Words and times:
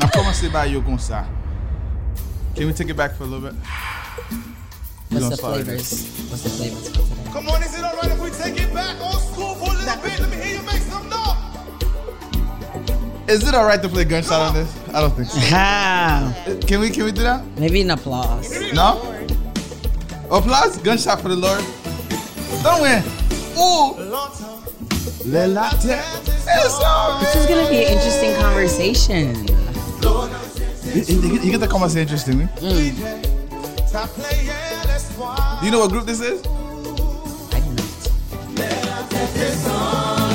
N'a 0.00 0.08
commencé 0.12 0.48
par 0.48 0.66
yo 0.66 0.80
comme 0.80 0.98
ça. 0.98 1.24
Can 2.54 2.66
we 2.66 2.72
take 2.72 2.88
it 2.88 2.96
back 2.96 3.14
for 3.16 3.24
a 3.24 3.26
little 3.26 3.50
bit? 3.50 3.54
What's 5.10 5.24
gonna 5.24 5.36
the 5.36 5.36
flavors? 5.36 6.06
What's 6.30 6.42
the 6.42 6.48
flavors 6.50 6.88
for 6.88 6.94
today? 6.94 7.30
Come 7.32 7.48
on, 7.48 7.62
is 7.62 7.78
it 7.78 7.84
alright 7.84 8.10
if 8.10 8.18
we 8.18 8.30
take 8.30 8.58
it 8.60 8.72
back 8.72 8.96
old 9.00 9.20
school 9.20 9.54
for 9.56 9.70
a 9.72 9.76
little 9.76 10.02
bit? 10.02 10.18
Let 10.20 10.30
me 10.30 10.36
hear 10.36 10.56
you 10.56 10.62
make 10.62 10.80
some 10.82 11.08
noise. 11.10 11.36
Is 13.28 13.46
it 13.46 13.54
alright 13.54 13.82
to 13.82 13.88
play 13.88 14.04
gunshot 14.04 14.40
on 14.40 14.54
this? 14.54 14.68
I 14.94 15.00
don't 15.00 15.14
think 15.14 15.28
so. 15.28 15.40
Can 16.66 16.80
we 16.80 16.90
can 16.90 17.04
we 17.04 17.12
do 17.12 17.22
that? 17.22 17.44
maybe 17.58 17.82
an 17.82 17.90
applause. 17.90 18.50
No? 18.72 19.02
Applause? 20.30 20.78
Gunshot 20.78 21.20
for 21.20 21.28
the 21.28 21.36
Lord. 21.36 21.62
Don't 22.62 22.80
win. 22.82 23.02
Ooh. 23.58 23.94
Le 25.26 25.46
latte. 25.48 26.00
This 27.20 27.34
is 27.34 27.46
gonna 27.46 27.68
be 27.68 27.84
an 27.84 27.92
interesting 27.92 28.34
conversation. 28.36 29.34
You, 30.06 31.02
you- 31.02 31.40
you 31.42 31.50
get 31.50 31.60
the 31.60 31.66
say 31.90 32.02
interesting. 32.02 32.38
me. 32.38 32.46
Stop 33.86 34.08
playing, 34.10 34.46
let's 34.86 35.10
Do 35.60 35.66
you 35.66 35.72
know 35.72 35.80
what 35.80 35.90
group 35.90 36.06
this 36.06 36.20
is? 36.20 36.40
I 37.52 37.60
do 37.60 37.72
not. 39.66 40.25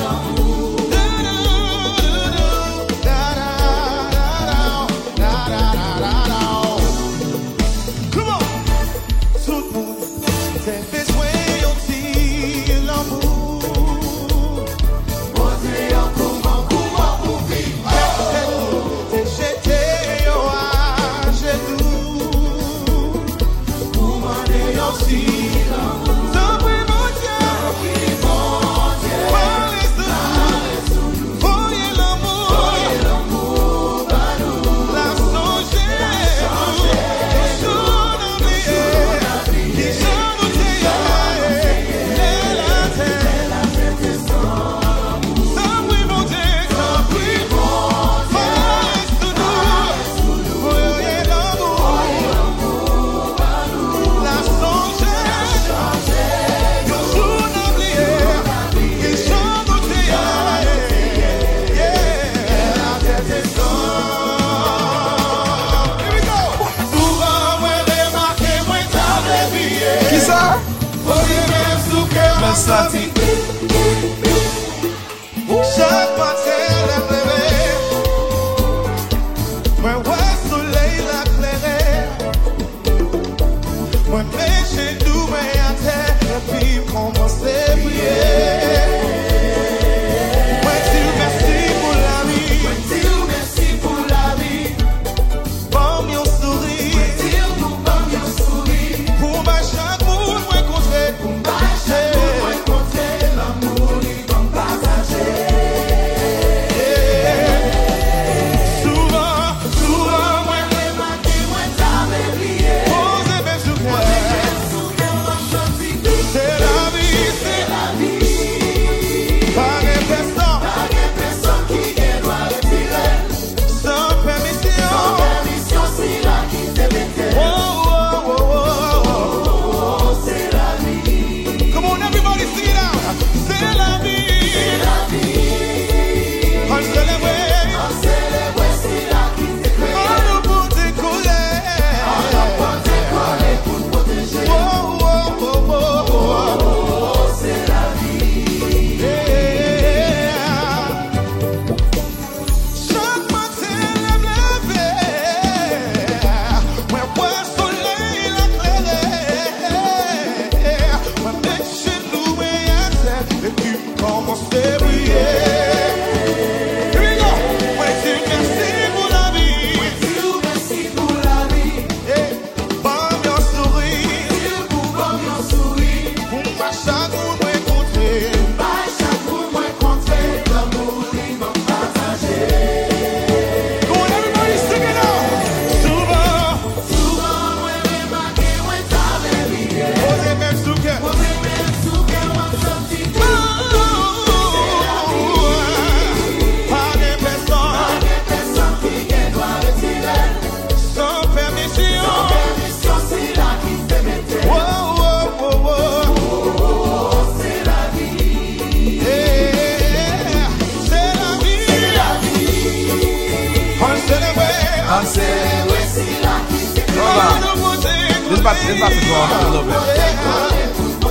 This 218.71 218.79
about, 218.79 218.93
to 218.93 218.99
go 219.05 219.11
off 219.15 219.31
a 219.35 219.49
little 219.51 219.67
bit. 219.67 219.75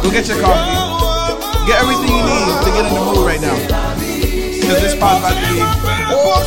Go 0.02 0.10
get 0.10 0.26
your 0.28 0.40
coffee. 0.40 0.80
Get 1.66 1.82
everything 1.82 2.08
you 2.08 2.24
need 2.24 2.64
to 2.64 2.70
get 2.72 2.86
in 2.86 2.94
the 2.94 3.00
mood 3.04 3.26
right 3.26 3.38
now. 3.38 3.52
Because 4.00 4.80
this 4.80 4.92
spot's 4.92 5.20
about 5.20 5.34
to 5.34 5.40
be. 5.44 5.60
Oh, 6.08 6.40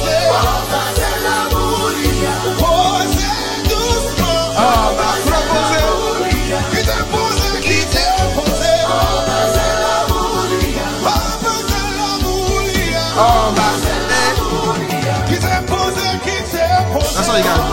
That's 17.15 17.29
all 17.29 17.37
you 17.37 17.43
gotta 17.43 17.72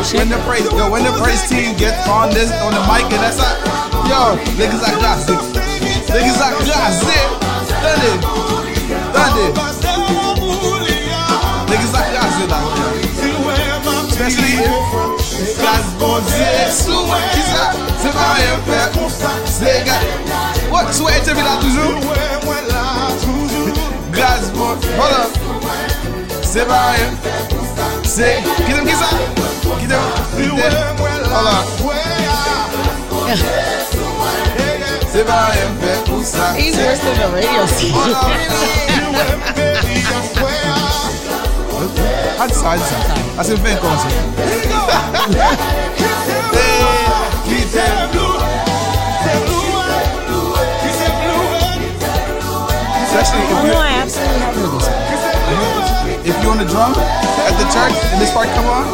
when 0.00 0.30
the 0.30 0.36
praise, 0.48 0.64
yo, 0.72 0.90
when 0.90 1.04
the 1.04 1.12
praise 1.20 1.46
team 1.46 1.76
gets 1.76 2.08
on 2.08 2.32
this 2.32 2.50
on 2.64 2.72
the 2.72 2.80
mic 2.88 3.04
and 3.12 3.20
that's 3.20 3.36
like, 3.36 3.60
yo, 4.08 4.32
niggas 4.56 4.80
are 4.80 4.96
classic, 4.96 5.36
niggas 6.08 6.40
are 6.40 6.56
classic, 6.64 7.20
done 7.84 8.00
it, 8.08 8.20
done 9.12 9.36
it, 9.44 9.52
niggas 11.68 11.92
faire, 18.64 18.88
c'est. 19.46 19.80
What, 20.70 20.92
soit 20.94 21.12
interview 21.12 21.44
là 21.44 21.56
toujours? 21.60 22.00
Hold 24.98 25.12
up. 25.12 25.30
C'est 26.42 26.66
rien. 28.16 28.42
C'est, 28.46 28.64
qui 28.64 28.72
t'aime 28.72 28.86
qui 28.86 28.94
ça? 28.94 29.06
Qui 29.78 29.86
t'aime? 29.86 29.98
Qui 30.36 30.42
t'aime? 30.48 30.74
Hold 31.32 31.46
up. 31.46 31.64
C'est 35.12 35.26
pas 35.26 35.46
rien 35.46 35.70
faire 35.80 36.04
pour 36.04 36.24
ça. 36.24 36.54
He's 36.56 36.76
worse 36.76 37.00
than 37.00 37.14
the 37.14 37.28
radio 37.34 37.66
station. 37.66 37.94
Hadi 42.38 42.54
sağ, 42.54 42.68
hadi 42.70 42.80
sağ. 42.80 42.96
Assim 43.40 43.56
vem 43.56 43.76
com 43.76 43.88
você. 43.88 44.08
Qui 47.44 47.64
t'aime? 47.72 48.10
Especially 53.04 53.42
if 53.42 53.50
Oh 53.50 53.66
you're, 53.66 53.76
I 53.76 53.78
absolutely 54.02 54.38
have 54.38 54.54
heard 54.54 54.70
this. 54.80 55.99
If 56.30 56.42
you're 56.42 56.52
on 56.52 56.58
the 56.58 56.64
drum 56.64 56.94
at 56.94 57.54
the 57.58 57.66
church 57.74 57.96
and 58.14 58.20
this 58.22 58.30
part 58.30 58.46
come 58.54 58.66
on. 58.66 58.86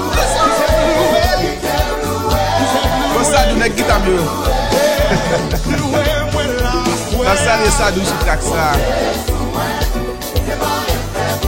What's 3.12 3.30
that 3.30 3.52
do 3.52 3.58
that 3.60 3.76
guitar 3.76 4.00
meu? 4.00 4.24
That's 7.24 7.40
sad 7.44 7.60
yes 7.60 7.80
I 7.80 7.92
do 7.92 8.00
shit 8.00 8.26
like 8.26 8.40
that. 8.56 8.78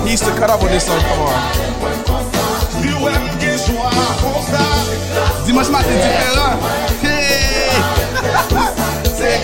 He 0.04 0.10
used 0.12 0.24
to 0.24 0.32
cut 0.36 0.50
off 0.50 0.62
when 0.62 0.72
this 0.72 0.84
song 0.86 1.00
come 1.00 1.20
on. 1.24 1.34
Dimanche 5.46 5.70
matin 5.70 5.94
différent. 5.94 6.58
Hey! 7.02 7.70
C'est 9.16 9.40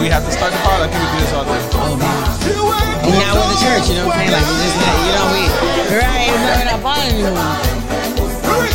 we 0.00 0.08
have 0.08 0.24
to 0.24 0.32
start 0.32 0.50
the 0.50 0.56
or 0.56 0.88
can 0.88 0.96
we 0.96 1.04
do 1.12 1.20
this 1.20 1.32
all 1.36 1.44
day? 1.44 1.60
And 1.60 3.12
now 3.20 3.36
we're 3.36 3.52
the 3.52 3.60
church, 3.60 3.84
you 3.92 4.00
know 4.00 4.08
what 4.08 4.16
I'm 4.16 4.24
saying? 4.24 4.32
Like, 4.32 4.48
we 4.48 4.56
just, 4.64 4.80
not, 4.80 4.96
you 5.04 5.12
know, 5.12 5.28
we, 5.28 5.44
we're 5.92 6.00
right, 6.00 6.32
we're 6.32 6.64
not 6.64 6.80
following 6.80 7.20
anymore. 7.20 7.60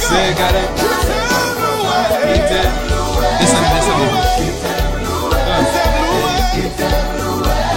Say 0.05 0.37
got 0.37 0.53
it. 0.53 0.69
Did. 2.45 2.69
Listen, 3.41 3.57
listen. 3.73 3.97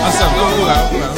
What's 0.04 0.20
up? 0.20 0.28
Go 0.36 0.44
move 0.52 0.68
out. 0.68 0.92
move 0.92 1.08
out. 1.08 1.16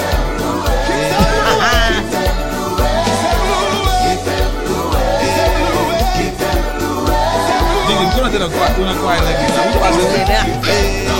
Diga, 7.88 8.06
tu 8.14 8.22
não 8.22 8.30
tem 8.30 8.38
uma 8.38 8.94
coisa 8.94 9.28
aqui, 9.30 9.46
tá? 9.52 9.60
Vamos 9.62 9.80
fazer. 9.80 11.10
I 11.10 11.19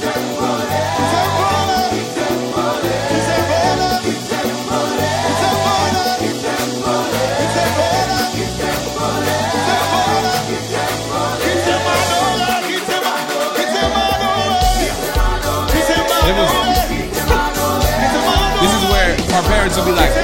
parents 19.51 19.75
will 19.75 19.83
be 19.85 19.91
like, 19.91 20.15
le 20.15 20.23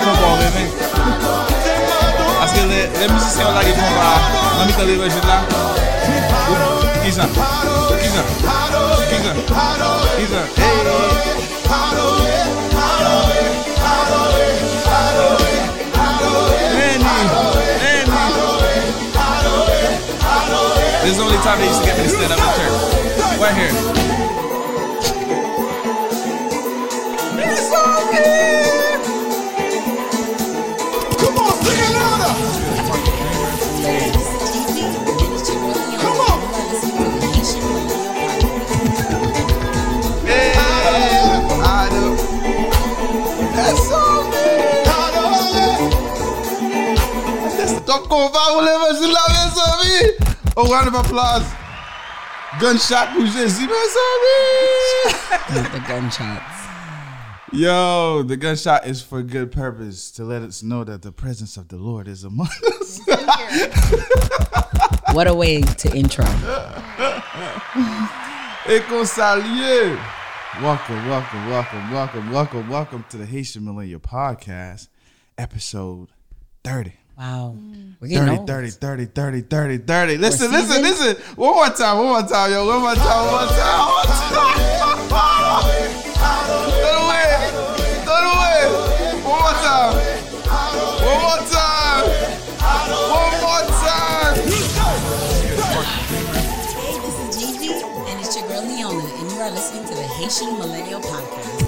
combat, 0.00 0.40
bébé? 0.40 0.64
Parce 2.40 2.52
que 2.52 2.60
les, 2.72 2.88
les 3.00 3.08
musiciens 3.12 3.44
là 3.44 3.50
là. 7.18 7.24
This 21.02 21.10
is 21.10 21.16
the 21.18 21.24
only 21.24 21.36
time 21.38 21.58
they 21.58 21.66
used 21.66 21.80
to 21.80 21.86
get 21.86 21.96
me 21.98 22.04
to 22.04 22.08
stand 22.08 22.32
up 22.32 22.38
in 22.38 22.44
church. 22.54 23.40
Right 23.40 23.56
here. 23.58 23.72
Donc 48.22 48.30
on 48.30 48.34
va 48.34 48.44
rouler 48.54 48.78
vas-y 48.78 49.10
là 49.10 49.20
mes 49.28 49.50
amis. 49.72 50.14
Au 50.54 50.62
round 50.64 50.86
of 50.86 50.94
applause. 50.94 51.44
Gunshot 52.60 53.08
pour 53.16 53.26
Jésus 53.26 53.66
mes 53.66 53.96
amis. 53.98 55.14
The 55.48 55.80
gunshots. 55.88 56.68
Yo, 57.52 58.22
the 58.22 58.36
gunshot 58.36 58.86
is 58.86 59.02
for 59.02 59.22
good 59.22 59.50
purpose 59.50 60.12
to 60.12 60.22
let 60.22 60.42
us 60.42 60.62
know 60.62 60.84
that 60.84 61.02
the 61.02 61.10
presence 61.10 61.56
of 61.56 61.66
the 61.66 61.76
Lord 61.76 62.06
is 62.06 62.22
among 62.22 62.46
us. 62.80 63.00
What 65.12 65.26
a 65.26 65.34
way 65.34 65.60
to 65.62 65.92
intro. 65.92 66.24
Et 68.68 68.82
qu'on. 68.88 69.04
Welcome, 70.62 71.08
welcome, 71.08 71.48
welcome, 71.50 71.90
welcome, 71.90 72.30
welcome, 72.30 72.68
welcome 72.68 73.04
to 73.10 73.16
the 73.16 73.26
Haitian 73.26 73.64
Millennial 73.64 73.98
Podcast, 73.98 74.86
episode 75.36 76.06
30. 76.62 77.01
Wow. 77.18 77.56
Mm. 77.58 77.94
We're 78.00 78.08
30, 78.08 78.46
30, 78.46 78.70
30, 78.70 79.04
30, 79.06 79.42
30, 79.42 79.78
30. 79.78 80.16
Listen, 80.18 80.50
listen, 80.50 80.82
listen. 80.82 81.16
One 81.36 81.54
more 81.54 81.68
time, 81.68 81.98
one 81.98 82.06
more 82.06 82.22
time, 82.28 82.50
yo. 82.50 82.66
One 82.66 82.80
more 82.80 82.94
time, 82.94 83.26
one 83.26 83.46
more 83.46 83.46
time, 83.54 83.78
one 83.78 83.94
more 83.94 84.04
time. 84.10 85.62
Throw 86.82 86.90
it 86.90 86.98
away. 86.98 87.30
Throw 88.02 88.18
it 88.18 88.26
away. 88.26 88.58
One 89.22 89.38
more 89.38 89.54
time. 89.62 89.94
One 90.98 91.20
more 91.22 91.42
time. 91.46 92.04
One 93.06 93.34
more 93.38 93.64
time. 93.70 94.34
Hey, 96.74 96.96
this 96.98 97.16
is 97.22 97.28
Gigi, 97.38 97.70
and 98.10 98.16
it's 98.20 98.34
your 98.36 98.46
girl 98.48 98.64
Leona, 98.66 98.98
and 98.98 99.26
you 99.30 99.38
are 99.38 99.50
listening 99.52 99.84
to 99.86 99.94
the 99.94 100.02
Haitian 100.02 100.58
Millennial 100.58 101.00
Podcast. 101.00 101.60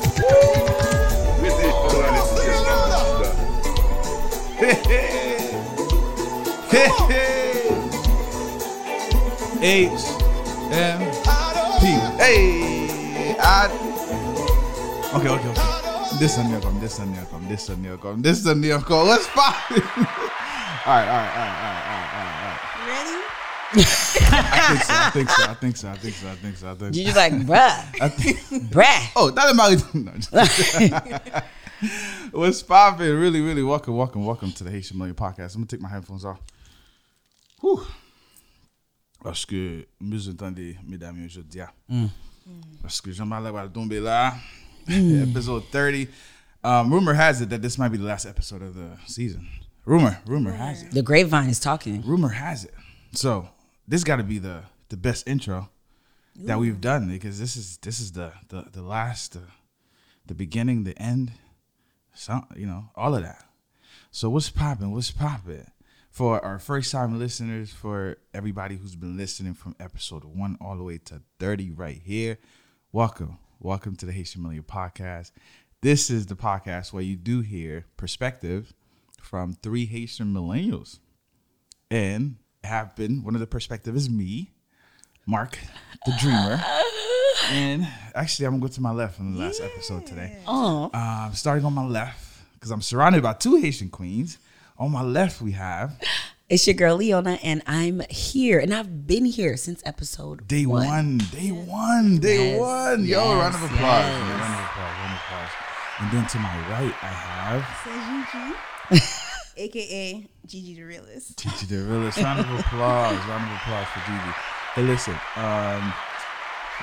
H 6.75 6.81
M 10.73 10.99
P. 11.79 11.87
Hey, 12.19 13.37
I. 13.39 13.69
Okay, 15.15 15.29
okay, 15.29 15.49
okay. 15.51 16.19
This 16.19 16.37
one, 16.37 16.61
come. 16.61 16.81
This 16.81 16.99
one, 16.99 17.15
come. 17.27 17.47
This 17.49 17.69
one, 17.69 17.99
come. 17.99 18.23
This 18.23 18.45
one, 18.45 18.63
come. 18.83 19.07
Let's 19.07 19.29
pop. 19.35 19.55
All 19.71 19.77
right, 19.79 19.87
all 20.85 20.91
right, 20.91 20.97
all 21.07 21.07
right, 21.07 21.55
all 21.55 21.71
right, 21.71 21.87
all 21.87 22.11
right, 22.11 22.43
all 22.43 22.51
right. 22.51 22.89
Ready? 22.89 23.19
I 24.33 24.35
think 25.13 25.31
so. 25.31 25.45
I 25.45 25.55
think 25.55 25.77
so. 25.77 25.89
I 25.89 25.95
think 25.95 26.17
so. 26.17 26.29
I 26.29 26.35
think 26.35 26.35
so. 26.35 26.35
I 26.35 26.35
think 26.35 26.57
so. 26.57 26.71
I 26.71 26.75
think 26.75 26.97
You 26.97 27.05
so. 27.05 27.11
just 27.13 27.17
like, 27.17 27.33
bruh, 27.47 28.03
I 28.03 28.09
think. 28.09 28.39
bruh. 28.73 29.11
Oh, 29.15 29.31
that 29.31 29.49
is 29.49 29.55
my. 29.55 29.77
No, 32.33 32.33
What's 32.33 32.63
poppin'? 32.65 33.17
Really, 33.17 33.41
really 33.41 33.63
welcome, 33.63 33.97
welcome, 33.97 34.25
welcome 34.27 34.51
to 34.53 34.65
the 34.65 34.71
Haitian 34.73 34.99
Million 34.99 35.15
Podcast. 35.15 35.55
I'm 35.55 35.61
gonna 35.61 35.69
take 35.69 35.81
my 35.81 35.89
headphones 35.89 36.25
off. 36.25 36.41
Whew. 37.63 37.81
Parce 39.23 39.47
que, 39.47 39.87
nous 40.01 40.29
entendez, 40.29 40.77
mesdames 40.85 41.19
et 41.19 41.27
aujourd'hui, 41.27 41.61
mm. 41.89 42.05
mm. 42.05 42.11
parce 42.83 43.01
que 43.01 43.11
Jean-Marc 43.11 43.43
va 43.53 43.69
tomber 43.69 44.01
là. 44.01 44.35
Mm. 44.87 45.23
Episode 45.31 45.65
30. 45.71 46.09
Um, 46.63 46.93
rumor 46.93 47.15
has 47.15 47.43
it 47.43 47.51
that 47.51 47.61
this 47.61 47.79
might 47.79 47.91
be 47.91 47.99
the 47.99 48.05
last 48.05 48.27
episode 48.27 48.63
of 48.63 48.75
the 48.75 48.97
season. 49.07 49.47
Rumor, 49.85 50.19
rumor 50.27 50.53
has 50.53 50.83
it. 50.83 50.93
The 50.93 51.03
grapevine 51.03 51.51
is 51.51 51.61
talking. 51.61 52.03
Rumor 52.03 52.31
has 52.31 52.65
it. 52.65 52.75
So 53.13 53.49
this 53.87 54.03
got 54.03 54.17
to 54.17 54.23
be 54.23 54.39
the 54.39 54.63
the 54.89 54.97
best 54.97 55.29
intro 55.29 55.69
that 56.37 56.59
we've 56.59 56.81
done 56.81 57.09
because 57.09 57.39
this 57.39 57.57
is 57.57 57.77
this 57.79 58.01
is 58.01 58.13
the 58.13 58.33
the 58.49 58.65
the 58.73 58.83
last, 58.83 59.35
the, 59.35 59.43
the 60.27 60.35
beginning, 60.35 60.85
the 60.85 60.99
end, 60.99 61.33
some 62.15 62.47
you 62.57 62.67
know 62.67 62.91
all 62.97 63.15
of 63.15 63.23
that. 63.23 63.45
So 64.11 64.31
what's 64.31 64.51
popping? 64.51 64.91
What's 64.93 65.11
popping? 65.11 65.67
For 66.15 66.39
our 66.45 66.61
first 66.61 66.93
time 66.93 67.19
listeners, 67.19 67.73
for 67.73 68.19
everybody 68.33 68.77
who's 68.77 68.95
been 68.95 69.17
listening 69.17 69.55
from 69.55 69.75
episode 69.81 70.23
one 70.23 70.57
all 70.61 70.77
the 70.77 70.85
way 70.85 70.99
to 71.07 71.23
30 71.41 71.73
right 71.73 72.01
here, 72.01 72.39
welcome. 72.93 73.39
Welcome 73.59 73.97
to 73.97 74.07
the 74.07 74.13
Haitian 74.13 74.43
Millennial 74.43 74.63
Podcast. 74.63 75.33
This 75.83 76.11
is 76.11 76.27
the 76.27 76.37
podcast 76.37 76.93
where 76.93 77.03
you 77.03 77.17
do 77.17 77.41
hear 77.41 77.87
perspective 77.97 78.75
from 79.21 79.55
three 79.55 79.87
Haitian 79.87 80.33
millennials. 80.33 81.01
And 81.91 82.37
have 82.63 82.95
been 82.95 83.25
one 83.25 83.35
of 83.35 83.41
the 83.41 83.49
perspective 83.49 83.97
is 83.97 84.09
me, 84.09 84.53
Mark, 85.27 85.59
the 86.07 86.13
dreamer. 86.21 86.63
and 87.51 87.89
actually, 88.15 88.47
I'm 88.47 88.53
gonna 88.53 88.63
go 88.63 88.69
to 88.69 88.81
my 88.81 88.93
left 88.93 89.17
from 89.17 89.35
the 89.35 89.41
last 89.41 89.61
episode 89.61 90.07
today. 90.07 90.39
Oh, 90.47 90.93
Uh, 90.95 91.33
starting 91.33 91.65
on 91.65 91.75
my 91.75 91.85
left, 91.85 92.25
because 92.55 92.71
I'm 92.71 92.83
surrounded 92.83 93.25
by 93.25 93.33
two 93.33 93.57
Haitian 93.57 93.89
queens. 93.89 94.39
On 94.77 94.91
my 94.91 95.03
left, 95.03 95.41
we 95.41 95.53
have 95.53 95.99
it's 96.49 96.67
your 96.67 96.75
girl 96.75 96.97
Leona, 96.97 97.39
and 97.43 97.63
I'm 97.67 98.03
here, 98.11 98.59
and 98.59 98.75
I've 98.75 99.07
been 99.07 99.25
here 99.25 99.57
since 99.57 99.83
episode 99.87 100.47
day 100.49 100.67
one. 100.67 101.19
Day 101.31 101.51
one. 101.53 102.19
Day 102.19 102.51
Yes, 102.53 102.61
one. 102.61 103.05
Yo, 103.05 103.23
yes, 103.23 103.39
round 103.39 103.55
of 103.55 103.63
applause. 103.63 103.79
yes. 103.81 104.21
Round 104.21 104.55
of 104.55 104.67
applause. 104.67 104.95
Round 104.99 105.13
of 105.13 105.21
applause. 105.21 105.51
And 106.01 106.11
then 106.13 106.27
to 106.27 106.39
my 106.39 106.59
right, 106.71 106.95
I 107.03 107.07
have 107.07 108.91
Gigi 108.91 109.05
aka 109.57 110.29
Gigi 110.47 110.75
the 110.75 110.83
realist. 110.83 111.39
Gigi 111.39 111.67
the 111.67 111.85
realist. 111.85 112.19
Round 112.19 112.41
of 112.41 112.51
applause. 112.61 113.17
Round 113.29 113.45
of 113.51 113.57
applause 113.57 113.87
for 113.89 114.01
Gigi. 114.01 114.35
Hey, 114.75 114.83
listen. 114.83 115.15
Um, 115.37 115.93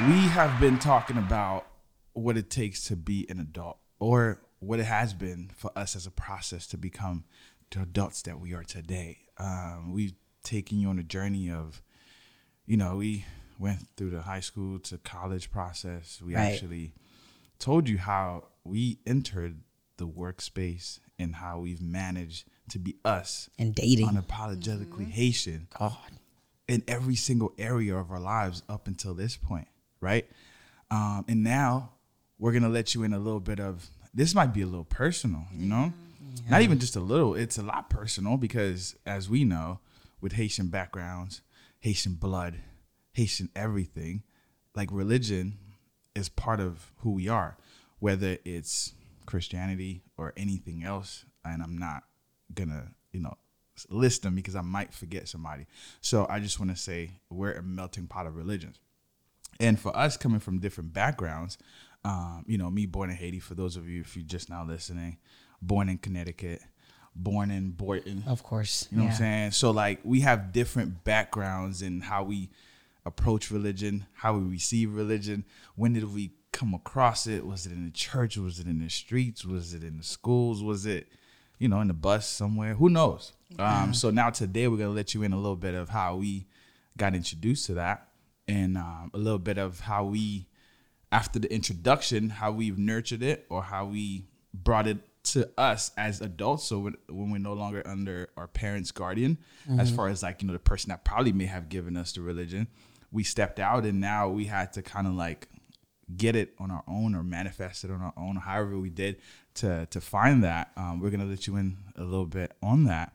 we 0.10 0.28
have 0.30 0.60
been 0.62 0.80
talking 0.80 1.18
about 1.18 1.68
what 2.14 2.38
it 2.38 2.50
takes 2.50 2.86
to 2.88 2.96
be 2.96 3.26
an 3.30 3.40
adult, 3.40 3.78
or 4.00 4.42
what 4.60 4.80
it 4.80 4.86
has 4.86 5.14
been 5.14 5.52
for 5.56 5.72
us 5.78 5.96
as 5.96 6.06
a 6.08 6.12
process 6.12 6.68
to 6.68 6.78
become 6.78 7.26
adults 7.80 8.22
that 8.24 8.40
we 8.40 8.54
are 8.54 8.63
today. 8.63 9.20
Um, 9.38 9.94
we've 9.94 10.13
taken 10.44 10.80
you 10.80 10.90
on 10.90 11.00
a 11.00 11.04
journey 11.04 11.50
of, 11.50 11.82
you 12.66 12.75
know, 12.78 12.98
we 12.98 13.25
went 13.60 13.88
through 13.96 14.10
the 14.10 14.24
high 14.24 14.40
school 14.40 14.80
to 14.80 14.98
college 14.98 15.51
process. 15.51 16.22
We 16.22 16.36
Right. 16.36 16.51
actually 16.54 16.94
told 17.60 17.88
you 17.88 17.98
how 18.00 18.48
we 18.63 19.00
entered 19.06 19.62
the 19.98 20.08
workspace 20.08 21.00
and 21.20 21.36
how 21.36 21.60
we've 21.60 21.82
managed 21.82 22.48
to 22.70 22.80
be 22.80 22.96
us 23.06 23.50
and 23.60 23.75
dating. 23.75 24.08
unapologetically 24.08 25.10
Haitian 25.10 25.68
in 26.68 26.84
every 26.88 27.16
single 27.16 27.54
area 27.58 27.96
of 27.96 28.12
our 28.12 28.20
lives 28.20 28.63
up 28.68 28.88
until 28.88 29.13
this 29.13 29.38
point, 29.38 29.68
right? 30.00 30.28
Um, 30.90 31.25
and 31.28 31.44
now 31.44 31.92
we're 32.40 32.51
gonna 32.54 32.70
let 32.70 32.96
you 32.96 33.04
in 33.04 33.13
a 33.13 33.20
little 33.20 33.40
bit 33.40 33.60
of 33.60 33.88
this. 34.13 34.34
Might 34.34 34.54
be 34.54 34.62
a 34.62 34.66
little 34.66 34.86
personal, 34.86 35.46
you 35.54 35.68
know, 35.68 35.94
not 36.50 36.62
even 36.62 36.80
just 36.80 36.96
a 36.96 37.00
little. 37.00 37.36
It's 37.36 37.58
a 37.58 37.64
lot 37.64 37.90
personal 37.90 38.38
because, 38.38 38.96
as 39.06 39.30
we 39.30 39.44
know, 39.44 39.80
with 40.20 40.34
Haitian 40.34 40.68
backgrounds, 40.68 41.42
Haitian 41.80 42.14
blood, 42.14 42.60
Haitian 43.14 43.50
everything, 43.56 44.24
like 44.76 44.90
religion 44.92 45.58
is 46.16 46.30
part 46.30 46.60
of 46.60 46.92
who 46.98 47.12
we 47.12 47.28
are, 47.28 47.58
whether 48.00 48.38
it's 48.46 48.94
Christianity 49.26 50.04
or 50.18 50.34
anything 50.38 50.84
else. 50.84 51.26
And 51.44 51.62
I'm 51.62 51.78
not 51.78 52.04
gonna, 52.54 52.92
you 53.12 53.22
know, 53.22 53.36
list 53.90 54.24
them 54.24 54.36
because 54.36 54.56
I 54.56 54.62
might 54.62 54.94
forget 54.94 55.28
somebody. 55.28 55.66
So 56.02 56.28
I 56.30 56.40
just 56.40 56.60
want 56.60 56.72
to 56.72 56.78
say 56.78 57.12
we're 57.30 57.54
a 57.54 57.64
melting 57.64 58.08
pot 58.08 58.28
of 58.28 58.36
religions. 58.36 58.80
And 59.60 59.80
for 59.80 59.96
us 59.96 60.18
coming 60.18 60.40
from 60.40 60.60
different 60.60 60.94
backgrounds, 60.94 61.58
um, 62.04 62.46
you 62.48 62.58
know, 62.58 62.70
me 62.70 62.86
born 62.86 63.10
in 63.10 63.16
Haiti, 63.16 63.40
for 63.40 63.54
those 63.54 63.76
of 63.76 63.88
you 63.88 64.02
if 64.02 64.16
you're 64.16 64.26
just 64.26 64.50
now 64.50 64.66
listening, 64.66 65.18
born 65.62 65.89
in 65.89 65.98
Connecticut, 65.98 66.62
born 67.15 67.51
in 67.51 67.72
Boynton, 67.72 68.24
of 68.27 68.44
course, 68.44 68.88
you 68.91 68.98
know 68.98 69.03
what. 69.03 69.12
I'm 69.12 69.18
saying? 69.18 69.51
So 69.51 69.72
like 69.72 70.00
we 70.03 70.22
have 70.22 70.51
different 70.51 71.03
backgrounds 71.03 71.82
in 71.82 72.01
how 72.01 72.24
we 72.24 72.50
approach 73.06 73.51
religion, 73.51 74.06
how 74.13 74.38
we 74.38 74.44
receive 74.44 74.94
religion. 74.94 75.46
When 75.75 75.94
did 75.94 76.13
we 76.13 76.32
come 76.51 76.74
across 76.74 77.27
it? 77.27 77.46
Was 77.46 77.65
it 77.65 77.72
in 77.72 77.86
the 77.86 77.91
church? 77.91 78.38
Was 78.38 78.60
it 78.60 78.68
in 78.68 78.80
the 78.80 78.89
streets? 78.89 79.46
Was 79.46 79.74
it 79.74 79.84
in 79.84 79.98
the 79.98 80.03
schools? 80.03 80.63
Was 80.63 80.86
it, 80.86 81.08
you 81.58 81.68
know, 81.68 81.82
in 81.82 81.88
the 81.88 81.94
bus 81.94 82.27
somewhere? 82.27 82.75
Who 82.75 82.89
knows? 82.89 83.34
Um, 83.60 83.94
so 83.94 84.12
now 84.12 84.30
today 84.30 84.68
we're 84.68 84.77
gonna 84.77 84.91
let 84.91 85.13
you 85.13 85.24
in 85.24 85.34
a 85.34 85.38
little 85.38 85.56
bit 85.56 85.74
of 85.74 85.89
how 85.89 86.15
we 86.15 86.48
got 86.98 87.15
introduced 87.15 87.65
to 87.68 87.74
that, 87.75 88.08
and 88.48 88.77
um, 88.77 89.12
a 89.13 89.18
little 89.18 89.39
bit 89.39 89.58
of 89.58 89.82
how 89.82 90.06
we, 90.06 90.48
after 91.12 91.39
the 91.39 91.53
introduction, 91.53 92.30
how 92.30 92.51
we've 92.51 92.77
nurtured 92.77 93.24
it 93.24 93.46
or 93.50 93.63
how 93.63 93.86
we 93.86 94.25
brought 94.53 94.88
it 94.88 94.98
to 95.24 95.50
us 95.58 95.92
as 95.98 96.20
adults. 96.22 96.63
So 96.63 96.80
when, 96.80 96.96
when 97.08 97.30
we're 97.32 97.38
no 97.38 97.54
longer 97.54 97.82
under 97.86 98.30
our 98.38 98.48
parents' 98.48 98.92
guardian, 98.92 99.38
as 99.80 99.92
far 99.92 100.08
as 100.08 100.24
like 100.24 100.42
you 100.42 100.48
know 100.48 100.54
the 100.54 100.60
person 100.60 100.90
that 100.90 101.04
probably 101.06 101.32
may 101.32 101.46
have 101.46 101.70
given 101.70 101.96
us 101.96 102.12
the 102.13 102.22
religion, 102.22 102.68
we 103.12 103.24
stepped 103.24 103.60
out 103.60 103.86
and 103.86 104.01
now 104.01 104.30
we 104.30 104.46
had 104.46 104.74
to 104.74 104.82
kind 104.82 105.06
of 105.08 105.13
like 105.13 105.48
get 106.18 106.36
it 106.36 106.54
on 106.60 106.72
our 106.72 106.84
own 106.88 107.16
or 107.16 107.24
manifest 107.24 107.84
it 107.84 107.92
on 107.92 108.01
our 108.01 108.13
own, 108.18 108.36
however 108.36 108.78
we 108.78 108.90
did 108.90 109.18
to 109.56 109.86
to 109.88 110.01
find 110.01 110.44
that. 110.44 110.72
Um, 110.75 111.00
we're 111.00 111.10
gonna 111.12 111.25
let 111.25 111.48
you 111.48 111.56
in 111.56 111.78
a 111.96 112.04
little 112.04 112.25
bit 112.25 112.54
on 112.62 112.86
that, 112.86 113.13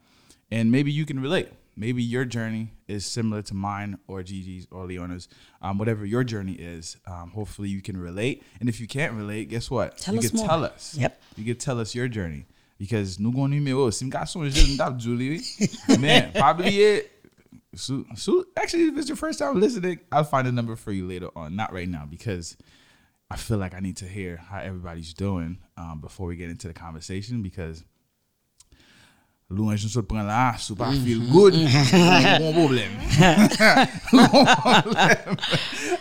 and 0.51 0.71
maybe 0.71 0.93
you 0.93 1.05
can 1.05 1.21
relate. 1.21 1.49
Maybe 1.77 2.03
your 2.03 2.25
journey 2.25 2.73
is 2.89 3.05
similar 3.05 3.43
to 3.43 3.55
mine 3.55 3.99
or 4.09 4.23
Gigi's 4.23 4.67
or 4.71 4.87
Leona's, 4.87 5.29
um, 5.61 5.77
whatever 5.77 6.07
your 6.07 6.25
journey 6.25 6.55
is. 6.55 6.97
Um, 7.07 7.31
hopefully 7.31 7.69
you 7.69 7.83
can 7.83 7.99
relate, 7.99 8.43
and 8.61 8.69
if 8.69 8.81
you 8.81 8.87
can't 8.87 9.13
relate, 9.13 9.51
guess 9.51 9.71
what? 9.71 9.99
Tell 9.99 10.15
you 10.15 10.21
us 10.21 10.31
can 10.31 10.39
more. 10.39 10.49
tell 10.49 10.65
us. 10.65 10.97
Yep. 10.99 11.21
You 11.37 11.45
can 11.45 11.57
tell 11.57 11.79
us 11.79 11.95
your 11.95 12.09
journey 12.09 12.47
because 12.79 13.19
nous 13.21 13.33
gon 13.33 13.51
numéro. 13.51 13.93
Si 13.93 14.05
m'garçon 14.05 14.49
je 14.49 14.75
n'dap 14.75 14.99
Julie, 14.99 15.43
man, 16.01 16.33
probably 16.33 16.81
it. 16.81 17.13
So, 17.75 18.05
so 18.15 18.45
actually, 18.57 18.85
if 18.85 18.97
it's 18.97 19.09
your 19.09 19.17
first 19.17 19.39
time 19.39 19.61
listening, 19.61 20.01
I'll 20.11 20.25
find 20.25 20.49
a 20.49 20.53
number 20.53 20.77
for 20.77 20.93
you 20.93 21.07
later 21.07 21.29
on. 21.37 21.57
Not 21.57 21.75
right 21.75 21.89
now 21.89 22.07
because 22.09 22.57
I 23.31 23.37
feel 23.37 23.59
like 23.59 23.75
I 23.75 23.81
need 23.81 23.99
to 23.99 24.07
hear 24.07 24.37
how 24.37 24.61
everybody's 24.61 25.13
doing 25.13 25.59
um, 25.77 26.01
before 26.01 26.27
we 26.27 26.37
get 26.37 26.49
into 26.49 26.69
the 26.69 26.75
conversation 26.75 27.43
because 27.43 27.85
Louange 29.47 29.85
nou 29.87 29.93
sot 29.93 30.07
pran 30.11 30.25
la, 30.27 30.57
sou 30.59 30.75
pa 30.75 30.89
feel 30.91 31.21
good, 31.31 31.55
bon 31.55 32.57
problem. 32.57 32.97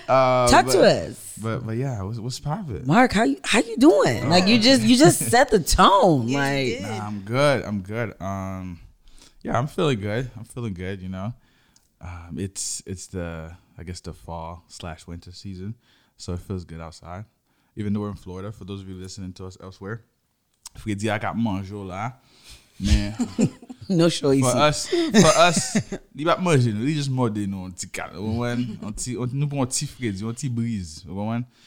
Uh, 0.10 0.48
Talk 0.50 0.66
to 0.74 0.82
us, 0.82 1.38
But 1.42 1.66
but 1.66 1.78
yeah, 1.78 2.02
what's, 2.02 2.18
what's 2.20 2.40
poppin'? 2.40 2.88
Mark. 2.88 3.14
How 3.14 3.24
you 3.24 3.38
how 3.44 3.60
you 3.60 3.78
doing? 3.78 4.30
Like 4.30 4.48
you 4.48 4.58
just 4.58 4.82
you 4.82 4.98
just 4.98 5.20
set 5.30 5.52
the 5.52 5.60
tone. 5.60 6.28
like 6.32 6.82
Nah, 6.82 7.06
I'm 7.06 7.22
good. 7.22 7.64
I'm 7.64 7.82
good. 7.82 8.20
Um, 8.20 8.80
yeah, 9.44 9.58
I'm 9.60 9.68
feeling 9.68 10.00
good. 10.02 10.32
I'm 10.36 10.46
feeling 10.46 10.74
good. 10.74 11.02
You 11.02 11.10
know, 11.10 11.34
um, 12.02 12.38
it's 12.38 12.82
it's 12.88 13.08
the 13.08 13.52
I 13.78 13.84
guess 13.84 14.00
the 14.00 14.14
fall 14.14 14.64
slash 14.70 15.06
winter 15.06 15.32
season, 15.32 15.76
so 16.18 16.34
it 16.34 16.40
feels 16.40 16.66
good 16.66 16.82
outside. 16.82 17.26
Even 17.76 17.94
though 17.94 18.02
we're 18.02 18.10
in 18.10 18.16
Florida, 18.16 18.52
for 18.52 18.66
those 18.66 18.82
of 18.82 18.90
you 18.90 18.96
listening 18.96 19.34
to 19.34 19.46
us 19.46 19.56
elsewhere, 19.62 20.02
if 20.76 20.86
we 20.86 20.94
I 20.94 21.20
got 21.20 21.36
manjo 21.36 21.86
là, 21.86 22.14
man. 22.80 23.16
no 23.90 24.10
show 24.10 24.34
For 24.40 24.48
us, 24.48 24.88
for 24.90 25.34
us, 25.38 25.78
li 26.16 26.26
bat 26.26 26.40
manje 26.42 26.72
nou, 26.74 26.84
li 26.86 26.96
just 26.98 27.12
morde 27.14 27.46
nou, 27.48 27.68
an 27.70 27.74
ti 27.78 27.88
kat, 27.94 28.16
ou 28.18 28.40
wen, 28.42 28.64
an 28.84 28.94
ti, 28.98 29.14
an- 29.20 29.34
nou 29.36 29.48
pou 29.52 29.62
an 29.64 29.70
ti 29.72 29.86
fredi, 29.90 30.26
an 30.26 30.36
ti 30.36 30.50
breeze. 30.50 31.06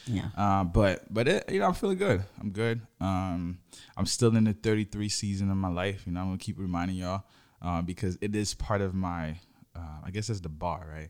Yeah. 0.05 0.29
Uh, 0.35 0.63
but, 0.63 1.05
but 1.13 1.27
it, 1.27 1.45
you 1.49 1.59
know, 1.59 1.67
I'm 1.67 1.73
feeling 1.73 1.97
good. 1.97 2.23
I'm 2.39 2.51
good. 2.51 2.81
Um, 2.99 3.59
I'm 3.97 4.05
still 4.05 4.35
in 4.35 4.43
the 4.43 4.53
33 4.53 5.09
season 5.09 5.49
of 5.51 5.57
my 5.57 5.69
life. 5.69 6.03
You 6.05 6.13
know, 6.13 6.21
I'm 6.21 6.27
gonna 6.27 6.37
keep 6.37 6.59
reminding 6.59 6.97
y'all, 6.97 7.23
uh, 7.61 7.81
because 7.81 8.17
it 8.21 8.35
is 8.35 8.53
part 8.53 8.81
of 8.81 8.93
my, 8.93 9.35
uh, 9.75 9.99
I 10.05 10.11
guess 10.11 10.27
that's 10.27 10.41
the 10.41 10.49
bar, 10.49 10.87
right? 10.91 11.09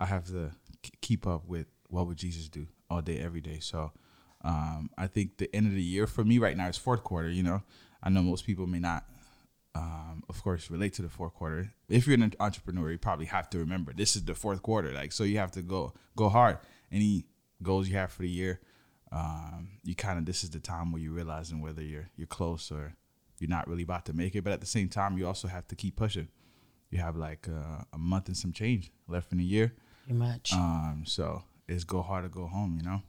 I 0.00 0.06
have 0.06 0.26
to 0.26 0.50
keep 1.00 1.26
up 1.26 1.46
with 1.46 1.66
what 1.88 2.06
would 2.06 2.16
Jesus 2.16 2.48
do 2.48 2.66
all 2.90 3.00
day, 3.02 3.18
every 3.18 3.40
day. 3.40 3.58
So, 3.60 3.92
um, 4.44 4.90
I 4.96 5.06
think 5.06 5.38
the 5.38 5.54
end 5.54 5.66
of 5.66 5.72
the 5.72 5.82
year 5.82 6.06
for 6.06 6.24
me 6.24 6.38
right 6.38 6.56
now 6.56 6.68
is 6.68 6.76
fourth 6.76 7.02
quarter. 7.02 7.28
You 7.30 7.42
know, 7.42 7.62
I 8.02 8.10
know 8.10 8.22
most 8.22 8.44
people 8.46 8.66
may 8.66 8.78
not 8.78 9.04
um, 9.76 10.22
of 10.28 10.42
course, 10.42 10.70
relate 10.70 10.94
to 10.94 11.02
the 11.02 11.08
fourth 11.08 11.34
quarter. 11.34 11.72
If 11.88 12.06
you're 12.06 12.14
an 12.14 12.32
entrepreneur, 12.40 12.90
you 12.92 12.98
probably 12.98 13.26
have 13.26 13.50
to 13.50 13.58
remember 13.58 13.92
this 13.92 14.16
is 14.16 14.24
the 14.24 14.34
fourth 14.34 14.62
quarter. 14.62 14.92
Like, 14.92 15.12
so 15.12 15.22
you 15.24 15.38
have 15.38 15.50
to 15.52 15.62
go 15.62 15.92
go 16.16 16.28
hard. 16.28 16.58
Any 16.90 17.24
goals 17.62 17.88
you 17.88 17.96
have 17.96 18.12
for 18.12 18.22
the 18.22 18.28
year, 18.28 18.60
um, 19.12 19.68
you 19.84 19.94
kind 19.94 20.18
of 20.18 20.24
this 20.24 20.42
is 20.44 20.50
the 20.50 20.60
time 20.60 20.92
where 20.92 21.02
you're 21.02 21.12
realizing 21.12 21.60
whether 21.60 21.82
you're 21.82 22.08
you're 22.16 22.26
close 22.26 22.70
or 22.70 22.94
you're 23.38 23.50
not 23.50 23.68
really 23.68 23.82
about 23.82 24.04
to 24.06 24.12
make 24.12 24.34
it. 24.34 24.42
But 24.44 24.52
at 24.52 24.60
the 24.60 24.66
same 24.66 24.88
time, 24.88 25.18
you 25.18 25.26
also 25.26 25.48
have 25.48 25.66
to 25.68 25.74
keep 25.76 25.96
pushing. 25.96 26.28
you 26.90 26.98
have 26.98 27.16
like 27.16 27.48
uh, 27.48 27.82
a 27.92 27.98
month 27.98 28.28
and 28.28 28.36
some 28.36 28.52
change 28.52 28.90
left 29.08 29.32
in 29.32 29.38
the 29.38 29.44
year. 29.44 29.74
Pretty 30.04 30.18
much. 30.18 30.52
Um, 30.52 31.02
so 31.06 31.42
it's 31.68 31.84
go 31.84 32.02
hard 32.02 32.24
or 32.24 32.28
go 32.28 32.46
home, 32.46 32.76
you 32.78 32.84
know. 32.88 33.02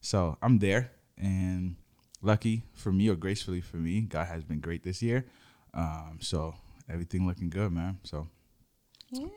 So 0.00 0.36
I'm 0.42 0.58
there, 0.58 0.92
and 1.18 1.76
lucky 2.22 2.62
for 2.72 2.92
me 2.92 3.08
or 3.08 3.16
gracefully 3.16 3.60
for 3.60 3.76
me, 3.76 4.00
God 4.02 4.26
has 4.26 4.44
been 4.44 4.60
great 4.60 4.84
this 4.84 5.02
year. 5.02 5.26
Um, 5.74 6.18
so 6.20 6.54
everything 6.88 7.26
looking 7.26 7.50
good, 7.50 7.72
man. 7.72 7.98
So 8.04 8.28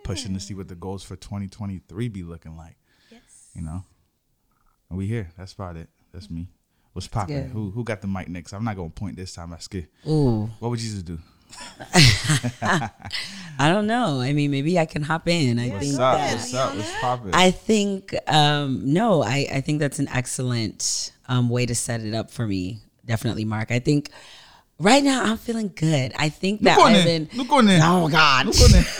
pushing 0.03 0.33
to 0.33 0.39
see 0.39 0.53
what 0.53 0.67
the 0.67 0.75
goals 0.75 1.03
for 1.03 1.15
2023 1.15 2.07
be 2.09 2.23
looking 2.23 2.55
like, 2.57 2.77
Yes. 3.11 3.49
you 3.55 3.61
know. 3.61 3.83
And 4.89 4.97
we 4.97 5.05
here. 5.07 5.29
That's 5.37 5.53
about 5.53 5.75
it. 5.77 5.89
That's 6.13 6.29
me. 6.29 6.49
What's 6.93 7.07
popping? 7.07 7.43
good. 7.43 7.51
Who 7.51 7.69
who 7.71 7.83
got 7.83 8.01
the 8.01 8.07
mic 8.07 8.27
next? 8.27 8.53
I'm 8.53 8.63
not 8.63 8.75
gonna 8.75 8.89
point 8.89 9.17
this 9.17 9.33
time. 9.33 9.53
I 9.53 9.57
skip. 9.59 9.91
Ooh. 10.07 10.49
What 10.59 10.69
would 10.69 10.79
Jesus 10.79 11.03
do? 11.03 11.19
I 13.59 13.69
don't 13.69 13.87
know. 13.87 14.19
I 14.19 14.33
mean, 14.33 14.51
maybe 14.51 14.77
I 14.79 14.85
can 14.85 15.01
hop 15.03 15.27
in. 15.27 15.59
I 15.59 15.69
What's 15.69 15.87
think 15.87 15.99
up? 15.99 16.17
that 16.17 16.33
What's 16.33 16.53
up? 16.53 16.75
What's 16.75 16.99
popping? 16.99 17.33
I 17.33 17.51
think 17.51 18.15
um, 18.27 18.93
no, 18.93 19.23
I, 19.23 19.47
I 19.51 19.61
think 19.61 19.79
that's 19.79 19.99
an 19.99 20.07
excellent 20.09 21.11
um, 21.27 21.49
way 21.49 21.65
to 21.65 21.75
set 21.75 22.01
it 22.01 22.13
up 22.13 22.31
for 22.31 22.47
me. 22.47 22.79
Definitely, 23.05 23.45
Mark. 23.45 23.71
I 23.71 23.79
think 23.79 24.09
right 24.79 25.03
now 25.03 25.23
I'm 25.23 25.37
feeling 25.37 25.71
good. 25.75 26.13
I 26.17 26.29
think 26.29 26.61
that 26.61 26.77
I've 26.77 27.05
been. 27.05 27.29
Look 27.35 27.51
on 27.51 27.65
there. 27.65 27.79
Oh 27.83 28.07
God. 28.09 28.45
Look 28.45 28.61
on 28.61 28.71
there. 28.71 28.85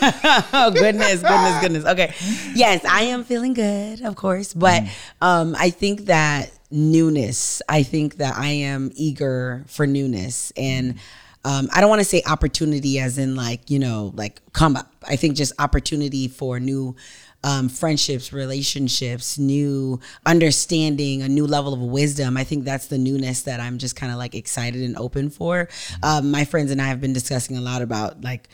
oh 0.52 0.70
goodness, 0.72 1.22
goodness, 1.22 1.60
goodness. 1.60 1.84
Okay. 1.84 2.14
Yes, 2.54 2.84
I 2.84 3.02
am 3.02 3.24
feeling 3.24 3.54
good, 3.54 4.02
of 4.02 4.16
course. 4.16 4.54
But 4.54 4.84
um, 5.20 5.54
I 5.58 5.70
think 5.70 6.06
that 6.06 6.50
newness, 6.70 7.62
I 7.68 7.82
think 7.82 8.16
that 8.16 8.36
I 8.36 8.48
am 8.48 8.90
eager 8.94 9.64
for 9.66 9.86
newness. 9.86 10.52
And 10.56 10.98
um, 11.44 11.68
I 11.72 11.80
don't 11.80 11.88
want 11.88 12.00
to 12.00 12.04
say 12.04 12.22
opportunity 12.26 12.98
as 12.98 13.16
in 13.16 13.36
like, 13.36 13.70
you 13.70 13.78
know, 13.78 14.12
like 14.14 14.40
come 14.52 14.76
up. 14.76 14.92
I 15.06 15.16
think 15.16 15.36
just 15.36 15.52
opportunity 15.58 16.28
for 16.28 16.60
new 16.60 16.96
um, 17.44 17.68
friendships, 17.68 18.32
relationships, 18.32 19.38
new 19.38 20.00
understanding, 20.26 21.22
a 21.22 21.28
new 21.28 21.46
level 21.46 21.72
of 21.72 21.80
wisdom. 21.80 22.36
I 22.36 22.44
think 22.44 22.64
that's 22.64 22.86
the 22.86 22.98
newness 22.98 23.42
that 23.42 23.60
I'm 23.60 23.78
just 23.78 23.96
kind 23.96 24.12
of 24.12 24.18
like 24.18 24.34
excited 24.34 24.82
and 24.82 24.96
open 24.96 25.30
for. 25.30 25.68
Um, 26.02 26.30
my 26.30 26.44
friends 26.44 26.70
and 26.70 26.82
I 26.82 26.86
have 26.88 27.00
been 27.00 27.12
discussing 27.12 27.56
a 27.56 27.60
lot 27.60 27.82
about 27.82 28.22
like 28.22 28.48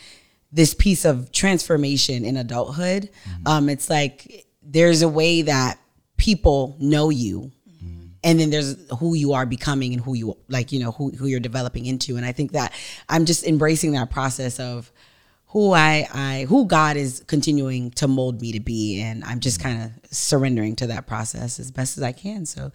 this 0.52 0.74
piece 0.74 1.04
of 1.04 1.32
transformation 1.32 2.24
in 2.24 2.36
adulthood. 2.36 3.10
Um, 3.46 3.68
it's 3.68 3.88
like 3.88 4.46
there's 4.62 5.02
a 5.02 5.08
way 5.08 5.42
that 5.42 5.78
people 6.16 6.76
know 6.78 7.10
you. 7.10 7.50
And 8.22 8.40
then 8.40 8.48
there's 8.48 8.76
who 9.00 9.12
you 9.12 9.34
are 9.34 9.44
becoming 9.44 9.92
and 9.92 10.02
who 10.02 10.14
you 10.14 10.38
like, 10.48 10.72
you 10.72 10.80
know, 10.80 10.92
who, 10.92 11.10
who 11.10 11.26
you're 11.26 11.40
developing 11.40 11.84
into. 11.84 12.16
And 12.16 12.24
I 12.24 12.32
think 12.32 12.52
that 12.52 12.72
I'm 13.06 13.26
just 13.26 13.44
embracing 13.44 13.92
that 13.92 14.10
process 14.10 14.58
of 14.58 14.90
who 15.54 15.72
I, 15.72 16.08
I 16.12 16.46
who 16.48 16.66
God 16.66 16.96
is 16.96 17.22
continuing 17.28 17.92
to 17.92 18.08
mold 18.08 18.40
me 18.40 18.50
to 18.52 18.60
be. 18.60 19.00
And 19.00 19.22
I'm 19.22 19.38
just 19.38 19.60
kind 19.60 19.84
of 19.84 20.10
surrendering 20.10 20.74
to 20.76 20.88
that 20.88 21.06
process 21.06 21.60
as 21.60 21.70
best 21.70 21.96
as 21.96 22.02
I 22.02 22.10
can. 22.10 22.44
So 22.44 22.72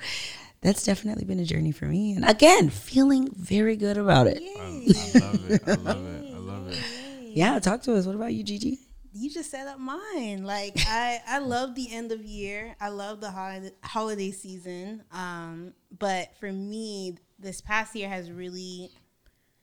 that's 0.62 0.86
definitely 0.86 1.26
been 1.26 1.42
a 1.42 1.46
journey 1.46 1.74
for 1.74 1.86
me. 1.86 2.14
And 2.14 2.24
again, 2.24 2.70
feeling 2.70 3.28
very 3.36 3.76
good 3.76 3.98
about 3.98 4.28
it. 4.28 4.42
I 4.42 5.20
love 5.20 5.52
it. 5.52 5.62
I 5.68 5.74
love 5.74 6.08
it. 6.08 6.34
I 6.34 6.38
love 6.38 6.68
it. 6.70 6.78
Yeah, 7.32 7.60
talk 7.60 7.84
to 7.84 7.96
us. 7.96 8.08
What 8.08 8.16
about 8.16 8.34
you, 8.34 8.44
Gigi? 8.44 8.80
You 9.14 9.30
just 9.30 9.52
set 9.52 9.68
up 9.68 9.78
mine. 9.78 10.46
Like 10.46 10.74
I, 10.88 11.22
I 11.28 11.38
love 11.38 11.76
the 11.76 11.94
end 11.94 12.12
of 12.12 12.26
year. 12.26 12.76
I 12.82 12.90
love 12.90 13.22
the 13.22 13.30
holiday, 13.30 13.72
holiday 13.84 14.32
season. 14.32 15.04
Um, 15.12 15.74
but 16.00 16.30
for 16.40 16.52
me, 16.52 17.18
this 17.38 17.62
past 17.62 17.94
year 17.94 18.10
has 18.10 18.32
really 18.32 18.90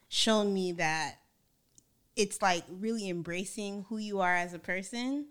shown 0.08 0.54
me 0.54 0.72
that 0.72 1.16
it's 2.16 2.40
like 2.42 2.64
really 2.68 3.08
embracing 3.08 3.84
who 3.88 3.98
you 3.98 4.20
are 4.20 4.34
as 4.34 4.54
a 4.54 4.58
person, 4.58 5.26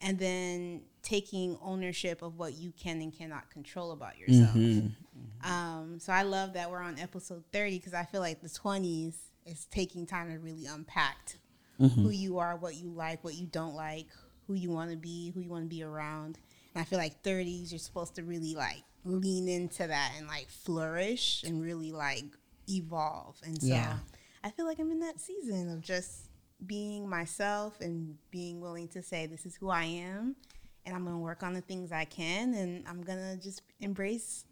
and 0.00 0.18
then 0.18 0.82
taking 1.02 1.58
ownership 1.62 2.22
of 2.22 2.38
what 2.38 2.54
you 2.54 2.72
can 2.78 3.00
and 3.00 3.16
cannot 3.16 3.50
control 3.50 3.92
about 3.92 4.18
yourself. 4.18 4.50
Mm-hmm. 4.50 4.86
Mm-hmm. 4.86 5.50
Um, 5.50 5.98
so 5.98 6.12
I 6.12 6.22
love 6.22 6.54
that 6.54 6.70
we're 6.70 6.80
on 6.80 6.98
episode 6.98 7.42
30 7.52 7.78
because 7.78 7.94
I 7.94 8.04
feel 8.04 8.20
like 8.20 8.40
the 8.40 8.48
20s 8.48 9.14
is 9.44 9.66
taking 9.66 10.06
time 10.06 10.30
to 10.30 10.38
really 10.38 10.66
unpack 10.66 11.36
mm-hmm. 11.80 12.02
who 12.02 12.10
you 12.10 12.38
are, 12.38 12.56
what 12.56 12.76
you 12.76 12.90
like, 12.90 13.22
what 13.24 13.34
you 13.34 13.46
don't 13.46 13.74
like, 13.74 14.06
who 14.46 14.54
you 14.54 14.70
want 14.70 14.90
to 14.90 14.96
be, 14.96 15.30
who 15.30 15.40
you 15.40 15.50
want 15.50 15.64
to 15.64 15.68
be 15.68 15.82
around. 15.82 16.38
And 16.74 16.80
I 16.80 16.84
feel 16.84 16.98
like 16.98 17.22
30s, 17.22 17.72
you're 17.72 17.78
supposed 17.78 18.14
to 18.16 18.22
really 18.22 18.54
like 18.54 18.82
lean 19.04 19.48
into 19.48 19.86
that 19.86 20.12
and 20.16 20.28
like 20.28 20.48
flourish 20.48 21.42
and 21.44 21.62
really 21.62 21.92
like 21.92 22.24
evolve. 22.68 23.36
And 23.44 23.60
so 23.60 23.68
Yeah. 23.68 23.96
I 24.44 24.50
feel 24.50 24.66
like 24.66 24.78
I'm 24.78 24.90
in 24.90 25.00
that 25.00 25.20
season 25.20 25.70
of 25.70 25.80
just 25.80 26.28
being 26.66 27.08
myself 27.08 27.80
and 27.80 28.16
being 28.30 28.60
willing 28.60 28.88
to 28.88 29.02
say, 29.02 29.26
this 29.26 29.46
is 29.46 29.54
who 29.56 29.70
I 29.70 29.84
am. 29.84 30.36
And 30.84 30.94
I'm 30.96 31.04
going 31.04 31.14
to 31.16 31.20
work 31.22 31.42
on 31.42 31.54
the 31.54 31.60
things 31.60 31.92
I 31.92 32.04
can. 32.04 32.54
And 32.54 32.84
I'm 32.88 33.02
going 33.02 33.18
to 33.18 33.36
just 33.42 33.62
embrace 33.80 34.44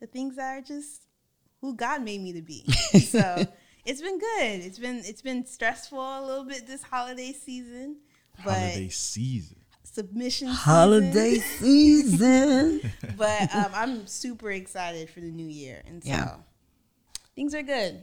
the 0.00 0.06
things 0.06 0.36
that 0.36 0.58
are 0.58 0.60
just 0.62 1.02
who 1.60 1.74
God 1.74 2.02
made 2.02 2.20
me 2.20 2.32
to 2.34 2.42
be. 2.42 2.64
so 3.00 3.46
it's 3.84 4.00
been 4.02 4.18
good. 4.18 4.60
It's 4.60 4.78
been 4.78 5.02
it's 5.04 5.22
been 5.22 5.44
stressful 5.46 5.98
a 5.98 6.24
little 6.24 6.44
bit 6.44 6.66
this 6.66 6.82
holiday 6.82 7.32
season, 7.32 7.96
but 8.44 8.52
Holiday 8.58 8.88
season. 8.90 9.56
submission 9.82 10.48
Holiday 10.48 11.34
season. 11.38 12.80
season. 12.80 12.92
But 13.16 13.54
um, 13.54 13.70
I'm 13.74 14.06
super 14.06 14.50
excited 14.50 15.10
for 15.10 15.20
the 15.20 15.30
new 15.30 15.46
year, 15.46 15.82
and 15.86 16.02
so 16.02 16.08
Yeah. 16.10 16.36
things 17.34 17.54
are 17.54 17.62
good. 17.62 18.02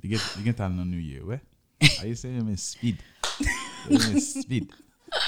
Di 0.00 0.08
gen 0.08 0.54
tal 0.56 0.72
nan 0.72 0.90
New 0.90 1.00
Year, 1.00 1.24
we? 1.24 1.40
A 2.00 2.06
ye 2.06 2.14
se 2.16 2.28
yon 2.28 2.46
men 2.46 2.56
speed. 2.56 2.96
Yon 3.88 4.00
men 4.00 4.20
speed. 4.20 4.72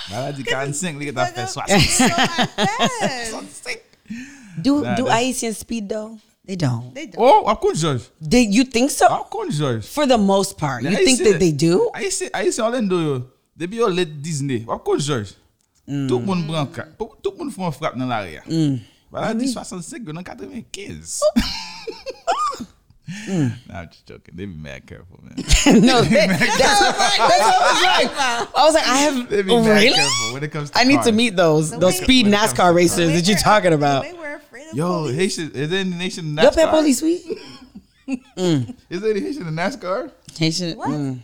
Ba 0.09 0.21
la 0.27 0.33
di 0.33 0.43
45, 0.45 0.99
li 0.99 1.05
gen 1.11 1.17
ta 1.17 1.27
fe 1.29 1.47
65. 1.47 3.79
Do 4.63 5.07
Haitian 5.09 5.55
speed 5.55 5.89
though? 5.89 6.19
They 6.45 6.57
don't. 6.57 6.93
They 6.93 7.07
don't. 7.07 7.23
Oh, 7.23 7.47
of 7.47 7.61
course, 7.61 7.81
George. 7.81 8.03
They, 8.21 8.43
you 8.43 8.65
think 8.65 8.91
so? 8.91 9.07
Of 9.07 9.31
course, 9.31 9.59
George. 9.59 9.87
For 9.87 10.07
the 10.07 10.19
most 10.19 10.59
part. 10.59 10.83
You 10.83 10.91
I 10.91 11.05
think 11.05 11.23
that 11.23 11.39
they 11.39 11.53
do? 11.53 11.89
I 11.95 12.09
say, 12.09 12.31
I 12.35 12.51
say, 12.51 12.63
Orlando, 12.63 12.99
yo, 12.99 13.27
they 13.57 13.67
be 13.67 13.81
all 13.81 13.91
late 13.91 14.21
Disney. 14.21 14.65
Of 14.67 14.83
course, 14.83 15.07
George. 15.07 15.35
Mm. 15.87 16.09
Tout 16.09 16.19
moun 16.19 16.47
bran 16.47 16.67
kak. 16.67 16.99
Tout 16.99 17.35
moun 17.39 17.51
fwa 17.51 17.71
frap 17.75 17.97
nan 17.99 18.11
l'area. 18.11 18.43
Mm. 18.47 18.79
Ba 19.11 19.21
la 19.21 19.27
ah 19.31 19.35
di 19.35 19.47
65, 19.51 20.07
yo 20.07 20.13
nan 20.15 20.25
95. 20.25 21.21
Nah, 23.29 23.51
I'm 23.81 23.88
just 23.88 24.07
joking. 24.07 24.35
They 24.37 24.44
be 24.46 24.55
mad 24.57 24.87
careful, 24.87 25.20
man. 25.22 25.35
no, 25.85 26.03
they, 26.03 26.27
that's, 26.27 26.38
that's 26.59 26.81
what 26.81 26.96
I 26.98 27.68
was 27.72 27.83
like. 27.83 28.57
I 28.57 28.64
was 28.64 28.75
like, 28.75 28.87
I 28.88 28.96
have 28.98 29.29
They 29.31 29.42
be 29.42 29.55
mad 29.55 29.66
really. 29.83 29.94
careful 29.94 30.33
when 30.35 30.42
it 30.44 30.51
comes 30.53 30.70
to 30.70 30.79
I 30.79 30.85
need 30.85 31.03
to 31.03 31.12
meet 31.12 31.37
those 31.37 31.70
The 31.70 31.79
those 31.79 31.98
way- 31.98 32.05
speed 32.05 32.27
When 32.27 32.35
it 32.35 32.38
comes 32.38 32.53
NASCAR 32.55 32.75
racers 32.75 33.12
that 33.12 33.29
you're 33.29 33.38
talking 33.38 33.72
about. 33.72 34.05
The 34.09 34.14
way 34.16 34.33
afraid 34.35 34.68
of 34.70 34.77
Yo, 34.77 34.88
police. 35.03 35.16
Haitian, 35.16 35.51
is 35.53 35.70
there 35.70 35.81
any 35.81 35.92
Haitian 35.92 36.27
in 36.27 36.37
Your 36.37 36.51
pet 36.53 36.68
NASCAR? 36.68 36.70
police 36.70 36.98
sweet? 36.98 37.22
Is 38.37 39.01
there 39.01 39.11
any 39.12 39.20
Haitian 39.20 39.46
in 39.48 39.55
NASCAR? 39.55 40.11
Haitian, 40.37 40.77
What? 40.77 40.88
mm. 40.90 41.20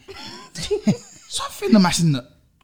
So 1.29 1.45
I 1.45 1.51
fin 1.51 1.73
the 1.73 1.79
machine. 1.79 2.17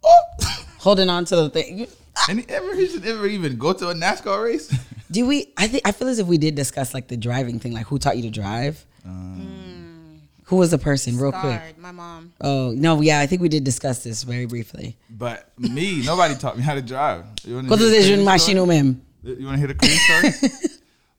Oh! 0.02 0.20
holding 0.78 1.08
on 1.10 1.24
to 1.26 1.37
the 1.37 1.50
thing. 1.50 1.78
You- 1.80 1.87
Any 2.28 2.44
ever 2.48 2.74
Haitian 2.74 3.04
ever 3.06 3.26
even 3.26 3.58
go 3.58 3.72
to 3.72 3.88
a 3.90 3.94
NASCAR 3.94 4.44
race? 4.44 4.72
Do 5.10 5.26
we? 5.26 5.52
I 5.56 5.66
think 5.68 5.82
I 5.87 5.92
feel 5.92 6.08
as 6.08 6.18
if 6.18 6.26
we 6.26 6.38
did 6.38 6.54
discuss 6.54 6.94
like 6.94 7.08
the 7.08 7.16
driving 7.16 7.58
thing, 7.58 7.72
like 7.72 7.87
who 7.87 7.98
taught 7.98 8.16
you 8.16 8.22
to 8.22 8.30
drive. 8.30 8.84
Who 9.04 10.56
was 10.56 10.70
the 10.70 10.78
person, 10.78 11.16
real 11.16 11.32
quick? 11.32 11.78
My 11.78 11.90
mom. 11.90 12.32
Oh 12.40 12.72
no, 12.76 13.00
yeah, 13.00 13.20
I 13.20 13.26
think 13.26 13.40
we 13.40 13.48
did 13.48 13.64
discuss 13.64 14.04
this 14.04 14.22
very 14.24 14.44
briefly. 14.46 14.96
But 15.08 15.50
me, 15.58 16.02
nobody 16.04 16.34
taught 16.34 16.56
me 16.56 16.62
how 16.62 16.74
to 16.74 16.82
drive. 16.82 17.24
You 17.44 17.56
wanna 17.56 17.68
Quando 17.68 17.88
hear 17.88 17.96
the 17.96 18.02
seja 18.02 18.24
crazy 18.24 18.58
um 18.58 18.68
story? 18.68 19.38
You 19.38 19.46
want 19.46 19.54
to 19.54 19.58
hear 19.58 19.68
the 19.68 19.74
crazy 19.74 19.96
story? 19.96 20.70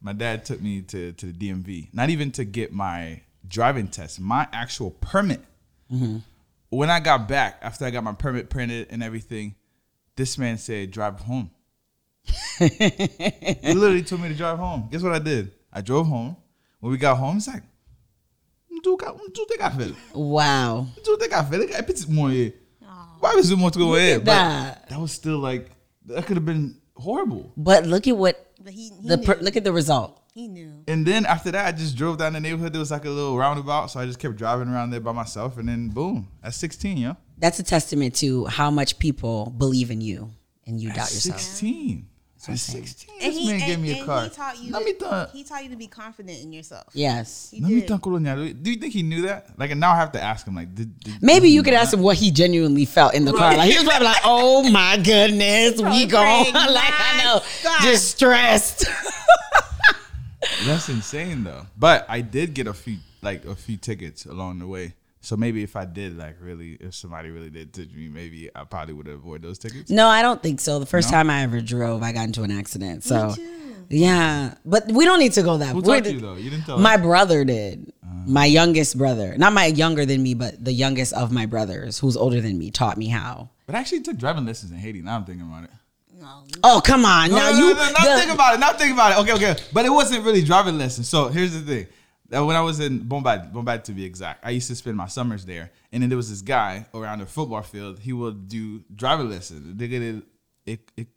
my 0.01 0.13
dad 0.13 0.45
took 0.45 0.61
me 0.61 0.81
to, 0.83 1.11
to 1.13 1.25
the 1.25 1.33
DMV, 1.33 1.89
not 1.91 2.11
even 2.11 2.31
to 2.33 2.45
get 2.45 2.71
my 2.71 3.21
driving 3.47 3.87
test, 3.87 4.19
my 4.19 4.47
actual 4.53 4.91
permit. 4.91 5.41
When 6.69 6.89
I 6.89 6.99
got 6.99 7.27
back, 7.27 7.57
after 7.61 7.85
I 7.85 7.89
got 7.89 8.03
my 8.03 8.13
permit 8.13 8.49
printed 8.49 8.87
and 8.91 9.01
everything, 9.01 9.55
this 10.15 10.37
man 10.37 10.57
said, 10.57 10.91
drive 10.91 11.19
home. 11.19 11.49
he 12.59 13.73
literally 13.73 14.03
told 14.03 14.21
me 14.21 14.29
to 14.29 14.35
drive 14.35 14.59
home. 14.59 14.89
Guess 14.91 15.01
what 15.01 15.13
I 15.13 15.19
did? 15.19 15.51
I 15.73 15.81
drove 15.81 16.07
home. 16.07 16.37
When 16.79 16.91
we 16.91 16.97
got 16.97 17.17
home, 17.17 17.35
he's 17.35 17.47
like, 17.47 17.63
"Mtu 18.93 19.45
te 19.49 19.57
ka 19.57 19.69
fel. 19.69 19.91
Wow. 20.13 20.87
Mtu 20.97 21.17
te 21.19 21.27
ka 21.27 21.43
fel. 21.43 21.61
E 21.63 21.81
petit 21.81 22.07
moun 22.09 22.31
ye. 22.31 22.53
Why 23.19 23.33
was 23.35 23.49
it 23.49 23.57
more 23.57 23.71
to 23.71 23.79
go 23.79 23.95
ahead? 23.95 24.25
That. 24.25 24.89
that 24.89 24.99
was 24.99 25.11
still 25.11 25.39
like, 25.39 25.71
that 26.05 26.25
could 26.27 26.37
have 26.37 26.45
been 26.45 26.75
horrible. 26.95 27.51
But 27.57 27.85
look 27.87 28.07
at 28.07 28.15
what 28.17 28.35
But 28.63 28.73
he, 28.73 28.89
he 29.01 29.07
the 29.07 29.17
knew. 29.17 29.25
per, 29.25 29.37
look 29.41 29.55
at 29.57 29.63
the 29.63 29.71
result. 29.71 30.21
he 30.33 30.47
knew. 30.47 30.83
And 30.87 31.05
then 31.07 31.25
after 31.25 31.49
that, 31.51 31.65
I 31.65 31.71
just 31.71 31.95
drove 31.95 32.17
down 32.17 32.33
the 32.33 32.39
neighborhood. 32.39 32.73
There 32.73 32.79
was 32.79 32.91
like 32.91 33.05
a 33.05 33.09
little 33.09 33.37
roundabout, 33.37 33.87
so 33.87 33.99
I 34.01 34.05
just 34.05 34.19
kept 34.19 34.35
driving 34.35 34.67
around 34.67 34.91
there 34.91 34.99
by 34.99 35.11
myself. 35.13 35.57
And 35.57 35.67
then 35.69 35.89
boom, 35.89 36.27
at 36.43 36.53
16, 36.53 36.97
yeah. 36.97 37.13
That's 37.37 37.57
a 37.59 37.63
testament 37.63 38.15
to 38.17 38.45
how 38.45 38.69
much 38.69 38.99
people 38.99 39.53
believe 39.57 39.89
in 39.91 40.01
you 40.01 40.29
and 40.67 40.79
you 40.79 40.89
At 40.89 40.95
doubt 40.95 41.11
yourself. 41.13 41.39
16. 41.39 42.05
That's 42.47 42.67
what 42.69 42.75
I'm 42.77 42.84
At 42.84 42.88
16, 42.88 43.15
And 43.21 43.34
this 43.34 43.38
he, 43.39 43.45
man 43.47 43.55
and, 43.55 43.63
gave 43.65 43.79
me 43.79 43.91
a 43.91 43.97
and 43.97 44.05
car. 44.05 44.23
he 44.23 44.29
taught 44.29 44.63
you. 44.63 44.71
Let 44.71 44.84
me 44.84 44.93
to, 44.93 45.29
he 45.34 45.43
taught 45.43 45.63
you 45.63 45.69
to 45.69 45.75
be 45.75 45.88
confident 45.88 46.41
in 46.41 46.53
yourself. 46.53 46.88
Yes. 46.93 47.49
He 47.51 47.62
Let 47.62 47.71
me 47.71 47.79
did. 47.81 47.89
thought 47.89 48.01
colonial. 48.01 48.36
Do 48.53 48.71
you 48.71 48.77
think 48.77 48.93
he 48.93 49.03
knew 49.03 49.23
that? 49.23 49.58
Like, 49.58 49.75
now 49.75 49.91
I 49.93 49.95
have 49.97 50.12
to 50.13 50.21
ask 50.21 50.45
him. 50.47 50.55
Like, 50.55 50.73
did, 50.75 50.99
did 50.99 51.21
Maybe 51.21 51.49
you 51.49 51.63
could 51.63 51.73
know 51.73 51.79
ask 51.79 51.93
him 51.93 52.01
what 52.01 52.17
he 52.17 52.31
genuinely 52.31 52.86
felt 52.86 53.13
in 53.13 53.25
the 53.25 53.34
car. 53.34 53.55
Like 53.58 53.69
he 53.71 53.75
was 53.77 53.84
probably 53.86 54.05
like, 54.08 54.21
"Oh 54.23 54.69
my 54.69 54.97
goodness, 54.97 55.73
we 55.77 55.81
Probably 55.84 56.05
go." 56.08 56.17
like 56.53 56.93
I 56.93 57.21
know, 57.23 57.41
"My 57.63 57.77
just 57.81 58.12
stressed. 58.12 58.86
That's 60.65 60.89
insane 60.89 61.43
though. 61.43 61.65
But 61.77 62.05
I 62.10 62.21
did 62.21 62.53
get 62.53 62.67
a 62.67 62.73
few 62.73 62.97
like 63.21 63.45
a 63.45 63.55
few 63.55 63.77
tickets 63.77 64.25
along 64.25 64.60
the 64.60 64.67
way. 64.67 64.93
So 65.25 65.35
maybe 65.35 65.63
if 65.63 65.75
I 65.75 65.85
did 65.85 66.17
like 66.17 66.38
really, 66.39 66.73
if 66.79 66.93
somebody 66.93 67.29
really 67.31 67.49
did 67.49 67.73
touch 67.73 67.89
me, 67.93 68.09
maybe 68.09 68.49
I 68.55 68.63
probably 68.63 68.93
would 68.93 69.07
avoid 69.07 69.41
those 69.41 69.57
tickets. 69.57 69.89
no, 69.89 70.07
I 70.07 70.21
don't 70.21 70.41
think 70.43 70.59
so. 70.59 70.77
The 70.79 70.85
first 70.85 71.09
No? 71.09 71.17
time 71.17 71.29
I 71.31 71.41
ever 71.41 71.61
drove, 71.61 72.03
I 72.03 72.11
got 72.11 72.25
into 72.25 72.43
an 72.43 72.51
accident. 72.51 73.03
So 73.03 73.33
yeah, 73.89 74.53
but 74.65 74.88
we 74.91 75.05
don't 75.05 75.19
need 75.19 75.33
to 75.33 75.43
go 75.43 75.57
that. 75.57 75.69
Who 75.73 75.81
we're 75.81 75.95
taught 75.95 76.03
the- 76.03 76.13
you 76.13 76.19
though? 76.19 76.35
You 76.35 76.49
didn't 76.49 76.65
tell 76.65 76.77
My 76.77 76.95
us. 76.95 77.01
brother 77.01 77.43
did. 77.45 77.91
my 78.27 78.45
youngest 78.45 78.97
brother, 78.97 79.35
not 79.38 79.53
my 79.53 79.65
younger 79.67 80.03
than 80.05 80.21
me, 80.23 80.33
but 80.33 80.63
the 80.63 80.71
youngest 80.73 81.13
of 81.13 81.31
my 81.31 81.45
brothers, 81.45 81.99
who's 81.99 82.17
older 82.17 82.41
than 82.41 82.57
me, 82.57 82.71
taught 82.71 82.97
me 82.97 83.07
how. 83.07 83.49
But 83.67 83.75
I 83.75 83.79
actually 83.79 84.01
took 84.01 84.17
driving 84.17 84.45
lessons 84.47 84.71
in 84.71 84.77
Haiti. 84.77 85.01
Now 85.03 85.15
I'm 85.17 85.25
thinking 85.25 85.45
about 85.47 85.65
it. 85.65 85.69
No, 86.19 86.43
Oh 86.63 86.81
come 86.83 87.05
on! 87.05 87.29
No, 87.29 87.35
now 87.35 87.51
no, 87.51 87.57
you 87.57 87.73
no, 87.73 87.79
no, 87.85 87.91
now 87.91 88.15
the- 88.15 88.21
think 88.21 88.31
about 88.33 88.53
it. 88.55 88.59
Now 88.59 88.73
think 88.73 88.93
about 88.93 89.11
it. 89.11 89.17
Okay, 89.21 89.33
okay. 89.51 89.61
But 89.73 89.85
it 89.85 89.89
wasn't 89.89 90.23
really 90.23 90.41
driving 90.43 90.77
lessons. 90.79 91.07
So 91.09 91.27
here's 91.29 91.53
the 91.53 91.61
thing. 91.61 91.88
That 92.29 92.39
when 92.39 92.55
I 92.55 92.61
was 92.61 92.79
in 92.79 92.99
Bombay, 93.07 93.49
Bombay 93.53 93.77
to 93.79 93.91
be 93.91 94.03
exact, 94.03 94.43
I 94.45 94.49
used 94.49 94.67
to 94.69 94.75
spend 94.75 94.97
my 94.97 95.07
summers 95.07 95.45
there. 95.45 95.71
And 95.91 96.01
then 96.01 96.09
there 96.09 96.17
was 96.17 96.29
this 96.29 96.41
guy 96.41 96.85
around 96.93 97.19
the 97.19 97.25
football 97.27 97.61
field. 97.61 97.99
He 97.99 98.13
would 98.13 98.47
do 98.47 98.83
driving 98.95 99.29
lessons. 99.29 99.77
They 99.77 99.88
get 99.88 100.01
it, 100.01 100.23
it, 100.65 100.79
it, 100.97 101.07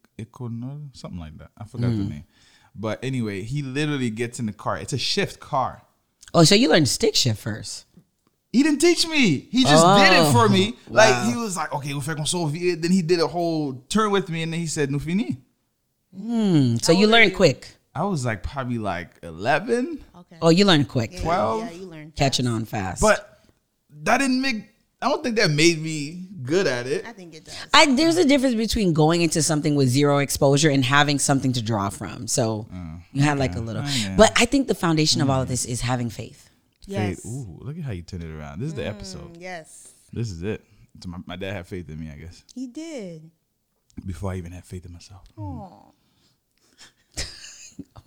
something 0.93 1.19
like 1.19 1.39
that. 1.39 1.51
I 1.57 1.65
forgot 1.65 1.91
Mm. 1.91 1.97
the 1.99 2.05
name. 2.05 2.25
But 2.75 2.99
anyway, 3.03 3.43
he 3.43 3.63
literally 3.63 4.11
gets 4.11 4.39
in 4.39 4.47
the 4.47 4.53
car. 4.53 4.77
It's 4.79 4.93
a 4.93 4.99
shift 4.99 5.41
car. 5.41 5.83
oh, 6.35 6.45
so 6.45 6.55
you 6.55 6.69
learned 6.69 6.89
stick 6.89 7.15
shift 7.17 7.41
first. 7.41 7.87
He 8.53 8.63
didn't 8.63 8.81
teach 8.81 9.07
me. 9.07 9.49
He 9.51 9.63
just 9.63 9.85
did 9.85 10.13
it 10.13 10.21
Oh, 10.27 10.33
for 10.33 10.49
me. 10.49 10.75
Like 10.89 11.27
he 11.33 11.37
was 11.39 11.57
like, 11.57 11.73
okay, 11.75 11.93
we'll 11.93 12.01
fake 12.03 12.19
on 12.19 12.27
Soviet. 12.27 12.81
Then 12.83 12.91
he 12.91 13.03
did 13.03 13.21
a 13.21 13.27
whole 13.27 13.75
turn 13.89 14.11
with 14.11 14.29
me, 14.29 14.43
and 14.43 14.53
then 14.53 14.61
he 14.61 14.67
said, 14.67 14.91
"No 14.91 14.99
fini." 14.99 15.39
So 16.81 16.93
you 16.93 17.07
learned 17.07 17.35
quick. 17.35 17.69
I 17.99 18.05
was 18.05 18.25
like 18.25 18.43
probably 18.45 18.79
like 18.79 19.11
eleven. 19.23 20.05
okay. 20.17 20.37
Oh, 20.41 20.51
you 20.51 20.65
learned 20.65 20.89
quick. 20.89 21.13
Yeah, 21.15 21.21
12? 21.23 21.61
Yeah, 21.65 21.71
you 21.73 21.87
learned. 21.87 22.15
Catching 22.15 22.47
on 22.47 22.65
fast. 22.65 23.03
But 23.03 23.43
that 24.05 24.19
didn't 24.19 24.41
make. 24.41 24.65
I 25.03 25.09
don't 25.09 25.23
think 25.23 25.37
that 25.37 25.51
made 25.51 25.81
me 25.83 26.29
good 26.43 26.67
at 26.67 26.87
it. 26.87 27.05
I 27.07 27.13
think 27.13 27.35
it 27.35 27.45
does. 27.45 27.57
I, 27.75 27.95
there's 27.95 28.17
a 28.17 28.25
difference 28.25 28.55
between 28.55 28.93
going 28.93 29.23
into 29.23 29.43
something 29.43 29.75
with 29.75 29.89
zero 29.89 30.19
exposure 30.19 30.71
and 30.71 30.85
having 30.85 31.19
something 31.19 31.53
to 31.55 31.63
draw 31.63 31.89
from. 31.89 32.27
So 32.29 32.67
mm. 32.73 33.01
you 33.13 33.23
had 33.23 33.39
like 33.39 33.55
a 33.57 33.61
little, 33.61 33.83
Oh, 33.85 33.91
yeah. 33.97 34.15
but 34.17 34.33
I 34.41 34.45
think 34.45 34.67
the 34.69 34.75
foundation 34.75 35.21
of 35.21 35.31
all 35.31 35.41
of 35.43 35.47
mm. 35.47 35.51
this 35.51 35.65
is 35.65 35.81
having 35.81 36.11
faith. 36.11 36.51
yes. 36.87 37.17
Faith. 37.23 37.27
Ooh, 37.27 37.59
look 37.61 37.79
at 37.79 37.85
how 37.85 37.93
you 37.93 38.03
turned 38.03 38.25
it 38.25 38.31
around. 38.31 38.61
This 38.61 38.69
is 38.69 38.75
the 38.75 38.83
mm, 38.83 38.89
episode. 38.89 39.37
Yes, 39.37 39.93
This 40.13 40.31
is 40.31 40.43
it. 40.43 40.65
So 41.03 41.09
my, 41.11 41.19
my 41.27 41.37
dad 41.37 41.53
had 41.53 41.67
faith 41.67 41.89
in 41.89 41.99
me, 42.01 42.11
I 42.11 42.17
guess, 42.17 42.43
he 42.55 42.67
did. 42.67 43.31
before 44.05 44.33
I 44.33 44.37
even 44.37 44.51
had 44.53 44.65
faith 44.65 44.85
in 44.85 44.93
myself. 44.93 45.23
Oh, 45.37 45.93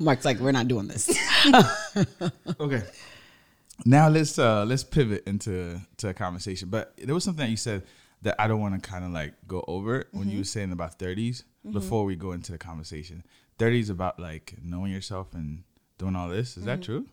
Mark's 0.02 0.26
like, 0.26 0.40
we're 0.40 0.52
not 0.52 0.68
doing 0.68 0.88
this. 0.88 1.10
Okay. 2.60 2.84
Now 3.86 4.10
let's 4.10 4.38
uh 4.38 4.64
let's 4.66 4.84
pivot 4.84 5.24
into 5.26 5.82
to 5.98 6.10
a 6.10 6.14
conversation. 6.14 6.70
But 6.70 6.94
there 6.98 7.16
was 7.16 7.24
something 7.24 7.44
that 7.46 7.50
you 7.50 7.58
said 7.58 7.84
that 8.22 8.36
I 8.40 8.48
don't 8.48 8.60
want 8.62 8.82
to 8.82 8.90
kind 8.90 9.04
of 9.04 9.12
like 9.12 9.34
go 9.48 9.64
over 9.68 10.06
when 10.12 10.26
you 10.26 10.32
mm-hmm. 10.32 10.40
were 10.40 10.46
saying 10.46 10.72
about 10.72 11.00
30s 11.00 11.18
mm-hmm. 11.18 11.72
before 11.72 12.06
we 12.06 12.16
go 12.16 12.34
into 12.34 12.52
the 12.52 12.58
conversation. 12.58 13.24
30s 13.58 13.90
about 13.90 14.20
like 14.20 14.54
knowing 14.62 14.92
yourself 14.92 15.34
and 15.34 15.64
doing 15.98 16.16
all 16.16 16.30
this. 16.30 16.58
Is 16.58 16.66
that 16.66 16.82
mm-hmm. 16.82 16.84
true? 16.84 17.06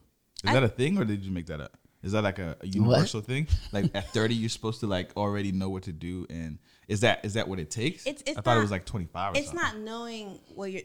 Is 0.45 0.53
that 0.53 0.63
a 0.63 0.69
thing 0.69 0.99
or 0.99 1.05
did 1.05 1.25
you 1.25 1.33
make 1.33 1.47
that 1.47 1.61
up? 1.61 1.77
Is 2.03 2.13
that 2.13 2.23
like 2.23 2.39
a, 2.39 2.57
a 2.61 2.67
universal 2.67 3.23
thing? 3.23 3.49
Like 3.73 3.91
at 3.95 4.13
30 4.13 4.35
you're 4.35 4.49
supposed 4.51 4.81
to 4.81 4.87
like 4.87 5.17
already 5.17 5.53
know 5.53 5.71
what 5.71 5.85
to 5.85 5.93
do 5.93 6.27
and 6.29 6.59
is 6.87 7.01
that 7.01 7.25
is 7.25 7.35
that 7.35 7.49
what 7.49 7.59
it 7.59 7.71
takes? 7.71 8.07
It's- 8.07 8.23
it's 8.27 8.39
I 8.39 8.41
thought 8.43 8.57
it 8.57 8.61
was 8.61 8.71
like 8.71 8.85
25 8.85 9.35
or 9.35 9.37
it's 9.39 9.49
something. 9.49 9.63
not 9.63 9.79
knowing 9.79 10.39
what 10.55 10.71
you're. 10.71 10.83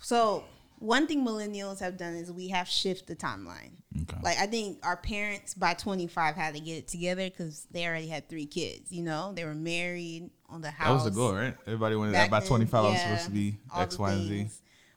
So 0.00 0.44
one 0.80 1.06
thing 1.06 1.24
millennials 1.26 1.80
have 1.80 1.96
done 1.96 2.14
is 2.14 2.30
we 2.30 2.48
have 2.48 2.68
shift 2.68 3.06
the 3.06 3.16
timeline. 3.16 3.72
Okay. 4.02 4.18
Like 4.22 4.38
I 4.38 4.46
think 4.46 4.78
our 4.84 4.96
parents 4.96 5.54
by 5.54 5.74
25 5.74 6.36
had 6.36 6.54
to 6.54 6.60
get 6.60 6.78
it 6.78 6.88
together 6.88 7.24
because 7.24 7.66
they 7.70 7.86
already 7.86 8.08
had 8.08 8.28
three 8.28 8.46
kids. 8.46 8.92
You 8.92 9.02
know, 9.02 9.32
they 9.34 9.44
were 9.44 9.54
married 9.54 10.30
on 10.48 10.60
the 10.60 10.70
house. 10.70 10.88
that 10.88 10.94
was 10.94 11.04
the 11.04 11.10
goal, 11.10 11.34
right? 11.34 11.56
Everybody 11.66 11.96
wanted 11.96 12.14
that 12.14 12.30
by 12.30 12.40
then, 12.40 12.48
25 12.48 12.84
I 12.84 12.88
was 12.88 13.00
supposed 13.00 13.24
to 13.24 13.30
be 13.30 13.58
X, 13.76 13.98
Y, 13.98 14.12
and 14.12 14.28
Z. 14.28 14.48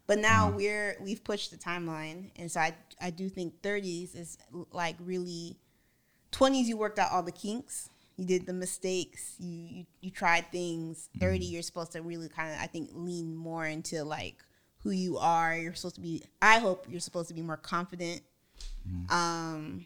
But 0.08 0.20
now 0.20 0.48
mm-hmm. 0.48 0.58
we're 0.58 0.98
we've 1.02 1.24
pushed 1.24 1.52
the 1.52 1.58
timeline, 1.58 2.32
and 2.36 2.52
so 2.52 2.60
I 2.60 2.76
I 3.00 3.10
do 3.10 3.30
think 3.30 3.62
30s 3.62 4.16
is 4.16 4.38
like 4.72 4.96
really 5.00 5.58
20s. 6.32 6.66
You 6.66 6.78
worked 6.78 7.00
out 7.00 7.12
all 7.12 7.24
the 7.24 7.32
kinks, 7.32 7.90
you 8.18 8.26
did 8.26 8.46
the 8.46 8.54
mistakes, 8.54 9.36
you 9.40 9.68
you, 9.70 9.86
you 10.02 10.12
tried 10.12 10.52
things. 10.52 11.10
30 11.20 11.40
mm-hmm. 11.40 11.54
you're 11.54 11.62
supposed 11.62 11.94
to 11.94 12.02
really 12.02 12.30
kind 12.30 12.54
of 12.54 12.60
I 12.60 12.68
think 12.68 12.90
lean 12.94 13.36
more 13.36 13.66
into 13.66 14.04
like 14.04 14.44
who 14.84 14.92
you 14.92 15.18
are. 15.18 15.56
You're 15.56 15.74
supposed 15.74 15.96
to 15.96 16.02
be. 16.02 16.24
I 16.42 16.60
hope 16.60 16.86
you're 16.90 17.00
supposed 17.00 17.28
to 17.30 17.34
be 17.34 17.42
more 17.42 17.58
confident. 17.58 18.22
Um, 19.10 19.86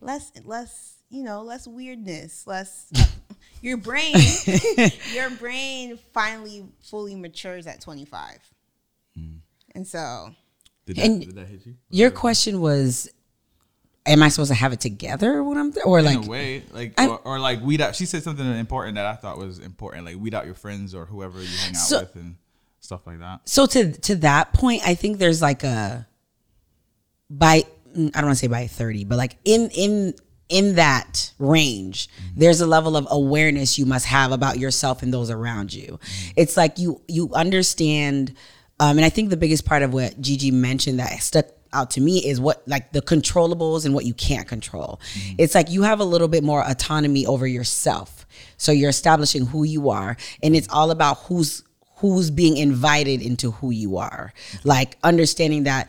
less 0.00 0.32
less 0.44 0.96
you 1.10 1.22
know 1.22 1.42
less 1.42 1.66
weirdness, 1.68 2.46
less. 2.46 2.90
your 3.62 3.76
brain, 3.76 4.14
your 5.14 5.30
brain 5.30 5.98
finally 6.12 6.64
fully 6.80 7.14
matures 7.14 7.66
at 7.66 7.80
25. 7.80 8.38
And 9.74 9.86
so, 9.86 10.34
Did 10.84 10.96
that, 10.96 11.04
And 11.06 11.20
did 11.24 11.34
that 11.36 11.46
hit 11.46 11.64
you? 11.64 11.74
Your 11.88 12.10
question 12.10 12.60
was, 12.60 13.08
am 14.04 14.22
I 14.22 14.28
supposed 14.28 14.50
to 14.50 14.54
have 14.54 14.72
it 14.74 14.80
together 14.80 15.42
when 15.42 15.56
I'm 15.56 15.70
there? 15.70 15.84
Or 15.84 16.02
like, 16.02 16.18
in 16.18 16.24
a 16.24 16.28
way, 16.28 16.62
like 16.72 17.00
or, 17.00 17.18
or 17.24 17.38
like 17.38 17.62
weed 17.62 17.80
out. 17.80 17.96
She 17.96 18.04
said 18.04 18.22
something 18.22 18.44
important 18.58 18.96
that 18.96 19.06
I 19.06 19.14
thought 19.14 19.38
was 19.38 19.58
important, 19.60 20.04
like 20.04 20.16
weed 20.16 20.34
out 20.34 20.44
your 20.44 20.54
friends 20.54 20.94
or 20.94 21.06
whoever 21.06 21.40
you 21.40 21.46
hang 21.46 21.70
out 21.70 21.76
So- 21.76 22.00
with 22.00 22.16
and 22.16 22.36
stuff 22.92 23.06
like 23.06 23.20
that. 23.20 23.40
so 23.44 23.66
to 23.66 23.92
to 23.92 24.16
that 24.16 24.52
point, 24.52 24.82
I 24.84 24.94
think 24.94 25.18
there's 25.18 25.40
like 25.40 25.64
a 25.64 26.06
by 27.30 27.64
mm, 27.96 28.10
I 28.14 28.20
don't 28.20 28.26
want 28.26 28.38
to 28.38 28.40
say 28.40 28.46
by 28.48 28.66
30, 28.66 29.04
but 29.04 29.16
like 29.16 29.36
in 29.44 29.70
in 29.70 30.14
in 30.48 30.74
that 30.74 31.32
range, 31.38 32.08
there's 32.36 32.60
a 32.60 32.66
level 32.66 32.96
of 32.96 33.06
awareness 33.10 33.78
you 33.78 33.86
must 33.86 34.06
have 34.06 34.32
about 34.32 34.58
yourself 34.58 35.02
and 35.02 35.12
those 35.12 35.30
around 35.30 35.72
you. 35.72 35.98
It's 36.36 36.56
like 36.56 36.78
you 36.78 37.00
you 37.08 37.30
understand 37.32 38.34
um 38.78 38.98
and 38.98 39.04
I 39.04 39.08
think 39.08 39.30
the 39.30 39.36
biggest 39.36 39.64
part 39.64 39.82
of 39.82 39.94
what 39.94 40.20
Gigi 40.20 40.50
mentioned 40.50 40.98
that 40.98 41.10
stuck 41.22 41.46
out 41.74 41.92
to 41.92 42.02
me 42.02 42.18
is 42.18 42.38
what 42.38 42.62
like 42.68 42.92
the 42.92 43.00
controllables 43.00 43.86
and 43.86 43.94
what 43.94 44.04
you 44.04 44.12
can't 44.12 44.46
control. 44.46 45.00
It's 45.38 45.54
like 45.54 45.70
you 45.70 45.82
have 45.82 46.00
a 46.00 46.04
little 46.04 46.28
bit 46.28 46.44
more 46.44 46.62
autonomy 46.68 47.24
over 47.24 47.46
yourself. 47.46 48.26
So 48.58 48.72
you're 48.72 48.90
establishing 48.90 49.46
who 49.46 49.64
you 49.64 49.88
are 49.88 50.18
and 50.42 50.54
it's 50.54 50.68
all 50.68 50.90
about 50.90 51.18
who's 51.20 51.62
who's 52.02 52.30
being 52.30 52.58
invited 52.58 53.22
into 53.22 53.52
who 53.52 53.70
you 53.70 53.96
are. 53.96 54.34
Like 54.64 54.98
understanding 55.02 55.62
that 55.62 55.88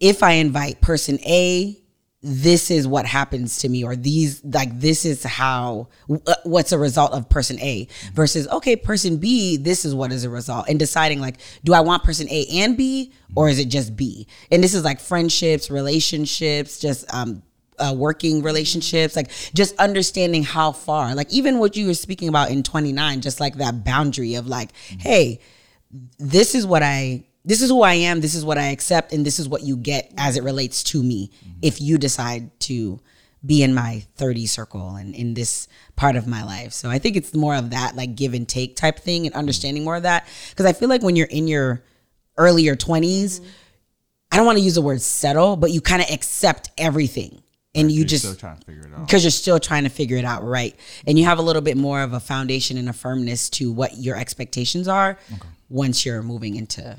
if 0.00 0.22
I 0.22 0.32
invite 0.32 0.80
person 0.80 1.20
A, 1.20 1.78
this 2.26 2.70
is 2.70 2.88
what 2.88 3.04
happens 3.04 3.58
to 3.58 3.68
me, 3.68 3.84
or 3.84 3.94
these, 3.94 4.42
like, 4.42 4.80
this 4.80 5.04
is 5.04 5.22
how, 5.22 5.88
uh, 6.26 6.34
what's 6.44 6.72
a 6.72 6.78
result 6.78 7.12
of 7.12 7.28
person 7.28 7.60
A 7.60 7.86
versus, 8.14 8.48
okay, 8.48 8.76
person 8.76 9.18
B, 9.18 9.58
this 9.58 9.84
is 9.84 9.94
what 9.94 10.10
is 10.10 10.24
a 10.24 10.30
result. 10.30 10.66
And 10.66 10.78
deciding, 10.78 11.20
like, 11.20 11.36
do 11.64 11.74
I 11.74 11.80
want 11.80 12.02
person 12.02 12.26
A 12.30 12.46
and 12.46 12.78
B, 12.78 13.12
or 13.36 13.50
is 13.50 13.58
it 13.58 13.66
just 13.66 13.94
B? 13.94 14.26
And 14.50 14.64
this 14.64 14.72
is 14.72 14.84
like 14.84 15.00
friendships, 15.00 15.70
relationships, 15.70 16.78
just, 16.78 17.04
um, 17.12 17.42
uh, 17.78 17.94
working 17.96 18.42
relationships, 18.42 19.16
like 19.16 19.30
just 19.54 19.76
understanding 19.78 20.42
how 20.42 20.72
far, 20.72 21.14
like 21.14 21.32
even 21.32 21.58
what 21.58 21.76
you 21.76 21.86
were 21.86 21.94
speaking 21.94 22.28
about 22.28 22.50
in 22.50 22.62
29, 22.62 23.20
just 23.20 23.40
like 23.40 23.56
that 23.56 23.84
boundary 23.84 24.34
of 24.34 24.46
like, 24.46 24.72
mm-hmm. 24.72 25.00
hey, 25.00 25.40
this 26.18 26.54
is 26.54 26.66
what 26.66 26.82
I 26.82 27.24
this 27.46 27.60
is 27.60 27.68
who 27.68 27.82
I 27.82 27.94
am, 27.94 28.22
this 28.22 28.34
is 28.34 28.44
what 28.44 28.56
I 28.56 28.68
accept, 28.68 29.12
and 29.12 29.24
this 29.24 29.38
is 29.38 29.48
what 29.48 29.62
you 29.62 29.76
get 29.76 30.10
as 30.16 30.36
it 30.36 30.42
relates 30.42 30.82
to 30.84 31.02
me 31.02 31.28
mm-hmm. 31.28 31.58
if 31.60 31.80
you 31.80 31.98
decide 31.98 32.58
to 32.60 33.00
be 33.44 33.62
in 33.62 33.74
my 33.74 34.02
30 34.16 34.46
circle 34.46 34.96
and 34.96 35.14
in 35.14 35.34
this 35.34 35.68
part 35.96 36.16
of 36.16 36.26
my 36.26 36.42
life. 36.42 36.72
So 36.72 36.88
I 36.88 36.98
think 36.98 37.16
it's 37.16 37.34
more 37.34 37.54
of 37.54 37.70
that 37.70 37.94
like 37.94 38.16
give 38.16 38.32
and 38.32 38.48
take 38.48 38.76
type 38.76 38.98
thing 38.98 39.26
and 39.26 39.34
understanding 39.34 39.84
more 39.84 39.96
of 39.96 40.04
that. 40.04 40.26
Cause 40.56 40.64
I 40.64 40.72
feel 40.72 40.88
like 40.88 41.02
when 41.02 41.14
you're 41.14 41.26
in 41.26 41.46
your 41.46 41.82
earlier 42.38 42.74
20s, 42.74 43.40
mm-hmm. 43.40 43.46
I 44.32 44.36
don't 44.36 44.46
want 44.46 44.58
to 44.58 44.64
use 44.64 44.74
the 44.74 44.82
word 44.82 45.00
settle, 45.00 45.56
but 45.56 45.70
you 45.70 45.80
kind 45.80 46.02
of 46.02 46.10
accept 46.10 46.70
everything. 46.78 47.43
And 47.74 47.90
you 47.90 48.04
just 48.04 48.24
still 48.24 48.36
trying 48.36 48.58
to 48.58 48.64
figure 48.64 48.82
it 48.86 48.92
out. 48.94 49.06
because 49.06 49.24
you're 49.24 49.30
still 49.30 49.58
trying 49.58 49.84
to 49.84 49.90
figure 49.90 50.16
it 50.16 50.24
out 50.24 50.44
right 50.44 50.74
and 51.06 51.18
you 51.18 51.24
have 51.24 51.38
a 51.38 51.42
little 51.42 51.62
bit 51.62 51.76
more 51.76 52.02
of 52.02 52.12
a 52.12 52.20
foundation 52.20 52.78
and 52.78 52.88
a 52.88 52.92
firmness 52.92 53.50
to 53.50 53.72
what 53.72 53.96
your 53.98 54.16
expectations 54.16 54.86
are 54.88 55.18
once 55.68 56.06
you're 56.06 56.22
moving 56.22 56.54
into 56.56 56.96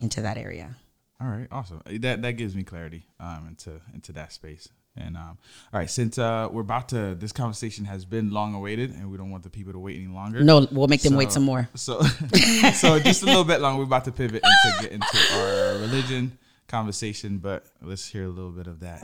into 0.00 0.20
that 0.22 0.36
area 0.36 0.74
All 1.20 1.28
right, 1.28 1.46
awesome. 1.52 1.80
That 1.86 2.22
that 2.22 2.32
gives 2.32 2.54
me 2.56 2.64
clarity 2.64 3.06
um 3.20 3.46
into 3.48 3.80
into 3.94 4.12
that 4.12 4.32
space. 4.32 4.68
And 4.96 5.16
um, 5.16 5.38
all 5.72 5.80
right, 5.80 5.90
since 5.90 6.18
uh, 6.18 6.48
we're 6.52 6.60
about 6.60 6.90
to, 6.90 7.16
this 7.16 7.32
conversation 7.32 7.84
has 7.86 8.04
been 8.04 8.30
long 8.30 8.54
awaited, 8.54 8.90
and 8.90 9.10
we 9.10 9.16
don't 9.16 9.30
want 9.30 9.42
the 9.42 9.50
people 9.50 9.72
to 9.72 9.78
wait 9.80 9.96
any 9.96 10.06
longer. 10.06 10.40
No, 10.44 10.68
we'll 10.70 10.86
make 10.86 11.02
them 11.02 11.16
wait 11.16 11.32
some 11.32 11.42
more. 11.42 11.68
So, 11.74 12.00
so 12.74 13.00
just 13.00 13.24
a 13.24 13.26
little 13.26 13.42
bit 13.42 13.60
longer. 13.60 13.78
We're 13.78 13.86
about 13.86 14.04
to 14.04 14.12
pivot 14.12 14.44
and 14.44 14.52
to 14.62 14.82
get 14.82 14.92
into 14.92 15.18
our 15.36 15.78
religion 15.80 16.38
conversation, 16.68 17.38
but 17.38 17.66
let's 17.82 18.06
hear 18.06 18.24
a 18.26 18.28
little 18.28 18.52
bit 18.52 18.68
of 18.68 18.78
that. 18.80 19.02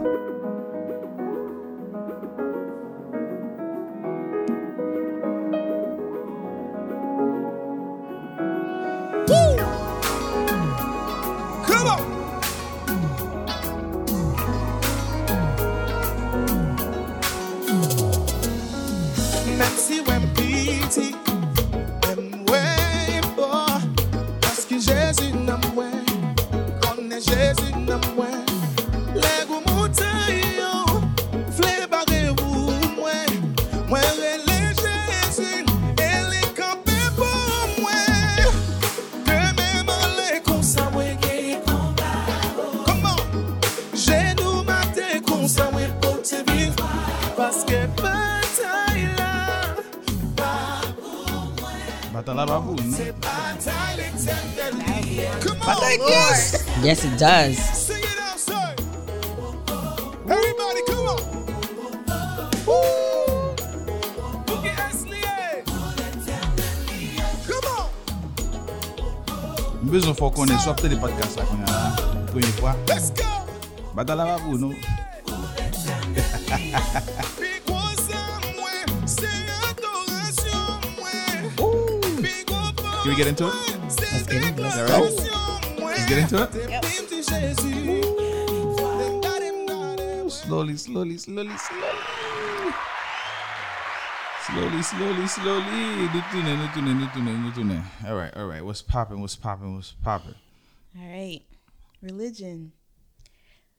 On. 57.22 57.54
Bezon 69.90 70.14
fò 70.14 70.30
konen, 70.30 70.58
so 70.58 70.70
apte 70.70 70.88
de 70.88 70.96
podcast 70.96 71.36
la 71.36 71.42
uh, 71.42 71.48
konen 71.48 71.66
la. 71.66 72.24
Premye 72.30 72.52
fwa. 72.60 72.74
Let's 72.88 73.10
go. 73.10 73.26
Batala 73.94 74.24
babu, 74.24 74.58
no? 74.58 74.68
Big 74.68 74.78
was 77.66 77.98
somewhere. 78.06 78.86
C'est 79.04 79.26
adoration, 79.66 80.78
ouais. 81.02 82.22
Big 82.22 82.50
up, 82.52 82.76
Can 83.02 83.10
we 83.10 83.16
get 83.16 83.26
into 83.26 83.48
it? 83.48 83.54
Let's 84.12 84.26
get 84.26 84.44
into 84.44 84.62
it. 84.62 84.66
Is 84.68 84.74
that 84.76 84.88
right? 84.90 85.02
Let's 85.80 86.06
get 86.06 86.18
into 86.18 86.42
it. 86.44 87.09
Slowly, 90.50 90.76
slowly, 90.76 91.16
slowly, 91.16 91.56
slowly. 91.56 91.96
Slowly, 94.46 94.82
slowly, 94.82 95.26
slowly. 95.26 96.08
Nutune, 96.08 96.56
nutune, 96.56 97.00
nutune, 97.00 97.52
nutune. 97.52 97.84
All 98.06 98.16
right, 98.16 98.36
all 98.36 98.46
right. 98.46 98.64
What's 98.64 98.82
popping? 98.82 99.20
What's 99.20 99.36
popping? 99.36 99.74
What's 99.74 99.92
popping? 99.92 100.34
All 100.98 101.08
right, 101.08 101.42
religion. 102.02 102.72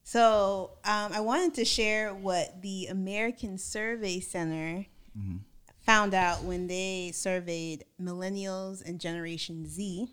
So 0.04 0.72
um, 0.86 1.12
I 1.14 1.20
wanted 1.20 1.54
to 1.56 1.66
share 1.66 2.14
what 2.14 2.62
the 2.62 2.88
American 2.88 3.58
Survey 3.58 4.20
Center 4.22 4.86
found 5.82 6.14
out 6.14 6.44
when 6.44 6.68
they 6.68 7.12
surveyed 7.14 7.84
millennials 8.02 8.82
and 8.84 9.00
Generation 9.00 9.68
Z 9.68 10.10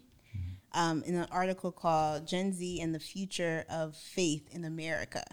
um, 0.73 1.03
in 1.05 1.15
an 1.15 1.29
article 1.31 1.73
called 1.73 2.27
Gen 2.27 2.53
Z 2.53 2.81
and 2.81 2.95
the 2.95 3.01
Future 3.01 3.65
of 3.71 3.97
Faith 3.97 4.49
in 4.51 4.65
America. 4.65 5.25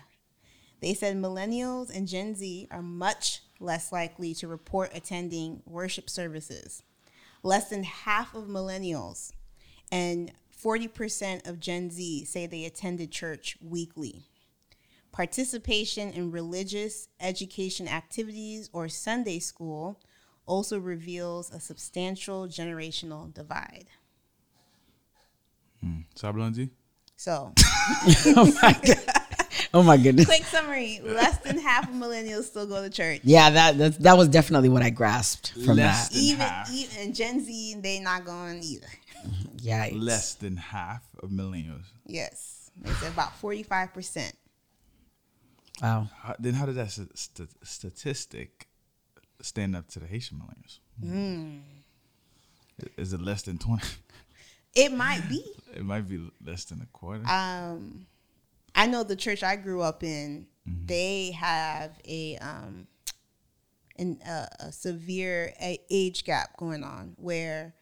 They 0.82 0.94
said 0.94 1.18
millennials 1.18 1.96
and 1.96 2.08
Gen 2.08 2.36
Z 2.36 2.68
are 2.72 2.82
much 2.82 3.42
less 3.60 3.92
likely 3.92 4.34
to 4.36 4.48
report 4.48 4.92
attending 4.94 5.62
worship 5.66 6.10
services. 6.10 6.84
Less 7.44 7.70
than 7.70 7.84
half 7.84 8.36
of 8.36 8.46
millennials 8.46 9.32
and 9.92 10.32
40% 10.64 11.48
of 11.48 11.60
Gen 11.60 11.90
Z 11.92 12.26
say 12.26 12.46
they 12.46 12.66
attended 12.66 13.12
church 13.12 13.58
weekly. 13.62 14.24
Participation 15.12 16.12
in 16.12 16.32
religious 16.32 17.08
education 17.20 17.88
activities 17.88 18.70
or 18.74 18.90
Sunday 18.90 19.40
school 19.40 20.02
also 20.46 20.80
reveals 20.80 21.52
a 21.52 21.60
substantial 21.60 22.48
generational 22.48 23.34
divide. 23.34 23.88
Mm. 25.84 26.04
Sablonzi? 26.16 26.70
So, 27.18 27.54
Oh 28.36 28.54
my 28.62 28.74
god. 28.86 28.98
Oh 29.74 29.84
my 29.84 29.98
goodness. 29.98 30.26
quick 30.26 30.44
summary 30.44 31.02
less 31.04 31.38
than 31.40 31.58
half 31.58 31.88
of 31.90 31.96
millennials 31.96 32.44
still 32.46 32.66
go 32.68 32.82
to 32.82 32.90
church. 32.90 33.22
Yeah, 33.24 33.50
that 33.50 33.78
that's, 33.78 33.98
that 33.98 34.18
was 34.18 34.28
definitely 34.30 34.70
what 34.70 34.82
I 34.84 34.90
grasped 34.90 35.52
from 35.66 35.78
Less 35.78 36.10
that. 36.10 36.14
than 36.14 36.24
Even, 36.24 36.40
half. 36.48 36.72
even 36.72 37.14
Gen 37.14 37.44
Z, 37.44 37.76
they 37.82 38.00
not 38.00 38.26
going 38.26 38.62
either. 38.64 38.88
Yeah. 39.60 39.90
Less 39.94 40.36
than 40.36 40.58
half 40.58 41.02
of 41.24 41.30
millennials. 41.32 41.86
Yes. 42.06 42.70
It's 42.84 43.08
about 43.08 43.32
45%. 43.42 44.32
Wow. 45.82 46.08
How, 46.22 46.36
then 46.38 46.54
how 46.54 46.68
did 46.68 46.76
that 46.76 46.92
st- 46.92 47.18
st- 47.18 47.50
statistic 47.64 48.68
stand 49.42 49.76
up 49.76 49.88
to 49.90 50.00
the 50.00 50.06
Haitian 50.06 50.38
millennials? 50.40 50.80
Hmm. 51.04 51.58
Is 52.98 53.14
it 53.14 53.22
less 53.22 53.42
than 53.42 53.58
20? 53.58 53.84
It 54.76 54.92
might 54.94 55.28
be. 55.30 55.44
It 55.74 55.84
might 55.84 56.08
be 56.08 56.30
less 56.46 56.66
than 56.66 56.82
a 56.82 56.86
quarter. 56.88 57.24
um 57.28 58.06
I 58.78 58.88
know 58.88 59.04
the 59.04 59.16
church 59.16 59.42
I 59.42 59.56
grew 59.56 59.82
up 59.82 60.04
in, 60.04 60.48
they 60.66 61.32
have 61.32 61.98
a 62.06 62.38
um 62.38 62.88
an, 63.98 64.20
a, 64.28 64.48
a 64.60 64.72
severe 64.74 65.54
a- 65.62 65.80
age 65.90 66.26
gap 66.26 66.58
going 66.58 66.84
on 66.84 67.14
where 67.18 67.74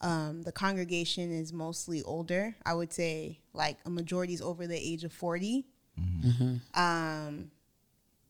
um, 0.00 0.42
the 0.42 0.52
congregation 0.52 1.32
is 1.32 1.52
mostly 1.52 2.02
older. 2.02 2.54
I 2.64 2.74
would 2.74 2.92
say 2.92 3.40
like 3.52 3.78
a 3.84 3.90
majority 3.90 4.34
is 4.34 4.40
over 4.42 4.66
the 4.68 4.76
age 4.76 5.02
of 5.02 5.12
40. 5.12 5.66
Um, 6.74 7.50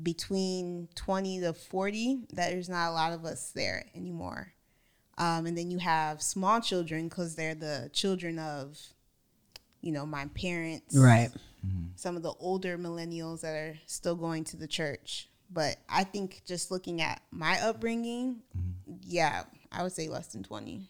between 0.02 0.88
20 0.94 1.40
to 1.40 1.52
40, 1.52 2.20
there's 2.33 2.68
not 2.68 2.88
a 2.90 2.92
lot 2.92 3.12
of 3.12 3.24
us 3.24 3.50
there 3.55 3.85
anymore. 3.94 4.52
Um, 5.18 5.46
and 5.46 5.57
then 5.57 5.70
you 5.70 5.79
have 5.79 6.20
small 6.22 6.61
children 6.61 7.09
because 7.09 7.35
they're 7.37 7.55
the 7.55 7.90
children 7.92 8.38
of, 8.38 8.79
you 9.81 9.92
know, 9.92 10.05
my 10.07 10.26
parents 10.35 10.96
Right. 10.96 11.31
some 11.96 12.16
of 12.16 12.22
the 12.22 12.33
older 12.38 12.76
millennials 12.79 13.40
that 13.40 13.55
are 13.55 13.79
still 13.87 14.14
going 14.14 14.44
to 14.44 14.57
the 14.57 14.66
church. 14.68 15.29
But 15.50 15.76
I 15.88 16.05
think 16.05 16.42
just 16.46 16.70
looking 16.70 17.00
at 17.00 17.22
my 17.31 17.59
upbringing, 17.61 18.42
yeah, 19.02 19.44
I 19.72 19.83
would 19.83 19.92
say 19.92 20.09
less 20.09 20.29
than 20.29 20.42
20. 20.42 20.88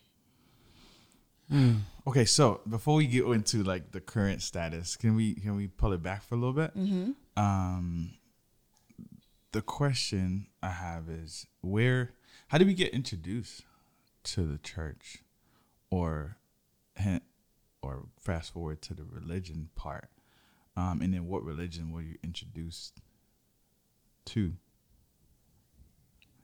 Okay, 2.09 2.25
so 2.25 2.61
before 2.69 2.97
we 2.97 3.07
get 3.07 3.25
into 3.27 3.63
like 3.63 3.93
the 3.93 4.01
current 4.01 4.43
status, 4.43 4.97
can 4.97 5.15
we 5.15 5.35
can 5.35 5.55
we 5.57 5.69
pull 5.69 5.93
it 5.93 6.03
back 6.03 6.23
for 6.25 6.35
a 6.35 6.39
little 6.39 6.53
bit? 6.53 6.73
Um, 7.37 8.11
the 9.53 9.63
question 9.63 10.47
I 10.63 10.71
have 10.71 11.09
is 11.09 11.47
where, 11.61 12.11
how 12.49 12.59
did 12.59 12.67
we 12.67 12.75
get 12.75 12.93
introduced 12.93 13.63
to 14.27 14.43
the 14.43 14.59
church, 14.59 15.23
or, 15.91 16.37
or 17.83 18.07
fast 18.19 18.53
forward 18.53 18.83
to 18.83 18.95
the 18.95 19.05
religion 19.05 19.71
part, 19.75 20.09
um, 20.77 21.01
and 21.01 21.15
then 21.15 21.27
what 21.27 21.45
religion 21.45 21.93
were 21.93 22.03
you 22.03 22.17
introduced 22.23 23.01
to? 24.27 24.53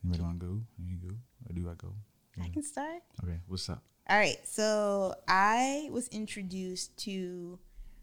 Anybody 0.04 0.22
want 0.22 0.40
to 0.40 0.46
go? 0.46 0.60
You 0.84 0.96
go, 0.96 1.14
or 1.48 1.54
do 1.54 1.68
I 1.70 1.74
go? 1.74 1.94
I 2.42 2.48
can 2.48 2.62
start. 2.62 3.02
Okay, 3.22 3.38
what's 3.46 3.68
up? 3.68 3.82
All 4.08 4.16
right. 4.16 4.38
So 4.44 5.14
I 5.28 5.88
was 5.92 6.08
introduced 6.08 6.96
to 7.04 7.58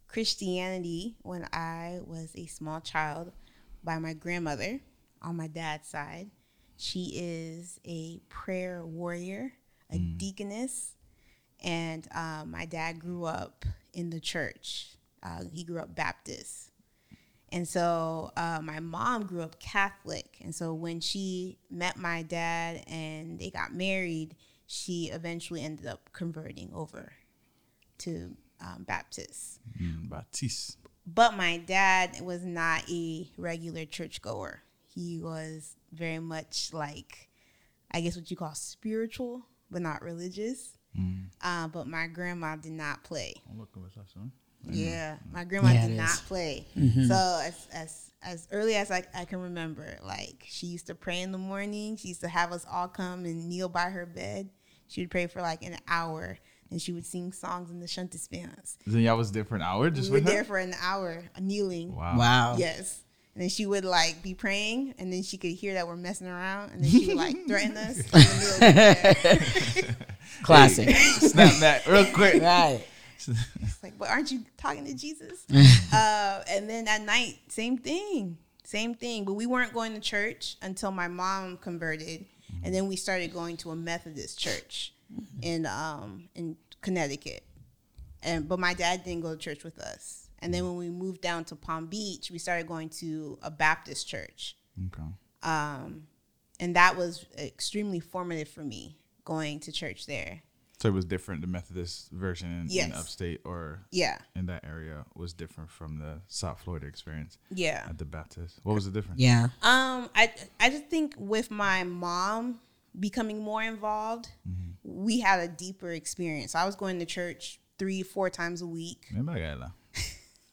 Christianity 0.07 1.17
when 1.23 1.47
I 1.51 1.99
was 2.05 2.31
a 2.35 2.45
small 2.45 2.79
child 2.79 3.31
by 3.83 3.99
my 3.99 4.13
grandmother 4.13 4.79
on 5.21 5.35
my 5.35 5.47
dad's 5.47 5.87
side. 5.87 6.29
She 6.77 7.11
is 7.15 7.79
a 7.85 8.19
prayer 8.29 8.85
warrior, 8.85 9.53
a 9.91 9.97
deaconess, 9.97 10.93
and 11.63 12.07
um, 12.13 12.51
my 12.51 12.65
dad 12.65 12.99
grew 12.99 13.25
up 13.25 13.65
in 13.93 14.09
the 14.09 14.19
church. 14.19 14.95
Uh, 15.21 15.43
he 15.51 15.63
grew 15.63 15.79
up 15.79 15.95
Baptist. 15.95 16.71
And 17.51 17.67
so 17.67 18.31
uh, 18.37 18.59
my 18.61 18.79
mom 18.79 19.25
grew 19.25 19.41
up 19.41 19.59
Catholic. 19.59 20.37
And 20.41 20.53
so 20.53 20.73
when 20.73 20.99
she 20.99 21.57
met 21.69 21.97
my 21.97 22.21
dad 22.21 22.83
and 22.87 23.39
they 23.39 23.49
got 23.49 23.73
married, 23.73 24.35
she 24.67 25.09
eventually 25.11 25.63
ended 25.63 25.87
up 25.87 26.09
converting 26.13 26.71
over 26.73 27.11
to 27.99 28.35
um, 28.61 28.83
Baptist. 28.87 29.59
Mm, 29.81 30.09
Baptiste. 30.09 30.77
but 31.07 31.35
my 31.35 31.57
dad 31.57 32.21
was 32.21 32.45
not 32.45 32.83
a 32.89 33.27
regular 33.37 33.85
churchgoer. 33.85 34.61
He 34.93 35.19
was 35.19 35.75
very 35.91 36.19
much 36.19 36.69
like, 36.71 37.29
I 37.91 38.01
guess 38.01 38.15
what 38.15 38.29
you 38.29 38.37
call 38.37 38.53
spiritual, 38.53 39.45
but 39.71 39.81
not 39.81 40.01
religious. 40.01 40.77
Uh, 41.41 41.67
but 41.69 41.87
my 41.87 42.07
grandma 42.07 42.55
did 42.57 42.73
not 42.73 43.03
play. 43.03 43.33
Yeah, 44.69 45.17
my 45.31 45.45
grandma 45.45 45.71
Yeah, 45.71 45.87
did 45.87 45.95
not 45.97 46.09
is. 46.13 46.19
play. 46.21 46.67
Mm-hmm. 46.77 47.05
So 47.07 47.13
as 47.43 47.67
as 47.71 48.11
as 48.21 48.47
early 48.51 48.75
as 48.75 48.91
I, 48.91 49.03
I 49.15 49.23
can 49.23 49.39
remember, 49.39 49.97
like 50.03 50.43
she 50.45 50.67
used 50.67 50.87
to 50.87 50.95
pray 50.95 51.21
in 51.21 51.31
the 51.31 51.37
morning. 51.37 51.95
She 51.95 52.09
used 52.09 52.21
to 52.21 52.27
have 52.27 52.51
us 52.51 52.65
all 52.69 52.89
come 52.89 53.23
and 53.25 53.47
kneel 53.47 53.69
by 53.69 53.89
her 53.89 54.05
bed. 54.05 54.49
She 54.87 55.01
would 55.01 55.11
pray 55.11 55.27
for 55.27 55.41
like 55.41 55.63
an 55.63 55.77
hour, 55.87 56.37
and 56.71 56.81
she 56.81 56.91
would 56.91 57.05
sing 57.05 57.31
songs 57.31 57.69
in 57.71 57.79
the 57.79 57.87
Chants 57.87 58.17
d'Espérance. 58.17 58.75
Then 58.85 59.01
y'all 59.01 59.15
was 59.17 59.31
there 59.31 59.45
for 59.45 59.55
an 59.55 59.61
hour 59.61 59.85
We 59.85 59.91
just 59.91 60.11
were 60.11 60.19
her? 60.19 60.25
there 60.25 60.43
for 60.43 60.57
an 60.57 60.73
hour 60.81 61.23
kneeling. 61.39 61.95
Wow. 61.95 62.17
Wow. 62.17 62.55
Yes. 62.57 63.01
And 63.35 63.43
then 63.43 63.49
she 63.49 63.65
would 63.65 63.85
like 63.85 64.21
be 64.21 64.33
praying, 64.33 64.95
and 64.97 65.13
then 65.13 65.23
she 65.23 65.37
could 65.37 65.51
hear 65.51 65.73
that 65.75 65.87
we're 65.87 65.95
messing 65.95 66.27
around, 66.27 66.71
and 66.71 66.83
then 66.83 66.89
she 66.89 67.07
would 67.07 67.15
like 67.15 67.37
threaten 67.47 67.77
us. 67.77 67.97
in 67.97 68.03
the 68.03 68.17
middle 68.39 68.53
of 68.53 68.59
the 68.59 69.81
prayer. 69.81 69.95
Classic. 70.43 70.95
Snap 70.95 71.53
that 71.59 71.87
real 71.87 72.05
quick. 72.05 72.41
right. 72.41 72.81
It's 73.27 73.83
like, 73.83 73.97
but 73.97 74.09
aren't 74.09 74.31
you 74.31 74.41
talking 74.57 74.85
to 74.85 74.93
Jesus? 74.93 75.45
uh, 75.93 76.43
and 76.49 76.69
then 76.69 76.87
at 76.87 77.01
night, 77.01 77.39
same 77.49 77.77
thing, 77.77 78.37
same 78.63 78.95
thing. 78.95 79.25
But 79.25 79.33
we 79.33 79.45
weren't 79.45 79.73
going 79.73 79.93
to 79.93 79.99
church 79.99 80.57
until 80.61 80.91
my 80.91 81.07
mom 81.07 81.57
converted, 81.57 82.25
and 82.63 82.73
then 82.73 82.87
we 82.87 82.95
started 82.95 83.33
going 83.33 83.57
to 83.57 83.71
a 83.71 83.75
Methodist 83.75 84.39
church 84.39 84.93
in 85.41 85.65
um 85.65 86.29
in 86.35 86.55
Connecticut. 86.81 87.43
And 88.23 88.47
but 88.47 88.59
my 88.59 88.73
dad 88.73 89.03
didn't 89.03 89.21
go 89.21 89.35
to 89.35 89.37
church 89.37 89.63
with 89.63 89.79
us. 89.79 90.28
And 90.41 90.53
then 90.53 90.65
when 90.65 90.75
we 90.77 90.89
moved 90.89 91.21
down 91.21 91.43
to 91.45 91.55
Palm 91.55 91.87
Beach, 91.87 92.31
we 92.31 92.39
started 92.39 92.67
going 92.67 92.89
to 92.89 93.37
a 93.41 93.51
Baptist 93.51 94.07
church. 94.07 94.55
Okay. 94.87 95.03
Um, 95.43 96.03
and 96.59 96.75
that 96.75 96.97
was 96.97 97.25
extremely 97.37 97.99
formative 97.99 98.47
for 98.49 98.61
me 98.63 98.97
going 99.25 99.59
to 99.61 99.71
church 99.71 100.05
there. 100.05 100.41
So 100.81 100.87
it 100.87 100.93
was 100.93 101.03
different. 101.03 101.41
The 101.41 101.47
Methodist 101.47 102.09
version 102.11 102.67
in, 102.71 102.71
in 102.85 102.93
upstate 102.93 103.41
or 103.43 103.81
Yeah. 103.91 104.17
in 104.35 104.45
that 104.45 104.63
area 104.65 105.03
was 105.13 105.33
different 105.33 105.69
from 105.69 105.99
the 105.99 106.21
South 106.29 106.61
Florida 106.61 106.87
experience 106.87 107.37
Yeah. 107.53 107.85
at 107.89 107.97
the 107.97 108.05
Baptist. 108.05 108.59
What 108.63 108.75
was 108.75 108.85
the 108.85 108.91
difference? 108.91 109.19
Yeah. 109.19 109.45
Um, 109.61 110.09
I 110.15 110.33
I 110.59 110.69
just 110.69 110.85
think 110.85 111.15
with 111.17 111.51
my 111.51 111.83
mom 111.83 112.61
becoming 112.97 113.39
more 113.43 113.61
involved, 113.61 114.29
we 114.83 115.19
had 115.19 115.41
a 115.41 115.47
deeper 115.49 115.91
experience. 115.91 116.55
I 116.55 116.65
was 116.65 116.75
going 116.75 116.99
to 116.99 117.05
church 117.05 117.59
three, 117.77 118.01
four 118.01 118.29
times 118.29 118.61
a 118.61 118.67
week. 118.67 119.07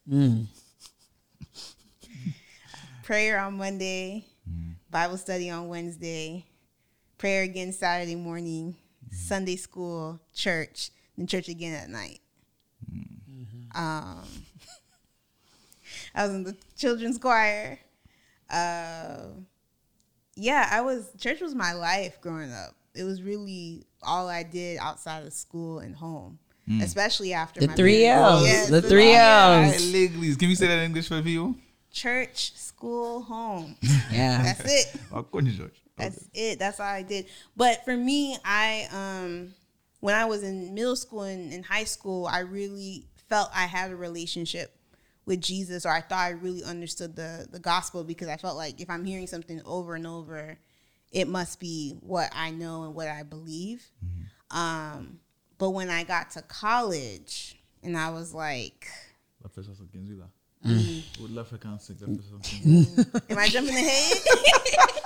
Got 0.08 0.30
Prayer 3.02 3.38
on 3.40 3.56
Monday, 3.56 4.24
Bible 4.90 5.16
study 5.16 5.50
on 5.50 5.68
Wednesday, 5.68 6.44
prayer 7.18 7.42
again 7.42 7.72
Saturday 7.72 8.14
morning, 8.14 8.76
Sunday 9.10 9.56
school, 9.56 10.20
church, 10.34 10.90
then 11.16 11.26
church 11.26 11.48
again 11.48 11.74
at 11.74 11.88
night. 11.88 12.20
Um, 13.74 14.24
I 16.14 16.26
was 16.26 16.34
in 16.34 16.44
the 16.44 16.56
children's 16.76 17.18
choir. 17.18 17.78
Uh, 18.48 19.26
yeah, 20.34 20.68
I 20.70 20.80
was 20.82 21.10
church 21.18 21.40
was 21.40 21.54
my 21.54 21.72
life 21.72 22.20
growing 22.20 22.52
up. 22.52 22.74
It 22.94 23.04
was 23.04 23.22
really 23.22 23.86
all 24.02 24.28
I 24.28 24.42
did 24.44 24.78
outside 24.78 25.26
of 25.26 25.32
school 25.32 25.80
and 25.80 25.94
home, 25.94 26.38
especially 26.80 27.32
after 27.32 27.60
The 27.60 27.68
my 27.68 27.74
three 27.74 28.06
L's. 28.06 28.46
Yes, 28.46 28.68
the 28.70 28.82
three 28.82 29.12
Hey, 29.12 29.16
L's. 29.16 29.92
legalese. 29.92 30.38
Can 30.38 30.48
you 30.50 30.56
say 30.56 30.66
that 30.66 30.78
in 30.78 30.84
English 30.84 31.08
for 31.08 31.22
people? 31.22 31.54
Church, 31.92 32.52
school, 32.56 33.22
home. 33.22 33.76
Yeah. 34.12 34.42
That's 34.42 34.64
it. 34.94 35.00
Coño, 35.10 35.70
That's 35.96 36.28
it. 36.34 36.58
That's 36.58 36.78
all 36.80 36.86
I 36.86 37.02
did. 37.02 37.26
But 37.56 37.84
for 37.84 37.96
me, 37.96 38.36
I 38.44 38.88
um 38.92 39.54
when 40.00 40.14
I 40.14 40.24
was 40.26 40.42
in 40.42 40.74
middle 40.74 40.96
school 40.96 41.22
and 41.22 41.52
in 41.52 41.62
high 41.62 41.84
school, 41.84 42.26
I 42.26 42.40
really 42.40 43.06
felt 43.28 43.50
I 43.54 43.66
had 43.66 43.90
a 43.90 43.96
relationship 43.96 44.72
with 45.24 45.40
Jesus 45.40 45.84
or 45.84 45.90
I 45.90 46.00
thought 46.00 46.18
I 46.18 46.30
really 46.30 46.62
understood 46.62 47.16
the 47.16 47.48
the 47.50 47.58
gospel 47.58 48.04
because 48.04 48.28
I 48.28 48.36
felt 48.36 48.56
like 48.56 48.80
if 48.80 48.90
I'm 48.90 49.04
hearing 49.04 49.26
something 49.26 49.60
over 49.64 49.94
and 49.94 50.06
over, 50.06 50.58
it 51.12 51.28
must 51.28 51.58
be 51.60 51.96
what 52.00 52.30
I 52.34 52.50
know 52.50 52.84
and 52.84 52.94
what 52.94 53.08
I 53.08 53.22
believe. 53.22 53.84
Um 54.50 55.20
but 55.58 55.70
when 55.70 55.88
I 55.90 56.04
got 56.04 56.30
to 56.32 56.42
college 56.42 57.56
and 57.82 57.96
I 57.96 58.10
was 58.10 58.32
like, 58.34 58.86
La 59.42 59.48
pessoa 59.48 59.74
só 59.76 59.84
15 59.92 60.18
lá. 60.18 60.26
Mm. 60.64 61.20
Would 61.20 61.30
love 61.32 61.48
for. 61.48 61.58
La 61.62 61.76
pessoa 61.76 61.96
só 61.98 62.38
15. 62.42 63.22
am 63.30 63.38
I 63.38 63.48
jumping 63.48 63.74
ahead? 63.76 64.16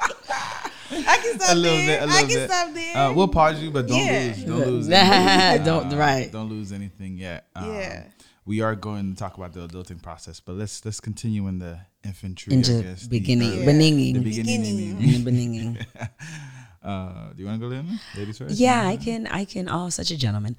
I 0.92 1.18
can 1.22 1.38
stop 1.38 1.52
A 1.52 1.54
little 1.54 1.76
there. 1.86 2.00
bit. 2.00 2.00
A 2.00 2.02
I 2.02 2.06
little 2.06 2.28
can 2.28 2.36
bit. 2.36 2.50
stop 2.50 2.74
there. 2.74 2.96
Uh, 2.96 3.12
we'll 3.12 3.28
pause 3.28 3.62
you, 3.62 3.70
but 3.70 3.86
don't 3.86 3.98
Yeah. 4.04 4.32
lose. 4.36 4.44
Don't 4.44 4.66
lose. 4.66 4.88
anything. 4.90 5.64
Don't- 5.64 5.92
Uh, 5.92 5.96
right. 5.96 6.32
Don't 6.32 6.48
lose 6.48 6.72
anything 6.72 7.16
yet. 7.18 7.46
Um, 7.54 7.72
Yeah. 7.72 8.04
We 8.46 8.62
are 8.62 8.74
going 8.74 9.12
to 9.14 9.16
talk 9.18 9.36
about 9.36 9.52
the 9.52 9.68
adulting 9.68 10.02
process, 10.02 10.40
but 10.40 10.56
let's 10.56 10.84
let's 10.84 10.98
continue 10.98 11.46
in 11.46 11.58
the 11.60 11.78
infantry. 12.04 12.52
I 12.52 12.56
Into 12.56 12.82
guess, 12.82 13.02
the, 13.02 13.08
beginning, 13.08 13.52
uh, 13.62 13.64
beginning, 13.66 14.14
The 14.14 14.20
beginning. 14.20 15.00
in 15.00 15.24
the 15.24 15.30
beginning. 15.30 15.78
Uh, 16.82 17.32
do 17.32 17.42
you 17.42 17.46
want 17.46 17.60
to 17.60 17.68
go 17.68 17.74
in? 17.74 18.00
Ladies 18.16 18.38
first. 18.38 18.58
Yeah, 18.58 18.86
I 18.86 18.96
can. 18.96 19.26
I 19.26 19.44
can. 19.44 19.68
Oh, 19.68 19.88
such 19.90 20.10
a 20.10 20.16
gentleman. 20.16 20.56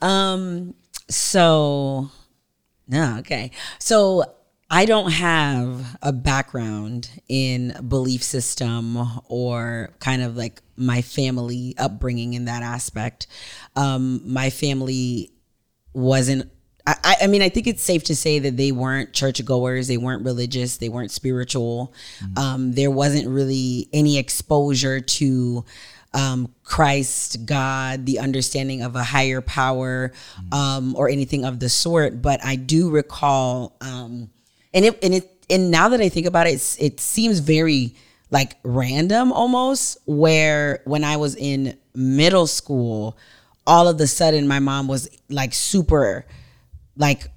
Um. 0.00 0.74
So, 1.10 2.10
no. 2.88 3.18
Okay. 3.18 3.50
So 3.78 4.24
I 4.70 4.86
don't 4.86 5.12
have 5.12 5.96
a 6.02 6.12
background 6.12 7.10
in 7.28 7.76
belief 7.86 8.22
system 8.22 8.98
or 9.28 9.90
kind 10.00 10.22
of 10.22 10.36
like 10.36 10.62
my 10.76 11.02
family 11.02 11.74
upbringing 11.78 12.34
in 12.34 12.46
that 12.46 12.62
aspect. 12.62 13.26
Um, 13.76 14.20
my 14.24 14.50
family 14.50 15.30
wasn't 15.92 16.50
I, 16.86 17.16
I- 17.22 17.26
mean, 17.28 17.42
I 17.42 17.48
think 17.48 17.66
it's 17.66 17.82
safe 17.82 18.04
to 18.04 18.16
say 18.16 18.38
that 18.40 18.56
they 18.56 18.72
weren't 18.72 19.12
churchgoers, 19.12 19.88
they 19.88 19.96
weren't 19.96 20.24
religious, 20.24 20.76
they 20.76 20.88
weren't 20.88 21.10
spiritual. 21.10 21.92
Um, 22.36 22.72
there 22.72 22.90
wasn't 22.90 23.28
really 23.28 23.88
any 23.92 24.18
exposure 24.18 25.00
to 25.00 25.64
um, 26.12 26.54
Christ, 26.62 27.44
God, 27.46 28.06
the 28.06 28.18
understanding 28.20 28.82
of 28.82 28.94
a 28.96 29.02
higher 29.02 29.40
power, 29.40 30.12
um, 30.52 30.94
or 30.96 31.08
anything 31.08 31.44
of 31.44 31.58
the 31.58 31.68
sort. 31.68 32.22
But 32.22 32.44
I 32.44 32.56
do 32.56 32.90
recall, 32.90 33.76
um, 33.80 34.30
and 34.72 34.84
it 34.84 34.98
and 35.02 35.14
it 35.14 35.30
and 35.50 35.70
now 35.70 35.88
that 35.88 36.00
I 36.00 36.08
think 36.08 36.26
about 36.26 36.46
it, 36.46 36.54
it's, 36.54 36.76
it 36.80 37.00
seems 37.00 37.40
very 37.40 37.94
like 38.30 38.56
random 38.62 39.32
almost. 39.32 39.98
Where 40.06 40.80
when 40.84 41.02
I 41.02 41.16
was 41.16 41.34
in 41.34 41.76
middle 41.94 42.46
school, 42.46 43.16
all 43.66 43.88
of 43.88 43.98
the 43.98 44.06
sudden 44.06 44.46
my 44.46 44.60
mom 44.60 44.86
was 44.86 45.08
like 45.28 45.52
super 45.54 46.26
like 46.96 47.28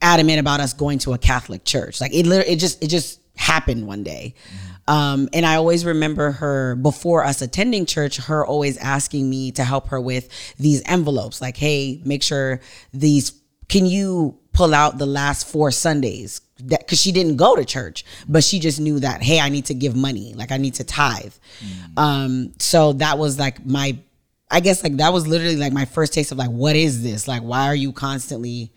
adamant 0.00 0.40
about 0.40 0.60
us 0.60 0.72
going 0.72 0.98
to 1.00 1.12
a 1.12 1.18
Catholic 1.18 1.64
church. 1.64 2.00
Like 2.00 2.14
it 2.14 2.26
literally, 2.26 2.52
it 2.52 2.56
just 2.56 2.82
it 2.82 2.88
just 2.88 3.20
happened 3.36 3.86
one 3.86 4.02
day. 4.02 4.34
Um, 4.88 5.28
and 5.32 5.46
I 5.46 5.56
always 5.56 5.84
remember 5.84 6.32
her 6.32 6.74
before 6.74 7.24
us 7.24 7.40
attending 7.40 7.86
church, 7.86 8.16
her 8.16 8.44
always 8.44 8.76
asking 8.78 9.30
me 9.30 9.52
to 9.52 9.64
help 9.64 9.88
her 9.88 10.00
with 10.00 10.28
these 10.58 10.82
envelopes. 10.86 11.40
Like, 11.40 11.56
hey, 11.56 12.00
make 12.04 12.22
sure 12.22 12.60
these 12.92 13.32
can 13.68 13.86
you 13.86 14.38
pull 14.52 14.74
out 14.74 14.98
the 14.98 15.06
last 15.06 15.46
four 15.46 15.70
Sundays? 15.70 16.40
That 16.64 16.80
because 16.80 17.00
she 17.00 17.12
didn't 17.12 17.36
go 17.36 17.56
to 17.56 17.64
church, 17.64 18.04
but 18.28 18.44
she 18.44 18.58
just 18.58 18.80
knew 18.80 19.00
that, 19.00 19.22
hey, 19.22 19.40
I 19.40 19.48
need 19.48 19.66
to 19.66 19.74
give 19.74 19.96
money, 19.96 20.34
like 20.34 20.52
I 20.52 20.58
need 20.58 20.74
to 20.74 20.84
tithe. 20.84 21.34
Um, 21.96 22.52
so 22.58 22.92
that 22.94 23.18
was 23.18 23.38
like 23.38 23.64
my 23.64 23.98
I 24.50 24.60
guess 24.60 24.82
like 24.82 24.98
that 24.98 25.12
was 25.12 25.26
literally 25.26 25.56
like 25.56 25.72
my 25.72 25.86
first 25.86 26.12
taste 26.12 26.30
of 26.30 26.38
like, 26.38 26.50
what 26.50 26.76
is 26.76 27.02
this? 27.02 27.26
Like, 27.26 27.42
why 27.42 27.68
are 27.68 27.74
you 27.74 27.92
constantly 27.92 28.72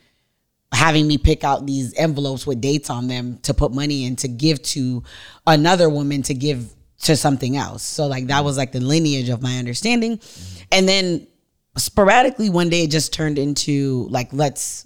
having 0.75 1.07
me 1.07 1.17
pick 1.17 1.43
out 1.43 1.65
these 1.65 1.93
envelopes 1.95 2.45
with 2.45 2.61
dates 2.61 2.89
on 2.89 3.07
them 3.07 3.39
to 3.43 3.53
put 3.53 3.73
money 3.73 4.05
in 4.05 4.15
to 4.17 4.27
give 4.27 4.61
to 4.61 5.03
another 5.47 5.89
woman 5.89 6.21
to 6.23 6.33
give 6.33 6.73
to 7.03 7.15
something 7.15 7.57
else? 7.57 7.83
So 7.83 8.07
like 8.07 8.27
that 8.27 8.43
was 8.43 8.57
like 8.57 8.71
the 8.71 8.79
lineage 8.79 9.29
of 9.29 9.41
my 9.41 9.57
understanding. 9.57 10.19
And 10.71 10.87
then 10.87 11.27
sporadically 11.77 12.49
one 12.49 12.69
day 12.69 12.83
it 12.83 12.91
just 12.91 13.13
turned 13.13 13.39
into 13.39 14.07
like, 14.09 14.29
let's 14.31 14.85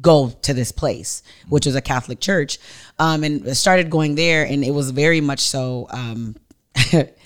go 0.00 0.30
to 0.42 0.54
this 0.54 0.72
place, 0.72 1.22
which 1.48 1.66
was 1.66 1.74
a 1.74 1.80
Catholic 1.80 2.20
church. 2.20 2.58
Um, 2.98 3.24
and 3.24 3.56
started 3.56 3.90
going 3.90 4.16
there 4.16 4.44
and 4.44 4.64
it 4.64 4.72
was 4.72 4.90
very 4.90 5.20
much 5.20 5.40
so 5.40 5.86
um 5.90 6.36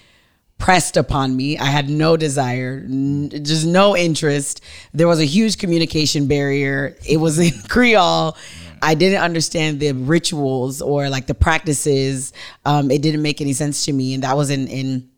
pressed 0.63 0.97
upon 0.97 1.35
me. 1.35 1.59
I 1.59 1.65
had 1.65 1.91
no 1.91 2.17
desire, 2.17 2.85
n- 2.85 3.31
just 3.43 3.67
no 3.67 3.97
interest. 3.97 4.61
There 4.95 5.09
was 5.09 5.19
a 5.19 5.25
huge 5.25 5.59
communication 5.59 6.29
barrier. 6.29 6.97
It 7.05 7.17
was 7.17 7.41
in 7.41 7.51
Creole. 7.69 8.37
I 8.81 8.95
didn't 8.95 9.23
understand 9.23 9.81
the 9.81 9.91
rituals 9.91 10.81
or 10.81 11.09
like 11.09 11.27
the 11.27 11.35
practices. 11.35 12.33
Um, 12.65 12.93
it 12.93 13.03
didn't 13.03 13.23
make 13.23 13.41
any 13.41 13.55
sense 13.55 13.85
to 13.87 13.93
me, 13.93 14.15
and 14.15 14.23
that 14.23 14.37
was 14.37 14.51
in 14.51 14.69
in 14.69 15.11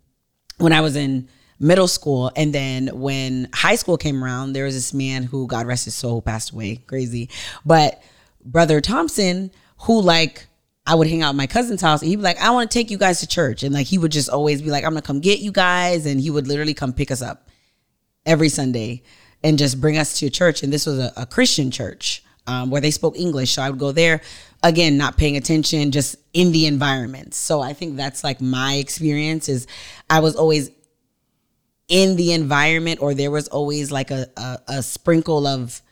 when 0.57 0.73
I 0.73 0.81
was 0.81 0.97
in 0.97 1.29
middle 1.61 1.89
school. 1.89 2.33
And 2.37 2.55
then 2.55 2.89
when 2.99 3.51
high 3.53 3.77
school 3.77 3.99
came 3.99 4.25
around, 4.25 4.55
there 4.55 4.65
was 4.65 4.75
this 4.75 4.95
man 4.95 5.25
who, 5.25 5.47
God 5.47 5.67
rest 5.67 5.85
his 5.85 5.95
soul, 5.95 6.23
passed 6.23 6.53
away. 6.53 6.77
Crazy, 6.87 7.29
but 7.67 8.03
Brother 8.47 8.81
Thompson 8.81 9.51
who 9.81 10.01
like 10.01 10.47
I 10.87 10.95
would 10.95 11.09
hang 11.09 11.23
out 11.23 11.31
at 11.31 11.35
my 11.35 11.47
cousin's 11.47 11.81
house 11.81 12.03
and 12.03 12.11
he'd 12.11 12.17
be 12.17 12.23
like, 12.23 12.39
I 12.39 12.51
want 12.51 12.71
to 12.71 12.79
take 12.79 12.91
you 12.91 12.99
guys 12.99 13.21
to 13.21 13.27
church. 13.27 13.63
And 13.63 13.75
like 13.75 13.87
he 13.87 13.97
would 13.97 14.13
just 14.13 14.29
always 14.29 14.61
be 14.61 14.71
like, 14.71 14.85
I'm 14.85 14.91
gonna 14.91 15.03
come 15.03 15.21
get 15.21 15.39
you 15.39 15.51
guys. 15.51 16.05
And 16.05 16.21
he 16.21 16.31
would 16.31 16.47
literally 16.47 16.75
come 16.75 16.93
pick 16.93 17.11
us 17.11 17.23
up 17.23 17.49
every 18.27 18.49
Sunday 18.49 19.03
and 19.43 19.59
just 19.59 19.81
bring 19.81 19.97
us 19.97 20.19
to 20.19 20.29
church. 20.29 20.63
And 20.63 20.73
this 20.73 20.87
was 20.87 20.99
a, 20.99 21.13
a 21.17 21.27
Christian 21.27 21.71
church 21.71 22.23
um, 22.47 22.71
where 22.71 22.81
they 22.81 22.91
spoke 22.91 23.17
English. 23.17 23.53
So 23.53 23.63
I 23.63 23.71
would 23.71 23.79
go 23.79 23.93
there 23.93 24.21
again, 24.63 24.99
not 24.99 25.17
paying 25.17 25.37
attention, 25.37 25.91
just 25.91 26.17
in 26.33 26.53
the 26.53 26.67
environment. 26.67 27.35
So 27.35 27.61
I 27.61 27.73
think 27.73 27.97
that's 27.97 28.23
like 28.23 28.41
my 28.41 28.75
experience 28.75 29.49
is 29.49 29.67
I 30.11 30.21
was 30.21 30.37
always 30.37 30.71
in 31.89 32.17
the 32.17 32.33
environment 32.33 33.01
or 33.01 33.15
there 33.15 33.31
was 33.31 33.49
always 33.49 33.93
like 33.93 34.11
a, 34.11 34.27
a, 34.37 34.59
a 34.69 34.83
sprinkle 34.83 35.47
of 35.47 35.83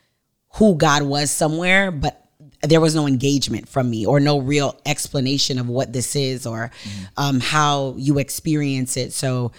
who 0.54 0.74
God 0.74 1.02
was 1.02 1.30
somewhere, 1.30 1.90
but 1.90 2.21
there 2.62 2.80
was 2.80 2.94
no 2.94 3.06
engagement 3.06 3.68
from 3.68 3.90
me 3.90 4.06
or 4.06 4.20
no 4.20 4.38
real 4.38 4.80
explanation 4.86 5.58
of 5.58 5.68
what 5.68 5.92
this 5.92 6.14
is 6.14 6.46
or 6.46 6.70
um, 7.16 7.40
how 7.40 7.94
you 7.98 8.18
experience 8.18 8.96
it. 8.96 9.12
So 9.12 9.52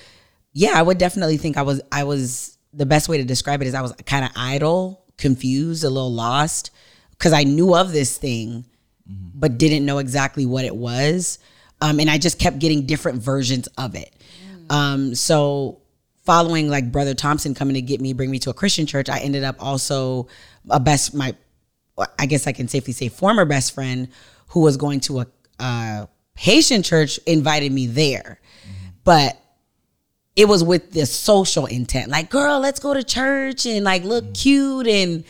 yeah, 0.54 0.72
I 0.76 0.82
would 0.82 0.98
definitely 0.98 1.38
think 1.38 1.58
I 1.58 1.64
was 1.64 1.82
I 1.92 2.04
was 2.06 2.58
the 2.74 2.86
best 2.86 3.10
way 3.10 3.18
to 3.18 3.24
describe 3.24 3.62
it 3.62 3.68
is 3.68 3.74
I 3.74 3.82
was 3.82 3.92
kind 4.06 4.26
of 4.26 4.32
idle, 4.36 5.04
confused, 5.18 5.84
a 5.84 5.90
little 5.90 6.12
lost 6.12 6.72
because 7.12 7.34
I 7.34 7.44
knew 7.44 7.76
of 7.76 7.92
this 7.92 8.18
thing 8.18 8.66
but 9.06 9.58
didn't 9.58 9.86
know 9.86 9.98
exactly 9.98 10.46
what 10.46 10.66
it 10.66 10.76
was. 10.76 11.40
Um, 11.82 12.00
and 12.00 12.10
I 12.10 12.18
just 12.18 12.40
kept 12.40 12.60
getting 12.60 12.86
different 12.86 13.22
versions 13.22 13.68
of 13.78 13.96
it. 13.96 14.14
Um, 14.70 15.16
so 15.16 15.82
following 16.24 16.70
like 16.70 16.92
Brother 16.92 17.14
Thompson 17.14 17.54
coming 17.54 17.74
to 17.74 17.82
get 17.82 18.00
me, 18.00 18.14
bring 18.14 18.32
me 18.32 18.40
to 18.40 18.50
a 18.50 18.54
Christian 18.54 18.86
church, 18.86 19.10
I 19.10 19.20
ended 19.20 19.44
up 19.44 19.58
also 19.60 20.28
a 20.70 20.80
best 20.80 21.14
my 21.14 21.36
I 22.20 22.26
guess 22.26 22.48
I 22.48 22.52
can 22.52 22.68
safely 22.68 22.94
say 22.94 23.10
former 23.10 23.46
best 23.46 23.74
friend 23.74 24.08
who 24.50 24.62
was 24.62 24.78
going 24.78 25.00
to 25.02 25.22
a, 25.22 25.28
uh 25.60 26.06
Haitian 26.36 26.82
church 26.82 27.20
invited 27.28 27.72
me 27.72 27.86
there. 27.88 28.40
But 29.04 29.38
it 30.36 30.48
was 30.48 30.64
with 30.64 30.92
this 30.92 31.14
social 31.14 31.68
intent. 31.68 32.10
Like, 32.10 32.30
girl, 32.32 32.60
let's 32.60 32.80
go 32.80 32.94
to 32.94 33.04
church 33.04 33.66
and 33.68 33.86
like 33.86 34.04
look 34.04 34.34
cute 34.34 34.88
and 34.88 35.24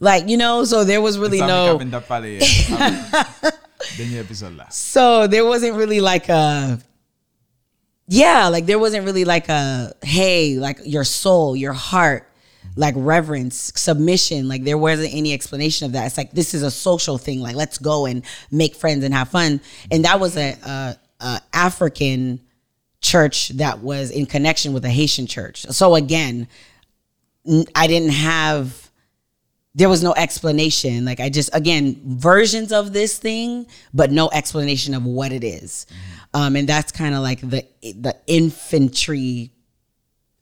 like, 0.00 0.28
you 0.28 0.36
know, 0.36 0.64
so 0.64 0.82
there 0.82 1.00
was 1.00 1.18
really 1.18 1.38
no 1.40 1.74
ka 1.74 1.78
pinda 1.78 2.00
pala. 2.00 2.38
Dernier 3.96 4.20
episode 4.20 4.56
la. 4.56 4.68
so 4.68 5.26
there 5.26 5.44
wasn't 5.44 5.74
really 5.76 6.00
like 6.00 6.28
a 6.28 6.78
yeah 8.08 8.48
like 8.48 8.66
there 8.66 8.78
wasn't 8.78 9.04
really 9.06 9.24
like 9.24 9.48
a 9.48 9.92
hey 10.02 10.56
like 10.56 10.78
your 10.84 11.04
soul 11.04 11.56
your 11.56 11.72
heart 11.72 12.28
like 12.80 12.94
reverence 12.96 13.72
submission 13.76 14.48
like 14.48 14.64
there 14.64 14.78
wasn't 14.78 15.12
any 15.12 15.34
explanation 15.34 15.84
of 15.84 15.92
that. 15.92 16.06
It's 16.06 16.16
like 16.16 16.32
this 16.32 16.54
is 16.54 16.62
a 16.62 16.70
social 16.70 17.18
thing. 17.18 17.40
Like 17.40 17.54
let's 17.54 17.76
go 17.76 18.06
and 18.06 18.24
make 18.50 18.74
friends 18.74 19.04
and 19.04 19.12
have 19.12 19.28
fun. 19.28 19.60
And 19.90 20.06
that 20.06 20.18
was 20.18 20.36
a, 20.38 20.56
a, 20.64 20.96
a 21.20 21.42
african 21.52 22.40
church 23.02 23.50
that 23.50 23.80
was 23.80 24.10
in 24.10 24.24
connection 24.24 24.72
with 24.72 24.86
a 24.86 24.88
haitian 24.88 25.26
church. 25.26 25.66
So 25.66 25.94
again 25.94 26.48
I 27.76 27.86
didn't 27.86 28.12
have 28.12 28.90
there 29.74 29.90
was 29.90 30.02
no 30.02 30.14
explanation. 30.16 31.04
Like 31.04 31.20
I 31.20 31.28
just 31.28 31.54
again 31.54 32.00
versions 32.02 32.72
of 32.72 32.94
this 32.94 33.18
thing, 33.18 33.66
but 33.92 34.10
no 34.10 34.30
explanation 34.32 34.94
of 34.94 35.04
what 35.04 35.32
it 35.32 35.44
is. 35.44 35.86
Um, 36.32 36.56
and 36.56 36.66
that's 36.66 36.92
kind 36.92 37.14
of 37.14 37.20
like 37.20 37.40
the 37.40 37.66
the 37.82 38.16
infantry 38.26 39.50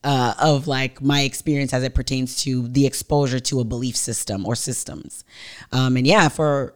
uh, 0.05 0.35
of 0.39 0.67
like 0.67 1.03
my 1.03 1.23
experience 1.23 1.73
as 1.73 1.83
it 1.83 1.95
pertains 1.95 2.43
to 2.43 2.69
the 2.69 2.87
exposure 2.87 3.41
to 3.41 3.61
a 3.61 3.65
belief 3.65 3.97
system 3.97 4.47
or 4.47 4.55
systems. 4.55 5.25
Um, 5.73 5.97
and 5.97 6.07
yeah, 6.07 6.29
for 6.29 6.75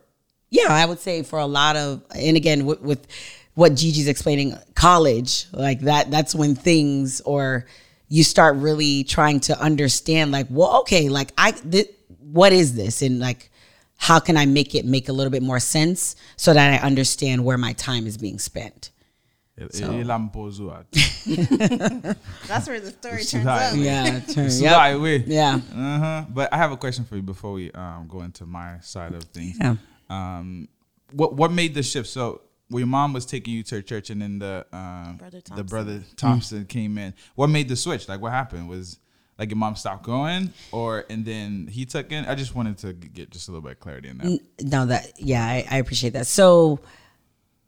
yeah, 0.51 0.69
I 0.69 0.85
would 0.85 1.01
say 1.01 1.23
for 1.23 1.39
a 1.39 1.47
lot 1.47 1.77
of 1.77 2.03
and 2.15 2.37
again 2.37 2.67
with, 2.67 2.81
with 2.81 3.07
what 3.55 3.75
Gigi's 3.75 4.09
explaining, 4.09 4.57
college 4.75 5.47
like 5.53 5.81
that. 5.81 6.11
That's 6.11 6.35
when 6.35 6.55
things 6.55 7.21
or 7.23 7.67
you 8.13 8.23
start 8.23 8.57
really 8.57 9.05
trying 9.05 9.41
to 9.41 9.59
understand 9.59 10.33
like 10.33 10.47
well 10.51 10.81
okay 10.81 11.09
like 11.09 11.33
i 11.39 11.53
th- 11.53 11.89
what 12.19 12.53
is 12.53 12.75
this 12.75 13.01
and 13.01 13.19
like 13.19 13.51
how 13.97 14.21
can 14.21 14.37
i 14.37 14.45
make 14.45 14.75
it 14.75 14.85
make 14.85 15.09
a 15.09 15.13
little 15.15 15.31
bit 15.31 15.43
more 15.43 15.59
sense 15.59 16.15
so 16.37 16.53
that 16.53 16.75
i 16.75 16.87
understand 16.87 17.43
where 17.43 17.57
my 17.57 17.73
time 17.73 18.07
is 18.07 18.19
being 18.19 18.39
spent 18.39 18.91
Ilang 19.59 20.33
pozo 20.33 20.73
at. 20.73 20.87
That's 22.49 22.67
where 22.69 22.81
the 22.81 22.91
story 22.91 23.23
turns 23.25 23.45
Sudai. 23.45 23.71
up. 23.73 23.77
yeah 23.77 24.21
turn, 24.21 24.47
Sudai 24.49 24.93
yep. 24.93 25.01
way. 25.01 25.17
yeah 25.27 25.61
Uh-huh. 25.75 26.25
But 26.31 26.53
I 26.53 26.57
have 26.57 26.73
a 26.73 26.77
question 26.77 27.05
for 27.05 27.17
you 27.17 27.23
before 27.23 27.53
we 27.53 27.71
um, 27.73 28.07
go 28.09 28.23
into 28.23 28.47
my 28.47 28.79
side 28.81 29.15
of 29.15 29.25
things. 29.25 29.57
Yeah. 29.61 29.77
Um, 30.11 30.69
what 31.13 31.35
what 31.35 31.53
made 31.53 31.75
the 31.75 31.83
shift? 31.83 32.09
So 32.09 32.41
when 32.69 32.81
your 32.81 32.87
mom 32.89 33.13
was 33.13 33.27
taking 33.27 33.53
you 33.55 33.63
to 33.65 33.83
church, 33.83 34.09
and 34.11 34.23
then 34.23 34.39
the 34.39 34.67
um, 34.73 35.17
Brother 35.19 35.39
the 35.39 35.43
Thompson. 35.43 35.67
brother 35.67 36.03
Thompson 36.17 36.65
came 36.67 36.97
in. 36.99 37.15
What 37.35 37.49
made 37.49 37.69
the 37.69 37.77
switch? 37.77 38.09
Like 38.09 38.21
what 38.21 38.33
happened? 38.33 38.69
Was 38.69 38.99
like 39.39 39.51
your 39.51 39.59
mom 39.59 39.77
stopped 39.77 40.05
going, 40.05 40.53
or 40.73 41.05
and 41.11 41.25
then 41.25 41.67
he 41.71 41.85
took 41.85 42.11
in? 42.13 42.25
I 42.25 42.35
just 42.35 42.55
wanted 42.55 42.79
to 42.79 42.93
get 42.95 43.31
just 43.31 43.49
a 43.49 43.51
little 43.51 43.63
bit 43.63 43.73
of 43.73 43.81
clarity 43.81 44.09
in 44.09 44.19
that. 44.19 44.41
no 44.63 44.87
that 44.87 45.13
yeah 45.21 45.45
I, 45.45 45.67
I 45.71 45.77
appreciate 45.79 46.15
that 46.15 46.27
so 46.27 46.81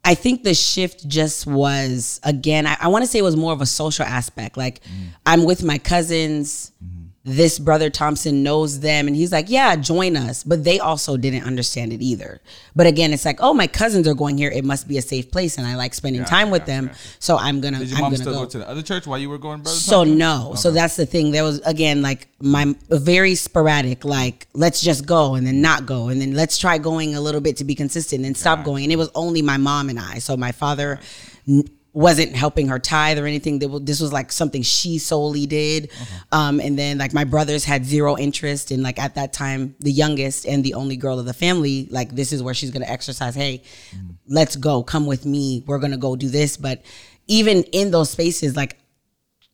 i 0.05 0.15
think 0.15 0.43
the 0.43 0.55
shift 0.55 1.07
just 1.09 1.47
was 1.47 2.21
again 2.23 2.67
i, 2.67 2.77
I 2.81 2.89
want 2.89 3.05
to 3.05 3.11
say 3.11 3.19
it 3.19 3.23
was 3.23 3.37
more 3.37 3.53
of 3.53 3.61
a 3.61 3.67
social 3.67 4.05
aspect. 4.05 4.57
Like 4.57 4.83
mm. 4.85 5.09
i'm 5.27 5.45
with 5.45 5.63
my 5.63 5.79
cousins 5.79 6.73
mm-hmm. 6.85 7.04
This 7.27 7.59
brother 7.59 7.89
thompson 7.89 8.43
knows 8.43 8.81
them 8.81 9.07
and 9.07 9.17
he's 9.17 9.33
like 9.33 9.49
yeah 9.49 9.75
join 9.77 10.15
us 10.15 10.45
but 10.45 10.63
they 10.63 10.79
also 10.79 11.17
didn't 11.17 11.45
understand 11.45 11.91
it 11.91 12.03
either 12.03 12.39
but 12.77 12.87
again 12.87 13.15
it's 13.15 13.25
like 13.25 13.39
oh 13.41 13.55
my 13.55 13.67
cousins 13.67 14.07
are 14.07 14.13
going 14.13 14.37
here 14.37 14.51
it 14.51 14.63
must 14.63 14.87
be 14.87 14.99
a 14.99 15.03
safe 15.03 15.31
place 15.31 15.57
and 15.57 15.67
i 15.67 15.75
like 15.75 15.95
spending 15.95 16.21
Gotcha, 16.21 16.31
time 16.31 16.51
with 16.51 16.63
gotcha, 16.67 16.71
them 16.73 16.91
so 17.19 17.39
i'm 17.39 17.63
gonna 17.63 17.79
Did 17.79 17.89
your 17.89 17.97
i'm 17.97 18.03
mom 18.03 18.17
still 18.17 18.33
go. 18.33 18.41
go. 18.41 18.47
to 18.47 18.59
the 18.59 18.69
other 18.69 18.83
church 18.83 19.07
while 19.07 19.19
you 19.19 19.31
were 19.31 19.39
going, 19.39 19.63
brother? 19.63 19.75
So 19.77 20.01
Thompson? 20.05 20.19
no. 20.19 20.53
So 20.57 20.71
that's 20.71 20.97
the 20.97 21.07
thing. 21.07 21.31
There 21.31 21.45
was 21.45 21.61
again 21.61 22.03
like 22.03 22.29
my 22.41 22.75
very 22.91 23.35
sporadic. 23.37 24.05
Like 24.05 24.47
let's 24.53 24.81
just 24.83 25.07
go 25.07 25.35
and 25.35 25.47
then 25.47 25.61
not 25.63 25.87
go 25.87 26.09
and 26.09 26.21
then 26.21 26.35
let's 26.35 26.59
try 26.59 26.77
going 26.79 27.15
a 27.15 27.21
little 27.21 27.41
bit 27.41 27.57
to 27.59 27.65
be 27.65 27.75
consistent 27.75 28.25
and 28.27 28.37
stop 28.37 28.65
going. 28.65 28.85
And 28.85 28.93
it 28.93 28.97
was 28.97 29.11
only 29.15 29.41
my 29.41 29.57
mom 29.57 29.89
and 29.89 29.99
I. 29.99 30.19
So 30.19 30.37
my 30.37 30.53
father 30.53 31.01
n- 31.49 31.65
wasn't 31.95 32.35
helping 32.35 32.67
her 32.69 32.81
tithe 32.81 33.19
or 33.21 33.25
anything. 33.25 33.61
This 33.85 34.01
was 34.01 34.13
like 34.13 34.33
something 34.33 34.63
she 34.63 34.99
solely 34.99 35.47
did. 35.47 35.91
Uh-huh. 35.93 36.39
Um, 36.39 36.61
and 36.61 36.77
then 36.77 36.99
like 36.99 37.15
my 37.15 37.23
brothers 37.23 37.65
had 37.65 37.87
zero 37.87 38.19
interest 38.19 38.73
in 38.73 38.83
like 38.83 38.99
at 38.99 39.15
that 39.15 39.33
time 39.33 39.77
the 39.79 39.93
youngest 39.93 40.45
and 40.45 40.65
the 40.65 40.75
only 40.75 40.97
girl 40.97 41.21
of 41.21 41.25
the 41.25 41.33
family. 41.33 41.87
Like 41.91 42.15
this 42.15 42.33
is 42.33 42.43
where 42.43 42.53
she's 42.53 42.73
gonna 42.73 42.87
exercise. 42.87 43.37
Hey, 43.37 43.63
mm. 43.95 44.17
let's 44.27 44.57
go. 44.57 44.83
Come 44.83 45.07
with 45.07 45.25
me. 45.25 45.63
We're 45.67 45.79
gonna 45.79 45.97
go 45.97 46.17
do 46.17 46.29
this. 46.29 46.57
But 46.57 46.83
even 47.29 47.63
in 47.65 47.93
those 47.93 48.11
spaces, 48.11 48.57
like 48.57 48.77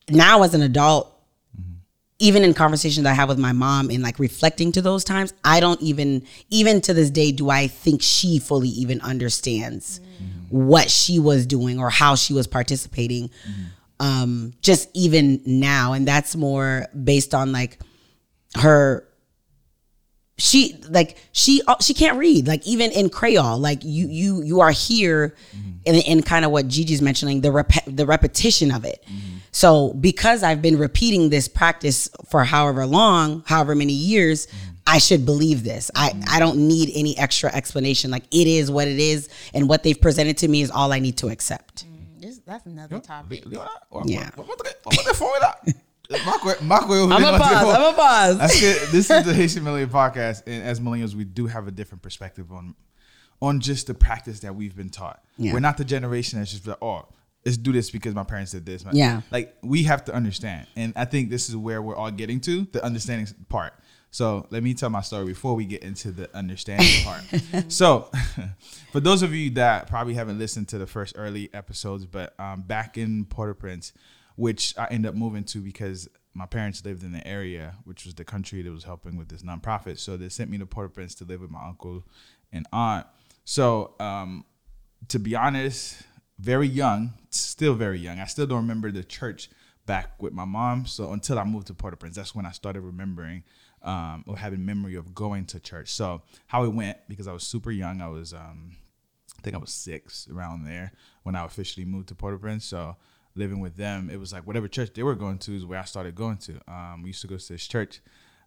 now 0.09 0.43
as 0.43 0.55
an 0.55 0.63
adult, 0.63 1.15
mm-hmm. 1.55 1.75
even 2.21 2.43
in 2.43 2.55
conversations 2.55 3.05
I 3.07 3.13
have 3.13 3.29
with 3.29 3.39
my 3.39 3.53
mom 3.53 3.91
and 3.91 4.03
like 4.03 4.19
reflecting 4.19 4.73
to 4.73 4.81
those 4.81 5.05
times, 5.05 5.35
I 5.45 5.61
don't 5.61 5.81
even, 5.83 6.25
even 6.49 6.81
to 6.81 6.95
this 6.95 7.11
day, 7.11 7.33
do 7.33 7.51
I 7.51 7.67
think 7.67 8.01
she 8.01 8.39
fully 8.39 8.71
even 8.71 9.03
understands 9.03 10.01
mm-hmm. 10.01 10.40
What 10.51 10.91
she 10.91 11.19
was 11.19 11.47
doing 11.47 11.79
or 11.79 11.89
how 11.91 12.15
she 12.15 12.35
was 12.35 12.47
participating. 12.47 13.31
Um, 13.99 14.53
just 14.63 14.89
even 14.95 15.41
now. 15.45 15.93
And 15.93 16.07
that's 16.07 16.37
more 16.37 16.87
based 17.03 17.35
on 17.35 17.53
like 17.53 17.79
her 18.57 19.07
she 20.41 20.83
like 20.89 21.19
she 21.33 21.61
uh, 21.67 21.77
she 21.81 21.93
can't 21.93 22.17
read 22.17 22.49
like 22.49 22.67
even 22.67 22.91
in 22.93 23.11
Creole 23.11 23.59
like 23.59 23.85
you 23.85 24.09
you 24.09 24.43
you 24.43 24.61
are 24.61 24.71
here 24.71 25.37
in 25.85 25.95
in 25.97 26.23
kind 26.23 26.45
of 26.47 26.51
what 26.51 26.67
Gigi's 26.67 27.03
mentioning 27.03 27.43
the 27.43 27.53
rep- 27.53 27.85
the 27.87 28.07
repetition 28.07 28.73
of 28.73 28.85
it. 28.85 29.05
So 29.53 29.93
because 29.95 30.43
I've 30.43 30.63
been 30.63 30.79
repeating 30.79 31.29
this 31.29 31.47
practice 31.47 32.09
for 32.31 32.45
however 32.45 32.87
long, 32.87 33.43
however 33.47 33.75
many 33.75 33.93
years, 33.93 34.49
I 34.91 34.99
should 34.99 35.25
believe 35.25 35.63
this. 35.63 35.89
I 35.95 36.13
I 36.29 36.41
don't 36.41 36.67
need 36.67 36.91
any 36.95 37.17
extra 37.17 37.55
explanation. 37.55 38.11
Like 38.11 38.25
it 38.33 38.49
is 38.49 38.71
what 38.73 38.89
it 38.89 38.99
is, 38.99 39.29
and 39.55 39.69
what 39.69 39.85
they've 39.85 40.01
presented 40.01 40.39
to 40.39 40.49
me 40.49 40.63
is 40.63 40.71
all 40.71 40.93
I 40.93 40.99
need 40.99 41.17
to 41.19 41.29
accept. 41.29 41.87
Mm, 41.87 42.21
this, 42.21 42.39
that's 42.41 42.67
another 42.67 42.99
topic. 42.99 43.45
Yeah. 44.05 44.31
I'm 47.13 47.13
I'm 47.13 47.23
a 47.23 47.39
pause. 47.39 47.75
I'm 47.75 47.95
a 47.95 47.97
pause. 47.97 48.39
That's 48.39 48.61
good. 48.61 48.89
This 48.91 49.11
is 49.11 49.25
the 49.25 49.33
Haitian 49.33 49.63
Millennial 49.63 49.89
Podcast, 49.91 50.43
and 50.49 50.65
as 50.65 50.81
millennials, 50.81 51.15
we 51.15 51.23
do 51.25 51.47
have 51.47 51.69
a 51.69 51.71
different 51.71 52.03
perspective 52.03 52.51
on 52.51 52.75
on 53.41 53.61
just 53.61 53.87
the 53.87 53.95
practice 53.95 54.41
that 54.41 54.57
we've 54.57 54.75
been 54.75 54.91
taught. 54.91 55.23
Yeah. 55.39 55.53
We're 55.53 55.61
not 55.61 55.77
the 55.77 55.85
generation 55.85 56.41
that's 56.41 56.51
just 56.51 56.67
like, 56.67 56.83
oh, 56.83 57.07
let's 57.47 57.57
do 57.57 57.73
this 57.73 57.91
because 57.91 58.15
my 58.15 58.25
parents 58.25 58.51
did 58.51 58.67
this. 58.67 58.85
Yeah. 58.93 59.23
like 59.31 59.57
we 59.63 59.85
have 59.85 60.05
to 60.07 60.13
understand, 60.13 60.67
and 60.75 60.93
I 60.97 61.05
think 61.05 61.31
this 61.31 61.49
is 61.49 61.57
where 61.57 61.81
we're 61.81 61.97
all 61.97 62.11
getting 62.11 62.41
to 62.41 62.67
the 62.73 62.85
understanding 62.85 63.33
part. 63.49 63.73
So 64.11 64.47
let 64.51 64.63
me 64.63 64.75
tell 64.75 64.91
my 64.91 65.03
story 65.03 65.27
before 65.27 65.55
we 65.55 65.65
get 65.65 65.83
into 65.83 66.11
the 66.11 66.35
understanding 66.37 67.05
part. 67.05 67.23
So, 67.69 68.11
for 68.93 69.01
those 69.01 69.23
of 69.23 69.35
you 69.35 69.51
that 69.51 69.87
probably 69.87 70.15
haven't 70.15 70.39
listened 70.39 70.69
to 70.69 70.79
the 70.79 70.87
first 70.87 71.15
early 71.17 71.49
episodes, 71.55 72.07
but 72.07 72.39
um, 72.41 72.63
back 72.63 72.99
in 72.99 73.25
Port-au-Prince, 73.25 73.93
which 74.37 74.77
I 74.77 74.87
ended 74.91 75.11
up 75.11 75.15
moving 75.15 75.45
to 75.45 75.59
because 75.59 76.09
my 76.35 76.47
parents 76.47 76.85
lived 76.85 77.03
in 77.03 77.13
the 77.13 77.27
area, 77.27 77.77
which 77.85 78.05
was 78.05 78.15
the 78.15 78.25
country 78.25 78.63
that 78.63 78.71
was 78.71 78.85
helping 78.85 79.17
with 79.17 79.29
this 79.29 79.43
nonprofit. 79.43 79.99
So 79.99 80.17
they 80.17 80.29
sent 80.29 80.51
me 80.51 80.59
to 80.59 80.67
Port-au-Prince 80.67 81.15
to 81.17 81.25
live 81.25 81.41
with 81.41 81.51
my 81.51 81.65
uncle 81.65 82.05
and 82.53 82.67
aunt. 82.73 83.07
So, 83.45 83.95
um, 84.01 84.45
to 85.09 85.19
be 85.19 85.35
honest, 85.35 86.03
very 86.39 86.69
young, 86.69 87.13
still 87.31 87.75
very 87.75 87.99
young. 87.99 88.19
I 88.19 88.25
still 88.25 88.47
don't 88.47 88.59
remember 88.59 88.91
the 88.91 89.05
church 89.05 89.51
back 89.87 90.21
with 90.23 90.33
my 90.33 90.45
mom. 90.45 90.87
So 90.87 91.13
until 91.13 91.39
I 91.39 91.45
moved 91.45 91.67
to 91.69 91.75
Port-au-Prince, 91.75 92.17
that's 92.17 92.35
when 92.35 92.47
I 92.47 92.53
started 92.53 92.81
remembering 92.81 93.45
um, 93.83 94.25
or 94.27 94.37
having 94.37 94.65
memory 94.65 94.95
of 94.95 95.15
going 95.15 95.47
to 95.47 95.61
church. 95.61 95.91
So 95.91 96.23
how 96.47 96.65
it 96.65 96.73
went 96.75 96.99
because 97.09 97.27
I 97.27 97.33
was 97.33 97.45
super 97.45 97.71
young. 97.71 98.01
I 98.01 98.09
was, 98.09 98.33
um, 98.33 98.77
I 99.39 99.43
think 99.43 99.57
I 99.57 99.59
was 99.59 99.73
six 99.73 100.29
around 100.33 100.65
there 100.65 100.93
when 101.23 101.35
I 101.35 101.45
officially 101.45 101.87
moved 101.87 102.09
to 102.09 102.15
Port-au-Prince. 102.15 102.65
So 102.65 102.97
living 103.35 103.61
with 103.61 103.77
them, 103.77 104.11
it 104.11 104.19
was 104.19 104.33
like 104.33 104.47
whatever 104.47 104.69
church 104.69 104.93
they 104.95 105.03
were 105.03 105.15
going 105.15 105.39
to 105.39 105.57
is 105.57 105.65
where 105.65 105.79
I 105.79 105.85
started 105.85 106.15
going 106.15 106.39
to. 106.39 106.61
Um, 106.69 107.03
we 107.03 107.11
used 107.11 107.23
to 107.23 107.29
go 107.29 107.37
to 107.37 107.49
this 107.53 107.67
church. 107.67 108.01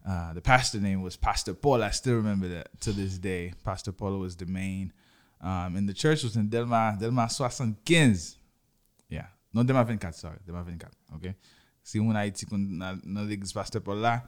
Uh, 0.06 0.34
the 0.34 0.40
pastor 0.40 0.78
name 0.78 1.02
was 1.02 1.16
Pastor 1.16 1.54
Paul. 1.54 1.82
I 1.82 1.90
still 1.90 2.16
remember 2.16 2.48
that 2.48 2.80
to 2.82 2.92
this 2.92 3.18
day. 3.18 3.54
Pastor 3.64 3.92
Paul 3.92 4.18
was 4.18 4.36
the 4.36 4.46
main. 4.46 4.92
Um, 5.40 5.76
and 5.76 5.88
the 5.88 5.94
church 5.94 6.22
was 6.22 6.36
in 6.36 6.48
Delma, 6.48 6.98
Delma 7.00 7.30
75. 7.30 8.36
Yeah. 9.08 9.26
Non 9.52 9.66
Delma 9.66 9.84
24, 9.84 10.12
sorry. 10.12 10.38
Delma 10.46 10.62
24. 10.62 10.90
Okay. 11.16 11.34
Si 11.82 12.00
moun 12.00 12.16
Haiti 12.16 12.46
kon 12.46 12.78
nan 12.78 13.00
nan 13.04 13.28
l'église 13.28 13.52
Pastor 13.52 13.80
Paul 13.80 13.96
là, 13.96 14.22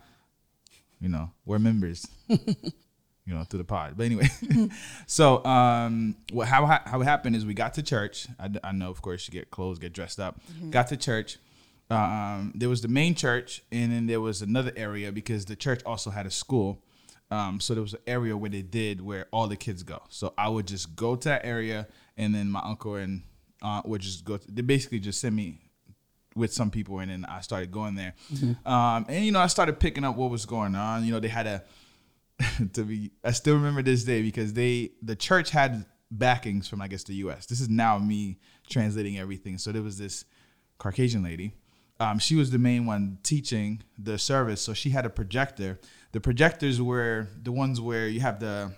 you 1.06 1.12
know, 1.12 1.30
we're 1.44 1.60
members. 1.60 2.04
you 2.28 3.34
know, 3.34 3.44
through 3.44 3.58
the 3.58 3.64
pod. 3.64 3.94
But 3.96 4.06
anyway, 4.06 4.28
so 5.06 5.44
um, 5.44 6.16
what 6.32 6.48
how 6.48 6.66
how 6.66 7.00
it 7.00 7.04
happened 7.04 7.36
is 7.36 7.46
we 7.46 7.54
got 7.54 7.74
to 7.74 7.82
church. 7.82 8.26
I, 8.40 8.50
I 8.64 8.72
know, 8.72 8.90
of 8.90 9.02
course, 9.02 9.28
you 9.28 9.32
get 9.32 9.52
clothes, 9.52 9.78
get 9.78 9.92
dressed 9.92 10.18
up. 10.18 10.40
Got 10.70 10.88
to 10.88 10.96
church. 10.96 11.38
Um, 11.88 12.52
there 12.56 12.68
was 12.68 12.80
the 12.80 12.88
main 12.88 13.14
church, 13.14 13.62
and 13.70 13.92
then 13.92 14.06
there 14.06 14.20
was 14.20 14.42
another 14.42 14.72
area 14.76 15.12
because 15.12 15.44
the 15.44 15.54
church 15.54 15.80
also 15.86 16.10
had 16.10 16.26
a 16.26 16.30
school. 16.30 16.82
Um, 17.30 17.60
so 17.60 17.74
there 17.74 17.82
was 17.82 17.94
an 17.94 18.00
area 18.06 18.36
where 18.36 18.50
they 18.50 18.62
did 18.62 19.00
where 19.00 19.26
all 19.32 19.46
the 19.46 19.56
kids 19.56 19.84
go. 19.84 20.02
So 20.08 20.34
I 20.36 20.48
would 20.48 20.66
just 20.66 20.96
go 20.96 21.14
to 21.14 21.28
that 21.28 21.44
area, 21.44 21.86
and 22.16 22.34
then 22.34 22.50
my 22.50 22.62
uncle 22.64 22.96
and 22.96 23.22
aunt 23.62 23.86
would 23.86 24.00
just 24.00 24.24
go. 24.24 24.38
To, 24.38 24.50
they 24.50 24.62
basically 24.62 24.98
just 24.98 25.20
send 25.20 25.36
me 25.36 25.65
with 26.36 26.52
some 26.52 26.70
people, 26.70 27.00
and 27.00 27.10
then 27.10 27.24
I 27.24 27.40
started 27.40 27.72
going 27.72 27.94
there. 27.94 28.14
Um, 28.64 29.06
and 29.08 29.24
you 29.24 29.32
know, 29.32 29.40
I 29.40 29.46
started 29.46 29.80
picking 29.80 30.04
up 30.04 30.16
what 30.16 30.30
was 30.30 30.46
going 30.46 30.74
on. 30.74 31.04
You 31.04 31.12
know, 31.12 31.20
they 31.20 31.28
had 31.28 31.46
a 31.46 31.64
to 32.74 32.84
be 32.84 33.12
I 33.24 33.32
still 33.32 33.54
remember 33.54 33.82
this 33.82 34.04
day 34.04 34.22
because 34.22 34.52
they 34.52 34.90
the 35.02 35.16
church 35.16 35.50
had 35.50 35.86
backings 36.10 36.68
from 36.68 36.82
I 36.82 36.88
guess 36.88 37.04
the 37.04 37.14
US. 37.14 37.46
This 37.46 37.60
is 37.60 37.68
now 37.68 37.98
me 37.98 38.38
translating 38.68 39.18
everything. 39.18 39.58
So 39.58 39.72
there 39.72 39.82
was 39.82 39.98
this 39.98 40.24
Caucasian 40.78 41.22
lady. 41.22 41.54
Um, 41.98 42.18
she 42.18 42.34
was 42.36 42.50
the 42.50 42.58
main 42.58 42.84
one 42.84 43.18
teaching 43.22 43.82
the 43.98 44.18
service. 44.18 44.60
So 44.60 44.74
she 44.74 44.90
had 44.90 45.06
a 45.06 45.10
projector. 45.10 45.80
The 46.12 46.20
projectors 46.20 46.80
were 46.80 47.28
the 47.42 47.52
ones 47.52 47.80
where 47.80 48.06
you 48.06 48.20
have 48.20 48.38
the 48.38 48.72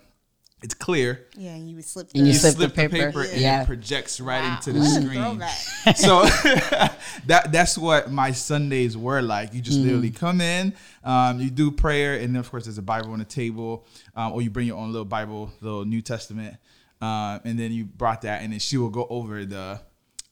it's 0.61 0.73
clear. 0.73 1.25
Yeah, 1.37 1.51
and 1.55 1.69
you 1.69 1.75
would 1.77 1.85
slip. 1.85 2.09
And 2.13 2.27
you 2.27 2.33
the- 2.33 2.39
slip 2.39 2.57
the 2.57 2.69
paper. 2.89 3.21
and 3.21 3.39
Yeah. 3.41 3.61
it 3.63 3.65
projects 3.67 4.19
right 4.19 4.43
Wow. 4.43 4.55
into 4.55 4.73
the 4.73 4.79
What 4.79 5.03
screen. 5.03 5.95
so 5.95 6.23
that 7.27 7.51
that's 7.51 7.77
what 7.77 8.11
my 8.11 8.31
Sundays 8.31 8.97
were 8.97 9.21
like. 9.21 9.53
You 9.53 9.61
just 9.61 9.79
literally 9.79 10.11
come 10.11 10.41
in, 10.41 10.73
um, 11.03 11.39
you 11.39 11.49
do 11.49 11.71
prayer, 11.71 12.15
and 12.15 12.35
then 12.35 12.39
of 12.39 12.49
course 12.49 12.65
there's 12.65 12.77
a 12.77 12.81
Bible 12.83 13.11
on 13.13 13.19
the 13.19 13.25
table, 13.25 13.85
um, 14.15 14.33
or 14.33 14.41
you 14.41 14.49
bring 14.49 14.67
your 14.67 14.77
own 14.77 14.91
little 14.91 15.05
Bible, 15.05 15.51
little 15.61 15.85
New 15.85 16.01
Testament, 16.01 16.57
um, 17.01 17.39
and 17.45 17.57
then 17.59 17.71
you 17.71 17.85
brought 17.85 18.21
that, 18.23 18.41
and 18.41 18.51
then 18.53 18.59
she 18.59 18.77
will 18.77 18.89
go 18.89 19.07
over 19.09 19.45
the 19.45 19.79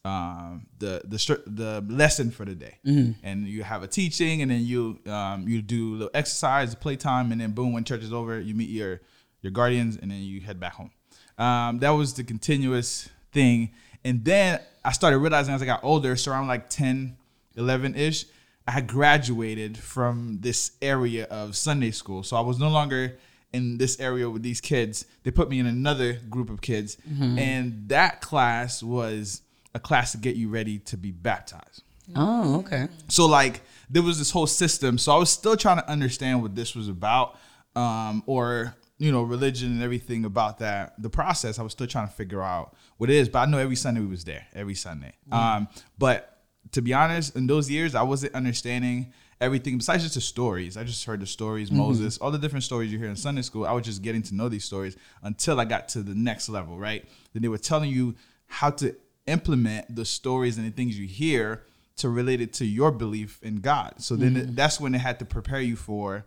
um, 0.04 0.66
the 0.78 1.02
the 1.04 1.42
the 1.46 1.84
lesson 1.92 2.30
for 2.30 2.44
the 2.44 2.54
day, 2.54 2.76
and 2.84 3.46
you 3.48 3.62
have 3.62 3.82
a 3.82 3.86
teaching, 3.88 4.42
and 4.42 4.50
then 4.50 4.64
you 4.64 4.98
um, 5.06 5.46
you 5.48 5.60
do 5.60 5.90
a 5.90 5.96
little 5.96 6.10
exercise, 6.14 6.74
playtime, 6.74 7.32
and 7.32 7.40
then 7.40 7.50
boom, 7.52 7.72
when 7.72 7.84
church 7.84 8.02
is 8.02 8.12
over, 8.12 8.40
you 8.40 8.54
meet 8.54 8.70
your 8.70 9.00
your 9.42 9.52
guardians, 9.52 9.96
and 9.96 10.10
then 10.10 10.18
you 10.18 10.40
head 10.40 10.58
back 10.60 10.74
home. 10.74 10.90
Um, 11.38 11.78
that 11.78 11.90
was 11.90 12.14
the 12.14 12.24
continuous 12.24 13.08
thing. 13.32 13.70
And 14.04 14.24
then 14.24 14.60
I 14.84 14.92
started 14.92 15.18
realizing 15.18 15.54
as 15.54 15.62
I 15.62 15.66
got 15.66 15.84
older, 15.84 16.16
so 16.16 16.32
around 16.32 16.48
like 16.48 16.68
10, 16.68 17.16
11 17.56 17.94
ish, 17.94 18.26
I 18.66 18.72
had 18.72 18.86
graduated 18.86 19.78
from 19.78 20.38
this 20.40 20.72
area 20.82 21.24
of 21.24 21.56
Sunday 21.56 21.90
school. 21.90 22.22
So 22.22 22.36
I 22.36 22.40
was 22.40 22.58
no 22.58 22.68
longer 22.68 23.18
in 23.52 23.78
this 23.78 23.98
area 23.98 24.28
with 24.28 24.42
these 24.42 24.60
kids. 24.60 25.06
They 25.22 25.30
put 25.30 25.48
me 25.48 25.58
in 25.58 25.66
another 25.66 26.14
group 26.28 26.50
of 26.50 26.60
kids. 26.60 26.98
And 27.38 27.88
that 27.88 28.20
class 28.20 28.82
was 28.82 29.42
a 29.74 29.80
class 29.80 30.12
to 30.12 30.18
get 30.18 30.36
you 30.36 30.48
ready 30.48 30.78
to 30.80 30.96
be 30.96 31.10
baptized. 31.12 31.82
Oh, 32.16 32.56
okay. 32.60 32.88
So 33.08 33.26
like 33.26 33.62
there 33.90 34.02
was 34.02 34.18
this 34.18 34.30
whole 34.30 34.46
system. 34.46 34.98
So 34.98 35.12
I 35.12 35.18
was 35.18 35.30
still 35.30 35.56
trying 35.56 35.78
to 35.78 35.88
understand 35.90 36.42
what 36.42 36.54
this 36.54 36.74
was 36.74 36.88
about, 36.88 37.38
um, 37.76 38.22
or 38.26 38.74
you 38.98 39.12
know, 39.12 39.22
religion 39.22 39.70
and 39.72 39.82
everything 39.82 40.24
about 40.24 40.58
that. 40.58 40.94
The 41.00 41.10
process 41.10 41.58
I 41.58 41.62
was 41.62 41.72
still 41.72 41.86
trying 41.86 42.08
to 42.08 42.12
figure 42.14 42.42
out 42.42 42.74
what 42.96 43.08
it 43.10 43.16
is. 43.16 43.28
But 43.28 43.40
I 43.40 43.46
know 43.46 43.58
every 43.58 43.76
Sunday 43.76 44.00
we 44.00 44.06
was 44.08 44.24
there, 44.24 44.46
every 44.54 44.74
Sunday. 44.74 45.12
Um, 45.30 45.68
but 45.98 46.42
to 46.72 46.82
be 46.82 46.92
honest, 46.92 47.36
in 47.36 47.46
those 47.46 47.70
years 47.70 47.94
I 47.94 48.02
wasn't 48.02 48.34
understanding 48.34 49.12
everything 49.40 49.76
besides 49.78 50.02
just 50.02 50.16
the 50.16 50.20
stories. 50.20 50.76
I 50.76 50.82
just 50.82 51.04
heard 51.04 51.20
the 51.20 51.26
stories, 51.26 51.70
Moses, 51.70 52.18
all 52.18 52.32
the 52.32 52.38
different 52.38 52.64
stories 52.64 52.90
you 52.92 52.98
hear 52.98 53.08
in 53.08 53.14
Sunday 53.16 53.42
school. 53.42 53.64
I 53.64 53.72
was 53.72 53.84
just 53.84 54.02
getting 54.02 54.22
to 54.22 54.34
know 54.34 54.48
these 54.48 54.64
stories 54.64 54.96
until 55.22 55.60
I 55.60 55.64
got 55.64 55.88
to 55.90 56.02
the 56.02 56.14
next 56.14 56.48
level, 56.48 56.76
right? 56.76 57.04
Then 57.32 57.42
they 57.42 57.48
were 57.48 57.56
telling 57.58 57.90
you 57.90 58.16
how 58.46 58.70
to 58.70 58.96
implement 59.28 59.94
the 59.94 60.04
stories 60.04 60.58
and 60.58 60.66
the 60.66 60.70
things 60.72 60.98
you 60.98 61.06
hear 61.06 61.62
to 61.98 62.08
relate 62.08 62.40
it 62.40 62.52
to 62.54 62.64
your 62.64 62.90
belief 62.90 63.38
in 63.42 63.56
God. 63.60 63.94
So 63.98 64.16
then 64.16 64.36
it- 64.36 64.56
that's 64.56 64.80
when 64.80 64.92
they 64.92 64.98
had 64.98 65.18
to 65.20 65.24
prepare 65.24 65.60
you 65.60 65.76
for 65.76 66.24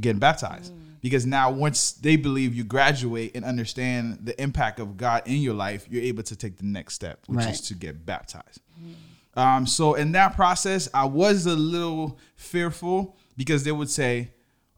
getting 0.00 0.18
baptized. 0.18 0.72
Because 1.00 1.26
now 1.26 1.50
once 1.50 1.92
they 1.92 2.14
believe 2.14 2.54
you 2.54 2.62
graduate 2.62 3.32
and 3.34 3.44
understand 3.44 4.20
the 4.22 4.40
impact 4.40 4.78
of 4.78 4.96
God 4.96 5.22
in 5.26 5.38
your 5.42 5.54
life, 5.54 5.86
you're 5.90 6.02
able 6.04 6.22
to 6.22 6.36
take 6.36 6.58
the 6.58 6.64
next 6.64 6.94
step, 6.94 7.18
which 7.26 7.38
Right. 7.44 7.54
is 7.54 7.60
to 7.62 7.74
get 7.74 8.06
baptized. 8.06 8.60
Um, 9.34 9.66
so 9.66 9.94
in 9.94 10.12
that 10.12 10.36
process, 10.36 10.88
I 10.94 11.04
was 11.06 11.46
a 11.46 11.56
little 11.56 12.18
fearful 12.36 13.16
because 13.36 13.64
they 13.64 13.72
would 13.72 13.88
say, 13.90 14.30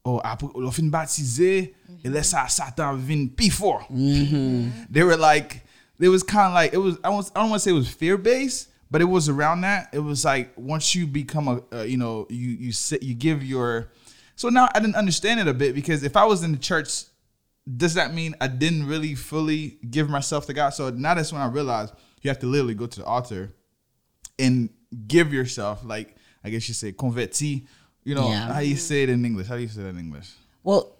"Oh, 0.05 0.21
après 0.25 0.49
on 0.55 0.71
fin 0.71 0.91
baptisé, 0.91 1.75
et 2.05 2.09
laisse 2.11 2.33
ça 2.33 2.49
Satan 2.49 2.97
vin 2.97 3.27
before." 3.27 3.85
They 3.91 5.03
were 5.03 5.17
like, 5.17 5.63
it 5.99 6.09
was 6.09 6.23
kind 6.23 6.47
of 6.49 6.55
like 6.55 6.73
it 6.73 6.79
was. 6.79 6.97
I 7.05 7.09
was. 7.11 7.31
I 7.35 7.41
don't 7.41 7.51
want 7.51 7.61
to 7.63 7.65
say 7.65 7.71
it 7.73 7.75
was 7.79 7.89
fear 7.89 8.17
based, 8.17 8.69
but 8.91 9.01
it 9.01 9.07
was 9.07 9.29
around 9.29 9.63
that. 9.63 9.89
It 9.93 9.99
was 10.01 10.25
like 10.25 10.53
once 10.57 10.95
you 10.95 11.07
become 11.07 11.49
a, 11.49 11.63
uh, 11.73 11.83
you 11.83 11.97
know, 11.97 12.27
you 12.31 12.49
you 12.51 12.73
sit, 12.73 13.03
you 13.03 13.15
give 13.15 13.45
your. 13.45 13.91
So 14.37 14.49
now 14.49 14.69
I 14.75 14.81
didn't 14.81 14.97
understand 14.97 15.41
it 15.41 15.49
a 15.49 15.55
bit 15.55 15.75
because 15.75 16.03
if 16.03 16.17
I 16.17 16.25
was 16.25 16.43
in 16.43 16.53
the 16.53 16.59
church, 16.59 17.05
does 17.77 17.95
that 17.95 18.13
mean 18.13 18.35
I 18.41 18.49
didn't 18.49 18.87
really 18.87 19.15
fully 19.15 19.79
give 19.91 20.09
myself 20.11 20.47
to 20.47 20.55
God? 20.55 20.71
So 20.71 20.91
now 20.91 21.15
that's 21.15 21.33
when 21.33 21.41
I 21.41 21.47
realized 21.47 21.95
you 22.23 22.29
have 22.31 22.39
to 22.41 22.47
literally 22.47 22.75
go 22.75 22.87
to 22.87 23.01
the 23.01 23.07
altar 23.07 23.55
and 24.39 24.69
give 25.07 25.33
yourself, 25.33 25.85
like 25.85 26.17
I 26.43 26.51
guess 26.51 26.69
you 26.69 26.75
say, 26.75 26.93
converti. 26.93 27.67
You 28.03 28.15
know 28.15 28.29
Yeah. 28.29 28.53
how 28.53 28.59
you 28.61 28.77
say 28.77 29.03
it 29.05 29.09
in 29.09 29.25
English? 29.25 29.47
How 29.47 29.57
do 29.57 29.63
you 29.63 29.69
say 29.69 29.83
that 29.83 29.89
in 29.91 29.99
English? 29.99 30.31
Well, 30.63 30.94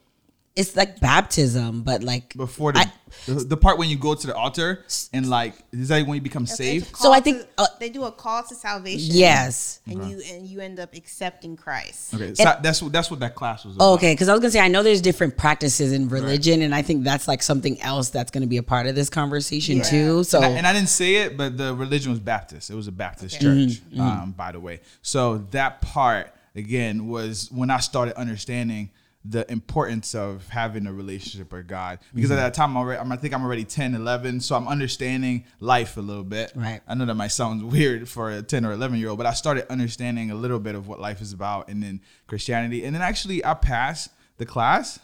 it's 0.57 0.77
like 0.77 1.01
baptism, 1.01 1.83
but 1.83 2.05
like 2.05 2.35
Before 2.37 2.73
the, 2.73 2.81
I- 2.81 2.93
the 3.27 3.35
the 3.35 3.57
part 3.57 3.79
when 3.79 3.89
you 3.89 3.97
go 3.97 4.15
to 4.15 4.27
the 4.27 4.35
altar 4.37 4.85
and 5.13 5.29
like 5.29 5.55
is 5.73 5.89
that 5.89 6.07
when 6.07 6.15
you 6.17 6.21
become 6.21 6.47
saved? 6.47 6.97
So 6.97 7.13
I 7.13 7.21
think, 7.21 7.41
to- 7.43 7.47
uh, 7.59 7.67
they 7.81 7.89
do 7.89 8.05
a 8.05 8.13
call 8.13 8.43
to 8.45 8.55
salvation. 8.55 9.15
yes. 9.17 9.81
and 9.87 10.09
you 10.09 10.21
and 10.31 10.47
you 10.47 10.61
end 10.61 10.79
up 10.79 10.95
accepting 10.95 11.57
Christ. 11.57 12.15
Okay, 12.15 12.35
so 12.35 12.45
that's 12.63 12.81
what 12.83 12.93
that's 12.93 13.11
what 13.11 13.21
that 13.21 13.35
class 13.35 13.65
was. 13.65 13.77
About. 13.77 13.95
Okay, 13.95 14.13
because 14.15 14.29
I 14.29 14.33
was 14.33 14.41
gonna 14.41 14.51
say 14.53 14.61
I 14.61 14.69
know 14.69 14.83
there's 14.83 15.01
different 15.01 15.37
practices 15.37 15.93
in 15.93 16.09
religion, 16.09 16.63
and 16.63 16.75
I 16.75 16.83
think 16.83 17.03
that's 17.05 17.27
like 17.27 17.43
something 17.43 17.81
else 17.83 18.11
that's 18.11 18.31
gonna 18.31 18.47
be 18.47 18.59
a 18.59 18.63
part 18.63 18.87
of 18.87 18.95
this 18.95 19.11
conversation 19.11 19.83
too. 19.83 20.23
So 20.25 20.39
And 20.39 20.47
I, 20.47 20.49
and 20.59 20.67
I 20.67 20.73
didn't 20.73 20.89
say 20.89 21.17
it, 21.17 21.37
but 21.37 21.57
the 21.59 21.75
religion 21.75 22.11
was 22.13 22.21
Baptist. 22.21 22.71
It 22.71 22.75
was 22.75 22.87
a 22.87 22.93
Baptist 22.93 23.41
church, 23.41 23.81
Um, 23.99 24.33
by 24.37 24.53
the 24.53 24.61
way. 24.61 24.81
So 25.03 25.39
that 25.51 25.83
part 25.83 26.33
again 26.57 27.09
was 27.09 27.51
when 27.51 27.71
I 27.71 27.79
started 27.81 28.17
understanding 28.17 28.91
the 29.25 29.51
importance 29.51 30.15
of 30.15 30.47
having 30.49 30.87
a 30.87 30.93
relationship 30.93 31.53
with 31.53 31.67
God. 31.67 31.99
Because 32.15 32.31
at 32.31 32.37
that 32.37 32.53
time, 32.53 32.71
I'm 32.71 32.77
already, 32.77 33.01
I'm, 33.01 33.11
I 33.11 33.17
think 33.17 33.33
I'm 33.33 33.43
already 33.43 33.65
10, 33.65 33.95
11, 33.95 34.41
so 34.41 34.55
I'm 34.55 34.69
understanding 34.69 35.45
life 35.61 35.97
a 35.97 36.03
little 36.03 36.25
bit. 36.25 36.53
Right. 36.55 36.81
I 36.87 36.95
know 36.95 37.07
that 37.07 37.15
might 37.15 37.29
sound 37.29 37.73
weird 37.73 38.09
for 38.09 38.31
a 38.31 38.43
10 38.43 38.67
or 38.67 38.73
11 38.73 38.99
year 38.99 39.09
old, 39.09 39.19
but 39.19 39.27
I 39.27 39.33
started 39.33 39.71
understanding 39.73 40.31
a 40.31 40.35
little 40.35 40.61
bit 40.61 40.75
of 40.75 40.89
what 40.89 41.01
life 41.01 41.23
is 41.23 41.33
about, 41.33 41.69
and 41.69 41.83
then 41.83 42.03
Christianity, 42.27 42.85
and 42.85 42.95
then 42.95 43.03
actually 43.03 43.45
I 43.45 43.55
passed 43.55 44.11
the 44.37 44.47
class. 44.47 44.99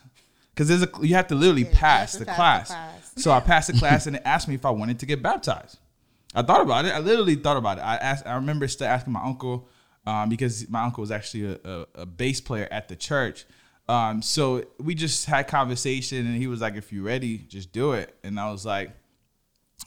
Because 0.53 0.69
there's 0.69 0.83
a 0.83 0.91
you 1.01 1.15
have 1.15 1.29
to 1.29 1.35
literally 1.35 1.65
pass, 1.65 2.13
to 2.13 2.19
the, 2.19 2.27
pass 2.27 2.35
the 2.35 2.37
class. 2.37 2.69
class. 2.69 3.13
So 3.17 3.31
I 3.31 3.41
passed 3.41 3.73
the 3.73 3.79
class 3.79 4.07
and 4.09 4.17
it 4.17 4.23
asked 4.27 4.49
me 4.49 4.55
if 4.55 4.67
I 4.67 4.71
wanted 4.71 4.99
to 4.99 5.07
get 5.07 5.23
baptized. 5.23 5.79
I 6.35 6.43
thought 6.43 6.61
about 6.61 6.85
it. 6.85 6.91
I 6.91 6.99
literally 6.99 7.37
thought 7.37 7.57
about 7.57 7.79
it. 7.79 7.83
I 7.83 7.97
asked. 7.97 8.27
I 8.27 8.35
remember 8.35 8.69
still 8.69 8.89
asking 8.89 9.13
my 9.13 9.23
uncle 9.23 9.69
um, 10.07 10.29
because 10.29 10.69
my 10.69 10.83
uncle 10.83 11.01
was 11.01 11.11
actually 11.11 11.53
a, 11.53 11.59
a, 11.65 11.87
a 12.03 12.07
bass 12.07 12.41
player 12.41 12.69
at 12.71 12.89
the 12.89 12.97
church. 12.97 13.47
Um, 13.91 14.23
so 14.23 14.65
we 14.79 14.95
just 14.95 15.27
had 15.27 15.49
conversation, 15.49 16.25
and 16.27 16.37
he 16.37 16.47
was 16.47 16.61
like, 16.61 16.77
"If 16.77 16.93
you're 16.93 17.03
ready, 17.03 17.39
just 17.39 17.73
do 17.73 17.93
it." 17.93 18.15
And 18.23 18.39
I 18.39 18.53
was 18.53 18.65
like, 18.65 18.93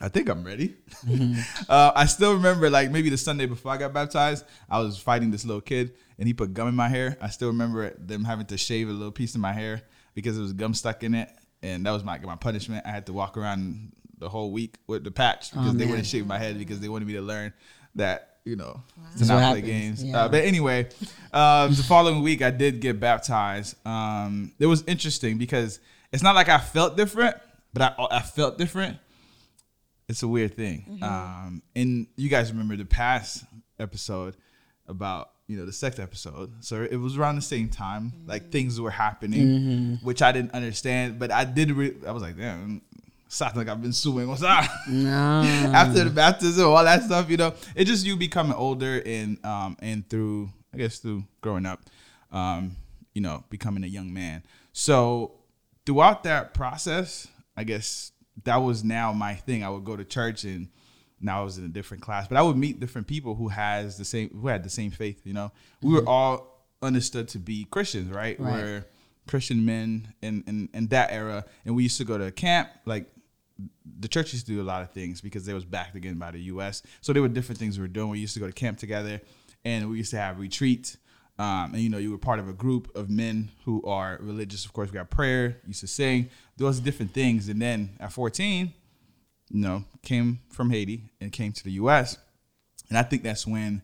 "I 0.01 0.09
think 0.09 0.27
I'm 0.27 0.43
ready." 0.43 0.75
uh, 1.69 1.91
I 1.95 2.05
still 2.07 2.33
remember, 2.33 2.69
like 2.69 2.91
maybe 2.91 3.09
the 3.09 3.17
Sunday 3.17 3.45
before 3.45 3.71
I 3.71 3.77
got 3.77 3.93
baptized, 3.93 4.43
I 4.69 4.79
was 4.79 4.97
fighting 4.97 5.31
this 5.31 5.45
little 5.45 5.61
kid, 5.61 5.93
and 6.19 6.27
he 6.27 6.33
put 6.33 6.53
gum 6.53 6.67
in 6.67 6.75
my 6.75 6.89
hair. 6.89 7.17
I 7.21 7.29
still 7.29 7.47
remember 7.47 7.91
them 7.91 8.25
having 8.25 8.45
to 8.47 8.57
shave 8.57 8.89
a 8.89 8.91
little 8.91 9.11
piece 9.11 9.35
of 9.35 9.41
my 9.41 9.53
hair 9.53 9.81
because 10.15 10.37
it 10.37 10.41
was 10.41 10.51
gum 10.53 10.73
stuck 10.73 11.03
in 11.03 11.15
it. 11.15 11.29
and 11.61 11.85
that 11.85 11.91
was 11.91 12.03
my 12.03 12.19
my 12.19 12.35
punishment. 12.35 12.85
I 12.85 12.91
had 12.91 13.05
to 13.05 13.13
walk 13.13 13.37
around 13.37 13.93
the 14.17 14.27
whole 14.27 14.51
week 14.51 14.75
with 14.85 15.05
the 15.05 15.11
patch 15.11 15.51
because 15.51 15.73
they 15.75 15.85
man. 15.85 15.89
wouldn't 15.91 16.07
shave 16.07 16.27
my 16.27 16.37
head 16.37 16.57
because 16.59 16.81
they 16.81 16.89
wanted 16.89 17.07
me 17.07 17.13
to 17.13 17.21
learn 17.21 17.53
that 17.95 18.32
you 18.45 18.55
know 18.55 18.81
to 19.17 19.25
not 19.25 19.51
play 19.53 19.61
games. 19.61 20.03
yeah. 20.03 20.17
Uh, 20.25 20.29
but 20.29 20.43
anyway, 20.43 20.87
um, 21.31 21.73
the 21.73 21.83
following 21.87 22.21
week 22.23 22.41
I 22.41 22.51
did 22.51 22.79
get 22.81 22.99
baptized. 22.99 23.75
Um, 23.85 24.51
it 24.59 24.65
was 24.65 24.83
interesting 24.87 25.37
because 25.37 25.79
it's 26.11 26.23
not 26.23 26.35
like 26.35 26.49
I 26.49 26.57
felt 26.57 26.97
different, 26.97 27.35
but 27.73 27.81
I 27.97 28.07
I 28.17 28.19
felt 28.21 28.57
different. 28.57 28.97
It's 30.09 30.21
a 30.23 30.27
weird 30.27 30.55
thing. 30.55 30.85
Mm-hmm. 30.89 31.03
Um, 31.03 31.61
and 31.75 32.07
you 32.17 32.29
guys 32.29 32.51
remember 32.51 32.75
the 32.75 32.85
past 32.85 33.45
episode 33.79 34.35
about 34.87 35.29
you 35.47 35.57
know 35.57 35.65
the 35.65 35.71
sex 35.73 35.97
episode. 35.99 36.51
So 36.63 36.83
it 36.83 36.97
was 36.97 37.17
around 37.17 37.35
the 37.35 37.41
same 37.41 37.69
time, 37.69 38.11
like 38.25 38.51
things 38.51 38.79
were 38.79 38.91
happening, 38.91 39.47
Mm-hmm. 39.47 40.05
which 40.05 40.21
I 40.21 40.31
didn't 40.31 40.51
understand, 40.53 41.19
but 41.19 41.31
I 41.31 41.45
did. 41.45 41.71
Re- 41.71 41.95
I 42.05 42.11
was 42.11 42.21
like, 42.23 42.37
damn. 42.37 42.81
Sounds 43.33 43.55
like 43.55 43.67
I've 43.67 43.81
been 43.81 43.93
suing. 43.93 44.27
What's 44.27 44.43
up? 44.43 44.65
No. 44.87 45.41
After 45.73 46.03
the 46.03 46.11
baptism, 46.11 46.67
all 46.67 46.83
that 46.83 47.01
stuff, 47.01 47.31
you 47.31 47.37
know, 47.37 47.55
it's 47.75 47.89
just 47.89 48.05
you 48.05 48.15
becoming 48.15 48.53
older 48.53 49.01
and 49.03 49.43
um 49.43 49.75
and 49.79 50.07
through 50.07 50.51
I 50.71 50.77
guess 50.77 50.99
through 50.99 51.23
growing 51.41 51.65
up, 51.65 51.81
um, 52.31 52.75
you 53.15 53.21
know, 53.21 53.43
becoming 53.49 53.83
a 53.83 53.87
young 53.87 54.13
man. 54.13 54.43
So 54.71 55.31
throughout 55.83 56.23
that 56.23 56.53
process, 56.53 57.27
I 57.57 57.63
guess 57.63 58.11
that 58.43 58.57
was 58.57 58.83
now 58.83 59.13
my 59.13 59.33
thing. 59.33 59.63
I 59.63 59.69
would 59.71 59.83
go 59.83 59.95
to 59.95 60.05
church 60.05 60.43
and 60.43 60.67
now 61.19 61.41
I 61.41 61.43
was 61.43 61.57
in 61.57 61.65
a 61.65 61.69
different 61.69 62.03
class, 62.03 62.27
but 62.27 62.37
I 62.37 62.43
would 62.43 62.57
meet 62.57 62.79
different 62.79 63.07
people 63.07 63.33
who 63.33 63.47
has 63.47 63.97
the 63.97 64.05
same 64.05 64.29
who 64.29 64.47
had 64.47 64.63
the 64.63 64.69
same 64.69 64.91
faith. 64.91 65.21
You 65.23 65.33
know, 65.33 65.51
we 65.81 65.93
were 65.93 66.07
all 66.07 66.67
understood 66.83 67.29
to 67.29 67.39
be 67.39 67.65
Christians, 67.65 68.11
right? 68.11 68.39
Right. 68.39 68.53
We're 68.53 68.85
Christian 69.27 69.65
men 69.65 70.13
in, 70.21 70.43
in 70.47 70.69
in 70.73 70.87
that 70.87 71.11
era, 71.11 71.45
and 71.65 71.75
we 71.75 71.83
used 71.83 71.97
to 71.97 72.05
go 72.05 72.17
to 72.17 72.31
camp. 72.31 72.69
Like 72.85 73.09
the 73.99 74.07
church 74.07 74.33
used 74.33 74.45
to 74.47 74.51
do 74.51 74.61
a 74.61 74.63
lot 74.63 74.81
of 74.81 74.91
things 74.91 75.21
because 75.21 75.45
they 75.45 75.53
was 75.53 75.65
backed 75.65 75.95
again 75.95 76.15
by 76.15 76.31
the 76.31 76.41
U.S. 76.41 76.83
So 77.01 77.13
there 77.13 77.21
were 77.21 77.27
different 77.27 77.59
things 77.59 77.77
we 77.77 77.83
were 77.83 77.87
doing. 77.87 78.09
We 78.09 78.19
used 78.19 78.33
to 78.33 78.39
go 78.39 78.47
to 78.47 78.53
camp 78.53 78.77
together, 78.77 79.21
and 79.63 79.89
we 79.89 79.97
used 79.97 80.11
to 80.11 80.17
have 80.17 80.39
retreats. 80.39 80.97
Um, 81.39 81.73
and 81.73 81.79
you 81.79 81.89
know, 81.89 81.97
you 81.97 82.11
were 82.11 82.17
part 82.17 82.39
of 82.39 82.47
a 82.47 82.53
group 82.53 82.95
of 82.95 83.09
men 83.09 83.49
who 83.65 83.83
are 83.83 84.17
religious. 84.21 84.65
Of 84.65 84.73
course, 84.73 84.91
we 84.91 84.95
got 84.95 85.09
prayer. 85.09 85.57
Used 85.67 85.81
to 85.81 85.87
sing 85.87 86.29
those 86.57 86.79
different 86.79 87.13
things. 87.13 87.49
And 87.49 87.61
then 87.61 87.97
at 87.99 88.11
14, 88.11 88.73
you 89.49 89.59
know, 89.59 89.83
came 90.03 90.39
from 90.49 90.69
Haiti 90.69 91.09
and 91.19 91.31
came 91.31 91.51
to 91.53 91.63
the 91.63 91.71
U.S. 91.73 92.17
And 92.89 92.97
I 92.97 93.03
think 93.03 93.23
that's 93.23 93.47
when 93.47 93.81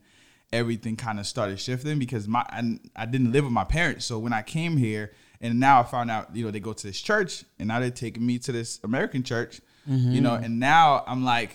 everything 0.52 0.96
kind 0.96 1.20
of 1.20 1.28
started 1.28 1.60
shifting 1.60 2.00
because 2.00 2.28
my 2.28 2.42
I, 2.50 2.80
I 2.96 3.06
didn't 3.06 3.32
live 3.32 3.44
with 3.44 3.54
my 3.54 3.64
parents. 3.64 4.06
So 4.06 4.20
when 4.20 4.34
I 4.34 4.42
came 4.42 4.78
here 4.78 5.12
and 5.42 5.60
now 5.60 5.80
I 5.80 5.84
found 5.84 6.12
out, 6.12 6.36
you 6.36 6.46
know, 6.46 6.52
they 6.52 6.60
go 6.60 6.74
to 6.74 6.88
this 6.88 7.00
church 7.00 7.44
and 7.58 7.68
now 7.70 7.80
they're 7.80 7.92
taking 7.92 8.26
me 8.26 8.40
to 8.40 8.52
this 8.52 8.80
American 8.84 9.24
church, 9.24 9.62
you 9.86 10.22
know, 10.22 10.34
and 10.36 10.60
now 10.60 11.04
I'm 11.08 11.24
like 11.26 11.52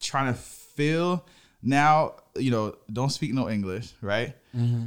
trying 0.00 0.32
to 0.32 0.38
feel 0.38 1.24
now, 1.62 2.16
you 2.36 2.50
know, 2.50 2.76
don't 2.92 3.10
speak 3.10 3.32
no 3.34 3.48
English, 3.48 3.92
right? 4.00 4.34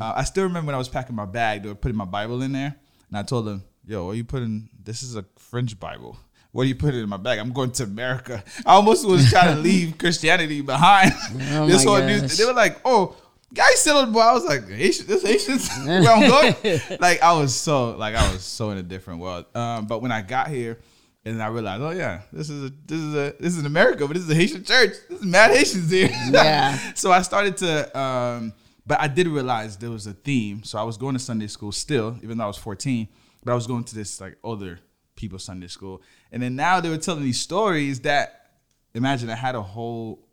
Uh, 0.02 0.14
I 0.18 0.24
still 0.26 0.44
remember 0.44 0.68
when 0.68 0.76
I 0.76 0.78
was 0.78 0.90
packing 0.90 1.16
my 1.16 1.26
bag, 1.26 1.64
they 1.64 1.70
were 1.70 1.76
putting 1.76 1.98
my 1.98 2.06
Bible 2.06 2.42
in 2.42 2.52
there 2.52 2.76
and 3.10 3.18
I 3.18 3.24
told 3.24 3.46
them, 3.46 3.64
yo, 3.86 4.06
what 4.06 4.12
are 4.12 4.16
you 4.16 4.24
putting? 4.26 4.70
This 4.84 5.04
is 5.04 5.16
a 5.16 5.26
French 5.38 5.80
Bible. 5.80 6.18
What 6.52 6.64
do 6.64 6.70
you 6.70 6.76
put 6.76 6.94
in 6.94 7.10
my 7.10 7.18
bag? 7.18 7.40
I'm 7.40 7.52
going 7.52 7.72
to 7.72 7.84
America. 7.84 8.42
I 8.66 8.76
almost 8.76 9.06
was 9.06 9.30
trying 9.30 9.56
to 9.56 9.62
leave 9.70 9.98
Christianity 9.98 10.62
behind. 10.62 11.12
Oh 11.52 11.68
this 11.72 11.84
whole 11.84 12.00
new. 12.02 12.22
They 12.22 12.46
were 12.46 12.54
like, 12.54 12.80
"Oh, 12.86 13.16
guys 13.54 13.82
settled." 13.82 14.14
Boy, 14.14 14.20
I 14.22 14.34
was 14.34 14.46
like, 14.46 14.68
Haitian, 14.70 15.08
"This 15.08 15.24
Haitians 15.24 15.70
where 15.86 16.10
I'm 16.10 16.30
going." 16.30 16.82
like 17.00 17.22
I 17.22 17.34
was 17.34 17.56
so 17.56 17.92
like 17.98 18.16
I 18.16 18.32
was 18.32 18.44
so 18.44 18.72
in 18.72 18.78
a 18.78 18.84
different 18.84 19.20
world. 19.20 19.46
Um, 19.56 19.86
but 19.88 20.02
when 20.02 20.12
I 20.12 20.22
got 20.22 20.50
here, 20.50 20.80
and 21.26 21.42
I 21.42 21.48
realized, 21.48 21.82
oh 21.82 21.90
yeah, 21.90 22.22
this 22.32 22.50
is 22.50 22.70
a 22.70 22.74
this 22.86 23.00
is 23.00 23.14
a 23.16 23.34
this 23.40 23.58
is 23.58 23.66
America, 23.66 24.08
but 24.08 24.14
this 24.14 24.24
is 24.24 24.30
a 24.30 24.36
Haitian 24.36 24.64
church. 24.64 24.94
This 25.10 25.20
is 25.20 25.26
mad 25.26 25.52
Haitians 25.52 25.90
here. 25.90 26.10
Yeah. 26.32 26.78
so 26.94 27.12
I 27.12 27.22
started 27.24 27.58
to. 27.58 28.00
Um, 28.00 28.54
but 28.88 29.02
I 29.02 29.08
did 29.08 29.28
realize 29.28 29.78
there 29.78 29.90
was 29.90 30.06
a 30.06 30.14
theme. 30.14 30.64
So 30.64 30.78
I 30.78 30.84
was 30.84 30.98
going 30.98 31.14
to 31.14 31.20
Sunday 31.20 31.48
school 31.48 31.72
still, 31.72 32.20
even 32.22 32.38
though 32.38 32.44
I 32.44 32.48
was 32.48 32.58
14. 32.58 33.08
But 33.44 33.52
I 33.52 33.56
was 33.56 33.66
going 33.66 33.84
to 33.84 33.96
this 33.96 34.22
like 34.22 34.38
other 34.44 34.80
people's 35.16 35.44
Sunday 35.44 35.68
school, 35.68 36.04
and 36.32 36.42
then 36.44 36.56
now 36.56 36.80
they 36.80 36.90
were 36.90 36.98
telling 36.98 37.24
these 37.24 37.40
stories 37.40 38.02
that 38.02 38.52
imagine 38.94 39.30
I 39.30 39.36
had 39.36 39.56
a 39.56 39.62
whole 39.62 40.28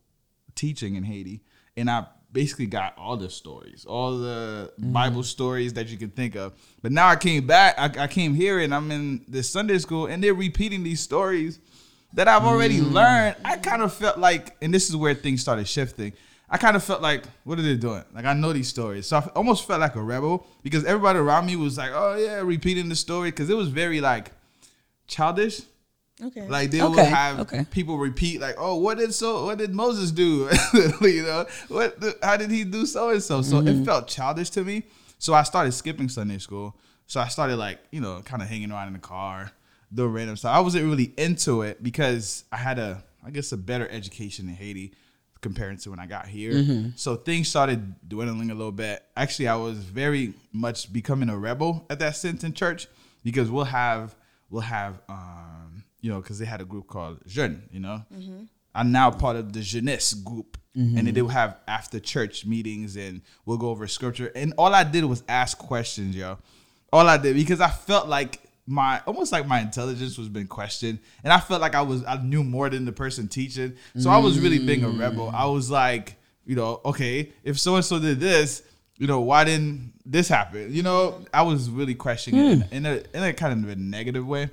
teaching 0.55 0.97
in 0.97 1.05
Haiti, 1.05 1.43
and 1.77 1.91
I 1.91 2.07
basically 2.33 2.67
got 2.67 2.97
all 2.97 3.17
the 3.17 3.29
stories, 3.31 3.85
all 3.85 4.19
the 4.19 4.73
mm-hmm. 4.81 4.93
Bible 4.93 5.23
stories 5.23 5.75
that 5.75 5.89
you 5.89 5.99
can 5.99 6.11
think 6.11 6.35
of. 6.35 6.55
But 6.81 6.93
now 6.93 7.09
I 7.09 7.17
came 7.17 7.47
back, 7.47 7.75
I, 7.79 8.05
I 8.05 8.07
came 8.07 8.35
here, 8.35 8.61
and 8.61 8.75
I'm 8.75 8.91
in 8.91 9.25
this 9.29 9.51
Sunday 9.51 9.79
school, 9.79 10.07
and 10.07 10.23
they're 10.23 10.35
repeating 10.35 10.83
these 10.83 11.01
stories 11.01 11.59
that 12.15 12.29
I've 12.29 12.45
already 12.45 12.79
mm. 12.79 12.93
learned. 12.93 13.37
I 13.45 13.57
kind 13.57 13.83
of 13.83 13.93
felt 13.93 14.19
like, 14.19 14.57
and 14.63 14.73
this 14.73 14.89
is 14.89 14.97
where 14.97 15.15
things 15.15 15.41
started 15.41 15.69
shifting. 15.69 16.13
I 16.49 16.59
kind 16.59 16.77
of 16.77 16.85
felt 16.85 17.01
like, 17.01 17.25
what 17.45 17.59
are 17.59 17.63
they 17.63 17.77
doing? 17.77 18.05
Like 18.15 18.27
I 18.27 18.35
know 18.35 18.53
these 18.53 18.69
stories, 18.69 19.07
so 19.07 19.17
I 19.17 19.21
almost 19.35 19.67
felt 19.67 19.81
like 19.81 19.95
a 19.95 20.03
rebel 20.03 20.47
because 20.63 20.85
everybody 20.85 21.19
around 21.19 21.47
me 21.47 21.57
was 21.57 21.79
like, 21.79 21.93
oh 21.95 22.15
yeah, 22.17 22.41
repeating 22.41 22.91
the 22.91 22.97
story 22.97 23.31
because 23.31 23.49
it 23.49 23.57
was 23.57 23.69
very 23.69 24.03
like 24.03 24.33
childish. 25.07 25.63
Okay. 26.23 26.47
Like 26.49 26.71
they 26.71 26.81
would 26.83 26.93
Okay, 26.93 27.05
have 27.05 27.41
okay. 27.41 27.67
people 27.71 27.99
repeat 27.99 28.41
like, 28.41 28.55
"Oh, 28.59 28.77
what 28.77 28.99
did 28.99 29.13
so? 29.13 29.47
What 29.47 29.59
did 29.59 29.75
Moses 29.75 30.11
do? 30.13 30.49
you 31.03 31.23
know, 31.23 31.47
what? 31.69 32.01
the- 32.01 32.17
How 32.23 32.37
did 32.37 32.51
he 32.51 32.65
do 32.65 32.87
so 32.87 33.11
and 33.11 33.23
so?" 33.23 33.43
So 33.43 33.57
Mm-hmm. 33.61 33.83
it 33.83 33.85
felt 33.85 34.07
childish 34.09 34.51
to 34.51 34.63
me. 34.65 34.85
So 35.19 35.35
I 35.35 35.43
started 35.43 35.73
skipping 35.73 36.09
Sunday 36.09 36.39
school. 36.39 36.77
So 37.07 37.21
I 37.21 37.29
started 37.29 37.57
like 37.57 37.79
you 37.91 38.01
know, 38.01 38.23
kind 38.25 38.41
of 38.43 38.49
hanging 38.49 38.71
around 38.71 38.87
in 38.89 38.93
the 38.95 38.99
car, 39.01 39.51
doing 39.93 40.13
random 40.13 40.37
stuff. 40.37 40.55
I 40.55 40.61
wasn't 40.61 40.85
really 40.85 41.13
into 41.17 41.63
it 41.63 41.83
because 41.83 42.45
I 42.53 42.57
had 42.57 42.79
a, 42.79 43.03
I 43.27 43.31
guess, 43.31 43.53
a 43.53 43.57
better 43.57 43.89
education 43.89 44.49
in 44.49 44.55
Haiti 44.55 44.93
compared 45.41 45.79
to 45.81 45.91
when 45.91 45.99
I 45.99 46.07
got 46.07 46.27
here. 46.29 46.53
Mm-hmm. 46.53 46.91
So 46.95 47.17
things 47.17 47.49
started 47.49 47.95
dwindling 48.09 48.51
a 48.53 48.55
little 48.55 48.71
bit. 48.73 49.03
Actually, 49.17 49.49
I 49.49 49.57
was 49.57 49.79
very 49.79 50.35
much 50.53 50.93
becoming 50.93 51.29
a 51.29 51.37
rebel 51.37 51.85
at 51.91 51.99
that 51.99 52.15
sense 52.17 52.45
in 52.45 52.53
church 52.53 52.87
because 53.25 53.51
we'll 53.51 53.65
have 53.65 54.15
we'll 54.51 54.63
have 54.63 55.01
um 55.09 55.52
you 56.03 56.11
know 56.11 56.21
because 56.21 56.39
they 56.39 56.45
had 56.45 56.61
a 56.61 56.67
group 56.67 56.87
called 56.87 57.21
Jeune, 57.27 57.63
you 57.73 57.81
know. 57.81 58.03
Mm-hmm. 58.15 58.45
I'm 58.75 58.93
now 58.93 59.11
part 59.11 59.37
of 59.37 59.53
the 59.53 59.61
jeunesse 59.61 60.15
group, 60.15 60.59
mm-hmm. 60.77 60.99
and 60.99 61.07
then 61.07 61.15
they 61.15 61.23
will 61.23 61.29
have 61.31 61.57
after 61.67 61.99
church 62.01 62.45
meetings, 62.45 62.97
and 62.97 63.23
we'll 63.47 63.59
go 63.59 63.71
over 63.71 63.87
scripture. 63.87 64.31
And 64.35 64.53
all 64.59 64.75
I 64.75 64.85
did 64.85 65.05
was 65.05 65.23
ask 65.29 65.57
questions, 65.57 66.15
yo. 66.15 66.39
All 66.93 67.09
I 67.09 67.17
did 67.17 67.37
because 67.37 67.61
I 67.61 67.71
felt 67.71 68.09
like 68.09 68.41
my 68.67 69.01
almost 69.07 69.33
like 69.33 69.47
my 69.47 69.61
intelligence 69.61 70.19
was 70.19 70.29
being 70.29 70.47
questioned, 70.47 70.99
and 71.25 71.33
I 71.33 71.41
felt 71.41 71.61
like 71.61 71.75
I 71.75 71.83
was 71.83 72.05
I 72.05 72.17
knew 72.23 72.45
more 72.45 72.69
than 72.69 72.85
the 72.85 72.93
person 72.93 73.29
teaching. 73.29 73.75
So 73.99 74.11
I 74.11 74.19
was 74.19 74.39
really 74.39 74.59
being 74.59 74.85
a 74.85 74.89
mm. 74.89 75.01
rebel. 75.01 75.31
I 75.35 75.47
was 75.47 75.71
like, 75.71 76.17
you 76.45 76.57
know, 76.57 76.81
okay, 76.85 77.33
if 77.45 77.59
so 77.59 77.77
and 77.77 77.85
so 77.85 77.99
did 77.99 78.21
this, 78.21 78.63
you 78.99 79.07
know, 79.07 79.21
why 79.21 79.45
didn't 79.45 79.93
this 80.05 80.29
happen? 80.29 80.73
You 80.73 80.83
know, 80.83 81.25
I 81.33 81.43
was 81.43 81.71
really 81.71 81.95
questioning 81.95 82.41
it 82.41 82.67
hmm. 82.67 82.75
in 82.75 82.87
a 82.87 83.03
in 83.15 83.23
a 83.23 83.33
kind 83.33 83.65
of 83.65 83.71
a 83.71 83.77
negative 83.77 84.27
way, 84.27 84.51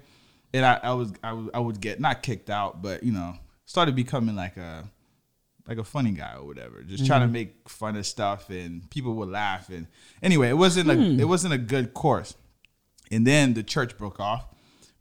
and 0.54 0.66
I, 0.66 0.80
I 0.84 0.94
was 0.94 1.14
I 1.24 1.34
would 1.34 1.50
I 1.54 1.60
would 1.60 1.82
get 1.82 2.00
not 2.00 2.24
kicked 2.24 2.50
out, 2.50 2.82
but 2.82 3.04
you 3.04 3.12
know, 3.12 3.36
started 3.66 3.96
becoming 3.96 4.36
like 4.36 4.58
a 4.58 4.90
like 5.68 5.78
a 5.78 5.84
funny 5.84 6.12
guy 6.12 6.34
or 6.36 6.46
whatever, 6.46 6.82
just 6.82 7.06
trying 7.06 7.22
to 7.22 7.28
make 7.28 7.70
fun 7.70 7.96
of 7.96 8.06
stuff, 8.06 8.50
and 8.50 8.90
people 8.90 9.14
would 9.14 9.30
laugh. 9.30 9.70
And 9.70 9.88
anyway, 10.24 10.50
it 10.50 10.58
wasn't 10.58 10.90
a 10.90 11.22
it 11.22 11.28
wasn't 11.28 11.54
a 11.54 11.58
good 11.58 11.94
course. 11.94 12.36
And 13.12 13.26
then 13.26 13.54
the 13.54 13.64
church 13.64 13.98
broke 13.98 14.20
off 14.20 14.46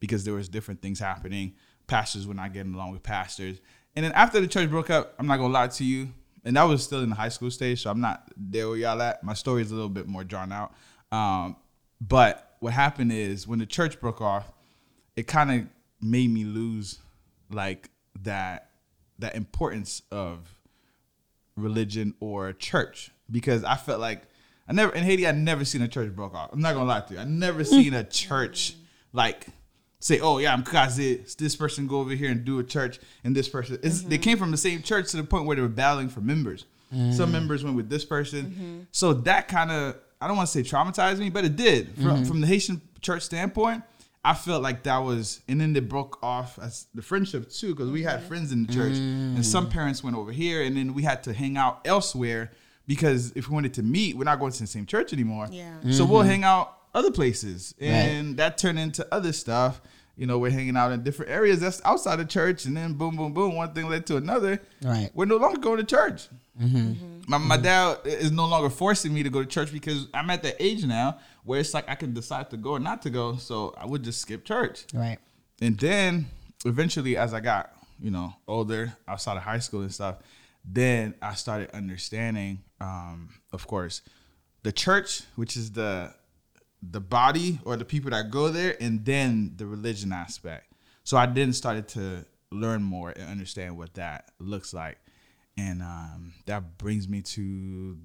because 0.00 0.24
there 0.24 0.34
was 0.34 0.48
different 0.48 0.82
things 0.82 0.98
happening. 0.98 1.54
Pastors 1.86 2.26
were 2.26 2.34
not 2.34 2.52
getting 2.52 2.74
along 2.74 2.92
with 2.92 3.02
pastors. 3.02 3.60
And 3.96 4.04
then 4.04 4.12
after 4.12 4.40
the 4.40 4.46
church 4.46 4.70
broke 4.70 4.90
up, 4.90 5.14
I'm 5.18 5.26
not 5.26 5.38
gonna 5.38 5.52
lie 5.52 5.68
to 5.68 5.84
you, 5.84 6.10
and 6.44 6.56
that 6.56 6.64
was 6.64 6.84
still 6.84 7.02
in 7.02 7.08
the 7.08 7.16
high 7.16 7.30
school 7.30 7.50
stage, 7.50 7.82
so 7.82 7.90
I'm 7.90 8.00
not 8.00 8.30
there 8.36 8.68
where 8.68 8.76
y'all 8.76 9.00
at. 9.00 9.24
My 9.24 9.34
story 9.34 9.62
is 9.62 9.70
a 9.70 9.74
little 9.74 9.88
bit 9.88 10.06
more 10.06 10.24
drawn 10.24 10.52
out. 10.52 10.74
Um, 11.10 11.56
but 12.00 12.56
what 12.60 12.74
happened 12.74 13.12
is 13.12 13.48
when 13.48 13.58
the 13.58 13.66
church 13.66 14.00
broke 14.00 14.20
off, 14.20 14.52
it 15.18 15.26
kind 15.26 15.50
of 15.50 15.66
made 16.00 16.30
me 16.30 16.44
lose 16.44 17.00
like 17.50 17.90
that 18.22 18.70
that 19.18 19.34
importance 19.34 20.02
of 20.12 20.38
religion 21.56 22.14
or 22.20 22.52
church 22.52 23.10
because 23.28 23.64
I 23.64 23.74
felt 23.74 23.98
like 23.98 24.22
I 24.68 24.72
never 24.72 24.94
in 24.94 25.02
Haiti 25.02 25.26
I 25.26 25.32
never 25.32 25.64
seen 25.64 25.82
a 25.82 25.88
church 25.88 26.14
broke 26.14 26.34
off. 26.34 26.50
I'm 26.52 26.60
not 26.60 26.74
gonna 26.74 26.88
lie 26.88 27.00
to 27.00 27.14
you. 27.14 27.20
I 27.20 27.24
never 27.24 27.64
mm. 27.64 27.66
seen 27.66 27.94
a 27.94 28.04
church 28.04 28.76
like 29.12 29.48
say, 29.98 30.20
oh 30.20 30.38
yeah, 30.38 30.52
I'm 30.52 30.62
Kazi. 30.62 31.24
This 31.36 31.56
person 31.56 31.88
go 31.88 31.98
over 31.98 32.12
here 32.12 32.30
and 32.30 32.44
do 32.44 32.60
a 32.60 32.64
church, 32.64 33.00
and 33.24 33.34
this 33.34 33.48
person. 33.48 33.80
It's, 33.82 34.02
They 34.02 34.14
mm-hmm. 34.14 34.22
came 34.22 34.38
from 34.38 34.52
the 34.52 34.56
same 34.56 34.82
church 34.82 35.10
to 35.10 35.16
the 35.16 35.24
point 35.24 35.46
where 35.46 35.56
they 35.56 35.62
were 35.62 35.68
battling 35.68 36.10
for 36.10 36.20
members. 36.20 36.64
Some 36.90 37.30
mm. 37.30 37.32
members 37.32 37.64
went 37.64 37.74
with 37.74 37.90
this 37.90 38.04
person, 38.04 38.46
mm-hmm. 38.46 38.80
so 38.92 39.12
that 39.12 39.48
kind 39.48 39.72
of 39.72 39.96
I 40.20 40.28
don't 40.28 40.36
want 40.36 40.48
to 40.48 40.52
say 40.52 40.62
traumatized 40.62 41.18
me, 41.18 41.28
but 41.28 41.44
it 41.44 41.56
did 41.56 41.92
from 41.96 42.04
mm-hmm. 42.04 42.24
from 42.24 42.40
the 42.40 42.46
Haitian 42.46 42.80
church 43.00 43.22
standpoint. 43.22 43.82
I 44.24 44.34
felt 44.34 44.62
like 44.62 44.82
that 44.82 44.98
was, 44.98 45.40
and 45.48 45.60
then 45.60 45.72
they 45.72 45.80
broke 45.80 46.18
off 46.22 46.58
as 46.58 46.86
the 46.94 47.02
friendship 47.02 47.50
too, 47.50 47.74
because 47.74 47.90
we 47.90 48.02
had 48.02 48.22
friends 48.22 48.52
in 48.52 48.66
the 48.66 48.72
church, 48.72 48.96
and 48.96 49.44
some 49.46 49.66
mm. 49.66 49.70
parents 49.70 50.02
went 50.02 50.16
over 50.16 50.32
here, 50.32 50.62
and 50.62 50.76
then 50.76 50.92
we 50.92 51.02
had 51.02 51.22
to 51.24 51.32
hang 51.32 51.56
out 51.56 51.80
elsewhere 51.84 52.50
because 52.86 53.32
if 53.36 53.48
we 53.48 53.54
wanted 53.54 53.74
to 53.74 53.82
meet, 53.82 54.16
we're 54.16 54.24
not 54.24 54.40
going 54.40 54.52
to 54.52 54.60
the 54.60 54.66
same 54.66 54.86
church 54.86 55.12
anymore. 55.12 55.48
Yeah. 55.50 55.74
So 55.90 56.04
we'll 56.04 56.20
mm-hmm. 56.20 56.30
hang 56.30 56.44
out 56.44 56.78
other 56.94 57.10
places, 57.10 57.74
and 57.80 58.36
that 58.38 58.58
turned 58.58 58.78
into 58.78 59.06
other 59.12 59.32
stuff. 59.32 59.80
you 60.18 60.26
know, 60.26 60.36
we're 60.36 60.50
hanging 60.50 60.76
out 60.76 60.90
in 60.90 61.04
different 61.04 61.30
areas 61.30 61.60
that's 61.60 61.80
outside 61.84 62.18
of 62.18 62.28
church, 62.28 62.64
and 62.64 62.76
then 62.76 62.94
boom, 62.94 63.14
boom, 63.14 63.32
boom, 63.32 63.54
one 63.54 63.72
thing 63.72 63.88
led 63.88 64.04
to 64.06 64.16
another. 64.16 64.60
Right. 64.82 65.10
We're 65.14 65.26
no 65.26 65.36
longer 65.36 65.60
going 65.60 65.78
to 65.78 65.84
church. 65.84 66.28
Mm-hmm. 66.60 67.20
My, 67.28 67.38
my 67.38 67.56
dad 67.56 67.98
is 68.04 68.32
no 68.32 68.46
longer 68.46 68.70
forcing 68.70 69.14
me 69.14 69.22
to 69.22 69.30
go 69.30 69.42
to 69.42 69.46
church 69.46 69.72
because 69.72 70.08
I'm 70.14 70.30
at 70.30 70.42
the 70.42 70.60
age 70.62 70.84
now 70.84 71.18
where 71.44 71.60
it's 71.60 71.74
like 71.74 71.88
I 71.88 71.94
can 71.94 72.12
decide 72.14 72.50
to 72.50 72.56
go 72.56 72.72
or 72.72 72.80
not 72.80 73.02
to 73.02 73.10
go. 73.10 73.36
So 73.36 73.74
I 73.76 73.86
would 73.86 74.02
just 74.02 74.20
skip 74.20 74.44
church. 74.44 74.86
Right. 74.92 75.18
And 75.60 75.78
then 75.78 76.26
eventually, 76.64 77.16
as 77.16 77.34
I 77.34 77.40
got, 77.40 77.72
you 78.00 78.10
know, 78.10 78.34
older, 78.46 78.96
outside 79.06 79.36
of 79.36 79.42
high 79.42 79.58
school 79.58 79.82
and 79.82 79.92
stuff, 79.92 80.16
then 80.64 81.14
I 81.22 81.34
started 81.34 81.70
understanding, 81.74 82.62
um, 82.80 83.30
of 83.52 83.66
course, 83.66 84.02
the 84.62 84.72
church, 84.72 85.22
which 85.36 85.56
is 85.56 85.72
the 85.72 86.14
the 86.80 87.00
body 87.00 87.58
or 87.64 87.76
the 87.76 87.84
people 87.84 88.10
that 88.10 88.30
go 88.30 88.48
there, 88.48 88.76
and 88.80 89.04
then 89.04 89.52
the 89.56 89.66
religion 89.66 90.12
aspect. 90.12 90.72
So 91.02 91.16
I 91.16 91.26
then 91.26 91.52
started 91.52 91.88
to 91.88 92.24
learn 92.52 92.82
more 92.82 93.10
and 93.10 93.28
understand 93.28 93.76
what 93.76 93.94
that 93.94 94.30
looks 94.38 94.72
like, 94.72 94.98
and 95.58 95.82
um, 95.82 96.32
that 96.46 96.78
brings 96.78 97.08
me 97.08 97.20
to 97.22 97.98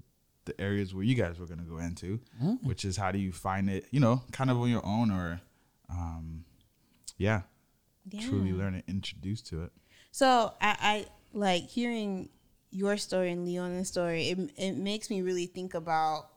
the 0.46 0.60
areas 0.60 0.94
where 0.94 1.04
you 1.04 1.16
guys 1.16 1.40
were 1.40 1.46
gonna 1.46 1.62
go 1.64 1.78
into, 1.78 2.20
which 2.64 2.84
is 2.84 2.98
how 2.98 3.12
do 3.12 3.20
you 3.20 3.32
find 3.32 3.70
it, 3.70 3.86
you 3.92 4.00
know, 4.00 4.22
kind 4.32 4.50
of 4.50 4.60
on 4.60 4.70
your 4.70 4.86
own 4.86 5.12
or, 5.12 5.40
um, 5.90 6.44
yeah, 7.18 7.42
truly 8.20 8.52
learn 8.58 8.74
and 8.74 8.84
introduce 8.88 9.42
to 9.44 9.64
it. 9.64 9.72
So 10.12 10.54
I, 10.60 10.76
I 10.82 11.06
like 11.34 11.70
hearing 11.70 12.30
your 12.72 12.98
story 12.98 13.32
and 13.32 13.46
Leona's 13.46 13.88
story. 13.88 14.30
It 14.30 14.52
it 14.58 14.74
makes 14.76 15.10
me 15.10 15.22
really 15.22 15.46
think 15.46 15.74
about 15.76 16.28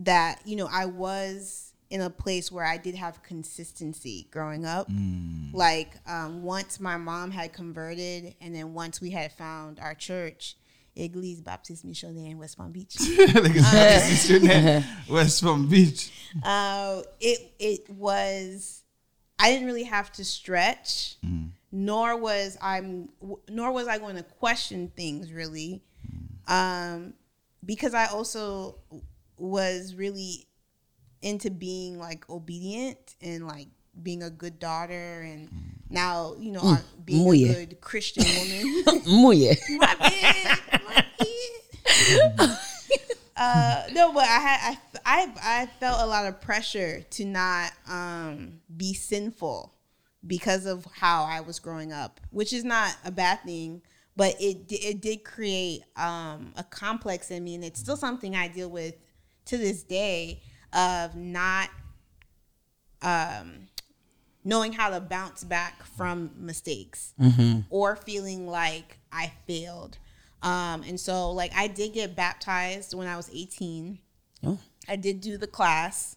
that. 0.00 0.40
You 0.46 0.56
know, 0.56 0.68
I 0.72 0.86
was 0.86 1.71
in 1.92 2.00
a 2.00 2.08
place 2.08 2.50
where 2.50 2.64
I 2.64 2.78
did 2.78 2.94
have 2.94 3.22
consistency 3.22 4.26
growing 4.30 4.64
up. 4.64 4.88
Like 5.52 5.92
um, 6.08 6.42
once 6.42 6.80
my 6.80 6.96
mom 6.96 7.30
had 7.30 7.52
converted, 7.52 8.34
and 8.40 8.54
then 8.54 8.72
once 8.72 9.02
we 9.02 9.10
had 9.10 9.30
found 9.32 9.78
our 9.78 9.94
church, 9.94 10.56
Église 10.96 11.44
Baptiste 11.44 11.84
Missionnaire 11.84 12.30
in 12.30 12.38
West 12.38 12.56
Palm 12.56 12.72
Beach. 12.72 12.96
West 15.10 15.44
Palm 15.44 15.68
Beach. 15.68 16.10
uh, 16.42 17.02
it 17.20 17.52
it 17.58 17.90
was 17.90 18.84
I 19.38 19.50
didn't 19.50 19.66
really 19.66 19.84
have 19.84 20.10
to 20.12 20.24
stretch, 20.24 21.16
nor 21.70 22.16
was 22.16 22.56
I'm 22.62 23.10
nor 23.50 23.70
was 23.70 23.86
I 23.86 23.98
going 23.98 24.16
to 24.16 24.22
question 24.22 24.90
things 24.96 25.30
really, 25.30 25.82
um, 26.48 27.12
because 27.66 27.92
I 27.92 28.06
also 28.06 28.78
was 29.36 29.94
really 29.94 30.46
into 31.22 31.50
being 31.50 31.98
like 31.98 32.28
obedient 32.28 33.16
and 33.20 33.46
like 33.46 33.68
being 34.02 34.22
a 34.22 34.30
good 34.30 34.58
daughter 34.58 35.20
and 35.20 35.48
now 35.90 36.34
you 36.38 36.50
know 36.50 36.60
uh, 36.62 36.78
being 37.04 37.28
a 37.28 37.54
good 37.54 37.80
Christian 37.80 38.24
woman. 38.24 39.02
Muy. 39.06 39.54
my 39.78 39.94
bad, 39.98 40.60
my 40.86 41.04
bad. 41.18 42.58
uh, 43.36 43.82
no, 43.92 44.12
but 44.12 44.24
I 44.24 44.38
had 44.38 44.78
I, 45.04 45.32
I 45.44 45.62
I 45.62 45.66
felt 45.78 46.00
a 46.00 46.06
lot 46.06 46.26
of 46.26 46.40
pressure 46.40 47.02
to 47.10 47.24
not 47.24 47.72
um, 47.88 48.60
be 48.74 48.94
sinful 48.94 49.74
because 50.26 50.66
of 50.66 50.86
how 50.94 51.24
I 51.24 51.40
was 51.40 51.58
growing 51.58 51.92
up, 51.92 52.20
which 52.30 52.52
is 52.52 52.64
not 52.64 52.96
a 53.04 53.10
bad 53.10 53.42
thing. 53.44 53.82
But 54.16 54.36
it 54.40 54.64
it 54.70 55.00
did 55.00 55.24
create 55.24 55.82
um, 55.96 56.52
a 56.56 56.64
complex 56.64 57.30
in 57.30 57.44
me, 57.44 57.54
and 57.54 57.64
it's 57.64 57.80
still 57.80 57.96
something 57.96 58.34
I 58.34 58.48
deal 58.48 58.70
with 58.70 58.94
to 59.46 59.58
this 59.58 59.82
day 59.82 60.40
of 60.72 61.16
not 61.16 61.68
um, 63.02 63.68
knowing 64.44 64.72
how 64.72 64.90
to 64.90 65.00
bounce 65.00 65.44
back 65.44 65.84
from 65.84 66.30
mistakes 66.36 67.14
or 67.70 67.96
feeling 67.96 68.46
like 68.46 68.98
I 69.12 69.32
failed. 69.46 69.98
Um, 70.42 70.82
and 70.82 70.98
so, 70.98 71.30
like, 71.30 71.52
I 71.54 71.68
did 71.68 71.92
get 71.92 72.16
baptized 72.16 72.94
when 72.94 73.06
I 73.06 73.16
was 73.16 73.30
18. 73.32 73.98
Oh. 74.44 74.58
I 74.88 74.96
did 74.96 75.20
do 75.20 75.36
the 75.36 75.46
class, 75.46 76.16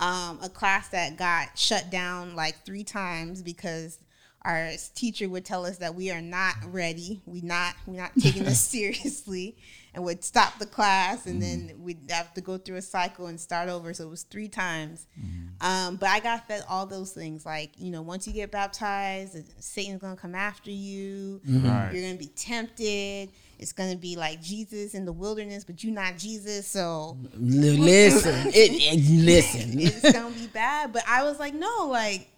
um, 0.00 0.38
a 0.42 0.48
class 0.48 0.88
that 0.88 1.16
got 1.18 1.58
shut 1.58 1.90
down 1.90 2.34
like 2.34 2.64
three 2.64 2.84
times 2.84 3.42
because 3.42 3.98
our 4.42 4.70
teacher 4.94 5.28
would 5.28 5.44
tell 5.44 5.66
us 5.66 5.78
that 5.78 5.94
we 5.94 6.10
are 6.10 6.22
not 6.22 6.54
ready. 6.66 7.20
We 7.26 7.42
not 7.42 7.74
we 7.86 7.96
not 7.96 8.12
taking 8.18 8.44
this 8.44 8.60
seriously, 8.76 9.56
and 9.98 10.04
would 10.04 10.22
stop 10.22 10.60
the 10.60 10.66
class, 10.66 11.26
and 11.26 11.42
then 11.42 11.70
mm-hmm. 11.70 11.82
we'd 11.82 12.10
have 12.10 12.32
to 12.34 12.40
go 12.40 12.56
through 12.56 12.76
a 12.76 12.82
cycle 12.82 13.26
and 13.26 13.38
start 13.40 13.68
over. 13.68 13.92
So 13.92 14.04
it 14.04 14.10
was 14.10 14.22
three 14.22 14.46
times. 14.46 15.08
Mm-hmm. 15.18 15.66
Um, 15.66 15.96
but 15.96 16.08
I 16.08 16.20
got 16.20 16.46
fed 16.46 16.62
all 16.68 16.86
those 16.86 17.10
things, 17.10 17.44
like 17.44 17.72
you 17.78 17.90
know, 17.90 18.00
once 18.00 18.24
you 18.24 18.32
get 18.32 18.52
baptized, 18.52 19.36
Satan's 19.60 20.00
gonna 20.00 20.14
come 20.14 20.36
after 20.36 20.70
you. 20.70 21.40
Mm-hmm. 21.44 21.68
Right. 21.68 21.92
You're 21.92 22.02
gonna 22.02 22.14
be 22.14 22.30
tempted. 22.36 23.30
It's 23.58 23.72
gonna 23.72 23.96
be 23.96 24.14
like 24.14 24.40
Jesus 24.40 24.94
in 24.94 25.04
the 25.04 25.12
wilderness, 25.12 25.64
but 25.64 25.82
you're 25.82 25.92
not 25.92 26.16
Jesus, 26.16 26.68
so 26.68 27.18
listen. 27.34 28.52
It, 28.54 28.54
it- 28.54 29.24
listen. 29.24 29.80
it's 29.80 30.12
gonna 30.12 30.32
be 30.32 30.46
bad. 30.46 30.92
But 30.92 31.02
I 31.08 31.24
was 31.24 31.40
like, 31.40 31.54
no, 31.54 31.88
like 31.90 32.28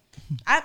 I 0.47 0.63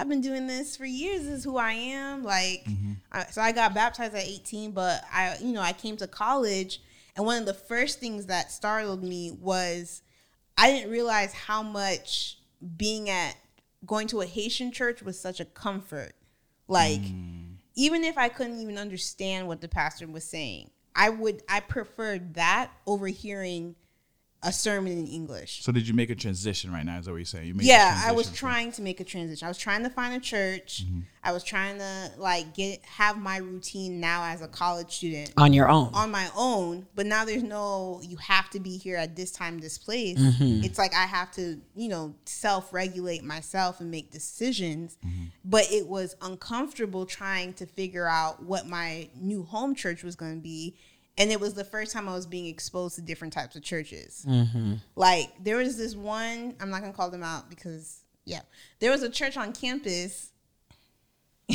I've 0.00 0.08
been 0.08 0.22
doing 0.22 0.46
this 0.46 0.78
for 0.78 0.86
years. 0.86 1.24
This 1.24 1.30
is 1.30 1.44
who 1.44 1.58
I 1.58 1.72
am. 1.72 2.22
Like 2.22 2.64
mm-hmm. 2.64 2.92
I, 3.12 3.24
so 3.26 3.42
I 3.42 3.52
got 3.52 3.74
baptized 3.74 4.14
at 4.14 4.24
18, 4.24 4.70
but 4.70 5.04
I 5.12 5.36
you 5.42 5.52
know, 5.52 5.60
I 5.60 5.74
came 5.74 5.98
to 5.98 6.06
college 6.06 6.80
and 7.16 7.26
one 7.26 7.36
of 7.36 7.44
the 7.44 7.52
first 7.52 8.00
things 8.00 8.26
that 8.26 8.50
startled 8.50 9.04
me 9.04 9.30
was 9.30 10.00
I 10.56 10.70
didn't 10.70 10.90
realize 10.90 11.34
how 11.34 11.62
much 11.62 12.38
being 12.78 13.10
at 13.10 13.36
going 13.84 14.06
to 14.08 14.22
a 14.22 14.26
Haitian 14.26 14.72
church 14.72 15.02
was 15.02 15.20
such 15.20 15.38
a 15.38 15.44
comfort. 15.44 16.14
Like 16.66 17.02
mm. 17.02 17.56
even 17.76 18.04
if 18.04 18.16
I 18.16 18.30
couldn't 18.30 18.60
even 18.60 18.78
understand 18.78 19.48
what 19.48 19.60
the 19.60 19.68
pastor 19.68 20.06
was 20.06 20.24
saying, 20.24 20.70
I 20.96 21.10
would 21.10 21.42
I 21.46 21.60
preferred 21.60 22.34
that 22.34 22.70
over 22.86 23.06
hearing 23.08 23.76
a 24.42 24.50
sermon 24.52 24.92
in 24.92 25.06
English. 25.06 25.62
So 25.62 25.70
did 25.70 25.86
you 25.86 25.92
make 25.92 26.08
a 26.08 26.14
transition 26.14 26.72
right 26.72 26.84
now? 26.84 26.98
Is 26.98 27.04
that 27.04 27.10
what 27.10 27.18
you're 27.18 27.24
saying? 27.26 27.46
You 27.48 27.54
made 27.54 27.66
Yeah, 27.66 28.02
I 28.06 28.12
was 28.12 28.26
from- 28.28 28.36
trying 28.36 28.72
to 28.72 28.80
make 28.82 28.98
a 28.98 29.04
transition. 29.04 29.44
I 29.44 29.48
was 29.50 29.58
trying 29.58 29.82
to 29.82 29.90
find 29.90 30.14
a 30.14 30.20
church. 30.20 30.84
Mm-hmm. 30.86 31.00
I 31.22 31.32
was 31.32 31.44
trying 31.44 31.76
to 31.76 32.10
like 32.16 32.54
get 32.54 32.82
have 32.86 33.18
my 33.18 33.36
routine 33.36 34.00
now 34.00 34.24
as 34.24 34.40
a 34.40 34.48
college 34.48 34.90
student 34.96 35.34
On 35.36 35.52
your 35.52 35.68
own. 35.68 35.90
on 35.92 36.10
my 36.10 36.30
own, 36.34 36.86
but 36.94 37.04
now 37.04 37.26
there's 37.26 37.42
no 37.42 38.00
you 38.02 38.16
have 38.16 38.48
to 38.50 38.60
be 38.60 38.78
here 38.78 38.96
at 38.96 39.14
this 39.16 39.30
time, 39.30 39.58
this 39.58 39.76
place. 39.76 40.18
Mm-hmm. 40.18 40.64
It's 40.64 40.78
like 40.78 40.94
I 40.94 41.04
have 41.04 41.30
to, 41.32 41.60
you 41.76 41.88
know, 41.88 42.14
self-regulate 42.24 43.22
myself 43.22 43.80
and 43.80 43.90
make 43.90 44.10
decisions. 44.10 44.96
Mm-hmm. 45.06 45.24
But 45.44 45.70
it 45.70 45.86
was 45.86 46.16
uncomfortable 46.22 47.04
trying 47.04 47.52
to 47.54 47.66
figure 47.66 48.06
out 48.08 48.42
what 48.42 48.66
my 48.66 49.08
new 49.20 49.42
home 49.42 49.74
church 49.74 50.02
was 50.02 50.16
going 50.16 50.36
to 50.36 50.40
be. 50.42 50.74
And 51.20 51.30
it 51.30 51.38
was 51.38 51.52
the 51.52 51.64
first 51.64 51.92
time 51.92 52.08
I 52.08 52.14
was 52.14 52.24
being 52.24 52.46
exposed 52.46 52.94
to 52.94 53.02
different 53.02 53.34
types 53.34 53.54
of 53.54 53.62
churches. 53.62 54.24
Mm-hmm. 54.26 54.76
Like 54.96 55.30
there 55.38 55.58
was 55.58 55.76
this 55.76 55.94
one, 55.94 56.56
I'm 56.58 56.70
not 56.70 56.80
gonna 56.80 56.94
call 56.94 57.10
them 57.10 57.22
out 57.22 57.50
because 57.50 58.00
yeah, 58.24 58.40
there 58.78 58.90
was 58.90 59.02
a 59.02 59.10
church 59.10 59.36
on 59.36 59.52
campus. 59.52 60.30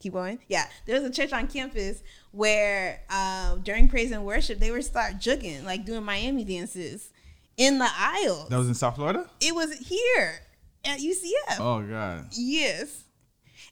Keep 0.00 0.12
going. 0.12 0.40
Yeah, 0.48 0.66
there 0.84 1.00
was 1.00 1.08
a 1.08 1.10
church 1.10 1.32
on 1.32 1.46
campus 1.46 2.02
where 2.30 3.00
uh, 3.08 3.54
during 3.56 3.88
praise 3.88 4.10
and 4.10 4.26
worship 4.26 4.58
they 4.58 4.70
would 4.70 4.84
start 4.84 5.14
jugging, 5.14 5.64
like 5.64 5.86
doing 5.86 6.04
Miami 6.04 6.44
dances 6.44 7.08
in 7.56 7.78
the 7.78 7.88
aisle. 7.90 8.48
That 8.50 8.58
was 8.58 8.68
in 8.68 8.74
South 8.74 8.96
Florida. 8.96 9.30
It 9.40 9.54
was 9.54 9.72
here 9.78 10.40
at 10.84 10.98
UCF. 10.98 11.58
Oh 11.58 11.80
God. 11.88 12.26
Yes. 12.32 13.04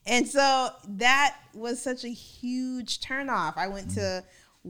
And 0.07 0.27
so 0.27 0.69
that 0.87 1.37
was 1.53 1.79
such 1.79 2.03
a 2.03 2.09
huge 2.09 2.99
turnoff. 2.99 3.57
I 3.57 3.67
went 3.67 3.91
to 3.91 4.23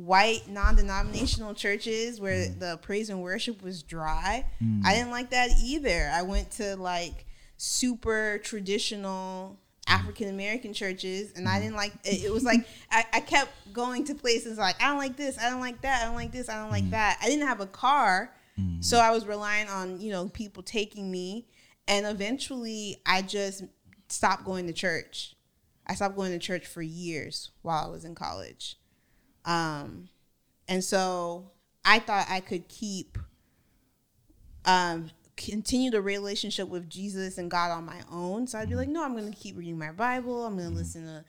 white 0.06 0.48
non-denominational 0.48 1.54
churches 1.54 2.20
where 2.22 2.48
mm. 2.48 2.60
the 2.60 2.78
praise 2.78 3.10
and 3.10 3.22
worship 3.22 3.62
was 3.62 3.84
dry. 3.84 4.46
Mm. 4.64 4.86
I 4.86 4.94
didn't 4.94 5.12
like 5.12 5.32
that 5.32 5.50
either. 5.64 6.10
I 6.14 6.22
went 6.22 6.52
to 6.52 6.76
like 6.76 7.26
super 7.58 8.40
traditional 8.44 9.58
mm. 9.88 9.94
African 9.94 10.30
American 10.30 10.74
churches 10.74 11.34
and 11.36 11.48
I 11.48 11.60
didn't 11.60 11.76
like 11.76 11.94
it, 12.04 12.26
it 12.26 12.34
was 12.34 12.44
like 12.44 12.68
I, 12.92 13.06
I 13.14 13.20
kept 13.22 13.52
going 13.74 14.06
to 14.06 14.16
places 14.16 14.58
like 14.58 14.82
I 14.82 14.88
don't 14.88 14.98
like 14.98 15.18
this, 15.18 15.38
I 15.40 15.50
don't 15.50 15.62
like 15.62 15.82
that, 15.82 16.02
I 16.02 16.06
don't 16.06 16.16
like 16.16 16.32
this, 16.32 16.50
I 16.50 16.62
don't 16.62 16.72
like 16.72 16.90
that. 16.92 17.18
I 17.22 17.26
didn't 17.26 17.48
have 17.48 17.62
a 17.62 17.68
car. 17.68 18.34
So 18.80 18.98
I 18.98 19.12
was 19.12 19.28
relying 19.28 19.68
on, 19.68 20.02
you 20.02 20.12
know, 20.12 20.30
people 20.30 20.64
taking 20.64 21.12
me 21.12 21.46
and 21.88 22.08
eventually 22.08 22.98
I 23.06 23.22
just 23.22 23.64
stopped 24.10 24.46
going 24.46 24.66
to 24.66 24.74
church. 24.74 25.36
I 25.86 25.94
stopped 25.94 26.16
going 26.16 26.32
to 26.32 26.40
church 26.40 26.66
for 26.66 26.82
years 26.82 27.52
while 27.62 27.86
I 27.86 27.90
was 27.90 28.04
in 28.04 28.16
college. 28.16 28.78
Um, 29.48 30.10
and 30.68 30.84
so 30.84 31.50
I 31.84 31.98
thought 32.00 32.28
I 32.30 32.42
could 32.42 32.68
keep, 32.68 33.18
um, 34.66 35.10
continue 35.38 35.90
the 35.90 36.02
relationship 36.02 36.68
with 36.68 36.90
Jesus 36.90 37.38
and 37.38 37.50
God 37.50 37.72
on 37.72 37.86
my 37.86 38.02
own. 38.12 38.46
So 38.46 38.60
I'd 38.60 38.70
be 38.70 38.76
like, 38.76 38.90
no, 38.90 39.04
I'm 39.04 39.14
going 39.14 39.32
to 39.32 39.38
keep 39.38 39.58
reading 39.58 39.80
my 39.80 39.92
Bible. 39.92 40.46
I'm 40.46 40.58
going 40.58 40.70
to 40.70 40.76
listen 40.76 41.06
to, 41.06 41.24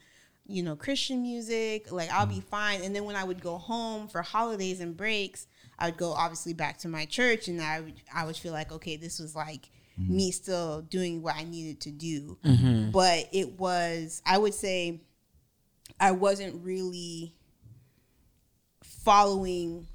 you 0.45 0.63
know, 0.63 0.75
Christian 0.75 1.21
music. 1.21 1.91
Like 1.91 2.11
I'll 2.11 2.25
be 2.25 2.41
fine. 2.41 2.81
And 2.83 2.93
then 2.95 3.05
when 3.05 3.15
I 3.15 3.23
would 3.23 3.41
go 3.41 3.57
home 3.57 4.07
for 4.07 4.21
holidays 4.21 4.81
and 4.81 4.97
breaks, 4.97 5.47
I 5.77 5.85
would 5.85 5.97
go 5.97 6.11
obviously 6.11 6.53
back 6.53 6.77
to 6.79 6.89
my 6.89 7.05
church, 7.05 7.47
and 7.47 7.61
I 7.61 7.79
would 7.79 7.93
I 8.13 8.25
would 8.25 8.35
feel 8.35 8.51
like, 8.51 8.71
okay, 8.73 8.97
this 8.97 9.17
was 9.17 9.33
like 9.33 9.69
me 9.97 10.31
still 10.31 10.81
doing 10.81 11.21
what 11.21 11.35
I 11.35 11.43
needed 11.43 11.79
to 11.81 11.91
do. 11.91 12.37
But 12.91 13.29
it 13.31 13.57
was, 13.59 14.21
I 14.25 14.37
would 14.37 14.53
say, 14.53 15.01
I 15.99 16.11
wasn't 16.11 16.65
really 16.65 17.35
following 19.03 19.87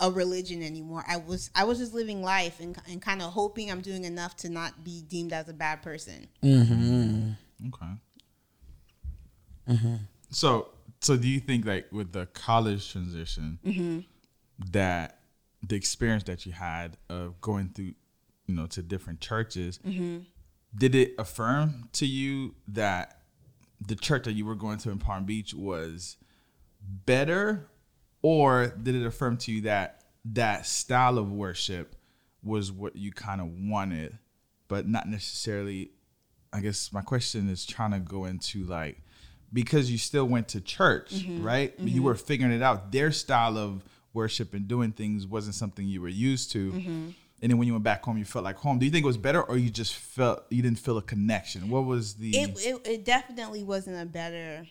a 0.00 0.10
religion 0.10 0.62
anymore. 0.62 1.04
I 1.08 1.16
was 1.16 1.50
I 1.54 1.64
was 1.64 1.78
just 1.78 1.94
living 1.94 2.22
life 2.22 2.60
and, 2.60 2.76
and 2.88 3.00
kind 3.00 3.22
of 3.22 3.32
hoping 3.32 3.70
I'm 3.70 3.80
doing 3.80 4.04
enough 4.04 4.36
to 4.38 4.48
not 4.48 4.84
be 4.84 5.02
deemed 5.02 5.32
as 5.32 5.48
a 5.48 5.54
bad 5.54 5.82
person. 5.82 6.28
Mm-hmm. 6.42 7.30
Okay. 7.68 7.92
Mhm. 9.68 10.00
So, 10.30 10.68
so 11.00 11.16
do 11.16 11.28
you 11.28 11.40
think 11.40 11.64
like 11.66 11.86
with 11.92 12.12
the 12.12 12.26
college 12.26 12.92
transition 12.92 14.04
that 14.72 15.20
the 15.62 15.76
experience 15.76 16.24
that 16.24 16.46
you 16.46 16.52
had 16.52 16.96
of 17.08 17.40
going 17.40 17.70
through, 17.70 17.94
you 18.46 18.54
know, 18.54 18.66
to 18.66 18.82
different 18.82 19.20
churches, 19.20 19.78
did 20.76 20.94
it 20.94 21.14
affirm 21.18 21.88
to 21.94 22.06
you 22.06 22.54
that 22.68 23.22
the 23.80 23.94
church 23.94 24.24
that 24.24 24.32
you 24.32 24.44
were 24.44 24.54
going 24.54 24.78
to 24.78 24.90
in 24.90 24.98
Palm 24.98 25.24
Beach 25.24 25.54
was 25.54 26.16
better, 26.80 27.68
or 28.28 28.66
did 28.82 28.96
it 28.96 29.06
affirm 29.06 29.36
to 29.36 29.52
you 29.52 29.60
that 29.60 30.02
that 30.24 30.66
style 30.66 31.16
of 31.16 31.30
worship 31.30 31.94
was 32.42 32.72
what 32.72 32.96
you 32.96 33.12
kind 33.12 33.40
of 33.40 33.46
wanted, 33.46 34.18
but 34.66 34.88
not 34.88 35.08
necessarily 35.08 35.92
I 36.52 36.58
guess 36.58 36.92
my 36.92 37.02
question 37.02 37.48
is 37.48 37.64
trying 37.64 37.92
to 37.92 38.00
go 38.00 38.24
into 38.24 38.64
like 38.64 39.00
because 39.52 39.92
you 39.92 39.96
still 39.96 40.24
went 40.24 40.48
to 40.48 40.60
church, 40.60 41.14
mm-hmm. 41.14 41.44
right? 41.44 41.72
You 41.78 41.86
mm-hmm. 41.86 42.02
were 42.02 42.16
figuring 42.16 42.52
it 42.52 42.62
out. 42.62 42.90
Their 42.90 43.12
style 43.12 43.56
of 43.56 43.84
worship 44.12 44.54
and 44.54 44.66
doing 44.66 44.90
things 44.90 45.24
wasn't 45.24 45.54
something 45.54 45.86
you 45.86 46.00
were 46.00 46.08
used 46.08 46.50
to. 46.50 46.72
Mm-hmm. 46.72 47.10
And 47.42 47.50
then 47.52 47.58
when 47.58 47.68
you 47.68 47.74
went 47.74 47.84
back 47.84 48.04
home, 48.04 48.18
you 48.18 48.24
felt 48.24 48.44
like 48.44 48.56
home. 48.56 48.80
Do 48.80 48.86
you 48.86 48.90
think 48.90 49.04
it 49.04 49.06
was 49.06 49.18
better, 49.18 49.40
or 49.40 49.56
you 49.56 49.70
just 49.70 49.94
felt 49.94 50.46
you 50.50 50.62
didn't 50.62 50.80
feel 50.80 50.98
a 50.98 51.02
connection? 51.02 51.68
What 51.68 51.84
was 51.84 52.14
the? 52.14 52.36
It, 52.36 52.58
it 52.58 52.86
it 52.88 53.04
definitely 53.04 53.62
wasn't 53.62 54.02
a 54.02 54.06
better 54.06 54.66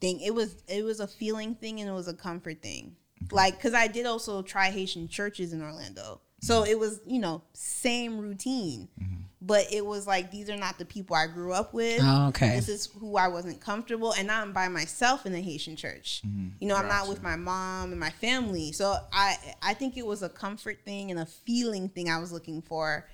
thing. 0.00 0.20
It 0.20 0.34
was 0.34 0.56
it 0.68 0.84
was 0.84 1.00
a 1.00 1.06
feeling 1.06 1.54
thing 1.54 1.80
and 1.80 1.88
it 1.88 1.92
was 1.92 2.08
a 2.08 2.14
comfort 2.14 2.62
thing. 2.62 2.96
Like 3.30 3.60
cuz 3.60 3.74
I 3.74 3.86
did 3.86 4.06
also 4.06 4.42
try 4.42 4.70
Haitian 4.70 5.08
churches 5.08 5.52
in 5.52 5.62
Orlando. 5.62 6.20
So 6.40 6.62
mm-hmm. 6.62 6.70
it 6.70 6.78
was, 6.78 7.00
you 7.06 7.18
know, 7.18 7.42
same 7.54 8.18
routine. 8.18 8.88
Mm-hmm. 9.00 9.22
But 9.40 9.72
it 9.72 9.84
was 9.84 10.06
like 10.06 10.30
these 10.30 10.50
are 10.50 10.56
not 10.56 10.78
the 10.78 10.84
people 10.84 11.16
I 11.16 11.26
grew 11.28 11.52
up 11.52 11.72
with. 11.72 12.00
Oh, 12.02 12.28
okay. 12.28 12.56
This 12.56 12.68
is 12.68 12.86
who 12.98 13.16
I 13.16 13.28
wasn't 13.28 13.60
comfortable 13.60 14.12
and 14.12 14.26
now 14.26 14.42
I'm 14.42 14.52
by 14.52 14.68
myself 14.68 15.24
in 15.24 15.34
a 15.34 15.40
Haitian 15.40 15.76
church. 15.76 16.22
Mm-hmm. 16.26 16.48
You 16.60 16.68
know, 16.68 16.76
I'm 16.76 16.88
not 16.88 17.08
with 17.08 17.22
my 17.22 17.36
mom 17.36 17.92
and 17.92 18.00
my 18.00 18.10
family. 18.10 18.72
So 18.72 18.96
I 19.12 19.36
I 19.62 19.74
think 19.74 19.96
it 19.96 20.06
was 20.06 20.22
a 20.22 20.28
comfort 20.28 20.78
thing 20.84 21.10
and 21.10 21.20
a 21.20 21.26
feeling 21.26 21.88
thing 21.88 22.08
I 22.08 22.18
was 22.18 22.32
looking 22.32 22.62
for 22.62 23.08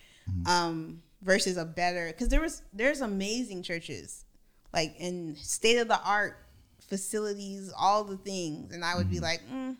um 0.46 1.02
versus 1.20 1.56
a 1.56 1.64
better 1.64 2.12
cuz 2.12 2.28
there 2.28 2.40
was 2.40 2.62
there's 2.72 3.00
amazing 3.00 3.62
churches 3.62 4.24
like 4.72 4.94
in 4.98 5.36
state 5.36 5.78
of 5.78 5.88
the 5.88 6.00
art 6.02 6.38
facilities, 6.88 7.72
all 7.78 8.04
the 8.04 8.16
things 8.16 8.72
and 8.72 8.84
I 8.84 8.96
would 8.96 9.10
be 9.10 9.16
mm-hmm. 9.16 9.24
like, 9.24 9.40
mm, 9.50 9.76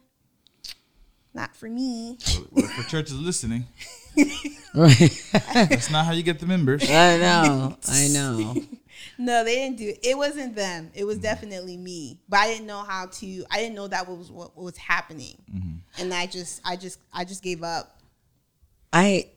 not 1.34 1.56
for 1.56 1.68
me. 1.68 2.18
Well, 2.50 2.64
if 2.64 2.76
the 2.76 2.84
church 2.88 3.10
is 3.10 3.18
listening, 3.18 3.66
that's 4.74 5.90
not 5.90 6.04
how 6.04 6.12
you 6.12 6.22
get 6.22 6.38
the 6.38 6.46
members. 6.46 6.88
I 6.88 7.18
know. 7.18 7.76
I 7.88 8.08
know. 8.08 8.56
No, 9.18 9.44
they 9.44 9.56
didn't 9.56 9.78
do 9.78 9.88
it. 9.88 9.98
It 10.02 10.16
wasn't 10.16 10.54
them. 10.54 10.90
It 10.94 11.04
was 11.04 11.16
mm-hmm. 11.16 11.22
definitely 11.22 11.76
me. 11.76 12.20
But 12.28 12.40
I 12.40 12.46
didn't 12.48 12.66
know 12.66 12.82
how 12.82 13.06
to. 13.06 13.44
I 13.50 13.58
didn't 13.58 13.74
know 13.74 13.88
that 13.88 14.08
was 14.08 14.30
what 14.30 14.56
was 14.56 14.76
happening, 14.76 15.36
mm-hmm. 15.52 16.00
and 16.00 16.14
I 16.14 16.26
just, 16.26 16.60
I 16.64 16.76
just, 16.76 16.98
I 17.12 17.24
just 17.24 17.42
gave 17.42 17.62
up. 17.62 18.00
I 18.92 19.30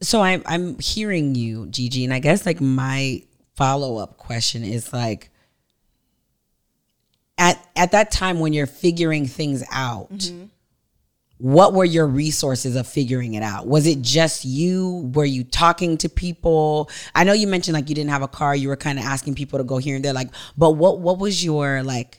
so 0.00 0.20
I'm 0.20 0.42
I'm 0.46 0.78
hearing 0.78 1.34
you, 1.34 1.66
Gigi, 1.66 2.04
and 2.04 2.12
I 2.12 2.18
guess 2.18 2.44
like 2.46 2.60
my 2.60 3.22
follow 3.54 3.98
up 3.98 4.16
question 4.16 4.64
is 4.64 4.92
like 4.92 5.30
at 7.76 7.82
at 7.82 7.92
that 7.92 8.10
time 8.10 8.40
when 8.40 8.52
you're 8.52 8.66
figuring 8.66 9.26
things 9.26 9.62
out, 9.72 10.08
what 11.38 11.72
were 11.74 11.84
your 11.84 12.06
resources 12.06 12.76
of 12.76 12.86
figuring 12.86 13.34
it 13.34 13.42
out? 13.42 13.66
Was 13.66 13.86
it 13.86 14.00
just 14.00 14.44
you? 14.44 15.10
Were 15.14 15.24
you 15.24 15.42
talking 15.44 15.96
to 15.98 16.08
people? 16.08 16.88
I 17.14 17.24
know 17.24 17.32
you 17.32 17.46
mentioned 17.48 17.74
like 17.74 17.88
you 17.88 17.94
didn't 17.94 18.10
have 18.10 18.22
a 18.22 18.28
car, 18.28 18.54
you 18.54 18.68
were 18.68 18.76
kind 18.76 18.98
of 18.98 19.04
asking 19.04 19.34
people 19.34 19.58
to 19.58 19.64
go 19.64 19.78
here 19.78 19.96
and 19.96 20.04
there, 20.04 20.12
like, 20.12 20.28
but 20.56 20.72
what 20.72 21.00
what 21.00 21.18
was 21.18 21.44
your 21.44 21.82
like 21.82 22.18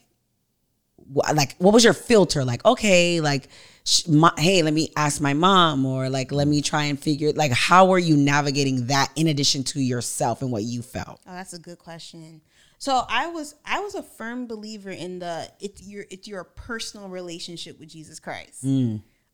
like 1.34 1.56
what 1.58 1.74
was 1.74 1.84
your 1.84 1.94
filter 1.94 2.44
like 2.44 2.64
okay 2.66 3.20
like 3.22 3.48
sh- 3.84 4.08
my, 4.08 4.32
hey 4.38 4.64
let 4.64 4.74
me 4.74 4.90
ask 4.96 5.22
my 5.22 5.34
mom 5.34 5.86
or 5.86 6.10
like 6.10 6.32
let 6.32 6.48
me 6.48 6.62
try 6.62 6.86
and 6.86 7.00
figure 7.00 7.32
like 7.34 7.52
how 7.52 7.92
are 7.92 8.00
you 8.00 8.18
navigating 8.18 8.88
that 8.88 9.12
in 9.16 9.28
addition 9.28 9.64
to 9.64 9.80
yourself 9.80 10.42
and 10.42 10.52
what 10.52 10.64
you 10.64 10.82
felt 10.82 11.20
Oh, 11.28 11.34
that's 11.34 11.54
a 11.54 11.60
good 11.60 11.78
question. 11.78 12.42
So 12.84 13.06
I 13.08 13.28
was, 13.28 13.56
I 13.66 13.80
was 13.80 13.96
a 13.96 14.04
firm 14.04 14.46
believer 14.46 14.90
in 14.90 15.20
the 15.20 15.50
it's 15.62 15.82
your 15.88 16.04
it's 16.10 16.28
your 16.28 16.44
personal 16.44 17.08
relationship 17.08 17.80
with 17.80 17.88
Jesus 17.88 18.20
Christ. 18.20 18.62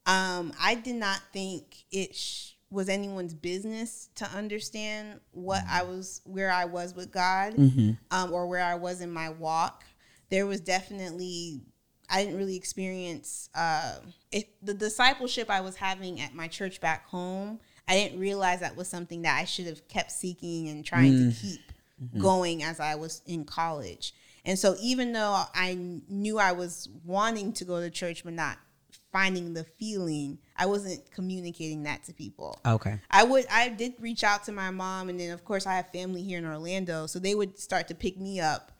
Um, 0.05 0.53
I 0.61 0.75
did 0.75 0.97
not 0.97 1.19
think 1.33 1.63
it 1.91 2.15
sh- 2.15 2.51
was 2.69 2.89
anyone's 2.89 3.33
business 3.33 4.09
to 4.17 4.25
understand 4.25 5.19
what 5.31 5.63
I 5.67 5.81
was, 5.81 6.21
where 6.25 6.51
I 6.51 6.65
was 6.65 6.93
with 6.93 7.11
God, 7.11 7.55
um, 8.11 8.31
or 8.33 8.45
where 8.45 8.63
I 8.63 8.75
was 8.75 9.01
in 9.01 9.09
my 9.11 9.29
walk. 9.29 9.83
There 10.29 10.45
was 10.45 10.61
definitely, 10.61 11.61
I 12.07 12.23
didn't 12.23 12.37
really 12.37 12.55
experience 12.55 13.49
uh, 13.55 13.95
it, 14.31 14.49
the 14.61 14.75
discipleship 14.75 15.49
I 15.49 15.61
was 15.61 15.75
having 15.75 16.21
at 16.21 16.35
my 16.35 16.47
church 16.47 16.79
back 16.81 17.07
home. 17.07 17.59
I 17.87 17.95
didn't 17.95 18.19
realize 18.19 18.59
that 18.59 18.77
was 18.77 18.87
something 18.87 19.23
that 19.23 19.39
I 19.39 19.45
should 19.45 19.65
have 19.65 19.87
kept 19.87 20.11
seeking 20.11 20.67
and 20.69 20.85
trying 20.85 21.13
to 21.31 21.35
keep 21.41 21.61
going 22.17 22.63
as 22.63 22.79
I 22.79 22.95
was 22.95 23.21
in 23.25 23.45
college. 23.45 24.13
And 24.45 24.57
so 24.57 24.75
even 24.81 25.11
though 25.13 25.43
I 25.53 25.77
knew 26.07 26.39
I 26.39 26.53
was 26.53 26.89
wanting 27.05 27.53
to 27.53 27.65
go 27.65 27.79
to 27.79 27.89
church 27.89 28.23
but 28.23 28.33
not 28.33 28.57
finding 29.11 29.53
the 29.53 29.63
feeling, 29.63 30.37
I 30.55 30.65
wasn't 30.65 31.11
communicating 31.11 31.83
that 31.83 32.03
to 32.05 32.13
people. 32.13 32.59
okay 32.65 32.99
I 33.09 33.23
would 33.23 33.45
I 33.51 33.69
did 33.69 33.93
reach 33.99 34.23
out 34.23 34.43
to 34.45 34.51
my 34.51 34.69
mom 34.69 35.09
and 35.09 35.19
then 35.19 35.31
of 35.31 35.43
course 35.43 35.65
I 35.65 35.73
have 35.75 35.91
family 35.91 36.21
here 36.23 36.37
in 36.37 36.45
Orlando, 36.45 37.07
so 37.07 37.19
they 37.19 37.35
would 37.35 37.57
start 37.59 37.87
to 37.89 37.95
pick 37.95 38.17
me 38.17 38.39
up 38.39 38.71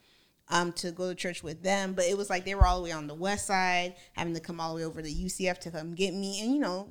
um 0.49 0.72
to 0.74 0.91
go 0.91 1.09
to 1.09 1.15
church 1.15 1.43
with 1.43 1.61
them, 1.61 1.93
but 1.93 2.05
it 2.05 2.17
was 2.17 2.30
like 2.30 2.45
they 2.45 2.55
were 2.55 2.65
all 2.65 2.78
the 2.78 2.84
way 2.86 2.91
on 2.91 3.07
the 3.07 3.13
west 3.15 3.47
side, 3.47 3.95
having 4.13 4.34
to 4.34 4.39
come 4.39 4.59
all 4.59 4.74
the 4.74 4.78
way 4.78 4.86
over 4.86 5.01
to 5.01 5.09
UCF 5.09 5.59
to 5.59 5.72
come 5.72 5.93
get 5.93 6.13
me 6.13 6.41
and 6.41 6.53
you 6.53 6.59
know 6.59 6.89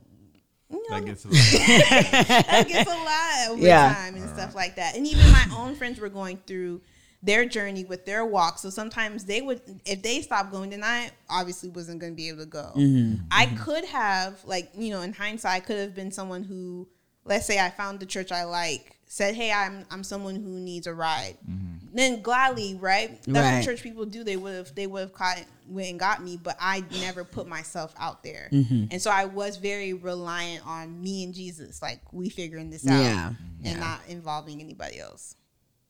you 0.70 0.82
know, 0.88 0.96
That 0.96 1.06
gets 1.06 1.24
a 1.24 1.28
little, 1.28 1.58
that 1.58 2.64
gets 2.68 2.90
a 2.90 2.94
lot 2.94 3.56
over 3.56 3.66
Yeah. 3.66 3.94
time 3.94 4.14
and 4.16 4.28
stuff 4.30 4.54
like 4.54 4.76
that. 4.76 4.96
And 4.96 5.06
even 5.06 5.30
my 5.32 5.46
own 5.56 5.74
friends 5.74 5.98
were 5.98 6.08
going 6.08 6.38
through 6.46 6.80
their 7.22 7.46
journey 7.46 7.84
with 7.84 8.04
their 8.06 8.24
walk. 8.24 8.58
So 8.58 8.70
sometimes 8.70 9.24
they 9.24 9.40
would, 9.40 9.60
if 9.84 10.02
they 10.02 10.20
stopped 10.22 10.52
going, 10.52 10.70
then 10.70 10.84
I 10.84 11.10
obviously 11.28 11.68
wasn't 11.70 12.00
going 12.00 12.12
to 12.12 12.16
be 12.16 12.28
able 12.28 12.40
to 12.40 12.46
go. 12.46 12.72
Mm-hmm. 12.76 13.24
I 13.30 13.46
mm-hmm. 13.46 13.56
could 13.56 13.84
have, 13.86 14.44
like, 14.44 14.70
you 14.76 14.90
know, 14.90 15.02
in 15.02 15.12
hindsight, 15.12 15.52
I 15.52 15.60
could 15.60 15.78
have 15.78 15.94
been 15.94 16.12
someone 16.12 16.44
who, 16.44 16.88
let's 17.24 17.46
say 17.46 17.58
I 17.58 17.70
found 17.70 18.00
the 18.00 18.06
church 18.06 18.30
I 18.30 18.44
like, 18.44 18.97
said, 19.10 19.34
hey, 19.34 19.50
I'm, 19.50 19.84
I'm 19.90 20.04
someone 20.04 20.36
who 20.36 20.50
needs 20.60 20.86
a 20.86 20.92
ride. 20.94 21.36
Mm-hmm. 21.50 21.94
Then 21.96 22.20
gladly, 22.22 22.76
right? 22.78 23.20
That's 23.24 23.28
Right. 23.28 23.54
what 23.56 23.64
church 23.64 23.82
people 23.82 24.04
do. 24.04 24.22
They 24.22 24.36
would 24.36 24.54
have, 24.54 24.74
they 24.74 24.86
would 24.86 25.00
have 25.00 25.12
caught, 25.14 25.42
went 25.66 25.88
and 25.88 25.98
got 25.98 26.22
me, 26.22 26.36
but 26.40 26.56
I 26.60 26.84
never 27.00 27.24
put 27.24 27.48
myself 27.48 27.94
out 27.98 28.22
there. 28.22 28.48
Mm-hmm. 28.52 28.84
And 28.90 29.00
so 29.00 29.10
I 29.10 29.24
was 29.24 29.56
very 29.56 29.94
reliant 29.94 30.66
on 30.66 31.00
me 31.00 31.24
and 31.24 31.32
Jesus, 31.34 31.80
like 31.80 32.00
we 32.12 32.28
figuring 32.28 32.68
this 32.70 32.86
out 32.86 33.00
Yeah. 33.02 33.32
and 33.64 33.80
not 33.80 34.00
involving 34.08 34.60
anybody 34.60 35.00
else. 35.00 35.34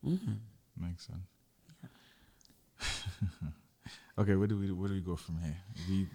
Mm-hmm. 0.06 0.32
makes 0.80 1.06
sense. 1.06 1.18
okay, 4.18 4.36
where 4.36 4.46
do 4.46 4.56
we 4.56 4.70
where 4.70 4.88
do 4.88 4.94
we 4.94 5.00
go 5.00 5.16
from 5.16 5.38
here? 5.42 5.56
We 5.88 6.06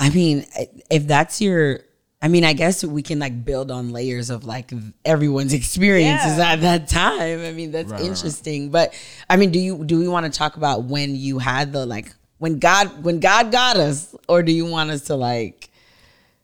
i 0.00 0.10
mean 0.10 0.44
if 0.90 1.06
that's 1.06 1.40
your 1.40 1.80
i 2.22 2.28
mean 2.28 2.44
i 2.44 2.52
guess 2.52 2.84
we 2.84 3.02
can 3.02 3.18
like 3.18 3.44
build 3.44 3.70
on 3.70 3.90
layers 3.90 4.30
of 4.30 4.44
like 4.44 4.72
everyone's 5.04 5.52
experiences 5.52 6.38
Yeah. 6.38 6.52
at 6.52 6.60
that 6.62 6.88
time 6.88 7.40
i 7.40 7.52
mean 7.52 7.70
that's 7.70 7.90
Right, 7.90 8.00
right, 8.00 8.02
right. 8.02 8.10
interesting 8.10 8.70
but 8.70 8.92
i 9.30 9.36
mean 9.36 9.50
do 9.50 9.58
you 9.58 9.84
do 9.84 9.98
we 9.98 10.08
want 10.08 10.26
to 10.32 10.36
talk 10.36 10.56
about 10.56 10.84
when 10.84 11.14
you 11.16 11.38
had 11.38 11.72
the 11.72 11.86
like 11.86 12.12
when 12.38 12.58
god 12.58 13.04
when 13.04 13.20
god 13.20 13.52
got 13.52 13.76
us 13.76 14.14
or 14.28 14.42
do 14.42 14.52
you 14.52 14.66
want 14.66 14.90
us 14.90 15.02
to 15.02 15.14
like 15.16 15.70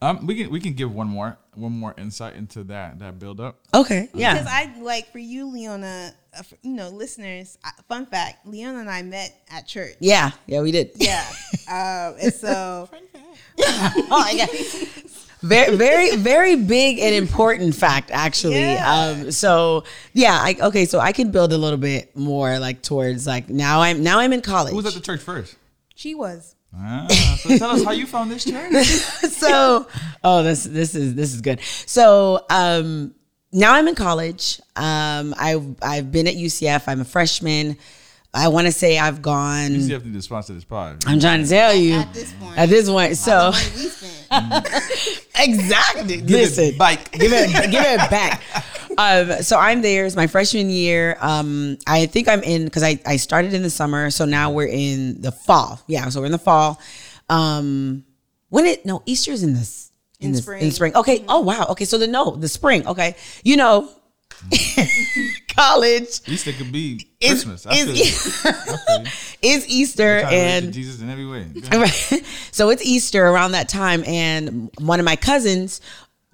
um 0.02 0.26
we 0.26 0.34
can 0.36 0.50
we 0.50 0.60
can 0.60 0.74
give 0.74 0.92
one 0.94 1.08
more 1.08 1.36
one 1.54 1.72
more 1.72 1.94
insight 1.98 2.34
into 2.34 2.64
that 2.64 2.98
that 2.98 3.18
build 3.20 3.40
up. 3.40 3.60
okay 3.72 4.08
yeah. 4.12 4.32
Because 4.34 4.48
I 4.50 4.74
like 4.80 5.12
for 5.12 5.20
you, 5.20 5.46
Leona, 5.46 6.12
uh, 6.36 6.42
for, 6.42 6.56
you 6.62 6.72
know, 6.72 6.88
listeners. 6.88 7.58
uh, 7.64 7.70
Fun 7.88 8.06
fact: 8.06 8.44
Leona 8.44 8.80
and 8.80 8.90
I 8.90 9.02
met 9.02 9.32
at 9.52 9.64
church. 9.64 9.94
yeah 10.00 10.32
yeah 10.48 10.60
we 10.62 10.72
did 10.72 10.90
Yeah, 10.96 11.24
um, 11.68 12.16
and 12.20 12.34
so 12.34 12.88
oh 13.60 14.06
my 14.10 14.34
god 14.36 14.48
very 15.44 15.76
very 15.86 16.16
very 16.16 16.56
big 16.56 16.98
and 16.98 17.14
important 17.14 17.74
fact 17.74 18.10
actually 18.12 18.60
Yeah. 18.60 18.92
um 19.22 19.30
so 19.30 19.84
yeah 20.12 20.38
I, 20.40 20.56
okay 20.68 20.84
so 20.86 20.98
i 20.98 21.12
can 21.12 21.30
build 21.30 21.52
a 21.52 21.58
little 21.58 21.78
bit 21.78 22.16
more 22.16 22.58
like 22.58 22.82
towards 22.82 23.26
like 23.26 23.48
now 23.48 23.80
i'm 23.82 24.02
now 24.02 24.18
i'm 24.20 24.32
in 24.32 24.40
college 24.40 24.70
Who 24.70 24.76
was 24.76 24.86
at 24.86 24.94
the 24.94 25.00
church 25.00 25.20
first? 25.20 25.56
she 25.94 26.14
was. 26.14 26.56
Ah, 26.76 27.06
so 27.38 27.56
tell 27.56 27.70
us 27.70 27.84
how 27.84 27.92
you 27.92 28.04
found 28.04 28.30
this 28.32 28.44
church. 28.44 28.84
so 29.44 29.86
oh 30.24 30.42
this 30.42 30.64
this 30.64 30.96
is 30.96 31.14
this 31.14 31.32
is 31.32 31.40
good 31.40 31.60
so 31.86 32.44
um 32.50 33.14
now 33.52 33.74
I'm 33.74 33.86
in 33.86 33.94
college. 33.94 34.60
Um, 34.74 35.32
I've 35.38 35.76
I've 35.80 36.10
been 36.10 36.26
at 36.26 36.34
UCF. 36.34 36.82
I'm 36.88 37.00
a 37.00 37.04
freshman. 37.04 37.76
I 38.34 38.48
want 38.48 38.66
to 38.66 38.72
say 38.72 38.98
I've 38.98 39.22
gone. 39.22 39.72
You 39.72 39.94
have 39.94 40.02
to 40.02 40.22
sponsor 40.22 40.54
this 40.54 40.64
pod. 40.64 41.04
I'm 41.06 41.20
trying 41.20 41.44
to 41.44 41.48
tell 41.48 41.72
you 41.72 41.94
At 41.94 42.12
this 42.12 42.32
point. 42.32 42.58
At 42.58 42.68
this 42.68 42.90
point, 42.90 43.16
so 43.16 43.52
the 43.52 43.56
money 43.56 43.84
we 43.84 43.88
spent. 43.88 45.24
exactly. 45.38 46.14
it 46.14 46.26
Listen, 46.26 46.76
back. 46.76 47.12
give 47.12 47.32
it, 47.32 47.70
give 47.70 47.84
it 47.84 48.10
back. 48.10 48.42
Um, 48.98 49.42
so 49.42 49.58
I'm 49.58 49.82
there. 49.82 50.04
It's 50.04 50.16
my 50.16 50.26
freshman 50.26 50.68
year. 50.68 51.16
Um, 51.20 51.78
I 51.86 52.06
think 52.06 52.28
I'm 52.28 52.42
in 52.42 52.64
because 52.64 52.82
I 52.82 52.98
I 53.06 53.16
started 53.16 53.54
in 53.54 53.62
the 53.62 53.70
summer. 53.70 54.10
So 54.10 54.24
now 54.24 54.50
we're 54.50 54.66
in 54.66 55.20
the 55.20 55.32
fall. 55.32 55.80
Yeah, 55.86 56.08
so 56.08 56.20
we're 56.20 56.26
in 56.26 56.32
the 56.32 56.38
fall. 56.38 56.80
Um, 57.28 58.04
when 58.48 58.66
it 58.66 58.84
no 58.84 59.02
Easter's 59.06 59.42
in 59.42 59.54
this 59.54 59.90
in, 60.20 60.26
In 60.26 60.32
the 60.32 60.42
spring. 60.42 60.62
in 60.62 60.70
spring. 60.72 60.96
Okay. 60.96 61.24
Oh 61.28 61.40
wow. 61.40 61.66
Okay. 61.70 61.84
So 61.84 61.98
the 61.98 62.06
no 62.06 62.36
the 62.36 62.48
spring. 62.48 62.86
Okay. 62.86 63.16
You 63.42 63.56
know, 63.56 63.90
college 65.56 66.20
Easter 66.26 66.52
could 66.52 66.72
be 66.72 67.08
is 67.20 67.44
Christmas. 67.44 67.66
I 67.66 67.74
is, 67.74 68.42
feel. 68.42 68.52
I 68.52 68.76
feel 68.76 69.00
you. 69.00 69.10
is 69.42 69.68
Easter 69.68 70.20
Trying 70.20 70.30
to 70.30 70.36
relate 70.36 70.60
to 70.60 70.64
and 70.66 70.72
Jesus 70.72 71.00
in 71.00 71.10
every 71.10 71.26
way. 71.26 71.46
Right. 71.72 72.22
So 72.52 72.70
it's 72.70 72.84
Easter 72.84 73.26
around 73.26 73.52
that 73.52 73.68
time, 73.68 74.04
and 74.04 74.70
one 74.78 75.00
of 75.00 75.04
my 75.04 75.16
cousins 75.16 75.80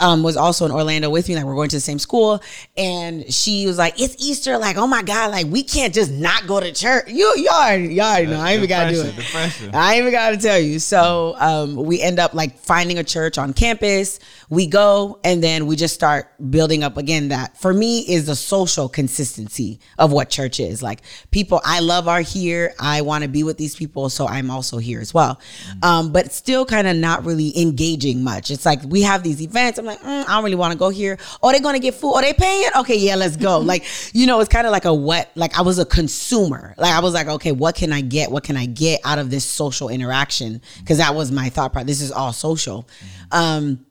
um, 0.01 0.23
was 0.23 0.37
also 0.37 0.65
in 0.65 0.73
Orlando 0.73 1.11
with 1.11 1.29
me. 1.29 1.37
Like 1.37 1.45
we're 1.45 1.55
going 1.55 1.69
to 1.69 1.77
the 1.77 1.81
same 1.81 1.99
school, 1.99 2.43
and 2.77 3.33
she 3.33 3.67
was 3.67 3.79
like, 3.79 4.01
"It's 4.01 4.17
Easter! 4.19 4.59
Like, 4.59 4.77
oh 4.77 4.87
my 4.87 5.03
god! 5.03 5.31
Like 5.31 5.47
we 5.47 5.63
can't 5.63 5.95
just 5.95 6.11
not 6.11 6.47
go 6.47 6.59
to 6.59 6.73
church. 6.73 7.09
You, 7.09 7.33
you 7.37 7.49
already, 7.49 7.95
you 7.95 8.01
already 8.01 8.27
know. 8.27 8.41
I 8.41 8.53
ain't 8.53 8.59
even 8.59 8.69
gotta 8.69 8.93
do 8.93 9.03
it. 9.03 9.17
the 9.17 9.23
pressure. 9.23 9.71
I 9.73 9.95
ain't 9.95 10.01
even 10.01 10.13
gotta 10.13 10.39
tell 10.39 10.59
you. 10.59 10.79
So 10.79 11.37
um, 11.39 11.77
we 11.77 12.01
end 12.01 12.19
up 12.19 12.35
like 12.35 12.59
finding 12.59 12.99
a 12.99 13.05
church 13.05 13.39
on 13.39 13.53
campus. 13.53 14.19
We 14.49 14.67
go, 14.67 15.21
and 15.23 15.43
then 15.43 15.67
we 15.67 15.77
just 15.77 15.95
start 15.95 16.33
building 16.51 16.83
up 16.83 16.97
again. 16.97 17.29
That 17.29 17.59
for 17.59 17.73
me 17.73 18.01
is 18.01 18.27
the 18.27 18.37
social 18.37 18.89
consistency 18.89 19.81
of 19.99 20.13
what 20.13 20.31
church 20.31 20.59
is. 20.59 20.83
Like 20.83 21.03
people 21.31 21.61
I 21.65 21.81
love 21.81 22.09
are 22.09 22.23
here. 22.23 22.73
I 22.81 23.03
want 23.03 23.23
to 23.23 23.29
be 23.29 23.43
with 23.43 23.59
these 23.59 23.77
people, 23.77 24.09
so 24.09 24.27
I'm 24.27 24.51
also 24.51 24.79
here 24.79 25.01
as 25.01 25.13
well. 25.13 25.41
Um, 25.83 26.13
but 26.13 26.33
still, 26.33 26.65
kind 26.65 26.87
of 26.87 26.97
not 26.97 27.25
really 27.25 27.57
engaging 27.61 28.25
much. 28.25 28.51
It's 28.51 28.65
like 28.65 28.81
we 28.85 29.03
have 29.03 29.23
these 29.23 29.43
events. 29.43 29.79
I'm 29.79 29.90
like, 29.91 30.01
mm, 30.01 30.29
I 30.29 30.35
don't 30.35 30.45
really 30.45 30.57
want 30.57 30.73
to 30.73 30.79
go 30.79 30.89
here. 30.89 31.19
Oh, 31.43 31.51
they're 31.51 31.61
gonna 31.61 31.79
get 31.79 31.95
food. 31.95 32.13
Oh, 32.15 32.21
they 32.21 32.33
paying? 32.33 32.71
Okay, 32.79 32.97
yeah, 32.97 33.17
let's 33.17 33.37
go. 33.37 33.59
like 33.73 33.85
you 34.13 34.27
know, 34.27 34.41
it's 34.41 34.49
kind 34.49 34.67
of 34.67 34.73
like 34.73 34.85
a 34.85 34.95
what? 34.95 35.31
Like 35.35 35.59
I 35.59 35.63
was 35.63 35.79
a 35.79 35.85
consumer. 35.85 36.75
Like 36.77 36.93
I 36.93 37.01
was 37.01 37.15
like, 37.15 37.29
okay, 37.29 37.53
what 37.53 37.75
can 37.75 37.93
I 37.93 38.01
get? 38.01 38.31
What 38.31 38.45
can 38.45 38.57
I 38.57 38.67
get 38.67 39.01
out 39.05 39.19
of 39.19 39.31
this 39.31 39.45
social 39.45 39.89
interaction? 39.89 40.61
Because 40.81 40.99
that 40.99 41.15
was 41.15 41.31
my 41.31 41.49
thought. 41.49 41.73
process. 41.73 41.87
This 41.87 42.01
is 42.01 42.13
all 42.13 42.33
social. 42.33 42.89
Um, 43.31 43.85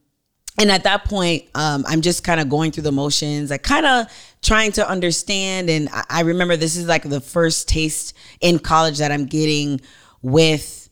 and 0.60 0.70
at 0.70 0.84
that 0.84 1.06
point 1.06 1.46
um, 1.56 1.84
i'm 1.88 2.02
just 2.02 2.24
kind 2.24 2.40
of 2.40 2.50
going 2.50 2.72
through 2.72 2.84
the 2.84 2.92
motions 2.92 3.50
like 3.50 3.64
kind 3.64 3.86
of 3.86 4.08
trying 4.42 4.72
to 4.74 4.88
understand 4.88 5.70
and 5.70 5.90
I, 5.90 6.04
I 6.10 6.22
remember 6.22 6.58
this 6.58 6.76
is 6.76 6.88
like 6.88 7.04
the 7.04 7.22
first 7.22 7.70
taste 7.70 8.16
in 8.42 8.60
college 8.60 8.98
that 9.00 9.12
i'm 9.12 9.26
getting 9.26 9.80
with 10.22 10.90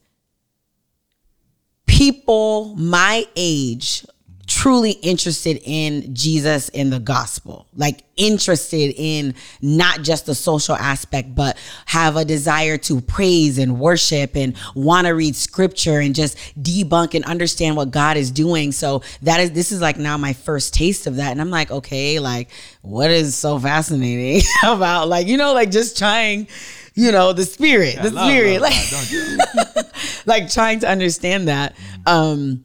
people 1.85 2.73
my 2.75 3.25
age 3.35 4.05
truly 4.47 4.91
interested 4.91 5.61
in 5.65 6.15
Jesus 6.15 6.69
and 6.69 6.91
the 6.91 6.99
gospel, 6.99 7.67
like 7.75 8.03
interested 8.15 8.93
in 8.95 9.35
not 9.61 10.01
just 10.01 10.25
the 10.25 10.33
social 10.33 10.75
aspect, 10.75 11.35
but 11.35 11.57
have 11.85 12.15
a 12.15 12.23
desire 12.23 12.77
to 12.77 13.01
praise 13.01 13.57
and 13.57 13.77
worship 13.77 14.35
and 14.35 14.55
want 14.73 15.05
to 15.05 15.13
read 15.13 15.35
scripture 15.35 15.99
and 15.99 16.15
just 16.15 16.37
debunk 16.59 17.13
and 17.13 17.25
understand 17.25 17.75
what 17.75 17.91
God 17.91 18.15
is 18.15 18.31
doing. 18.31 18.71
So 18.71 19.03
that 19.21 19.41
is, 19.41 19.51
this 19.51 19.73
is 19.73 19.81
like 19.81 19.97
now 19.97 20.17
my 20.17 20.31
first 20.31 20.73
taste 20.73 21.07
of 21.07 21.17
that. 21.17 21.31
And 21.31 21.41
I'm 21.41 21.51
like, 21.51 21.69
okay, 21.69 22.19
like 22.19 22.49
what 22.81 23.11
is 23.11 23.35
so 23.35 23.59
fascinating 23.59 24.47
about 24.65 25.09
like, 25.09 25.27
you 25.27 25.35
know, 25.35 25.53
like 25.53 25.71
just 25.71 25.97
trying, 25.97 26.47
you 26.95 27.11
know, 27.11 27.33
the 27.33 27.43
spirit, 27.43 27.97
the 28.01 28.11
Love, 28.11 28.29
spirit, 28.29 28.61
love, 28.61 28.71
like, 28.71 29.75
love, 29.75 29.85
like 30.25 30.49
trying 30.51 30.79
to 30.79 30.89
understand 30.89 31.49
that. 31.49 31.75
Um, 32.05 32.63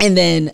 and 0.00 0.16
then 0.16 0.52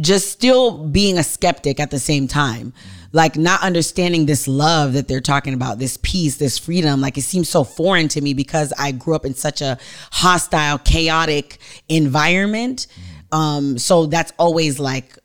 just 0.00 0.30
still 0.30 0.86
being 0.88 1.18
a 1.18 1.22
skeptic 1.22 1.80
at 1.80 1.90
the 1.90 1.98
same 1.98 2.28
time 2.28 2.72
like 3.12 3.36
not 3.36 3.60
understanding 3.62 4.26
this 4.26 4.46
love 4.46 4.92
that 4.92 5.08
they're 5.08 5.20
talking 5.20 5.54
about 5.54 5.78
this 5.78 5.98
peace 6.02 6.36
this 6.36 6.58
freedom 6.58 7.00
like 7.00 7.18
it 7.18 7.22
seems 7.22 7.48
so 7.48 7.64
foreign 7.64 8.08
to 8.08 8.20
me 8.20 8.34
because 8.34 8.72
i 8.78 8.92
grew 8.92 9.14
up 9.14 9.26
in 9.26 9.34
such 9.34 9.60
a 9.60 9.76
hostile 10.12 10.78
chaotic 10.78 11.58
environment 11.88 12.86
um 13.32 13.78
so 13.78 14.06
that's 14.06 14.32
always 14.38 14.78
like 14.78 15.18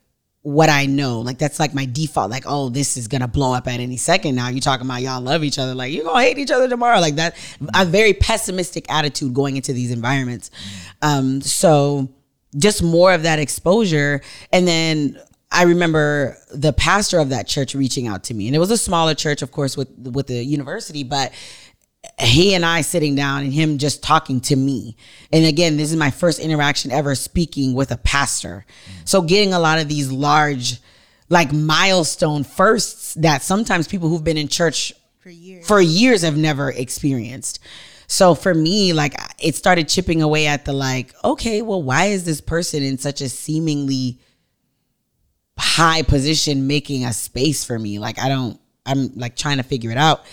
what 0.46 0.70
I 0.70 0.86
know. 0.86 1.22
Like 1.22 1.38
that's 1.38 1.58
like 1.58 1.74
my 1.74 1.86
default. 1.86 2.30
Like, 2.30 2.44
oh, 2.46 2.68
this 2.68 2.96
is 2.96 3.08
gonna 3.08 3.26
blow 3.26 3.52
up 3.52 3.66
at 3.66 3.80
any 3.80 3.96
second. 3.96 4.36
Now 4.36 4.46
you 4.46 4.60
talking 4.60 4.86
about 4.86 5.02
y'all 5.02 5.20
love 5.20 5.42
each 5.42 5.58
other. 5.58 5.74
Like 5.74 5.92
you're 5.92 6.04
gonna 6.04 6.22
hate 6.22 6.38
each 6.38 6.52
other 6.52 6.68
tomorrow. 6.68 7.00
Like 7.00 7.16
that. 7.16 7.34
A 7.74 7.84
very 7.84 8.12
pessimistic 8.12 8.86
attitude 8.88 9.34
going 9.34 9.56
into 9.56 9.72
these 9.72 9.90
environments. 9.90 10.52
Um, 11.02 11.40
so 11.40 12.08
just 12.56 12.82
more 12.82 13.12
of 13.12 13.22
that 13.22 13.38
exposure, 13.38 14.20
and 14.52 14.66
then 14.66 15.20
I 15.50 15.62
remember 15.62 16.36
the 16.52 16.72
pastor 16.72 17.18
of 17.18 17.30
that 17.30 17.46
church 17.46 17.74
reaching 17.74 18.06
out 18.08 18.24
to 18.24 18.34
me, 18.34 18.46
and 18.48 18.56
it 18.56 18.58
was 18.58 18.70
a 18.70 18.78
smaller 18.78 19.14
church, 19.14 19.42
of 19.42 19.52
course, 19.52 19.76
with 19.76 19.90
with 19.96 20.26
the 20.26 20.42
university, 20.44 21.04
but 21.04 21.32
he 22.20 22.54
and 22.54 22.64
I 22.64 22.80
sitting 22.80 23.14
down 23.14 23.42
and 23.42 23.52
him 23.52 23.78
just 23.78 24.02
talking 24.02 24.40
to 24.42 24.56
me. 24.56 24.96
And 25.32 25.44
again, 25.44 25.76
this 25.76 25.90
is 25.90 25.96
my 25.96 26.10
first 26.10 26.38
interaction 26.38 26.90
ever 26.90 27.14
speaking 27.14 27.74
with 27.74 27.90
a 27.90 27.96
pastor. 27.96 28.64
So 29.04 29.22
getting 29.22 29.52
a 29.52 29.58
lot 29.58 29.78
of 29.78 29.88
these 29.88 30.10
large, 30.10 30.80
like 31.28 31.52
milestone 31.52 32.44
firsts 32.44 33.14
that 33.14 33.42
sometimes 33.42 33.88
people 33.88 34.08
who've 34.08 34.24
been 34.24 34.36
in 34.36 34.48
church 34.48 34.92
For 35.20 35.30
years. 35.30 35.66
for 35.66 35.80
years 35.80 36.22
have 36.22 36.36
never 36.36 36.70
experienced. 36.70 37.58
So 38.06 38.34
for 38.34 38.54
me, 38.54 38.92
like 38.92 39.14
it 39.38 39.54
started 39.54 39.88
chipping 39.88 40.22
away 40.22 40.46
at 40.46 40.64
the 40.64 40.72
like, 40.72 41.14
okay, 41.24 41.62
well, 41.62 41.82
why 41.82 42.06
is 42.06 42.24
this 42.24 42.40
person 42.40 42.82
in 42.82 42.98
such 42.98 43.20
a 43.20 43.28
seemingly 43.28 44.20
high 45.58 46.02
position 46.02 46.66
making 46.66 47.04
a 47.04 47.12
space 47.12 47.64
for 47.64 47.78
me? 47.78 47.98
Like 47.98 48.18
I 48.18 48.28
don't, 48.28 48.60
I'm 48.84 49.12
like 49.16 49.36
trying 49.36 49.56
to 49.56 49.64
figure 49.64 49.90
it 49.90 49.98
out. 49.98 50.24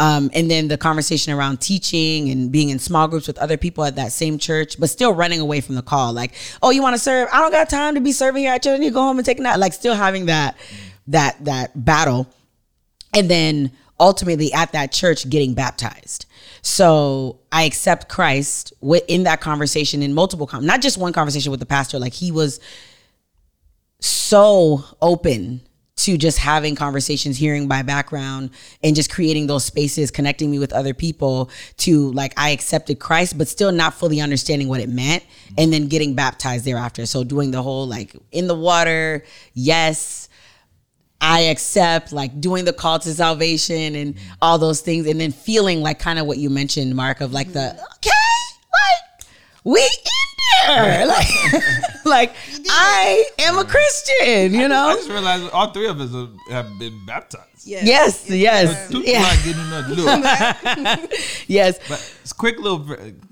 Um, 0.00 0.30
and 0.32 0.48
then 0.48 0.68
the 0.68 0.78
conversation 0.78 1.32
around 1.32 1.60
teaching 1.60 2.30
and 2.30 2.52
being 2.52 2.70
in 2.70 2.78
small 2.78 3.08
groups 3.08 3.26
with 3.26 3.36
other 3.38 3.56
people 3.56 3.84
at 3.84 3.96
that 3.96 4.12
same 4.12 4.38
church, 4.38 4.78
but 4.78 4.88
still 4.88 5.12
running 5.12 5.40
away 5.40 5.60
from 5.60 5.74
the 5.74 5.82
call. 5.82 6.12
Like, 6.12 6.34
oh, 6.62 6.70
you 6.70 6.82
want 6.82 6.94
to 6.94 7.00
serve? 7.00 7.28
I 7.32 7.40
don't 7.40 7.50
got 7.50 7.68
time 7.68 7.96
to 7.96 8.00
be 8.00 8.12
serving 8.12 8.44
here 8.44 8.52
at 8.52 8.62
church. 8.62 8.80
You 8.80 8.92
go 8.92 9.02
home 9.02 9.18
and 9.18 9.26
take 9.26 9.40
a 9.40 9.42
nap. 9.42 9.58
Like, 9.58 9.72
still 9.72 9.96
having 9.96 10.26
that, 10.26 10.56
that, 11.08 11.44
that 11.44 11.84
battle 11.84 12.32
and 13.12 13.28
then 13.28 13.72
ultimately 13.98 14.52
at 14.52 14.72
that 14.72 14.92
church 14.92 15.28
getting 15.28 15.54
baptized. 15.54 16.26
So 16.68 17.40
I 17.50 17.62
accept 17.62 18.10
Christ 18.10 18.74
wi- 18.82 19.02
in 19.08 19.22
that 19.22 19.40
conversation 19.40 20.02
in 20.02 20.12
multiple, 20.12 20.46
com- 20.46 20.66
not 20.66 20.82
just 20.82 20.98
one 20.98 21.14
conversation 21.14 21.50
with 21.50 21.60
the 21.60 21.66
pastor. 21.66 21.98
Like 21.98 22.12
he 22.12 22.30
was 22.30 22.60
so 24.00 24.84
open 25.00 25.62
to 25.96 26.18
just 26.18 26.36
having 26.38 26.76
conversations, 26.76 27.38
hearing 27.38 27.68
my 27.68 27.82
background, 27.82 28.50
and 28.84 28.94
just 28.94 29.10
creating 29.10 29.46
those 29.46 29.64
spaces, 29.64 30.10
connecting 30.10 30.50
me 30.50 30.58
with 30.58 30.74
other 30.74 30.92
people. 30.92 31.50
To 31.78 32.12
like, 32.12 32.34
I 32.36 32.50
accepted 32.50 33.00
Christ, 33.00 33.38
but 33.38 33.48
still 33.48 33.72
not 33.72 33.94
fully 33.94 34.20
understanding 34.20 34.68
what 34.68 34.80
it 34.80 34.90
meant, 34.90 35.24
and 35.56 35.72
then 35.72 35.88
getting 35.88 36.14
baptized 36.14 36.66
thereafter. 36.66 37.06
So 37.06 37.24
doing 37.24 37.50
the 37.50 37.62
whole 37.62 37.86
like 37.86 38.14
in 38.30 38.46
the 38.46 38.54
water, 38.54 39.24
yes, 39.54 40.27
I 41.20 41.40
accept, 41.40 42.12
like 42.12 42.40
doing 42.40 42.64
the 42.64 42.72
call 42.72 42.98
to 43.00 43.12
salvation 43.12 43.94
and 43.94 44.14
all 44.40 44.58
those 44.58 44.80
things, 44.80 45.06
and 45.06 45.20
then 45.20 45.32
feeling 45.32 45.82
like 45.82 45.98
kind 45.98 46.18
of 46.18 46.26
what 46.26 46.38
you 46.38 46.48
mentioned, 46.48 46.94
Mark, 46.94 47.20
of 47.20 47.32
like 47.32 47.52
the 47.52 47.58
mm-hmm. 47.58 47.92
okay, 47.96 48.10
like 48.54 49.26
we 49.64 49.80
in 49.80 50.27
there, 50.66 51.06
like 51.06 51.28
like 52.04 52.34
I 52.70 53.24
am 53.38 53.58
a 53.58 53.64
Christian, 53.64 54.52
you 54.54 54.68
know? 54.68 54.88
I 54.88 54.92
know. 54.92 54.96
just 54.96 55.08
realized 55.10 55.50
all 55.52 55.70
three 55.72 55.86
of 55.88 56.00
us 56.00 56.12
have- 56.12 56.34
have 56.50 56.78
been 56.78 57.04
baptized. 57.06 57.44
Yes. 57.64 57.84
Yes, 57.86 58.30
yes, 58.30 58.90
Two 58.90 59.02
yeah, 59.02 59.22
like 59.22 59.44
getting 59.44 59.60
another 59.60 59.94
look. 59.94 61.10
yes. 61.48 61.78
But 61.88 62.14
it's 62.22 62.32
quick 62.32 62.58
little. 62.58 62.80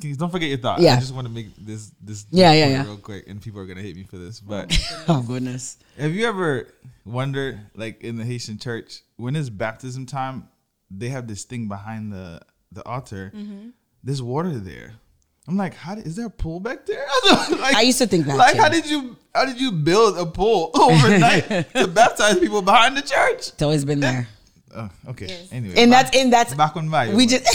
please 0.01 0.17
Don't 0.19 0.31
forget 0.31 0.49
your 0.49 0.59
thought. 0.59 0.81
Yeah. 0.81 0.97
I 0.97 1.01
just 1.01 1.15
want 1.15 1.27
to 1.27 1.33
make 1.33 1.55
this 1.57 1.91
this 2.03 2.27
Yeah, 2.31 2.53
yeah, 2.53 2.67
yeah. 2.67 2.85
real 2.85 2.97
quick, 2.99 3.25
and 3.29 3.41
people 3.41 3.61
are 3.61 3.67
gonna 3.67 3.81
hate 3.83 3.97
me 3.97 4.03
for 4.05 4.19
this. 4.19 4.41
But 4.41 4.77
Oh 5.09 5.23
goodness. 5.23 5.79
have 5.99 6.13
you 6.13 6.27
ever 6.27 6.69
wondered, 7.05 7.61
like 7.75 8.03
in 8.03 8.17
the 8.19 8.25
Haitian 8.25 8.59
church, 8.59 9.01
when 9.17 9.37
it's 9.37 9.49
baptism 9.49 10.05
time, 10.07 10.49
they 10.91 11.09
have 11.09 11.27
this 11.29 11.45
thing 11.45 11.69
behind 11.69 12.13
the 12.13 12.41
the 12.73 12.85
altar. 12.87 13.33
Mm-hmm. 13.35 13.69
There's 14.05 14.23
water 14.23 14.59
there. 14.59 14.95
I'm 15.49 15.57
like, 15.57 15.75
how 15.75 15.95
did, 15.95 16.07
is 16.07 16.17
there 16.17 16.27
a 16.27 16.31
pool 16.31 16.59
back 16.61 16.87
there? 16.87 17.07
like, 17.51 17.75
I 17.75 17.83
used 17.83 17.99
to 17.99 18.07
think 18.07 18.27
that, 18.27 18.37
Like, 18.37 18.55
too. 18.57 18.63
how 18.63 18.69
did 18.69 18.89
you 18.91 19.17
how 19.35 19.45
did 19.45 19.61
you 19.61 19.71
build 19.71 20.19
a 20.19 20.27
pool 20.27 20.71
overnight 20.75 21.47
to 21.75 21.87
baptize 21.95 22.39
people 22.39 22.63
behind 22.63 22.97
the 22.97 23.03
church? 23.03 23.49
It's 23.49 23.63
always 23.63 23.85
been 23.85 24.01
there, 24.01 24.27
Oh, 24.75 24.91
okay. 25.11 25.47
Anyway, 25.53 25.75
and 25.77 25.91
back- 25.91 26.07
that's 26.07 26.17
and 26.17 26.33
that's 26.33 26.55
back 26.55 26.77
on 26.77 26.89
my 26.89 27.15
we 27.15 27.27
just. 27.27 27.47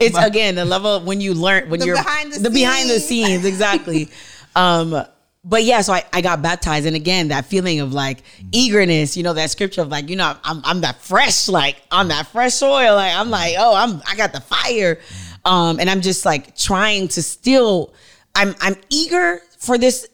it's 0.00 0.16
again 0.16 0.54
the 0.54 0.64
level 0.64 1.00
when 1.00 1.20
you 1.20 1.34
learn 1.34 1.68
when 1.70 1.80
The 1.80 1.86
you're 1.86 1.96
behind 1.96 2.32
the 2.32 2.50
behind 2.50 2.88
the 2.88 3.00
scenes. 3.00 3.28
scenes 3.28 3.44
exactly. 3.44 4.08
um, 4.56 5.04
but 5.44 5.64
yeah, 5.64 5.80
so 5.82 5.92
I, 5.94 6.04
I 6.12 6.20
got 6.20 6.42
baptized, 6.42 6.84
and 6.86 6.94
again, 6.96 7.28
that 7.28 7.46
feeling 7.46 7.80
of 7.80 7.92
like 7.94 8.22
eagerness, 8.52 9.16
you 9.16 9.22
know, 9.22 9.32
that 9.34 9.50
scripture 9.50 9.80
of 9.82 9.88
like, 9.88 10.08
you 10.10 10.16
know, 10.16 10.36
I'm 10.44 10.60
I'm 10.64 10.80
that 10.82 11.00
fresh, 11.00 11.48
like 11.48 11.76
on 11.90 12.08
that 12.08 12.26
fresh 12.26 12.54
soil, 12.54 12.96
like 12.96 13.14
I'm 13.14 13.30
like, 13.30 13.54
oh, 13.58 13.74
I'm 13.74 14.02
I 14.06 14.16
got 14.16 14.32
the 14.32 14.40
fire, 14.40 14.98
um, 15.44 15.80
and 15.80 15.88
I'm 15.88 16.00
just 16.00 16.24
like 16.24 16.56
trying 16.56 17.08
to 17.08 17.22
still, 17.22 17.94
I'm 18.34 18.54
I'm 18.60 18.76
eager 18.90 19.40
for 19.58 19.78
this 19.78 20.08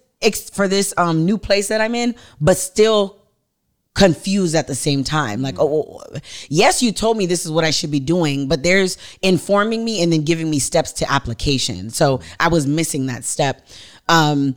for 0.53 0.69
this 0.69 0.95
um 0.97 1.25
new 1.25 1.39
place 1.39 1.69
that 1.69 1.81
I'm 1.81 1.95
in, 1.95 2.15
but 2.41 2.57
still 2.57 3.19
confused 3.95 4.57
at 4.57 4.67
the 4.67 4.75
same 4.75 5.05
time. 5.05 5.41
Like, 5.41 5.59
oh, 5.59 6.01
oh, 6.01 6.19
yes, 6.49 6.83
you 6.83 6.93
told 6.93 7.17
me 7.17 7.27
this 7.27 7.45
is 7.45 7.51
what 7.53 7.65
I 7.65 7.71
should 7.71 7.91
be 7.91 8.01
doing, 8.01 8.49
but 8.49 8.63
there's 8.63 8.99
informing 9.23 9.85
me 9.85 10.03
and 10.03 10.13
then 10.13 10.25
giving 10.25 10.51
me 10.51 10.59
steps 10.59 10.93
to 10.95 11.11
application. 11.11 11.91
So 11.91 12.21
I 12.41 12.49
was 12.49 12.67
missing 12.67 13.07
that 13.07 13.25
step. 13.25 13.67
Um, 14.09 14.57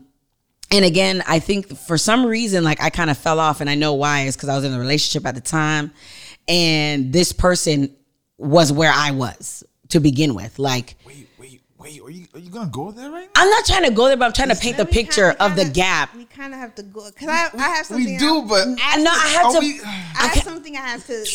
and 0.71 0.83
again, 0.83 1.23
I 1.27 1.39
think 1.39 1.77
for 1.77 1.97
some 1.97 2.25
reason, 2.25 2.63
like 2.63 2.81
I 2.81 2.89
kind 2.89 3.09
of 3.09 3.17
fell 3.17 3.39
off, 3.39 3.61
and 3.61 3.69
I 3.69 3.75
know 3.75 3.93
why 3.93 4.23
is 4.23 4.35
because 4.35 4.49
I 4.49 4.55
was 4.55 4.65
in 4.65 4.73
a 4.73 4.79
relationship 4.79 5.25
at 5.25 5.35
the 5.35 5.41
time, 5.41 5.91
and 6.47 7.13
this 7.13 7.31
person 7.31 7.95
was 8.37 8.71
where 8.71 8.91
I 8.93 9.11
was 9.11 9.63
to 9.89 9.99
begin 9.99 10.35
with. 10.35 10.59
Like, 10.59 10.95
Wait, 11.05 11.27
wait, 11.37 11.61
wait. 11.77 12.01
Are 12.01 12.09
you 12.09 12.27
are 12.33 12.39
you 12.39 12.49
gonna 12.49 12.69
go 12.71 12.91
there 12.91 13.09
right 13.11 13.29
now? 13.35 13.41
I'm 13.41 13.49
not 13.49 13.65
trying 13.65 13.83
to 13.83 13.91
go 13.91 14.07
there, 14.07 14.17
but 14.17 14.25
I'm 14.25 14.33
trying 14.33 14.49
to 14.49 14.55
paint 14.55 14.77
the 14.77 14.83
We 14.85 14.91
kinda- 14.91 15.07
picture 15.07 15.35
we 15.39 15.45
of 15.45 15.55
the 15.55 15.65
gap. 15.65 16.13
We 16.15 16.25
kind 16.25 16.53
of 16.53 16.59
have 16.59 16.75
to 16.75 16.83
go 16.83 17.05
because 17.09 17.29
I, 17.29 17.49
I 17.57 17.69
have 17.75 17.85
something. 17.85 18.05
We 18.05 18.17
do, 18.17 18.41
I, 18.41 18.47
but 18.47 18.67
I 18.83 18.97
know 18.97 19.11
I 19.11 19.27
had 19.29 19.45
Are 19.45 19.53
to. 19.53 19.59
we- 19.59 19.81
I 19.83 20.27
have 20.33 20.43
something 20.43 20.75
I 20.75 20.81
have 20.81 21.05
to 21.07 21.25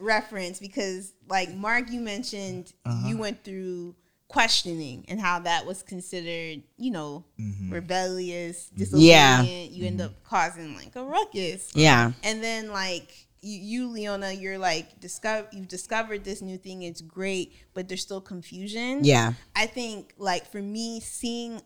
reference 0.00 0.58
because, 0.58 1.12
like 1.28 1.54
Mark, 1.54 1.90
you 1.90 2.00
mentioned 2.00 2.72
Uh-huh. 2.84 3.08
you 3.08 3.18
went 3.18 3.44
through 3.44 3.94
questioning 4.28 5.04
and 5.08 5.20
how 5.20 5.40
that 5.40 5.66
was 5.66 5.82
considered, 5.82 6.62
you 6.78 6.90
know, 6.90 7.24
Mm-hmm. 7.40 7.72
rebellious, 7.72 8.70
Yeah. 8.76 9.42
disobedient. 9.42 9.70
You 9.72 9.86
end 9.86 10.00
up 10.00 10.22
causing 10.24 10.74
like 10.76 10.94
a 10.96 11.04
ruckus. 11.04 11.70
yeah. 11.74 12.12
and 12.22 12.42
then 12.42 12.70
like 12.70 13.26
you, 13.42 13.58
you 13.58 13.88
leona 13.88 14.32
you're 14.32 14.58
like 14.58 15.00
discover 15.00 15.48
you've 15.52 15.68
discovered 15.68 16.24
this 16.24 16.42
new 16.42 16.58
thing 16.58 16.82
it's 16.82 17.00
great 17.00 17.54
but 17.74 17.88
there's 17.88 18.02
still 18.02 18.20
confusion 18.20 19.04
Yeah. 19.04 19.32
i 19.56 19.66
think 19.66 20.12
like 20.18 20.50
for 20.50 20.60
me 20.62 21.00
seeing 21.00 21.60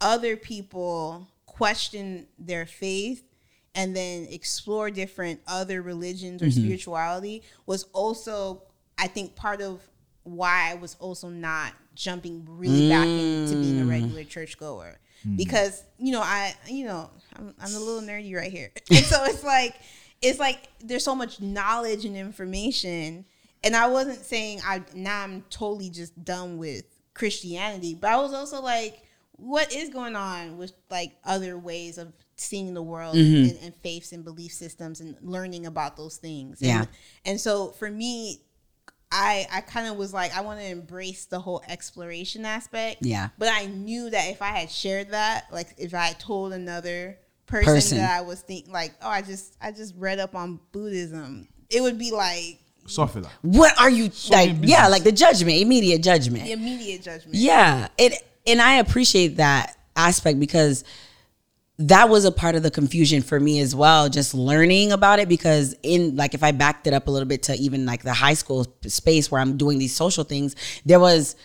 other 0.00 0.36
people 0.36 1.26
question 1.46 2.26
their 2.38 2.66
faith 2.66 3.24
and 3.74 3.94
then 3.94 4.26
explore 4.30 4.90
different 4.90 5.40
other 5.46 5.82
religions 5.82 6.42
or 6.42 6.46
Mm-hmm. 6.46 6.60
spirituality 6.64 7.42
was 7.66 7.84
also 7.92 8.62
i 8.96 9.06
think 9.08 9.34
part 9.34 9.60
of 9.60 9.80
why 10.22 10.70
i 10.70 10.74
was 10.74 10.96
also 11.00 11.28
not 11.28 11.72
jumping 11.94 12.46
really 12.48 12.88
back 12.88 13.08
into 13.08 13.56
being 13.56 13.80
a 13.80 13.84
Mm. 13.84 13.88
regular 13.88 14.24
churchgoer 14.24 14.98
because 15.36 15.82
you 15.98 16.12
know 16.12 16.20
i 16.22 16.54
you 16.68 16.84
know 16.86 17.10
I'm, 17.34 17.52
I'm 17.60 17.74
a 17.74 17.78
little 17.80 18.02
nerdy 18.02 18.34
right 18.36 18.52
here 18.52 18.70
and 18.90 19.04
so 19.04 19.24
it's 19.24 19.42
like 19.42 19.74
it's 20.22 20.38
like 20.38 20.68
there's 20.80 21.04
so 21.04 21.14
much 21.14 21.40
knowledge 21.40 22.04
and 22.04 22.16
information 22.16 23.24
and 23.64 23.76
i 23.76 23.86
wasn't 23.86 24.24
saying 24.24 24.60
i 24.64 24.82
now 24.94 25.22
i'm 25.22 25.42
totally 25.50 25.90
just 25.90 26.24
done 26.24 26.58
with 26.58 26.84
christianity 27.14 27.94
but 27.94 28.10
i 28.10 28.16
was 28.16 28.32
also 28.32 28.60
like 28.62 29.02
what 29.32 29.72
is 29.74 29.88
going 29.90 30.16
on 30.16 30.58
with 30.58 30.72
like 30.90 31.12
other 31.24 31.56
ways 31.58 31.98
of 31.98 32.12
seeing 32.36 32.74
the 32.74 32.82
world 32.82 33.14
Mm-hmm. 33.16 33.50
and, 33.50 33.58
and 33.64 33.74
faiths 33.76 34.12
and 34.12 34.24
belief 34.24 34.52
systems 34.52 35.00
and 35.00 35.16
learning 35.22 35.66
about 35.66 35.96
those 35.96 36.16
things 36.16 36.58
Yeah. 36.60 36.80
and, 36.80 36.88
and 37.24 37.40
so 37.40 37.68
for 37.70 37.90
me 37.90 38.42
I 39.10 39.46
I 39.50 39.60
kind 39.62 39.86
of 39.88 39.96
was 39.96 40.12
like 40.12 40.36
I 40.36 40.42
want 40.42 40.60
to 40.60 40.66
embrace 40.66 41.24
the 41.24 41.40
whole 41.40 41.62
exploration 41.66 42.44
aspect. 42.44 42.98
Yeah. 43.00 43.30
But 43.38 43.48
I 43.50 43.64
knew 43.64 44.10
that 44.10 44.28
if 44.28 44.42
I 44.42 44.48
had 44.48 44.70
shared 44.70 45.12
that, 45.12 45.46
like 45.50 45.68
if 45.78 45.94
I 45.94 46.08
had 46.08 46.20
told 46.20 46.52
another 46.52 47.18
person, 47.48 47.74
Person. 47.74 47.98
that 47.98 48.16
I 48.18 48.20
was 48.20 48.40
think 48.40 48.66
like, 48.68 48.94
oh, 49.02 49.08
I 49.08 49.22
just 49.22 49.56
I 49.60 49.72
just 49.72 49.94
read 49.96 50.18
up 50.20 50.34
on 50.36 50.60
Buddhism, 50.72 51.48
it 51.70 51.80
would 51.80 51.98
be 51.98 52.12
like 52.12 52.58
Sofila. 52.86 53.28
What 53.42 53.78
are 53.80 53.90
you 53.90 54.10
like? 54.30 54.54
many 54.54 54.68
Yeah, 54.68 54.88
like 54.88 55.02
the 55.02 55.12
judgment, 55.12 55.58
immediate 55.58 56.02
judgment. 56.02 56.44
the 56.44 56.52
immediate 56.52 57.02
judgment. 57.02 57.34
Yeah, 57.34 57.88
it 57.98 58.12
and 58.46 58.62
I 58.62 58.74
appreciate 58.76 59.36
that 59.38 59.76
aspect 59.96 60.38
because 60.38 60.84
that 61.80 62.08
was 62.08 62.24
a 62.24 62.32
part 62.32 62.54
of 62.54 62.62
the 62.62 62.70
confusion 62.70 63.22
for 63.22 63.38
me 63.38 63.60
as 63.60 63.74
well 63.74 64.08
just 64.08 64.34
learning 64.34 64.90
about 64.90 65.20
it 65.20 65.28
because 65.28 65.76
in 65.84 66.16
like 66.16 66.34
if 66.34 66.42
I 66.42 66.50
backed 66.50 66.86
it 66.88 66.92
up 66.92 67.06
a 67.06 67.10
little 67.10 67.28
bit 67.28 67.44
to 67.44 67.54
even 67.54 67.86
like 67.86 68.02
the 68.02 68.12
high 68.12 68.34
school 68.34 68.66
space 68.86 69.30
where 69.30 69.40
I'm 69.40 69.56
doing 69.56 69.78
these 69.78 69.94
social 69.94 70.24
things 70.24 70.56
there 70.84 70.98
was 70.98 71.36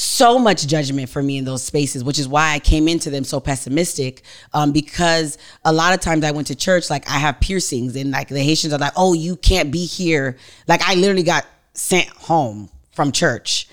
so 0.00 0.38
much 0.38 0.66
judgment 0.66 1.10
for 1.10 1.22
me 1.22 1.38
in 1.38 1.44
those 1.44 1.62
spaces, 1.62 2.02
which 2.02 2.18
is 2.18 2.26
why 2.26 2.52
I 2.52 2.58
came 2.58 2.88
into 2.88 3.10
them 3.10 3.24
so 3.24 3.38
pessimistic. 3.38 4.22
Um, 4.54 4.72
because 4.72 5.36
a 5.64 5.72
lot 5.72 5.92
of 5.92 6.00
times 6.00 6.24
I 6.24 6.30
went 6.30 6.46
to 6.48 6.54
church, 6.54 6.88
like 6.88 7.08
I 7.08 7.18
have 7.18 7.38
piercings, 7.40 7.96
and 7.96 8.10
like 8.10 8.28
the 8.28 8.42
Haitians 8.42 8.72
are 8.72 8.78
like, 8.78 8.94
"Oh, 8.96 9.12
you 9.12 9.36
can't 9.36 9.70
be 9.70 9.84
here." 9.84 10.36
Like 10.66 10.82
I 10.82 10.94
literally 10.94 11.22
got 11.22 11.46
sent 11.74 12.08
home 12.08 12.70
from 12.92 13.12
church 13.12 13.68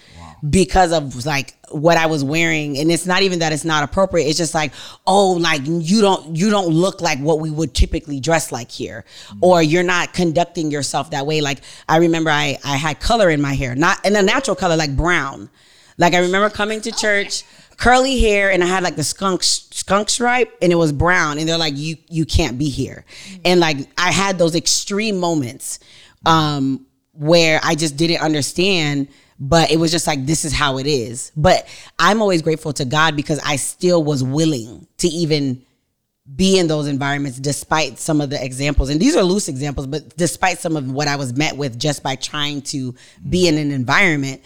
because 0.48 0.92
of 0.92 1.26
like 1.26 1.56
what 1.70 1.98
I 1.98 2.06
was 2.06 2.24
wearing, 2.24 2.78
and 2.78 2.92
it's 2.92 3.06
not 3.06 3.22
even 3.22 3.40
that 3.40 3.54
it's 3.54 3.66
not 3.66 3.84
appropriate. 3.84 4.26
It's 4.26 4.38
just 4.38 4.54
like, 4.54 4.74
oh, 5.06 5.32
like 5.32 5.62
you 5.66 6.02
don't 6.02 6.36
you 6.36 6.50
don't 6.50 6.68
look 6.68 7.02
like 7.02 7.20
what 7.20 7.40
we 7.40 7.50
would 7.50 7.74
typically 7.74 8.20
dress 8.20 8.52
like 8.52 8.70
here, 8.70 9.06
or 9.42 9.62
you're 9.62 9.84
not 9.84 10.14
conducting 10.14 10.72
yourself 10.72 11.12
that 11.12 11.26
way. 11.26 11.42
Like 11.42 11.62
I 11.88 11.98
remember 11.98 12.30
I 12.30 12.58
I 12.64 12.78
had 12.78 13.00
color 13.00 13.30
in 13.30 13.42
my 13.42 13.54
hair, 13.54 13.76
not 13.76 14.06
in 14.06 14.16
a 14.16 14.22
natural 14.22 14.56
color, 14.56 14.76
like 14.76 14.96
brown. 14.96 15.50
Like 15.98 16.14
I 16.14 16.20
remember 16.20 16.50
coming 16.50 16.82
to 16.82 16.92
church, 16.92 17.44
curly 17.78 18.20
hair, 18.20 18.52
and 18.52 18.64
I 18.64 18.68
had 18.68 18.84
like 18.84 18.96
the 18.96 19.04
skunk 19.04 19.44
skunk 19.44 20.10
stripe, 20.10 20.56
and 20.62 20.72
it 20.72 20.76
was 20.76 20.92
brown. 20.92 21.38
And 21.40 21.48
they're 21.48 21.58
like, 21.58 21.78
"You 21.78 21.98
you 22.10 22.26
can't 22.26 22.58
be 22.58 22.70
here." 22.70 23.06
And 23.44 23.60
like 23.60 23.78
I 23.98 24.12
had 24.12 24.38
those 24.38 24.56
extreme 24.56 25.18
moments 25.18 25.80
um, 26.26 26.86
where 27.14 27.60
I 27.64 27.76
just 27.76 27.98
didn't 27.98 28.22
understand. 28.22 29.08
But 29.40 29.70
it 29.70 29.78
was 29.78 29.92
just 29.92 30.08
like 30.08 30.26
this 30.26 30.46
is 30.46 30.54
how 30.54 30.80
it 30.80 30.88
is. 30.88 31.32
But 31.36 31.68
I'm 32.00 32.24
always 32.24 32.42
grateful 32.42 32.74
to 32.74 32.86
God 32.86 33.16
because 33.16 33.40
I 33.46 33.58
still 33.58 34.04
was 34.04 34.24
willing 34.24 34.88
to 34.98 35.08
even 35.08 35.64
be 36.36 36.60
in 36.60 36.68
those 36.68 36.88
environments 36.88 37.40
despite 37.40 37.98
some 37.98 38.20
of 38.20 38.30
the 38.30 38.44
examples 38.44 38.90
and 38.90 39.00
these 39.00 39.16
are 39.16 39.24
loose 39.24 39.48
examples 39.48 39.88
but 39.88 40.16
despite 40.18 40.58
some 40.58 40.76
of 40.76 40.92
what 40.92 41.08
i 41.08 41.16
was 41.16 41.34
met 41.34 41.56
with 41.56 41.80
just 41.80 42.04
by 42.04 42.16
trying 42.16 42.62
to 42.62 42.94
be 43.30 43.48
in 43.48 43.58
an 43.58 43.72
environment 43.72 44.42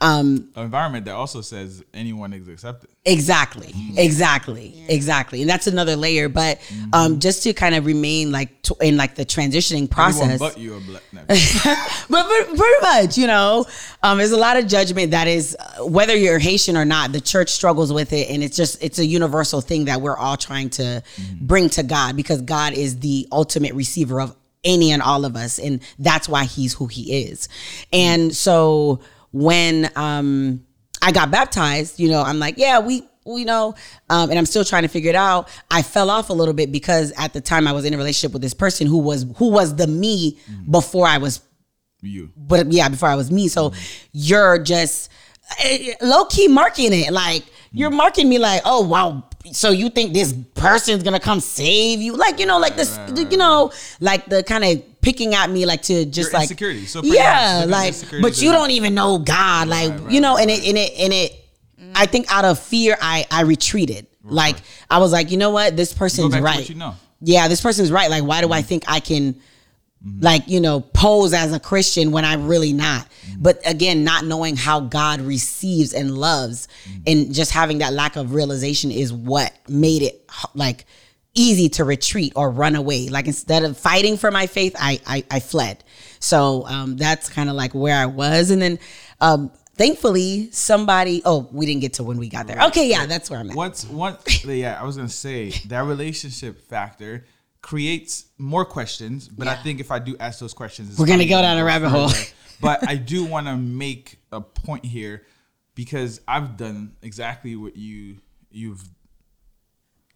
um 0.00 0.48
An 0.56 0.64
environment 0.64 1.04
that 1.04 1.14
also 1.14 1.40
says 1.40 1.84
anyone 1.94 2.32
is 2.32 2.48
accepted. 2.48 2.90
Exactly 3.04 3.72
exactly 3.96 4.84
exactly 4.88 5.40
and 5.40 5.48
that's 5.48 5.66
another 5.66 5.96
layer 5.96 6.28
but 6.28 6.60
um 6.92 7.18
just 7.18 7.42
to 7.42 7.52
kind 7.54 7.74
of 7.74 7.86
remain 7.86 8.30
like 8.30 8.60
t- 8.60 8.74
in 8.80 8.98
like 8.98 9.14
the 9.14 9.24
transitioning 9.24 9.88
process 9.88 10.38
but 10.38 10.58
you 10.58 10.74
are 10.76 10.80
black. 10.80 11.02
No. 11.12 11.22
but 12.10 12.26
pre- 12.26 12.56
pretty 12.56 12.82
much, 12.82 13.18
you 13.18 13.26
know, 13.26 13.66
um, 14.02 14.18
there's 14.18 14.32
a 14.32 14.36
lot 14.36 14.56
of 14.56 14.66
judgment 14.66 15.10
that 15.12 15.28
is 15.28 15.56
uh, 15.58 15.84
whether 15.84 16.16
you're 16.16 16.38
Haitian 16.38 16.76
or 16.76 16.84
not. 16.84 17.12
The 17.12 17.20
church 17.20 17.50
struggles 17.50 17.92
with 17.92 18.12
it, 18.12 18.30
and 18.30 18.42
it's 18.42 18.56
just 18.56 18.82
it's 18.82 18.98
a 18.98 19.06
universal 19.06 19.60
thing 19.60 19.86
that 19.86 20.00
we're 20.00 20.16
all 20.16 20.36
trying 20.36 20.70
to 20.70 21.02
bring 21.40 21.68
to 21.70 21.82
God 21.82 22.16
because 22.16 22.42
God 22.42 22.72
is 22.72 23.00
the 23.00 23.28
ultimate 23.32 23.74
receiver 23.74 24.20
of 24.20 24.36
any 24.64 24.92
and 24.92 25.02
all 25.02 25.24
of 25.24 25.36
us, 25.36 25.58
and 25.58 25.82
that's 25.98 26.28
why 26.28 26.44
He's 26.44 26.74
who 26.74 26.86
He 26.86 27.24
is. 27.24 27.48
And 27.92 28.34
so 28.34 29.00
when 29.32 29.90
um, 29.96 30.64
I 31.02 31.12
got 31.12 31.30
baptized, 31.30 31.98
you 31.98 32.10
know, 32.10 32.22
I'm 32.22 32.38
like, 32.38 32.58
yeah, 32.58 32.78
we 32.78 33.04
you 33.26 33.44
know, 33.44 33.74
um, 34.08 34.30
and 34.30 34.38
I'm 34.38 34.46
still 34.46 34.64
trying 34.64 34.82
to 34.82 34.88
figure 34.88 35.10
it 35.10 35.16
out. 35.16 35.48
I 35.70 35.82
fell 35.82 36.10
off 36.10 36.30
a 36.30 36.32
little 36.32 36.54
bit 36.54 36.72
because 36.72 37.12
at 37.18 37.32
the 37.32 37.40
time 37.40 37.66
I 37.66 37.72
was 37.72 37.84
in 37.84 37.94
a 37.94 37.96
relationship 37.96 38.32
with 38.32 38.42
this 38.42 38.54
person 38.54 38.86
who 38.86 38.98
was 38.98 39.26
who 39.36 39.50
was 39.50 39.76
the 39.76 39.86
me 39.86 40.38
mm. 40.50 40.70
before 40.70 41.06
I 41.06 41.18
was 41.18 41.40
you. 42.02 42.30
but 42.36 42.72
yeah, 42.72 42.88
before 42.88 43.08
I 43.08 43.14
was 43.14 43.30
me. 43.30 43.48
So 43.48 43.70
mm-hmm. 43.70 44.08
you're 44.12 44.58
just 44.58 45.10
eh, 45.60 45.90
eh, 45.90 45.94
low 46.04 46.24
key 46.24 46.48
marking 46.48 46.92
it. 46.92 47.12
Like 47.12 47.44
you're 47.72 47.90
mm. 47.90 47.96
marking 47.96 48.28
me 48.28 48.38
like, 48.38 48.62
oh 48.64 48.86
wow. 48.86 49.24
So 49.52 49.70
you 49.70 49.90
think 49.90 50.12
this 50.12 50.34
person's 50.54 51.02
gonna 51.02 51.20
come 51.20 51.40
save 51.40 52.00
you? 52.00 52.16
Like 52.16 52.38
you 52.38 52.46
know, 52.46 52.58
like 52.58 52.76
this, 52.76 52.98
you 53.16 53.36
know, 53.36 53.72
like 54.00 54.26
the 54.26 54.42
kind 54.42 54.64
of 54.64 54.82
picking 55.00 55.34
at 55.34 55.50
me, 55.50 55.66
like 55.66 55.82
to 55.82 56.04
just 56.04 56.32
Your 56.32 56.40
like 56.40 56.50
insecurity. 56.50 56.86
So 56.86 57.02
yeah, 57.02 57.66
much 57.66 57.92
looking 57.92 58.08
at 58.08 58.12
like, 58.12 58.22
but 58.22 58.42
you 58.42 58.52
don't 58.52 58.70
even 58.70 58.94
know 58.94 59.18
God, 59.18 59.68
like 59.68 59.90
Right, 59.90 60.00
right, 60.00 60.12
you 60.12 60.20
know, 60.20 60.36
and 60.36 60.50
it 60.50 60.66
and 60.66 60.78
it 60.78 60.92
and 60.98 61.12
it. 61.12 61.36
I 61.94 62.06
think 62.06 62.32
out 62.32 62.44
of 62.44 62.58
fear, 62.58 62.96
I 63.00 63.26
I 63.30 63.42
retreated. 63.42 64.06
Like 64.22 64.56
I 64.88 64.98
was 64.98 65.12
like, 65.12 65.30
you 65.30 65.36
know 65.36 65.50
what, 65.50 65.76
this 65.76 65.92
person's 65.92 66.38
right 66.38 66.68
you 66.68 66.74
know. 66.74 66.94
yeah, 67.20 67.48
this 67.48 67.60
person's 67.60 67.90
right. 67.90 68.10
Like, 68.10 68.24
why 68.24 68.40
do 68.40 68.52
I 68.52 68.60
mm-hmm. 68.60 68.68
think 68.68 68.84
I 68.86 69.00
can, 69.00 69.34
mm-hmm. 69.34 70.20
like, 70.20 70.46
you 70.46 70.60
know, 70.60 70.80
pose 70.80 71.32
as 71.32 71.52
a 71.52 71.60
Christian 71.60 72.12
when 72.12 72.24
I'm 72.24 72.46
really 72.46 72.72
not? 72.72 73.08
Mm-hmm. 73.26 73.42
But 73.42 73.60
again, 73.64 74.04
not 74.04 74.24
knowing 74.24 74.56
how 74.56 74.80
God 74.80 75.20
receives 75.20 75.92
and 75.94 76.16
loves, 76.16 76.68
and 77.06 77.34
just 77.34 77.50
having 77.50 77.78
that 77.78 77.92
lack 77.92 78.16
of 78.16 78.34
realization 78.34 78.90
is 78.90 79.12
what 79.12 79.52
made 79.68 80.02
it 80.02 80.30
like 80.54 80.84
easy 81.34 81.68
to 81.70 81.84
retreat 81.84 82.32
or 82.36 82.50
run 82.50 82.76
away. 82.76 83.08
Like 83.08 83.26
instead 83.26 83.64
of 83.64 83.76
fighting 83.76 84.16
for 84.16 84.30
my 84.30 84.46
faith, 84.46 84.74
I 84.78 85.00
I, 85.06 85.24
I 85.30 85.40
fled. 85.40 85.84
So 86.18 86.66
um, 86.66 86.96
that's 86.96 87.28
kind 87.28 87.48
of 87.48 87.56
like 87.56 87.74
where 87.74 87.96
I 87.96 88.06
was, 88.06 88.50
and 88.50 88.60
then 88.60 88.78
um, 89.20 89.50
thankfully 89.76 90.50
somebody. 90.52 91.22
Oh, 91.24 91.48
we 91.52 91.66
didn't 91.66 91.80
get 91.80 91.94
to 91.94 92.04
when 92.04 92.18
we 92.18 92.28
got 92.28 92.46
there. 92.46 92.60
Okay, 92.66 92.88
yeah, 92.88 93.06
that's 93.06 93.30
where 93.30 93.40
I'm 93.40 93.50
at. 93.50 93.56
Once, 93.56 93.86
once, 93.86 94.44
yeah, 94.44 94.78
I 94.80 94.84
was 94.84 94.96
gonna 94.96 95.08
say 95.08 95.50
that 95.68 95.84
relationship 95.84 96.60
factor 96.68 97.24
creates 97.62 98.26
more 98.38 98.64
questions. 98.64 99.28
But 99.28 99.48
I 99.48 99.56
think 99.56 99.80
if 99.80 99.90
I 99.90 99.98
do 99.98 100.16
ask 100.18 100.40
those 100.40 100.54
questions, 100.54 100.98
We're 100.98 101.06
gonna 101.06 101.26
go 101.26 101.40
down 101.40 101.58
a 101.58 101.64
rabbit 101.64 101.90
hole. 101.90 102.10
but 102.60 102.86
I 102.88 102.96
do 102.96 103.24
want 103.24 103.46
to 103.46 103.56
make 103.56 104.18
a 104.32 104.40
point 104.40 104.84
here 104.84 105.22
because 105.74 106.20
I've 106.28 106.56
done 106.56 106.96
exactly 107.02 107.56
what 107.56 107.76
you 107.76 108.18
you've 108.50 108.82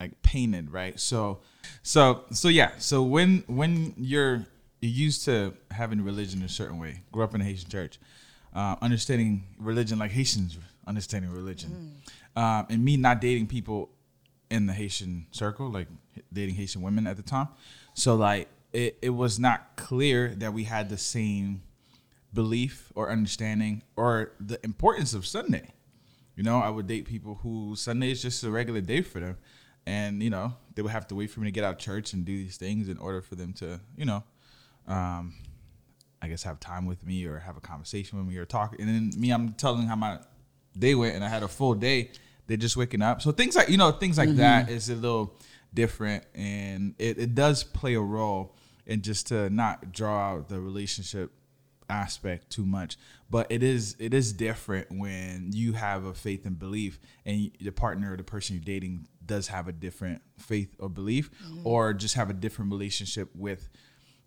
like 0.01 0.23
painted, 0.23 0.73
right? 0.73 0.99
So, 0.99 1.41
so, 1.83 2.25
so 2.33 2.49
yeah. 2.49 2.73
So 2.79 3.03
when 3.03 3.45
when 3.47 3.95
you're 3.97 4.47
you're 4.81 4.91
used 4.91 5.25
to 5.25 5.55
having 5.71 6.03
religion 6.03 6.43
a 6.43 6.49
certain 6.49 6.79
way, 6.79 7.03
grew 7.12 7.25
up 7.25 7.35
in 7.35 7.41
a 7.41 7.45
Haitian 7.45 7.71
church, 7.71 7.99
uh, 8.55 8.77
understanding 8.83 9.45
religion 9.59 9.99
like 9.99 10.11
Haitians 10.11 10.59
understanding 10.87 11.31
religion, 11.31 12.03
um, 12.37 12.66
and 12.69 12.85
me 12.85 12.97
not 12.97 13.21
dating 13.21 13.47
people 13.47 13.91
in 14.51 14.66
the 14.66 14.73
Haitian 14.73 15.27
circle, 15.31 15.71
like 15.71 15.89
dating 16.33 16.55
Haitian 16.55 16.83
women 16.83 17.07
at 17.07 17.16
the 17.16 17.23
time. 17.23 17.49
So 17.95 18.15
like 18.15 18.49
it, 18.73 18.99
it 19.01 19.11
was 19.11 19.39
not 19.39 19.77
clear 19.77 20.35
that 20.37 20.53
we 20.53 20.65
had 20.65 20.89
the 20.89 20.99
same 20.99 21.62
belief 22.33 22.93
or 22.95 23.11
understanding 23.11 23.83
or 23.97 24.33
the 24.41 24.62
importance 24.65 25.15
of 25.15 25.27
Sunday. 25.27 25.71
You 26.37 26.43
know, 26.43 26.59
I 26.59 26.69
would 26.69 26.89
date 26.89 27.07
people 27.07 27.39
who 27.43 27.77
Sunday 27.77 28.11
is 28.11 28.21
just 28.21 28.43
a 28.43 28.51
regular 28.51 28.81
day 28.81 29.03
for 29.03 29.21
them. 29.21 29.39
And, 29.86 30.23
you 30.23 30.31
know, 30.31 30.55
they 30.74 30.82
would 30.82 30.93
have 30.93 31.06
to 31.09 31.15
wait 31.15 31.31
for 31.31 31.40
me 31.40 31.47
to 31.47 31.52
get 31.52 31.65
out 31.65 31.74
of 31.74 31.78
church 31.78 32.12
and 32.12 32.24
do 32.24 32.36
these 32.36 32.56
things 32.56 32.89
in 32.89 32.98
order 32.98 33.20
for 33.20 33.35
them 33.35 33.52
to, 33.55 33.81
you 33.97 34.05
know, 34.05 34.24
um, 34.86 35.35
I 36.23 36.28
guess 36.28 36.43
have 36.44 36.59
time 36.59 36.86
with 36.86 37.05
me 37.05 37.27
or 37.27 37.39
have 37.39 37.56
a 37.56 37.61
conversation 37.61 38.19
with 38.19 38.27
me 38.27 38.36
or 38.39 38.47
talk. 38.47 38.77
And 38.78 38.89
then 38.89 39.20
me, 39.20 39.31
I'm 39.31 39.52
telling 39.52 39.86
how 39.86 39.97
my 39.97 40.19
day 40.78 40.94
went 40.94 41.15
and 41.15 41.24
I 41.24 41.28
had 41.28 41.43
a 41.43 41.48
full 41.48 41.74
day. 41.74 42.11
They're 42.47 42.56
just 42.56 42.77
waking 42.77 43.02
up. 43.02 43.20
So 43.20 43.31
things 43.32 43.56
like, 43.56 43.69
you 43.69 43.77
know, 43.77 43.90
things 43.93 44.19
like 44.19 44.35
that 44.36 44.69
is 44.70 44.89
a 44.89 44.94
little 44.94 45.39
different. 45.73 46.24
And 46.35 46.94
it, 46.98 47.19
it 47.19 47.35
does 47.35 47.62
play 47.62 47.94
a 47.94 48.01
role 48.01 48.56
and 48.86 49.02
just 49.02 49.28
to 49.28 49.51
not 49.51 49.93
draw 49.93 50.32
out 50.32 50.48
the 50.48 50.61
relationship 50.61 51.31
aspect 51.90 52.51
too 52.51 52.65
much 52.65 52.97
but 53.31 53.47
it 53.51 53.62
is 53.62 53.97
it 53.98 54.15
is 54.15 54.32
different 54.32 54.86
when 54.90 55.51
you 55.52 55.73
have 55.73 56.05
a 56.05 56.15
faith 56.15 56.47
and 56.47 56.59
belief 56.59 56.98
and 57.27 57.51
the 57.61 57.70
partner 57.70 58.12
or 58.12 58.16
the 58.16 58.24
person 58.24 58.55
you're 58.55 58.65
dating 58.65 59.06
does 59.27 59.49
have 59.49 59.69
a 59.69 59.73
different 59.73 60.23
faith 60.39 60.75
or 60.79 60.89
belief 60.89 61.31
or 61.65 61.93
just 61.95 62.15
have 62.15 62.31
a 62.31 62.35
different 62.35 62.71
relationship 62.73 63.29
with 63.35 63.69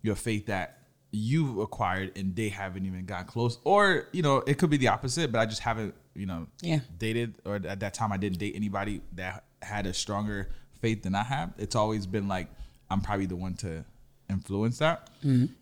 your 0.02 0.14
faith 0.14 0.46
that 0.46 0.78
you've 1.10 1.58
acquired 1.58 2.16
and 2.18 2.36
they 2.36 2.48
haven't 2.50 2.84
even 2.84 3.04
got 3.06 3.26
close 3.26 3.58
or 3.64 4.08
you 4.12 4.20
know 4.22 4.36
it 4.46 4.58
could 4.58 4.68
be 4.68 4.76
the 4.76 4.88
opposite 4.88 5.32
but 5.32 5.38
i 5.38 5.46
just 5.46 5.60
haven't 5.62 5.94
you 6.14 6.26
know 6.26 6.46
Yeah. 6.60 6.80
dated 6.98 7.34
or 7.46 7.56
at 7.56 7.80
that 7.80 7.94
time 7.94 8.12
i 8.12 8.18
didn't 8.18 8.38
date 8.38 8.54
anybody 8.54 9.00
that 9.14 9.44
had 9.62 9.86
a 9.86 9.94
stronger 9.94 10.50
faith 10.80 11.02
than 11.02 11.14
i 11.14 11.22
have. 11.22 11.52
It's 11.58 11.74
always 11.74 12.06
been 12.06 12.28
like 12.28 12.48
i'm 12.90 13.00
probably 13.00 13.26
the 13.26 13.36
one 13.36 13.54
to 13.56 13.84
influence 14.30 14.78
that. 14.78 15.08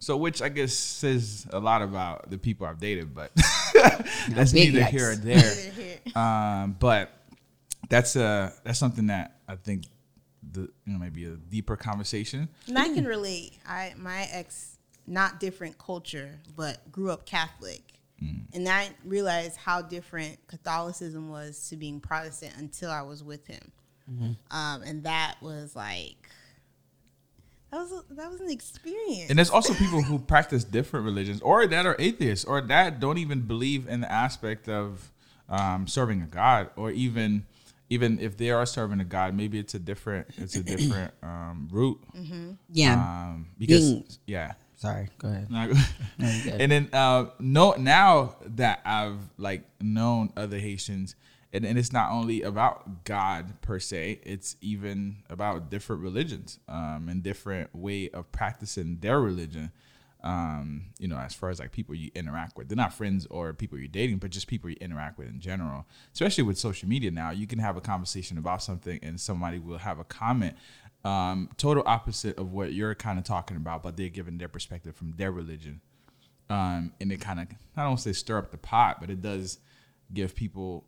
So 0.00 0.16
which 0.16 0.42
i 0.42 0.48
guess 0.48 0.72
says 0.74 1.46
a 1.52 1.60
lot 1.60 1.80
about 1.82 2.28
the 2.28 2.38
people 2.38 2.66
i've 2.66 2.80
dated 2.80 3.14
but 3.14 3.30
that's 4.30 4.52
big 4.52 4.74
neither 4.74 4.80
yikes. 4.86 4.90
here 4.90 5.10
or 5.12 5.14
there. 6.14 6.20
Um, 6.20 6.76
but 6.80 7.10
that's 7.88 8.16
uh 8.16 8.50
that's 8.64 8.78
something 8.78 9.06
that 9.08 9.38
i 9.48 9.54
think 9.56 9.84
the 10.52 10.62
you 10.84 10.92
know 10.92 10.98
maybe 10.98 11.24
a 11.24 11.30
deeper 11.30 11.76
conversation. 11.76 12.48
And 12.66 12.78
I 12.78 12.88
can 12.92 13.04
relate. 13.04 13.58
I 13.66 13.94
my 13.96 14.28
ex, 14.30 14.78
not 15.06 15.40
different 15.40 15.78
culture, 15.78 16.38
but 16.56 16.90
grew 16.92 17.10
up 17.10 17.26
Catholic, 17.26 17.82
and 18.54 18.68
I 18.68 18.90
realized 19.04 19.56
how 19.56 19.82
different 19.82 20.38
Catholicism 20.46 21.28
was 21.30 21.68
to 21.68 21.76
being 21.76 22.00
Protestant 22.00 22.54
until 22.56 22.90
I 22.90 23.02
was 23.02 23.22
with 23.22 23.46
him, 23.46 23.72
um, 24.50 24.82
and 24.82 25.04
that 25.04 25.36
was 25.40 25.76
like 25.76 26.30
that 27.70 27.78
was 27.78 27.92
a, 27.92 28.14
that 28.14 28.30
was 28.30 28.40
an 28.40 28.50
experience. 28.50 29.28
And 29.28 29.38
there's 29.38 29.50
also 29.50 29.74
people 29.74 30.02
who 30.02 30.18
practice 30.18 30.64
different 30.64 31.04
religions 31.04 31.40
or 31.42 31.66
that 31.66 31.86
are 31.86 31.96
atheists 31.98 32.44
or 32.44 32.60
that 32.60 33.00
don't 33.00 33.18
even 33.18 33.42
believe 33.42 33.88
in 33.88 34.00
the 34.00 34.10
aspect 34.10 34.68
of 34.68 35.12
um, 35.48 35.86
serving 35.86 36.22
a 36.22 36.26
God 36.26 36.70
or 36.76 36.90
even 36.90 37.44
even 37.88 38.18
if 38.18 38.36
they 38.36 38.50
are 38.50 38.66
serving 38.66 39.00
a 39.00 39.04
God, 39.04 39.34
maybe 39.34 39.58
it's 39.58 39.74
a 39.74 39.78
different 39.78 40.26
it's 40.36 40.56
a 40.56 40.62
different 40.76 41.12
um, 41.22 41.68
route. 41.70 42.00
Yeah. 42.70 42.94
Um, 42.94 43.48
because 43.58 43.92
Being- 43.92 44.04
yeah. 44.26 44.52
Sorry. 44.76 45.08
Go 45.18 45.28
ahead. 45.28 45.50
No, 45.50 45.72
and 46.18 46.70
then 46.70 46.88
uh, 46.92 47.26
no, 47.38 47.72
now 47.78 48.36
that 48.44 48.82
I've 48.84 49.18
like 49.38 49.62
known 49.80 50.32
other 50.36 50.58
Haitians, 50.58 51.14
and, 51.52 51.64
and 51.64 51.78
it's 51.78 51.92
not 51.94 52.10
only 52.10 52.42
about 52.42 53.04
God 53.04 53.60
per 53.62 53.78
se, 53.78 54.20
it's 54.22 54.56
even 54.60 55.16
about 55.30 55.70
different 55.70 56.02
religions 56.02 56.58
um, 56.68 57.08
and 57.08 57.22
different 57.22 57.74
way 57.74 58.10
of 58.10 58.30
practicing 58.32 58.98
their 58.98 59.18
religion. 59.18 59.72
Um, 60.26 60.86
you 60.98 61.06
know, 61.06 61.18
as 61.18 61.34
far 61.34 61.50
as 61.50 61.60
like 61.60 61.70
people 61.70 61.94
you 61.94 62.10
interact 62.16 62.56
with, 62.56 62.68
they're 62.68 62.76
not 62.76 62.92
friends 62.92 63.26
or 63.30 63.52
people 63.52 63.78
you're 63.78 63.86
dating, 63.86 64.18
but 64.18 64.30
just 64.30 64.48
people 64.48 64.68
you 64.68 64.76
interact 64.80 65.18
with 65.18 65.28
in 65.28 65.38
general. 65.38 65.86
Especially 66.12 66.42
with 66.42 66.58
social 66.58 66.88
media 66.88 67.12
now, 67.12 67.30
you 67.30 67.46
can 67.46 67.60
have 67.60 67.76
a 67.76 67.80
conversation 67.80 68.36
about 68.36 68.60
something, 68.60 68.98
and 69.04 69.20
somebody 69.20 69.60
will 69.60 69.78
have 69.78 70.00
a 70.00 70.04
comment 70.04 70.56
um, 71.06 71.48
total 71.56 71.84
opposite 71.86 72.36
of 72.38 72.52
what 72.52 72.72
you're 72.72 72.94
kind 72.96 73.18
of 73.18 73.24
talking 73.24 73.56
about, 73.56 73.82
but 73.84 73.96
they're 73.96 74.08
giving 74.08 74.38
their 74.38 74.48
perspective 74.48 74.96
from 74.96 75.12
their 75.12 75.30
religion. 75.30 75.80
Um, 76.50 76.92
and 77.00 77.12
it 77.12 77.20
kind 77.20 77.38
of, 77.38 77.46
I 77.76 77.84
don't 77.84 77.98
say 77.98 78.12
stir 78.12 78.38
up 78.38 78.50
the 78.50 78.58
pot, 78.58 79.00
but 79.00 79.10
it 79.10 79.22
does 79.22 79.58
give 80.12 80.34
people, 80.34 80.84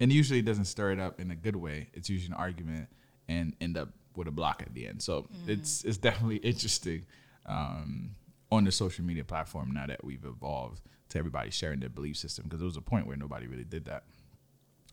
and 0.00 0.12
usually 0.12 0.40
it 0.40 0.44
doesn't 0.44 0.64
stir 0.64 0.92
it 0.92 0.98
up 0.98 1.20
in 1.20 1.30
a 1.30 1.36
good 1.36 1.56
way. 1.56 1.88
It's 1.94 2.10
usually 2.10 2.34
an 2.34 2.40
argument 2.40 2.88
and 3.28 3.54
end 3.60 3.76
up 3.78 3.90
with 4.16 4.26
a 4.26 4.32
block 4.32 4.62
at 4.66 4.74
the 4.74 4.86
end. 4.88 5.00
So 5.00 5.28
it's 5.46 5.84
it's 5.84 5.96
definitely 5.96 6.36
interesting 6.36 7.06
um, 7.46 8.16
on 8.52 8.64
the 8.64 8.70
social 8.70 9.02
media 9.04 9.24
platform 9.24 9.72
now 9.72 9.86
that 9.86 10.04
we've 10.04 10.24
evolved 10.24 10.82
to 11.08 11.18
everybody 11.18 11.50
sharing 11.50 11.80
their 11.80 11.88
belief 11.88 12.18
system 12.18 12.44
because 12.44 12.60
there 12.60 12.66
was 12.66 12.76
a 12.76 12.82
point 12.82 13.06
where 13.06 13.16
nobody 13.16 13.46
really 13.46 13.64
did 13.64 13.86
that. 13.86 14.04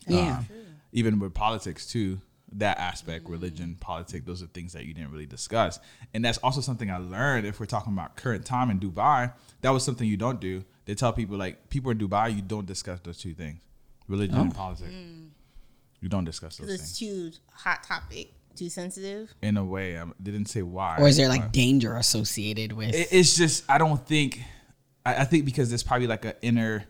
Yeah. 0.07 0.37
Um, 0.37 0.47
even 0.93 1.19
with 1.19 1.33
politics 1.33 1.85
too 1.85 2.21
that 2.53 2.79
aspect 2.79 3.25
mm-hmm. 3.25 3.33
religion 3.33 3.77
politics 3.79 4.25
those 4.25 4.41
are 4.41 4.47
things 4.47 4.73
that 4.73 4.85
you 4.85 4.93
didn't 4.93 5.11
really 5.11 5.25
discuss. 5.25 5.77
And 6.13 6.23
that's 6.23 6.39
also 6.39 6.61
something 6.61 6.89
i 6.89 6.97
learned 6.97 7.45
if 7.45 7.59
we're 7.59 7.65
talking 7.65 7.93
about 7.93 8.15
current 8.15 8.45
time 8.45 8.71
in 8.71 8.79
dubai 8.79 9.33
that 9.61 9.71
was 9.71 9.83
something 9.83 10.07
you 10.07 10.17
don't 10.17 10.39
do. 10.39 10.63
They 10.85 10.95
tell 10.95 11.11
people 11.11 11.37
like 11.37 11.69
people 11.69 11.91
in 11.91 11.99
dubai 11.99 12.33
you 12.33 12.41
don't 12.41 12.65
discuss 12.65 13.01
those 13.01 13.17
two 13.17 13.33
things 13.33 13.59
religion 14.07 14.37
and 14.37 14.51
oh. 14.51 14.55
politics. 14.55 14.93
Mm. 14.93 15.29
You 16.01 16.07
don't 16.07 16.23
discuss 16.23 16.57
those 16.57 16.67
Because 16.67 16.81
it's 16.81 16.99
things. 16.99 17.33
too 17.33 17.39
hot 17.51 17.83
topic, 17.83 18.31
too 18.59 18.69
sensitive. 18.69 19.33
in 19.41 19.57
a 19.57 19.63
way 19.63 19.99
they 20.19 20.31
didn't 20.31 20.49
say 20.49 20.61
why 20.61 20.97
Or 20.99 21.07
is 21.07 21.17
there 21.17 21.29
like 21.29 21.41
but- 21.41 21.53
danger 21.53 21.95
associated 21.95 22.73
with? 22.73 22.93
it, 22.93 23.07
it's 23.11 23.35
just 23.35 23.63
I 23.69 23.77
don't 23.77 24.05
think 24.05 24.41
I, 25.05 25.21
I 25.21 25.25
think 25.25 25.45
because 25.45 25.69
there's 25.69 25.83
probably 25.83 26.07
like 26.07 26.25
an 26.25 26.33
inner 26.41 26.85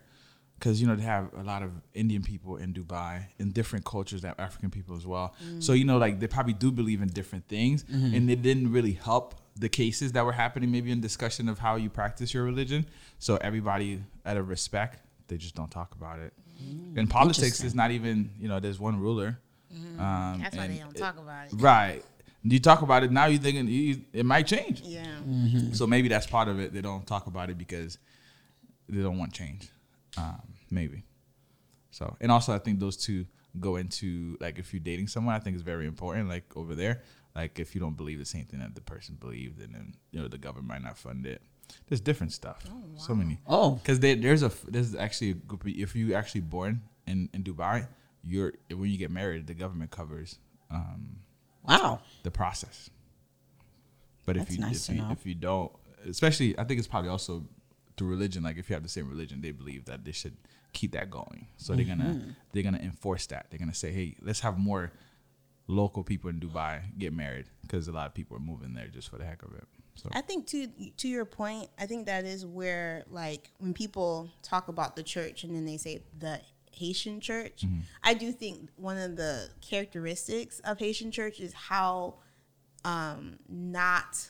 because 0.59 0.81
you 0.81 0.87
know 0.87 0.95
they 0.95 1.03
have 1.03 1.29
a 1.37 1.43
lot 1.43 1.63
of 1.63 1.71
Indian 1.93 2.21
people 2.21 2.57
in 2.57 2.73
Dubai 2.73 3.23
in 3.39 3.51
different 3.51 3.85
cultures 3.85 4.21
that 4.23 4.39
African 4.39 4.69
people 4.69 4.95
as 4.95 5.07
well. 5.07 5.33
Mm. 5.43 5.63
So 5.63 5.73
you 5.73 5.85
know 5.85 5.97
like 5.97 6.19
they 6.19 6.27
probably 6.27 6.53
do 6.53 6.71
believe 6.71 7.01
in 7.01 7.07
different 7.07 7.47
things, 7.47 7.83
mm-hmm. 7.83 8.13
and 8.15 8.29
it 8.29 8.41
didn't 8.41 8.71
really 8.71 8.93
help 8.93 9.35
the 9.57 9.69
cases 9.69 10.11
that 10.13 10.25
were 10.25 10.31
happening 10.31 10.71
maybe 10.71 10.91
in 10.91 11.01
discussion 11.01 11.49
of 11.49 11.59
how 11.59 11.75
you 11.75 11.89
practice 11.89 12.33
your 12.33 12.43
religion. 12.43 12.85
So 13.19 13.37
everybody 13.41 14.01
out 14.25 14.37
of 14.37 14.47
respect, 14.49 15.01
they 15.27 15.37
just 15.37 15.55
don't 15.55 15.71
talk 15.71 15.95
about 15.95 16.19
it. 16.19 16.33
Mm. 16.61 16.97
In 16.97 17.07
politics, 17.07 17.63
it's 17.63 17.75
not 17.75 17.91
even 17.91 18.31
you 18.39 18.49
know 18.49 18.59
there's 18.59 18.79
one 18.79 18.99
ruler. 18.99 19.39
Um, 19.71 20.39
That's 20.41 20.55
why 20.55 20.67
they 20.67 20.77
don't 20.77 20.95
it- 20.95 20.99
talk 20.99 21.17
about 21.17 21.47
it. 21.47 21.53
Right. 21.53 22.03
You 22.43 22.59
talk 22.59 22.81
about 22.81 23.03
it 23.03 23.11
now. 23.11 23.25
you're 23.25 23.39
thinking 23.41 23.67
you, 23.67 24.01
it 24.13 24.25
might 24.25 24.47
change. 24.47 24.81
Yeah. 24.81 25.03
So 25.73 25.85
maybe 25.85 26.07
that's 26.07 26.25
part 26.25 26.47
of 26.47 26.59
it. 26.59 26.73
They 26.73 26.81
don't 26.81 27.05
talk 27.05 27.27
about 27.27 27.49
it 27.49 27.57
because 27.57 27.97
they 28.87 29.01
don't 29.01 29.17
want 29.17 29.33
change. 29.33 29.67
Um, 30.17 30.41
maybe. 30.71 31.03
So 31.91 32.15
and 32.21 32.31
also 32.31 32.53
I 32.53 32.59
think 32.59 32.79
those 32.79 32.95
two 32.97 33.25
go 33.59 33.75
into 33.75 34.37
like 34.39 34.57
if 34.57 34.73
you're 34.73 34.79
dating 34.79 35.07
someone, 35.07 35.35
I 35.35 35.39
think 35.39 35.55
it's 35.55 35.63
very 35.63 35.85
important. 35.85 36.29
Like 36.29 36.45
over 36.55 36.75
there, 36.75 37.01
like 37.35 37.59
if 37.59 37.75
you 37.75 37.81
don't 37.81 37.97
believe 37.97 38.19
the 38.19 38.25
same 38.25 38.45
thing 38.45 38.59
that 38.61 38.73
the 38.73 38.81
person 38.81 39.15
believed, 39.19 39.61
and 39.61 39.73
then 39.75 39.95
you 40.11 40.21
know 40.21 40.27
the 40.29 40.37
government 40.37 40.67
might 40.67 40.81
not 40.83 40.97
fund 40.97 41.25
it. 41.25 41.41
There's 41.87 42.01
different 42.01 42.31
stuff. 42.33 42.63
So 42.97 43.13
many. 43.13 43.39
Oh. 43.45 43.71
because 43.71 43.99
there's 43.99 44.43
a 44.43 44.51
there's 44.67 44.95
actually 44.95 45.31
a 45.31 45.33
group. 45.35 45.63
Of, 45.65 45.67
if 45.75 45.95
you 45.95 46.13
actually 46.15 46.41
born 46.41 46.81
in 47.05 47.29
in 47.33 47.43
Dubai, 47.43 47.87
you're 48.23 48.53
when 48.71 48.89
you 48.89 48.97
get 48.97 49.11
married, 49.11 49.47
the 49.47 49.53
government 49.53 49.91
covers 49.91 50.37
um, 50.71 51.17
wow. 51.67 51.99
the 52.23 52.31
process. 52.31 52.89
But 54.25 54.37
if 54.37 54.51
you 54.51 54.59
nice 54.59 54.89
if 54.89 54.95
you 54.95 55.01
know. 55.01 55.09
if 55.11 55.25
you 55.25 55.35
don't, 55.35 55.71
especially 56.07 56.57
I 56.59 56.63
think 56.63 56.77
it's 56.79 56.87
probably 56.87 57.09
also 57.09 57.45
through 57.97 58.09
religion. 58.09 58.43
Like 58.43 58.57
if 58.57 58.69
you 58.69 58.73
have 58.75 58.83
the 58.83 58.89
same 58.89 59.09
religion, 59.09 59.41
they 59.41 59.51
believe 59.51 59.85
that 59.85 60.05
they 60.05 60.11
should 60.11 60.37
keep 60.73 60.91
that 60.91 61.09
going. 61.09 61.47
So 61.57 61.73
they're 61.73 61.85
Mm-hmm. 61.85 62.01
gonna 62.01 62.35
they're 62.53 62.63
gonna 62.63 62.77
enforce 62.79 63.25
that. 63.27 63.47
They're 63.49 63.59
gonna 63.59 63.73
say, 63.73 63.91
hey, 63.91 64.15
let's 64.21 64.41
have 64.41 64.57
more 64.57 64.91
local 65.67 66.03
people 66.03 66.29
in 66.29 66.39
Dubai 66.39 66.81
get 66.97 67.13
married 67.13 67.45
because 67.61 67.87
a 67.87 67.91
lot 67.91 68.07
of 68.07 68.13
people 68.13 68.35
are 68.37 68.41
moving 68.41 68.73
there 68.73 68.87
just 68.87 69.09
for 69.09 69.17
the 69.17 69.25
heck 69.25 69.43
of 69.43 69.53
it. 69.55 69.65
So 69.95 70.09
I 70.13 70.21
think 70.21 70.47
to 70.47 70.67
to 70.97 71.07
your 71.07 71.25
point, 71.25 71.69
I 71.77 71.85
think 71.85 72.05
that 72.05 72.25
is 72.25 72.45
where 72.45 73.03
like 73.09 73.49
when 73.57 73.73
people 73.73 74.29
talk 74.43 74.67
about 74.67 74.95
the 74.95 75.03
church 75.03 75.43
and 75.43 75.55
then 75.55 75.65
they 75.65 75.77
say 75.77 76.01
the 76.17 76.39
Haitian 76.71 77.19
church, 77.19 77.65
I 78.03 78.13
do 78.13 78.31
think 78.31 78.69
one 78.77 78.97
of 78.97 79.15
the 79.15 79.49
characteristics 79.61 80.59
of 80.61 80.79
Haitian 80.79 81.11
church 81.11 81.39
is 81.39 81.53
how 81.53 82.15
um, 82.85 83.37
not 83.47 84.29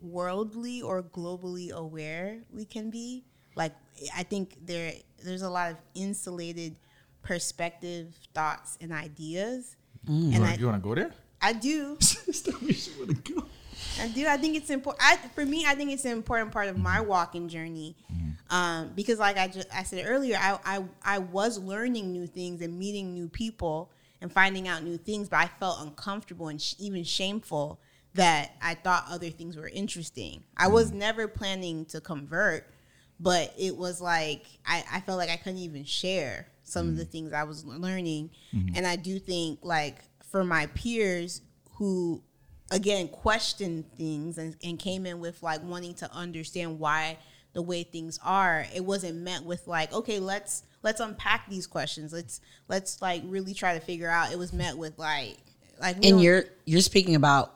worldly 0.00 0.82
or 0.82 1.02
globally 1.02 1.70
aware 1.70 2.38
we 2.52 2.64
can 2.64 2.90
be. 2.90 3.24
Like 3.56 3.72
I 4.16 4.22
think 4.22 4.56
there 4.64 4.92
there's 5.24 5.42
a 5.42 5.50
lot 5.50 5.72
of 5.72 5.76
insulated 5.94 6.78
perspective, 7.22 8.14
thoughts, 8.34 8.78
and 8.80 8.92
ideas. 8.92 9.76
you 10.06 10.32
And 10.32 10.40
wanna, 10.40 10.52
I, 10.52 10.54
you 10.56 10.66
want 10.66 10.82
to 10.82 10.88
go 10.88 10.94
there? 10.94 11.12
I 11.42 11.52
do. 11.52 11.96
Stop 12.00 12.62
me, 12.62 12.74
you 12.74 12.92
wanna 13.00 13.14
go. 13.14 13.44
I 14.00 14.08
do. 14.08 14.26
I 14.26 14.36
think 14.36 14.56
it's 14.56 14.70
important. 14.70 15.04
I, 15.04 15.16
for 15.28 15.44
me, 15.44 15.64
I 15.66 15.74
think 15.74 15.90
it's 15.90 16.04
an 16.04 16.12
important 16.12 16.52
part 16.52 16.68
of 16.68 16.78
my 16.78 17.00
walking 17.00 17.48
journey, 17.48 17.96
mm-hmm. 18.12 18.54
um, 18.54 18.92
because, 18.94 19.18
like 19.18 19.36
I 19.36 19.48
just 19.48 19.68
I 19.74 19.82
said 19.82 20.04
earlier, 20.06 20.36
I, 20.40 20.58
I 20.64 20.84
I 21.02 21.18
was 21.18 21.58
learning 21.58 22.12
new 22.12 22.26
things 22.26 22.62
and 22.62 22.78
meeting 22.78 23.14
new 23.14 23.28
people 23.28 23.90
and 24.20 24.32
finding 24.32 24.68
out 24.68 24.82
new 24.82 24.96
things, 24.96 25.28
but 25.28 25.38
I 25.38 25.46
felt 25.58 25.80
uncomfortable 25.80 26.48
and 26.48 26.60
sh- 26.60 26.74
even 26.78 27.04
shameful 27.04 27.80
that 28.14 28.52
I 28.60 28.74
thought 28.74 29.06
other 29.08 29.30
things 29.30 29.56
were 29.56 29.68
interesting. 29.68 30.42
I 30.56 30.68
was 30.68 30.88
mm-hmm. 30.88 30.98
never 30.98 31.28
planning 31.28 31.84
to 31.86 32.00
convert, 32.00 32.72
but 33.18 33.54
it 33.58 33.76
was 33.76 34.00
like 34.00 34.46
I, 34.66 34.84
I 34.92 35.00
felt 35.00 35.18
like 35.18 35.30
I 35.30 35.36
couldn't 35.36 35.60
even 35.60 35.84
share 35.84 36.48
some 36.62 36.88
of 36.88 36.96
the 36.96 37.02
mm-hmm. 37.02 37.10
things 37.10 37.32
I 37.32 37.44
was 37.44 37.64
learning, 37.64 38.30
and 38.74 38.86
I 38.86 38.96
do 38.96 39.18
think 39.18 39.60
like 39.62 40.02
for 40.30 40.44
my 40.44 40.66
peers 40.66 41.42
who 41.72 42.22
again 42.70 43.08
questioned 43.08 43.84
things 43.96 44.38
and, 44.38 44.56
and 44.62 44.78
came 44.78 45.06
in 45.06 45.20
with 45.20 45.42
like 45.42 45.62
wanting 45.64 45.94
to 45.94 46.12
understand 46.12 46.78
why 46.78 47.16
the 47.52 47.62
way 47.62 47.82
things 47.82 48.18
are 48.24 48.64
it 48.74 48.84
wasn't 48.84 49.16
met 49.16 49.44
with 49.44 49.66
like 49.66 49.92
okay 49.92 50.20
let's 50.20 50.62
let's 50.82 51.00
unpack 51.00 51.48
these 51.48 51.66
questions 51.66 52.12
let's 52.12 52.40
let's 52.68 53.02
like 53.02 53.22
really 53.26 53.52
try 53.54 53.74
to 53.74 53.80
figure 53.80 54.08
out 54.08 54.32
it 54.32 54.38
was 54.38 54.52
met 54.52 54.76
with 54.78 54.96
like 54.98 55.36
like 55.80 55.96
And 56.04 56.20
you're 56.20 56.44
you're 56.64 56.80
speaking 56.80 57.14
about 57.14 57.54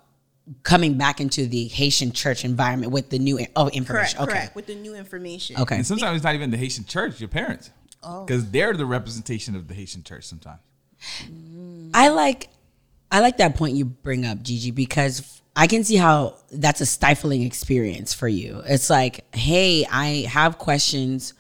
coming 0.62 0.98
back 0.98 1.20
into 1.20 1.46
the 1.46 1.68
Haitian 1.68 2.12
church 2.12 2.44
environment 2.44 2.92
with 2.92 3.10
the 3.10 3.18
new 3.18 3.38
oh 3.56 3.64
correct 3.64 3.76
information. 3.76 4.18
okay. 4.20 4.32
correct 4.32 4.54
with 4.54 4.66
the 4.66 4.74
new 4.74 4.94
information 4.94 5.56
Okay. 5.58 5.76
And 5.76 5.86
sometimes 5.86 6.16
it's 6.16 6.24
not 6.24 6.34
even 6.34 6.50
the 6.50 6.56
Haitian 6.56 6.84
church, 6.84 7.20
your 7.20 7.28
parents. 7.28 7.70
Oh. 8.02 8.24
Because 8.24 8.50
they're 8.50 8.74
the 8.74 8.86
representation 8.86 9.54
of 9.56 9.68
the 9.68 9.74
Haitian 9.74 10.02
church 10.02 10.24
sometimes. 10.24 10.60
I 11.94 12.08
like 12.08 12.48
I 13.14 13.20
like 13.20 13.36
that 13.36 13.54
point 13.54 13.76
you 13.76 13.84
bring 13.84 14.26
up, 14.26 14.42
Gigi, 14.42 14.72
because 14.72 15.40
I 15.54 15.68
can 15.68 15.84
see 15.84 15.94
how 15.94 16.36
that's 16.50 16.80
a 16.80 16.86
stifling 16.86 17.42
experience 17.42 18.12
for 18.12 18.26
you. 18.26 18.60
It's 18.66 18.90
like, 18.90 19.24
hey, 19.32 19.86
I 19.88 20.26
have 20.28 20.58
questions. 20.58 21.32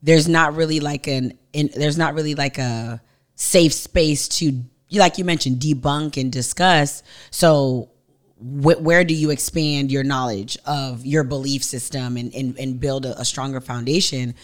There's 0.00 0.28
not 0.28 0.54
really 0.54 0.78
like 0.78 1.08
an 1.08 1.36
in, 1.52 1.70
there's 1.74 1.98
not 1.98 2.14
really 2.14 2.36
like 2.36 2.58
a 2.58 3.02
safe 3.34 3.72
space 3.72 4.28
to 4.38 4.62
like 4.92 5.18
you 5.18 5.24
mentioned 5.24 5.56
debunk 5.56 6.20
and 6.20 6.30
discuss. 6.30 7.02
So 7.32 7.90
wh- 8.38 8.80
where 8.80 9.02
do 9.02 9.12
you 9.12 9.30
expand 9.30 9.90
your 9.90 10.04
knowledge 10.04 10.56
of 10.66 11.04
your 11.04 11.24
belief 11.24 11.64
system 11.64 12.16
and 12.16 12.32
and, 12.32 12.56
and 12.60 12.78
build 12.78 13.06
a, 13.06 13.20
a 13.20 13.24
stronger 13.24 13.60
foundation? 13.60 14.36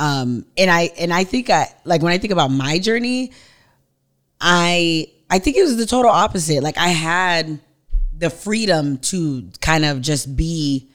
Um, 0.00 0.46
and 0.58 0.68
I 0.68 0.90
and 0.98 1.14
I 1.14 1.22
think 1.22 1.48
I 1.48 1.72
like 1.84 2.02
when 2.02 2.12
I 2.12 2.18
think 2.18 2.32
about 2.32 2.50
my 2.50 2.80
journey, 2.80 3.30
I 4.40 5.12
I 5.30 5.38
think 5.38 5.56
it 5.56 5.62
was 5.62 5.76
the 5.76 5.86
total 5.86 6.10
opposite. 6.10 6.62
Like 6.62 6.78
I 6.78 6.88
had 6.88 7.58
the 8.16 8.30
freedom 8.30 8.98
to 8.98 9.50
kind 9.60 9.84
of 9.84 10.00
just 10.00 10.36
be 10.36 10.88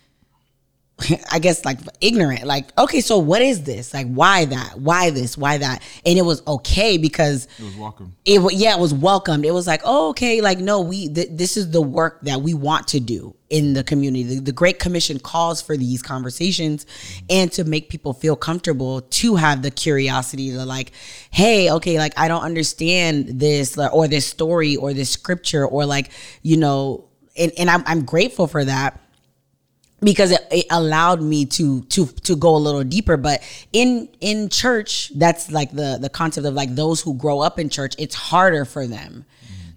I 1.31 1.39
guess 1.39 1.65
like 1.65 1.79
ignorant. 1.99 2.43
Like, 2.43 2.77
okay, 2.77 3.01
so 3.01 3.17
what 3.17 3.41
is 3.41 3.63
this? 3.63 3.93
Like 3.93 4.07
why 4.07 4.45
that? 4.45 4.79
Why 4.79 5.09
this? 5.09 5.37
Why 5.37 5.57
that? 5.57 5.81
And 6.05 6.17
it 6.17 6.23
was 6.23 6.45
okay 6.47 6.97
because 6.97 7.47
It 7.59 7.63
was 7.63 7.75
welcome. 7.75 8.15
it 8.25 8.53
yeah, 8.53 8.75
it 8.75 8.79
was 8.79 8.93
welcomed. 8.93 9.45
It 9.45 9.51
was 9.51 9.67
like, 9.67 9.81
oh, 9.83 10.09
okay, 10.09 10.41
like 10.41 10.59
no, 10.59 10.81
we 10.81 11.09
th- 11.09 11.29
this 11.31 11.57
is 11.57 11.71
the 11.71 11.81
work 11.81 12.21
that 12.21 12.41
we 12.41 12.53
want 12.53 12.87
to 12.89 12.99
do 12.99 13.35
in 13.51 13.73
the 13.73 13.83
community. 13.83 14.23
The, 14.23 14.39
the 14.39 14.51
Great 14.51 14.79
Commission 14.79 15.19
calls 15.19 15.61
for 15.61 15.77
these 15.77 16.01
conversations 16.01 16.85
and 17.29 17.51
to 17.51 17.63
make 17.63 17.89
people 17.89 18.13
feel 18.13 18.35
comfortable 18.35 19.01
to 19.01 19.35
have 19.35 19.61
the 19.61 19.69
curiosity 19.69 20.51
to 20.51 20.65
like, 20.65 20.93
hey, 21.29 21.69
okay, 21.69 21.99
like 21.99 22.13
I 22.17 22.27
don't 22.27 22.43
understand 22.43 23.39
this 23.39 23.77
or 23.77 24.07
this 24.07 24.25
story 24.25 24.77
or 24.77 24.93
this 24.93 25.11
scripture 25.11 25.67
or 25.67 25.85
like 25.85 26.11
you 26.41 26.57
know, 26.57 27.09
and 27.37 27.51
and 27.57 27.69
I'm 27.69 27.83
I'm 27.85 28.05
grateful 28.05 28.47
for 28.47 28.63
that 28.63 28.99
because 29.99 30.31
it, 30.31 30.47
it 30.49 30.65
allowed 30.71 31.21
me 31.21 31.45
to 31.45 31.81
to 31.83 32.05
to 32.05 32.35
go 32.35 32.55
a 32.55 32.57
little 32.57 32.83
deeper 32.83 33.17
but 33.17 33.43
in 33.71 34.09
in 34.19 34.49
church 34.49 35.11
that's 35.15 35.51
like 35.51 35.71
the 35.71 35.99
the 36.01 36.09
concept 36.09 36.47
of 36.47 36.55
like 36.55 36.73
those 36.73 37.01
who 37.01 37.13
grow 37.13 37.39
up 37.39 37.59
in 37.59 37.69
church 37.69 37.93
it's 37.99 38.15
harder 38.15 38.65
for 38.65 38.87
them 38.87 39.25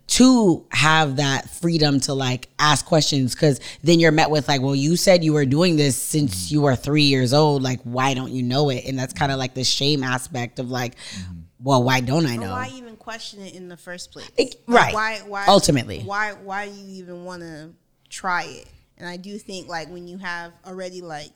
to 0.07 0.67
have 0.71 1.17
that 1.17 1.49
freedom 1.49 1.99
to 1.99 2.15
like 2.15 2.49
ask 2.59 2.85
questions 2.85 3.35
because 3.35 3.61
then 3.83 3.99
you're 3.99 4.13
met 4.13 4.31
with 4.31 4.47
like 4.49 4.61
well 4.61 4.75
you 4.75 4.97
said 4.97 5.25
you 5.25 5.33
were 5.33 5.47
doing 5.47 5.77
this 5.77 5.97
since 5.97 6.47
mm-hmm. 6.47 6.55
you 6.55 6.61
were 6.63 6.77
three 6.77 7.05
years 7.05 7.33
old 7.33 7.63
like 7.63 7.81
why 7.85 8.13
don't 8.13 8.31
you 8.31 8.43
know 8.43 8.69
it 8.69 8.85
and 8.85 8.99
that's 8.99 9.15
kind 9.15 9.33
of 9.33 9.39
like 9.39 9.55
the 9.55 9.65
shame 9.65 10.03
aspect 10.03 10.59
of 10.59 10.71
like 10.71 10.95
mm-hmm. 10.97 11.39
well 11.61 11.83
why 11.83 12.01
don't 12.01 12.27
i 12.27 12.37
But 12.37 12.45
know 12.45 12.53
why 12.53 12.71
even 12.75 12.95
question 13.05 13.43
it 13.43 13.55
in 13.55 13.69
the 13.69 13.77
first 13.77 14.11
place? 14.11 14.31
It- 14.37 14.57
Like, 14.67 14.83
right. 14.83 14.95
why? 14.95 15.19
Why? 15.27 15.45
Ultimately. 15.47 16.01
why? 16.01 16.33
Why 16.33 16.69
do 16.69 16.75
you 16.75 17.03
even 17.03 17.25
want 17.25 17.43
to 17.43 17.71
try 18.09 18.45
it? 18.45 18.67
And 18.97 19.07
I 19.07 19.19
do 19.19 19.37
think 19.39 19.69
like 19.69 19.91
when 19.91 20.09
you 20.09 20.17
have 20.19 20.53
already 20.67 21.03
like 21.03 21.33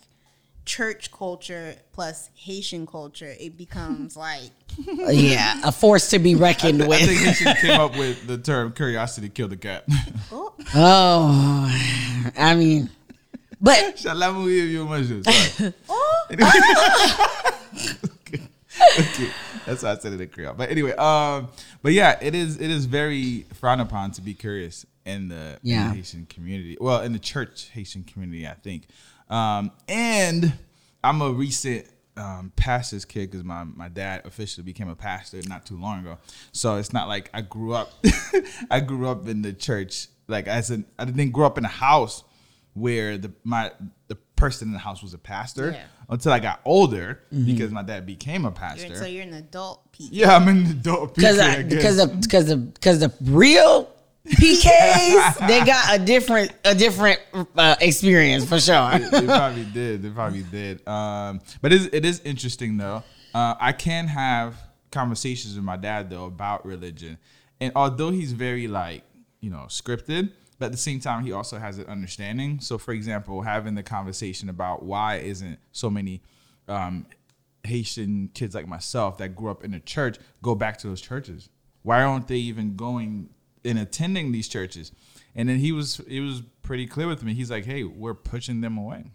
church 0.69 1.11
culture 1.11 1.77
plus 1.93 2.29
Haitian 2.35 2.87
culture, 2.87 3.35
it 3.41 3.57
becomes 3.57 4.17
like 4.17 4.53
yeah 4.79 5.61
a 5.65 5.73
force 5.73 6.11
to 6.11 6.19
be 6.19 6.35
reckoned 6.35 6.87
with. 6.87 7.03
I 7.03 7.07
think 7.07 7.21
with 7.27 7.39
Haitian 7.39 7.55
came 7.57 7.81
up 7.81 7.97
with 7.97 8.27
the 8.27 8.37
term 8.37 8.73
curiosity 8.73 9.31
killed 9.31 9.51
the 9.51 9.57
cat. 9.57 9.85
oh 10.75 11.67
i 12.37 12.55
mean 12.55 12.91
but 13.61 13.99
Shalom, 13.99 14.45
you, 14.45 14.51
you 14.51 14.85
must 14.85 15.09
do. 15.09 15.23
Sorry. 15.25 15.75
okay. 18.99 19.31
That's 19.67 19.83
why 19.83 19.93
I 19.93 19.99
said 19.99 20.13
it 20.13 20.21
in 20.21 20.29
Creole. 20.29 20.55
But 20.55 20.71
anyway, 20.71 20.93
um, 20.93 21.49
but 21.83 21.93
yeah, 21.93 22.19
it 22.21 22.35
is 22.35 22.61
it 22.61 22.71
is 22.71 22.85
very 22.85 23.47
frowned 23.55 23.81
upon 23.81 24.13
to 24.13 24.21
be 24.21 24.35
curious 24.35 24.87
in 25.09 25.29
the, 25.29 25.35
in 25.35 25.39
the 25.39 25.59
Yeah. 25.63 25.93
Haitian 25.95 26.27
community. 26.27 26.77
Well, 26.81 27.01
in 27.03 27.13
the 27.13 27.19
church 27.19 27.71
Haitian 27.73 28.05
community, 28.05 28.47
I 28.47 28.55
think. 28.55 28.85
Um, 29.29 29.73
and 29.89 30.53
I'm 31.03 31.21
a 31.23 31.31
recent 31.31 31.87
um, 32.17 32.53
pastor's 32.57 33.05
kid 33.05 33.31
because 33.31 33.45
my, 33.45 33.65
my 33.65 33.89
dad 33.89 34.23
officially 34.25 34.65
became 34.65 34.89
a 34.89 34.97
pastor 34.97 35.41
not 35.47 35.65
too 35.67 35.77
long 35.79 36.01
ago. 36.01 36.19
So 36.53 36.77
it's 36.77 36.93
not 36.93 37.09
like 37.09 37.31
I 37.33 37.41
grew 37.43 37.73
up. 37.75 37.93
I 38.71 38.81
grew 38.81 39.09
up 39.09 39.29
in 39.29 39.43
the 39.43 39.53
church. 39.53 40.09
Like 40.27 40.47
as 40.49 40.71
an, 40.71 40.85
I 40.99 41.05
didn't 41.05 41.31
grow 41.31 41.47
up 41.47 41.59
in 41.59 41.65
a 41.65 41.69
house 41.69 42.25
where 42.75 43.19
the 43.19 43.33
my 43.45 43.73
the 44.09 44.17
person 44.37 44.69
in 44.69 44.73
the 44.73 44.79
house 44.79 45.03
was 45.03 45.15
a 45.15 45.19
pastor 45.19 45.71
Yeah. 45.73 45.85
until 46.11 46.33
I 46.33 46.39
got 46.39 46.61
older 46.65 47.21
because 47.33 47.71
my 47.73 47.83
dad 47.83 48.07
became 48.07 48.43
a 48.45 48.49
you're, 48.49 48.53
pastor. 48.53 48.95
so 48.95 49.05
you're 49.07 49.25
an 49.25 49.35
adult. 49.35 49.91
People. 49.93 50.17
yeah, 50.17 50.37
I'm 50.37 50.47
in 50.49 50.65
the 50.65 50.71
adult 50.71 51.15
because 51.15 51.39
PK, 51.39 51.43
I 51.59 51.63
because 51.63 52.07
because 52.07 52.47
the 52.47 52.57
because 52.57 52.99
the 53.01 53.13
real 53.23 53.89
PKs 54.27 55.39
they 55.49 55.65
got 55.65 55.95
a 55.95 56.05
different 56.05 56.53
a 56.65 56.75
different 56.75 57.21
uh, 57.57 57.77
experience 57.81 58.45
for 58.45 58.61
sure. 58.61 58.99
they 58.99 59.25
probably 59.25 59.65
did. 59.65 60.03
They 60.03 60.11
probably 60.11 60.43
did. 60.43 60.87
Um, 60.87 61.41
but 61.63 61.73
it 61.73 61.81
is, 61.81 61.91
it 61.93 62.05
is 62.05 62.21
interesting 62.25 62.77
though. 62.77 63.03
Uh, 63.35 63.55
I 63.61 63.73
can 63.73 64.07
have 64.07 64.57
conversations 64.91 65.55
with 65.55 65.65
my 65.65 65.77
dad 65.77 66.11
though 66.11 66.27
about 66.27 66.67
religion, 66.67 67.19
and 67.61 67.73
although 67.75 68.11
he's 68.11 68.33
very 68.33 68.69
like 68.69 69.03
you 69.41 69.51
know 69.51 69.67
scripted, 69.69 70.33
but 70.59 70.67
at 70.67 70.73
the 70.73 70.79
same 70.79 71.01
time 71.01 71.25
he 71.25 71.33
also 71.33 71.59
has 71.59 71.79
an 71.79 71.87
understanding. 71.87 72.61
So 72.61 72.79
for 72.79 72.93
example, 72.93 73.43
having 73.43 73.75
the 73.75 73.83
conversation 73.83 74.49
about 74.49 74.83
why 74.83 75.17
isn't 75.17 75.59
so 75.73 75.89
many 75.91 76.23
um, 76.67 77.07
Haitian 77.65 78.31
kids 78.35 78.55
like 78.55 78.69
myself 78.69 79.19
that 79.19 79.35
grew 79.35 79.51
up 79.51 79.65
in 79.65 79.75
a 79.75 79.81
church 79.81 80.19
go 80.43 80.55
back 80.55 80.79
to 80.79 80.89
those 80.89 81.01
churches? 81.01 81.49
Why 81.83 82.03
aren't 82.03 82.29
they 82.29 82.37
even 82.37 82.77
going 82.77 83.31
and 83.69 83.79
attending 83.79 84.33
these 84.33 84.49
churches? 84.49 84.93
And 85.35 85.49
then 85.49 85.59
he 85.59 85.73
was 85.73 86.01
he 86.09 86.21
was 86.21 86.43
pretty 86.63 86.87
clear 86.87 87.07
with 87.07 87.23
me. 87.23 87.35
He's 87.35 87.51
like, 87.51 87.65
"Hey, 87.65 87.85
we're 87.85 88.15
pushing 88.15 88.61
them 88.61 88.77
away." 88.77 89.13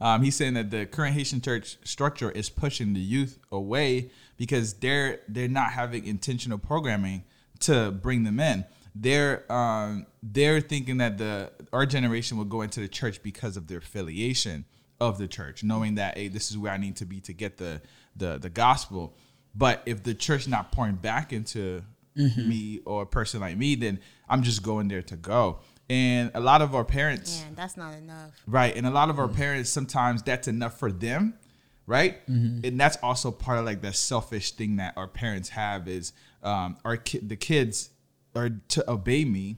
Um, 0.00 0.22
he's 0.22 0.36
saying 0.36 0.54
that 0.54 0.70
the 0.70 0.86
current 0.86 1.14
Haitian 1.14 1.40
church 1.40 1.78
structure 1.84 2.30
is 2.30 2.48
pushing 2.50 2.92
the 2.92 3.00
youth 3.00 3.38
away 3.50 4.10
because 4.36 4.74
they're 4.74 5.20
they're 5.28 5.48
not 5.48 5.72
having 5.72 6.04
intentional 6.06 6.58
programming 6.58 7.24
to 7.60 7.90
bring 7.90 8.24
them 8.24 8.38
in. 8.40 8.64
They're 8.94 9.50
um, 9.50 10.06
they're 10.22 10.60
thinking 10.60 10.98
that 10.98 11.18
the 11.18 11.50
our 11.72 11.86
generation 11.86 12.36
will 12.36 12.44
go 12.44 12.62
into 12.62 12.80
the 12.80 12.88
church 12.88 13.22
because 13.22 13.56
of 13.56 13.66
their 13.66 13.78
affiliation 13.78 14.64
of 15.00 15.18
the 15.18 15.26
church, 15.26 15.64
knowing 15.64 15.94
that 15.96 16.16
hey, 16.16 16.28
this 16.28 16.50
is 16.50 16.58
where 16.58 16.72
I 16.72 16.76
need 16.76 16.96
to 16.96 17.06
be 17.06 17.20
to 17.22 17.32
get 17.32 17.56
the 17.56 17.80
the 18.16 18.38
the 18.38 18.50
gospel. 18.50 19.14
But 19.54 19.82
if 19.86 20.02
the 20.02 20.14
church 20.14 20.46
not 20.46 20.72
pouring 20.72 20.96
back 20.96 21.32
into 21.32 21.82
Mm-hmm. 22.20 22.48
me 22.48 22.80
or 22.84 23.02
a 23.02 23.06
person 23.06 23.40
like 23.40 23.56
me, 23.56 23.74
then 23.74 23.98
I'm 24.28 24.42
just 24.42 24.62
going 24.62 24.88
there 24.88 25.02
to 25.02 25.16
go. 25.16 25.60
And 25.88 26.30
a 26.34 26.40
lot 26.40 26.62
of 26.62 26.74
our 26.74 26.84
parents, 26.84 27.40
Man, 27.42 27.54
that's 27.56 27.76
not 27.76 27.94
enough. 27.94 28.30
right? 28.46 28.74
And 28.76 28.86
a 28.86 28.90
lot 28.90 29.10
of 29.10 29.18
our 29.18 29.26
mm-hmm. 29.26 29.36
parents 29.36 29.70
sometimes 29.70 30.22
that's 30.22 30.46
enough 30.46 30.78
for 30.78 30.92
them, 30.92 31.34
right? 31.86 32.24
Mm-hmm. 32.28 32.64
And 32.64 32.80
that's 32.80 32.96
also 33.02 33.30
part 33.32 33.58
of 33.58 33.64
like 33.64 33.80
the 33.82 33.92
selfish 33.92 34.52
thing 34.52 34.76
that 34.76 34.94
our 34.96 35.08
parents 35.08 35.48
have 35.50 35.88
is 35.88 36.12
um, 36.44 36.76
our 36.84 36.96
ki- 36.96 37.18
the 37.18 37.36
kids 37.36 37.90
are 38.36 38.50
to 38.68 38.88
obey 38.90 39.24
me 39.24 39.56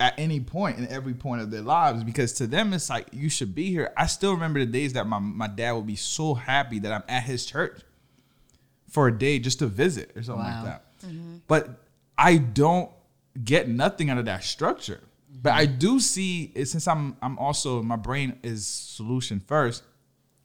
at 0.00 0.14
any 0.18 0.40
point 0.40 0.78
in 0.78 0.88
every 0.88 1.12
point 1.14 1.42
of 1.42 1.50
their 1.52 1.60
lives 1.62 2.02
because 2.02 2.32
to 2.32 2.46
them 2.46 2.72
it's 2.72 2.88
like 2.90 3.06
you 3.12 3.28
should 3.28 3.54
be 3.54 3.70
here. 3.70 3.92
I 3.96 4.06
still 4.06 4.32
remember 4.32 4.58
the 4.58 4.66
days 4.66 4.94
that 4.94 5.06
my 5.06 5.18
my 5.20 5.46
dad 5.46 5.72
would 5.72 5.86
be 5.86 5.94
so 5.96 6.34
happy 6.34 6.78
that 6.80 6.90
I'm 6.90 7.04
at 7.08 7.22
his 7.24 7.46
church 7.46 7.80
for 8.88 9.06
a 9.06 9.16
day 9.16 9.38
just 9.38 9.60
to 9.60 9.66
visit 9.66 10.10
or 10.16 10.22
something 10.24 10.44
Wow. 10.44 10.64
like 10.64 10.72
that. 10.72 10.84
But 11.46 11.79
I 12.20 12.36
don't 12.36 12.90
get 13.42 13.66
nothing 13.66 14.10
out 14.10 14.18
of 14.18 14.26
that 14.26 14.44
structure. 14.44 15.00
But 15.42 15.54
I 15.54 15.64
do 15.64 15.98
see 16.00 16.52
it 16.54 16.66
since 16.66 16.86
I'm 16.86 17.16
I'm 17.22 17.38
also 17.38 17.82
my 17.82 17.96
brain 17.96 18.38
is 18.42 18.66
solution 18.66 19.40
first. 19.40 19.84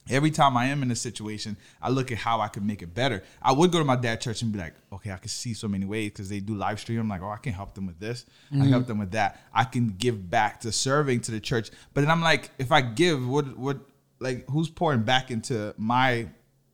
Every 0.08 0.30
time 0.30 0.56
I 0.56 0.68
am 0.68 0.84
in 0.84 0.92
a 0.92 0.96
situation, 0.96 1.58
I 1.82 1.90
look 1.90 2.12
at 2.12 2.20
how 2.20 2.40
I 2.40 2.48
can 2.48 2.66
make 2.66 2.84
it 2.84 2.94
better. 2.94 3.24
I 3.42 3.52
would 3.52 3.72
go 3.72 3.80
to 3.80 3.84
my 3.84 3.96
dad 3.96 4.22
church 4.22 4.44
and 4.44 4.54
be 4.54 4.60
like, 4.60 4.76
okay, 4.94 5.12
I 5.12 5.18
can 5.18 5.30
see 5.30 5.56
so 5.56 5.68
many 5.68 5.84
ways 5.86 6.12
because 6.12 6.30
they 6.30 6.40
do 6.40 6.54
live 6.54 6.80
stream. 6.80 7.00
I'm 7.00 7.10
like, 7.10 7.24
oh, 7.24 7.30
I 7.30 7.38
can 7.38 7.54
help 7.54 7.74
them 7.74 7.88
with 7.88 8.00
this. 8.00 8.24
I 8.52 8.58
can 8.58 8.68
help 8.68 8.84
mm-hmm. 8.84 8.90
them 8.90 9.00
with 9.00 9.12
that. 9.12 9.42
I 9.52 9.64
can 9.64 9.96
give 9.98 10.30
back 10.30 10.62
to 10.62 10.72
serving 10.72 11.22
to 11.22 11.32
the 11.32 11.40
church. 11.40 11.72
But 11.96 12.02
then 12.02 12.12
I'm 12.12 12.22
like, 12.22 12.52
if 12.60 12.72
I 12.72 12.82
give, 12.82 13.28
what 13.28 13.58
what 13.58 13.80
like 14.20 14.48
who's 14.50 14.70
pouring 14.70 15.02
back 15.02 15.30
into 15.30 15.74
my 15.78 16.28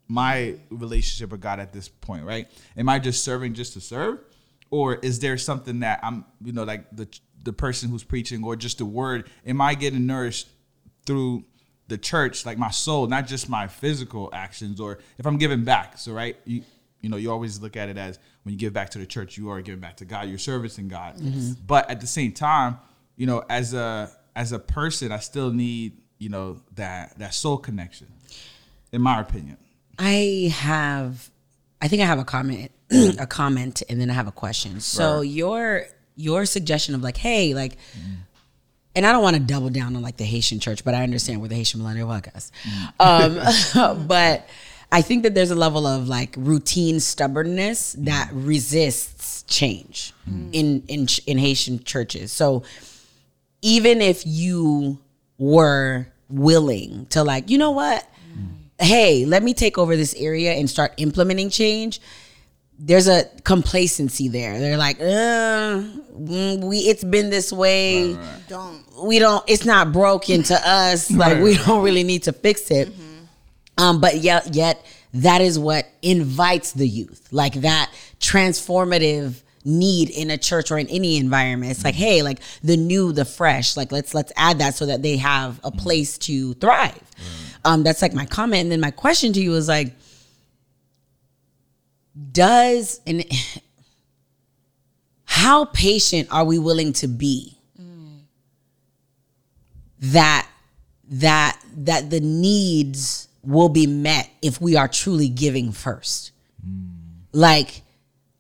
my 0.10 0.60
relationship 0.70 1.32
with 1.32 1.42
God 1.42 1.60
at 1.60 1.72
this 1.74 1.88
point, 1.88 2.26
right? 2.26 2.52
Am 2.78 2.90
I 2.90 3.00
just 3.00 3.24
serving 3.24 3.54
just 3.54 3.74
to 3.74 3.82
serve? 3.82 4.20
Or 4.72 4.96
is 4.96 5.20
there 5.20 5.38
something 5.38 5.82
that 5.82 6.00
I'm, 6.02 6.26
you 6.44 6.54
know, 6.54 6.64
like 6.64 6.90
the 6.96 7.08
the 7.44 7.54
person 7.54 7.90
who's 7.90 8.04
preaching 8.04 8.44
or 8.44 8.56
just 8.56 8.80
the 8.80 8.86
word, 8.86 9.30
am 9.46 9.62
I 9.62 9.76
getting 9.76 10.06
nourished 10.06 10.48
through 11.06 11.44
the 11.88 11.98
church, 11.98 12.46
like 12.46 12.58
my 12.58 12.72
soul, 12.72 13.08
not 13.08 13.28
just 13.28 13.50
my 13.50 13.68
physical 13.68 14.30
actions, 14.32 14.80
or 14.80 15.00
if 15.18 15.26
I'm 15.26 15.38
giving 15.38 15.64
back. 15.64 15.98
So 15.98 16.14
right, 16.14 16.38
you 16.46 16.64
you 17.02 17.10
know, 17.10 17.18
you 17.18 17.32
always 17.32 17.60
look 17.60 17.76
at 17.76 17.90
it 17.90 17.98
as 17.98 18.20
when 18.44 18.54
you 18.54 18.60
give 18.60 18.74
back 18.74 18.92
to 18.92 19.00
the 19.00 19.06
church, 19.06 19.38
you 19.38 19.50
are 19.50 19.62
giving 19.62 19.82
back 19.82 19.98
to 19.98 20.06
God, 20.06 20.30
you're 20.30 20.38
servicing 20.38 20.88
God. 20.88 21.18
Mm-hmm. 21.18 21.54
But 21.66 21.90
at 21.90 22.00
the 22.00 22.08
same 22.08 22.32
time, 22.32 22.80
you 23.18 23.26
know, 23.26 23.44
as 23.50 23.74
a 23.74 24.10
as 24.36 24.52
a 24.52 24.60
person, 24.60 25.12
I 25.12 25.20
still 25.20 25.52
need, 25.52 25.98
you 26.18 26.30
know, 26.30 26.62
that 26.76 27.18
that 27.20 27.34
soul 27.34 27.58
connection, 27.58 28.08
in 28.92 29.02
my 29.02 29.20
opinion. 29.20 29.58
I 30.00 30.52
have, 30.56 31.30
I 31.82 31.88
think 31.88 32.02
I 32.02 32.06
have 32.06 32.18
a 32.18 32.24
comment, 32.24 32.72
a 33.20 33.28
comment, 33.28 33.84
and 33.90 34.00
then 34.00 34.10
I 34.10 34.14
have 34.14 34.28
a 34.28 34.32
question. 34.32 34.80
So 34.80 35.18
Right. 35.18 35.28
your 35.28 35.86
your 36.16 36.46
suggestion 36.46 36.94
of 36.96 37.02
like, 37.02 37.18
hey, 37.18 37.54
like, 37.54 37.78
and 38.96 39.06
I 39.06 39.12
don't 39.12 39.24
want 39.24 39.36
to 39.36 39.42
double 39.42 39.70
down 39.70 39.96
on 39.96 40.02
like 40.02 40.18
the 40.18 40.26
Haitian 40.26 40.60
church, 40.60 40.84
but 40.84 40.94
I 40.94 41.04
understand 41.04 41.42
we're 41.42 41.48
the 41.48 41.56
Haitian 41.56 41.82
Millennial 41.82 42.10
Podcast. 42.10 42.52
Mm. 43.00 43.76
Um, 43.80 44.08
but 44.08 44.48
I 44.92 45.02
think 45.02 45.24
that 45.24 45.34
there's 45.34 45.52
a 45.52 45.56
level 45.56 45.88
of 45.88 46.08
like 46.08 46.36
routine 46.38 47.00
stubbornness 47.00 47.94
that 48.00 48.30
mm. 48.30 48.48
resists 48.48 49.44
change 49.44 50.14
mm. 50.30 50.50
in 50.52 50.84
in 50.88 51.08
in 51.26 51.38
Haitian 51.38 51.84
churches. 51.84 52.32
So 52.32 52.64
even 53.62 54.02
if 54.02 54.24
you 54.26 55.00
were 55.38 56.08
willing 56.30 57.06
to 57.08 57.24
like, 57.24 57.50
you 57.50 57.58
know 57.58 57.72
what? 57.72 58.08
Hey, 58.80 59.26
let 59.26 59.44
me 59.44 59.54
take 59.54 59.78
over 59.78 59.96
this 59.96 60.16
area 60.16 60.54
and 60.54 60.68
start 60.68 60.94
implementing 60.98 61.52
change. 61.52 62.02
There's 62.84 63.08
a 63.08 63.26
complacency 63.44 64.28
there. 64.28 64.58
They're 64.58 64.78
like, 64.78 65.00
uh, 65.00 65.04
mm, 65.04 66.64
we 66.64 66.80
it's 66.80 67.04
been 67.04 67.30
this 67.30 67.54
way. 67.54 68.18
Don't. 68.48 68.84
We 69.04 69.20
don't. 69.20 69.44
It's 69.48 69.66
not 69.66 69.92
broken 69.92 70.44
to 70.44 70.56
us. 70.68 71.12
Like 71.22 71.42
we 71.42 71.56
don't 71.56 71.84
really 71.84 72.04
need 72.04 72.24
to 72.24 72.34
fix 72.34 72.72
it. 72.72 72.90
Um, 73.78 74.02
but 74.02 74.18
yet, 74.18 74.56
yet 74.56 74.86
that 75.14 75.42
is 75.42 75.60
what 75.60 75.88
invites 76.02 76.72
the 76.74 76.88
youth, 76.88 77.28
like 77.32 77.54
that 77.62 77.92
transformative 78.20 79.42
need 79.64 80.10
in 80.10 80.32
a 80.32 80.38
church 80.38 80.72
or 80.72 80.78
in 80.78 80.88
any 80.88 81.18
environment. 81.18 81.72
It's 81.72 81.84
like, 81.84 81.96
hey, 81.96 82.24
like 82.24 82.40
the 82.64 82.78
new, 82.78 83.12
the 83.12 83.26
fresh, 83.26 83.78
like 83.78 83.92
let's 83.92 84.14
let's 84.14 84.32
add 84.36 84.60
that 84.60 84.76
so 84.76 84.86
that 84.88 85.02
they 85.02 85.18
have 85.18 85.60
a 85.64 85.72
place 85.72 86.18
to 86.20 86.54
thrive. 86.56 87.00
Um, 87.64 87.84
that's 87.84 88.02
like 88.02 88.14
my 88.14 88.26
comment, 88.26 88.64
and 88.64 88.72
then 88.72 88.80
my 88.80 88.92
question 88.92 89.34
to 89.34 89.42
you 89.42 89.54
is 89.56 89.68
like, 89.68 89.94
does 92.32 93.00
and 93.06 93.26
how 95.26 95.66
patient 95.66 96.28
are 96.32 96.44
we 96.46 96.60
willing 96.60 96.94
to 96.94 97.08
be 97.08 97.58
that 100.02 100.48
that 101.08 101.60
that 101.76 102.10
the 102.10 102.20
needs 102.20 103.28
will 103.44 103.70
be 103.70 103.88
met 103.88 104.30
if 104.42 104.60
we 104.60 104.76
are 104.76 104.88
truly 104.88 105.30
giving 105.30 105.72
first? 105.72 106.32
Mm. 106.68 106.90
Like 107.32 107.82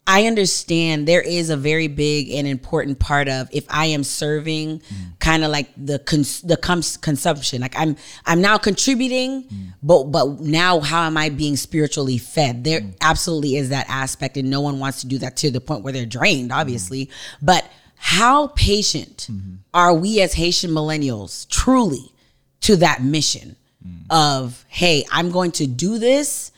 i 0.07 0.25
understand 0.25 1.07
there 1.07 1.21
is 1.21 1.49
a 1.49 1.57
very 1.57 1.87
big 1.87 2.29
and 2.31 2.47
important 2.47 2.97
part 2.99 3.27
of 3.27 3.47
if 3.51 3.65
i 3.69 3.85
am 3.85 4.03
serving 4.03 4.81
kind 5.19 5.43
of 5.43 5.51
like 5.51 5.69
the 5.77 5.99
cons- 5.99 6.41
the 6.41 6.57
cons- 6.57 6.97
consumption. 6.97 7.61
Like 7.61 7.75
i'm 7.77 7.95
i'm 8.25 8.41
now 8.41 8.57
contributing 8.57 9.45
but 9.83 10.05
but 10.05 10.39
now 10.39 10.79
how 10.79 11.03
am 11.03 11.15
i 11.17 11.29
being 11.29 11.55
spiritually 11.55 12.17
fed? 12.17 12.63
There 12.63 12.81
absolutely 13.01 13.55
is 13.57 13.69
that 13.69 13.85
aspect 13.89 14.37
and 14.37 14.49
no 14.49 14.61
one 14.61 14.79
wants 14.79 15.01
to 15.01 15.07
do 15.07 15.17
that 15.19 15.37
to 15.37 15.51
the 15.51 15.61
point 15.61 15.83
where 15.83 15.93
they're 15.93 16.05
drained 16.07 16.51
obviously. 16.51 17.09
But 17.41 17.69
how 17.95 18.47
patient 18.47 19.27
are 19.73 19.93
we 19.93 20.21
as 20.21 20.33
haitian 20.33 20.71
millennials 20.71 21.47
truly 21.49 22.11
to 22.61 22.75
that 22.77 23.03
mission 23.03 23.55
of 24.09 24.65
hey 24.67 25.03
i'm 25.11 25.29
going 25.31 25.51
to 25.51 25.67
do 25.67 25.99
this 25.99 26.51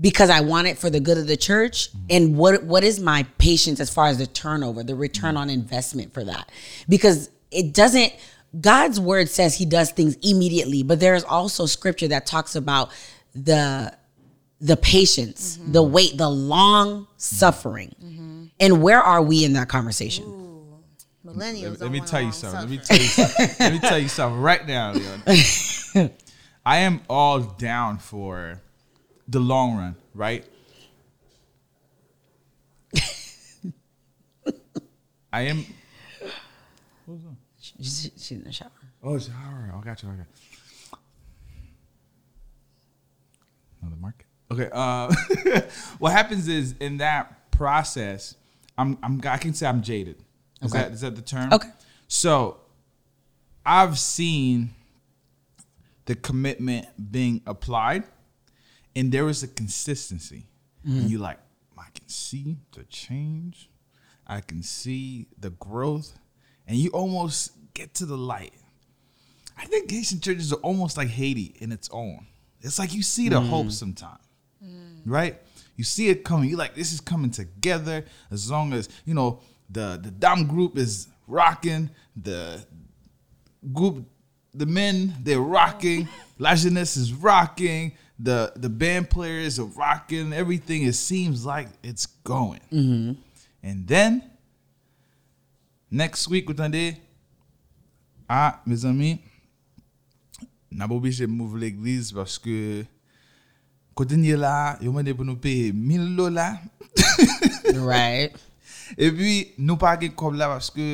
because 0.00 0.30
I 0.30 0.40
want 0.40 0.66
it 0.66 0.78
for 0.78 0.90
the 0.90 1.00
good 1.00 1.18
of 1.18 1.26
the 1.26 1.36
church. 1.36 1.90
Mm-hmm. 1.90 2.06
And 2.10 2.36
what 2.36 2.64
what 2.64 2.84
is 2.84 3.00
my 3.00 3.24
patience 3.38 3.80
as 3.80 3.90
far 3.90 4.06
as 4.06 4.18
the 4.18 4.26
turnover, 4.26 4.82
the 4.82 4.94
return 4.94 5.34
mm-hmm. 5.34 5.42
on 5.42 5.50
investment 5.50 6.14
for 6.14 6.24
that? 6.24 6.50
Because 6.88 7.30
it 7.50 7.74
doesn't 7.74 8.12
God's 8.60 8.98
word 8.98 9.28
says 9.28 9.56
he 9.56 9.64
does 9.64 9.92
things 9.92 10.16
immediately, 10.22 10.82
but 10.82 11.00
there 11.00 11.14
is 11.14 11.24
also 11.24 11.66
scripture 11.66 12.08
that 12.08 12.26
talks 12.26 12.56
about 12.56 12.90
the 13.34 13.92
the 14.60 14.76
patience, 14.76 15.56
mm-hmm. 15.56 15.72
the 15.72 15.82
wait, 15.82 16.16
the 16.18 16.28
long 16.28 17.06
suffering. 17.16 17.94
And 18.60 18.82
where 18.82 19.00
are 19.00 19.22
we 19.22 19.44
in 19.44 19.54
that 19.54 19.68
conversation? 19.68 20.24
Millennials. 21.24 21.70
Let, 21.70 21.78
don't 21.80 21.92
me 21.92 21.98
wanna 22.00 22.10
tell 22.10 22.20
you 22.20 22.26
long 22.26 22.32
something. 22.32 22.60
Let 22.60 22.70
me 22.70 22.78
tell 22.78 22.98
you 22.98 23.04
something. 23.04 23.48
Let 23.58 23.72
me 23.72 23.78
tell 23.78 23.98
you 23.98 24.08
something 24.20 24.40
right 24.40 24.66
now, 24.66 24.92
Leon. 24.92 25.22
I 26.66 26.78
am 26.78 27.00
all 27.08 27.40
down 27.40 27.98
for 27.98 28.60
the 29.30 29.40
long 29.40 29.76
run, 29.76 29.96
right? 30.14 30.44
I 35.32 35.42
am. 35.42 35.64
She's, 37.60 38.10
she's 38.16 38.32
in 38.32 38.44
the 38.44 38.52
shower. 38.52 38.70
Oh, 39.02 39.14
it's 39.14 39.28
right. 39.28 39.70
I 39.74 39.80
got 39.84 40.02
you. 40.02 40.08
Okay. 40.10 40.22
Another 43.80 43.96
market. 43.96 44.26
Okay. 44.50 44.68
Uh, 44.72 45.14
what 45.98 46.12
happens 46.12 46.48
is 46.48 46.74
in 46.80 46.96
that 46.98 47.50
process, 47.52 48.34
I'm, 48.76 48.98
I'm 49.02 49.20
I 49.24 49.36
can 49.38 49.54
say 49.54 49.66
I'm 49.66 49.82
jaded. 49.82 50.16
Is 50.62 50.72
Okay. 50.74 50.82
that 50.82 50.92
is 50.92 51.00
that 51.02 51.14
the 51.16 51.22
term? 51.22 51.52
Okay. 51.52 51.68
So, 52.08 52.56
I've 53.64 53.98
seen 53.98 54.70
the 56.06 56.14
commitment 56.16 56.86
being 57.12 57.40
applied, 57.46 58.02
and 58.94 59.12
there 59.12 59.28
is 59.28 59.42
a 59.42 59.48
consistency. 59.48 60.46
And 60.84 61.10
you 61.10 61.18
like, 61.18 61.38
I 61.76 61.86
can 61.94 62.08
see 62.08 62.56
the 62.72 62.84
change, 62.84 63.68
I 64.26 64.40
can 64.40 64.62
see 64.62 65.26
the 65.38 65.50
growth, 65.50 66.18
and 66.66 66.76
you 66.76 66.90
almost 66.90 67.52
get 67.74 67.94
to 67.94 68.06
the 68.06 68.16
light. 68.16 68.54
I 69.58 69.66
think 69.66 69.90
Haitian 69.90 70.20
churches 70.20 70.52
are 70.52 70.60
almost 70.62 70.96
like 70.96 71.08
Haiti 71.08 71.54
in 71.58 71.72
its 71.72 71.88
own. 71.92 72.26
It's 72.62 72.78
like 72.78 72.94
you 72.94 73.02
see 73.02 73.28
the 73.28 73.40
mm. 73.40 73.48
hope 73.48 73.70
sometimes, 73.70 74.22
right? 75.04 75.38
You 75.76 75.84
see 75.84 76.08
it 76.08 76.24
coming. 76.24 76.48
You're 76.48 76.58
like, 76.58 76.74
this 76.74 76.92
is 76.92 77.00
coming 77.00 77.30
together. 77.30 78.04
As 78.30 78.50
long 78.50 78.72
as 78.72 78.88
you 79.04 79.14
know 79.14 79.40
the 79.68 79.98
the 80.02 80.10
Dam 80.10 80.46
group 80.46 80.76
is 80.76 81.08
rocking, 81.26 81.90
the 82.14 82.64
group, 83.72 84.06
the 84.52 84.66
men 84.66 85.14
they're 85.22 85.40
rocking. 85.40 86.08
La 86.38 86.54
Jeunesse 86.54 86.96
is 86.96 87.12
rocking. 87.12 87.92
The 88.22 88.52
the 88.56 88.68
band 88.68 89.08
players 89.08 89.58
are 89.58 89.70
rocking. 89.76 90.32
Everything 90.32 90.82
it 90.82 90.94
seems 90.94 91.46
like 91.46 91.68
it's 91.82 92.06
going. 92.24 92.60
And 93.62 93.86
then 93.86 94.22
next 95.90 96.28
week, 96.28 96.48
entendez? 96.50 96.96
Ah, 98.28 98.60
mes 98.66 98.84
amis, 98.84 99.18
n'a 100.70 100.86
pas 100.86 100.94
obligé 100.94 101.26
de 101.26 101.32
m'ouvrir 101.32 101.60
l'église 101.60 102.12
parce 102.12 102.38
que 102.38 102.84
côté 103.94 104.16
là, 104.36 104.78
yo 104.80 104.92
m'a 104.92 105.02
dit 105.02 105.12
pour 105.12 105.24
nous 105.24 105.36
payer 105.36 105.72
1000 105.72 106.16
dollars. 106.16 106.58
Right. 107.74 108.32
E 108.98 109.10
pi, 109.14 109.34
nou 109.58 109.78
pa 109.78 109.92
gen 109.98 110.14
kob 110.18 110.34
la 110.38 110.48
paske 110.50 110.86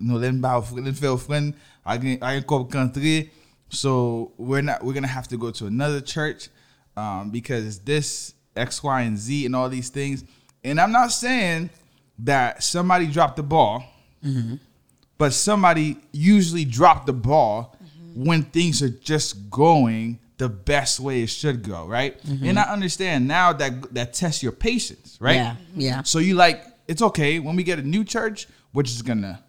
nou 0.00 0.20
len 0.20 0.38
ba 0.40 0.54
ofren, 0.60 0.86
len 0.86 0.96
fe 0.96 1.10
ofren, 1.10 1.50
a 1.84 1.96
gen, 2.00 2.16
a 2.24 2.32
gen 2.36 2.46
kob 2.48 2.68
kantre. 2.72 3.28
So 3.68 4.32
we're 4.38 4.62
not 4.62 4.84
we're 4.84 4.94
gonna 4.94 5.10
have 5.10 5.28
to 5.28 5.36
go 5.36 5.50
to 5.50 5.66
another 5.66 6.00
church 6.00 6.48
um, 6.96 7.30
because 7.30 7.80
this 7.80 8.34
X, 8.56 8.82
Y, 8.82 9.02
and 9.02 9.18
Z 9.18 9.46
and 9.46 9.54
all 9.54 9.68
these 9.68 9.88
things. 9.90 10.24
And 10.64 10.80
I'm 10.80 10.92
not 10.92 11.12
saying 11.12 11.70
that 12.20 12.62
somebody 12.62 13.06
dropped 13.06 13.36
the 13.36 13.42
ball, 13.42 13.84
but 15.18 15.32
somebody 15.32 15.98
usually 16.12 16.64
dropped 16.64 17.06
the 17.06 17.12
ball 17.12 17.76
when 18.14 18.42
things 18.42 18.82
are 18.82 18.88
just 18.88 19.50
going 19.50 20.18
the 20.38 20.48
best 20.48 21.00
way 21.00 21.22
it 21.22 21.28
should 21.28 21.62
go, 21.62 21.86
right? 21.86 22.18
And 22.24 22.58
I 22.58 22.62
understand 22.64 23.26
now 23.28 23.52
that 23.54 23.94
that 23.94 24.12
tests 24.14 24.42
your 24.42 24.52
patience, 24.52 25.16
right? 25.20 25.36
Yeah, 25.36 25.56
yeah. 25.74 26.02
So 26.02 26.18
you 26.18 26.34
like 26.34 26.64
it's 26.88 27.02
okay 27.02 27.38
when 27.38 27.56
we 27.56 27.62
get 27.62 27.78
a 27.78 27.82
new 27.82 28.04
church, 28.04 28.46
we're 28.72 28.82
just 28.82 29.04
gonna 29.04 29.42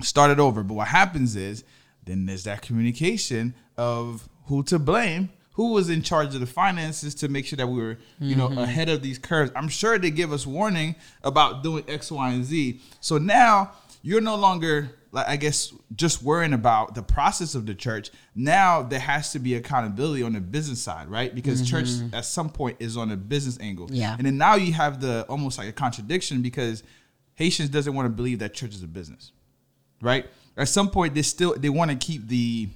start 0.00 0.30
it 0.30 0.38
over. 0.40 0.62
But 0.62 0.74
what 0.74 0.88
happens 0.88 1.36
is 1.36 1.64
then 2.04 2.26
there's 2.26 2.44
that 2.44 2.62
communication 2.62 3.54
of 3.76 4.28
who 4.46 4.62
to 4.64 4.78
blame, 4.78 5.28
who 5.54 5.72
was 5.72 5.90
in 5.90 6.02
charge 6.02 6.34
of 6.34 6.40
the 6.40 6.46
finances 6.46 7.14
to 7.16 7.28
make 7.28 7.46
sure 7.46 7.56
that 7.56 7.66
we 7.66 7.80
were, 7.80 7.98
you 8.18 8.36
know, 8.36 8.48
mm-hmm. 8.48 8.58
ahead 8.58 8.88
of 8.88 9.02
these 9.02 9.18
curves. 9.18 9.52
I'm 9.54 9.68
sure 9.68 9.98
they 9.98 10.10
give 10.10 10.32
us 10.32 10.46
warning 10.46 10.96
about 11.22 11.62
doing 11.62 11.84
X, 11.88 12.10
Y, 12.10 12.30
and 12.30 12.44
Z. 12.44 12.80
So 13.00 13.18
now 13.18 13.72
you're 14.02 14.20
no 14.20 14.36
longer 14.36 14.90
like 15.12 15.28
I 15.28 15.36
guess 15.36 15.74
just 15.94 16.22
worrying 16.22 16.54
about 16.54 16.94
the 16.94 17.02
process 17.02 17.54
of 17.54 17.66
the 17.66 17.74
church. 17.74 18.10
Now 18.34 18.82
there 18.82 18.98
has 18.98 19.32
to 19.32 19.38
be 19.38 19.54
accountability 19.54 20.22
on 20.22 20.32
the 20.32 20.40
business 20.40 20.82
side, 20.82 21.08
right? 21.08 21.34
Because 21.34 21.60
mm-hmm. 21.62 21.76
church 21.76 22.14
at 22.14 22.24
some 22.24 22.48
point 22.48 22.78
is 22.80 22.96
on 22.96 23.10
a 23.10 23.16
business 23.16 23.58
angle. 23.60 23.88
Yeah. 23.90 24.14
And 24.16 24.26
then 24.26 24.38
now 24.38 24.54
you 24.54 24.72
have 24.72 25.00
the 25.00 25.26
almost 25.28 25.58
like 25.58 25.68
a 25.68 25.72
contradiction 25.72 26.40
because 26.40 26.82
Haitians 27.34 27.68
doesn't 27.68 27.94
want 27.94 28.06
to 28.06 28.10
believe 28.10 28.38
that 28.38 28.54
church 28.54 28.74
is 28.74 28.82
a 28.82 28.88
business 28.88 29.32
right? 30.02 30.26
At 30.56 30.68
some 30.68 30.90
point, 30.90 31.14
they 31.14 31.22
still 31.22 31.54
they 31.56 31.70
want 31.70 31.90
to 31.90 31.96
keep 31.96 32.28
the, 32.28 32.68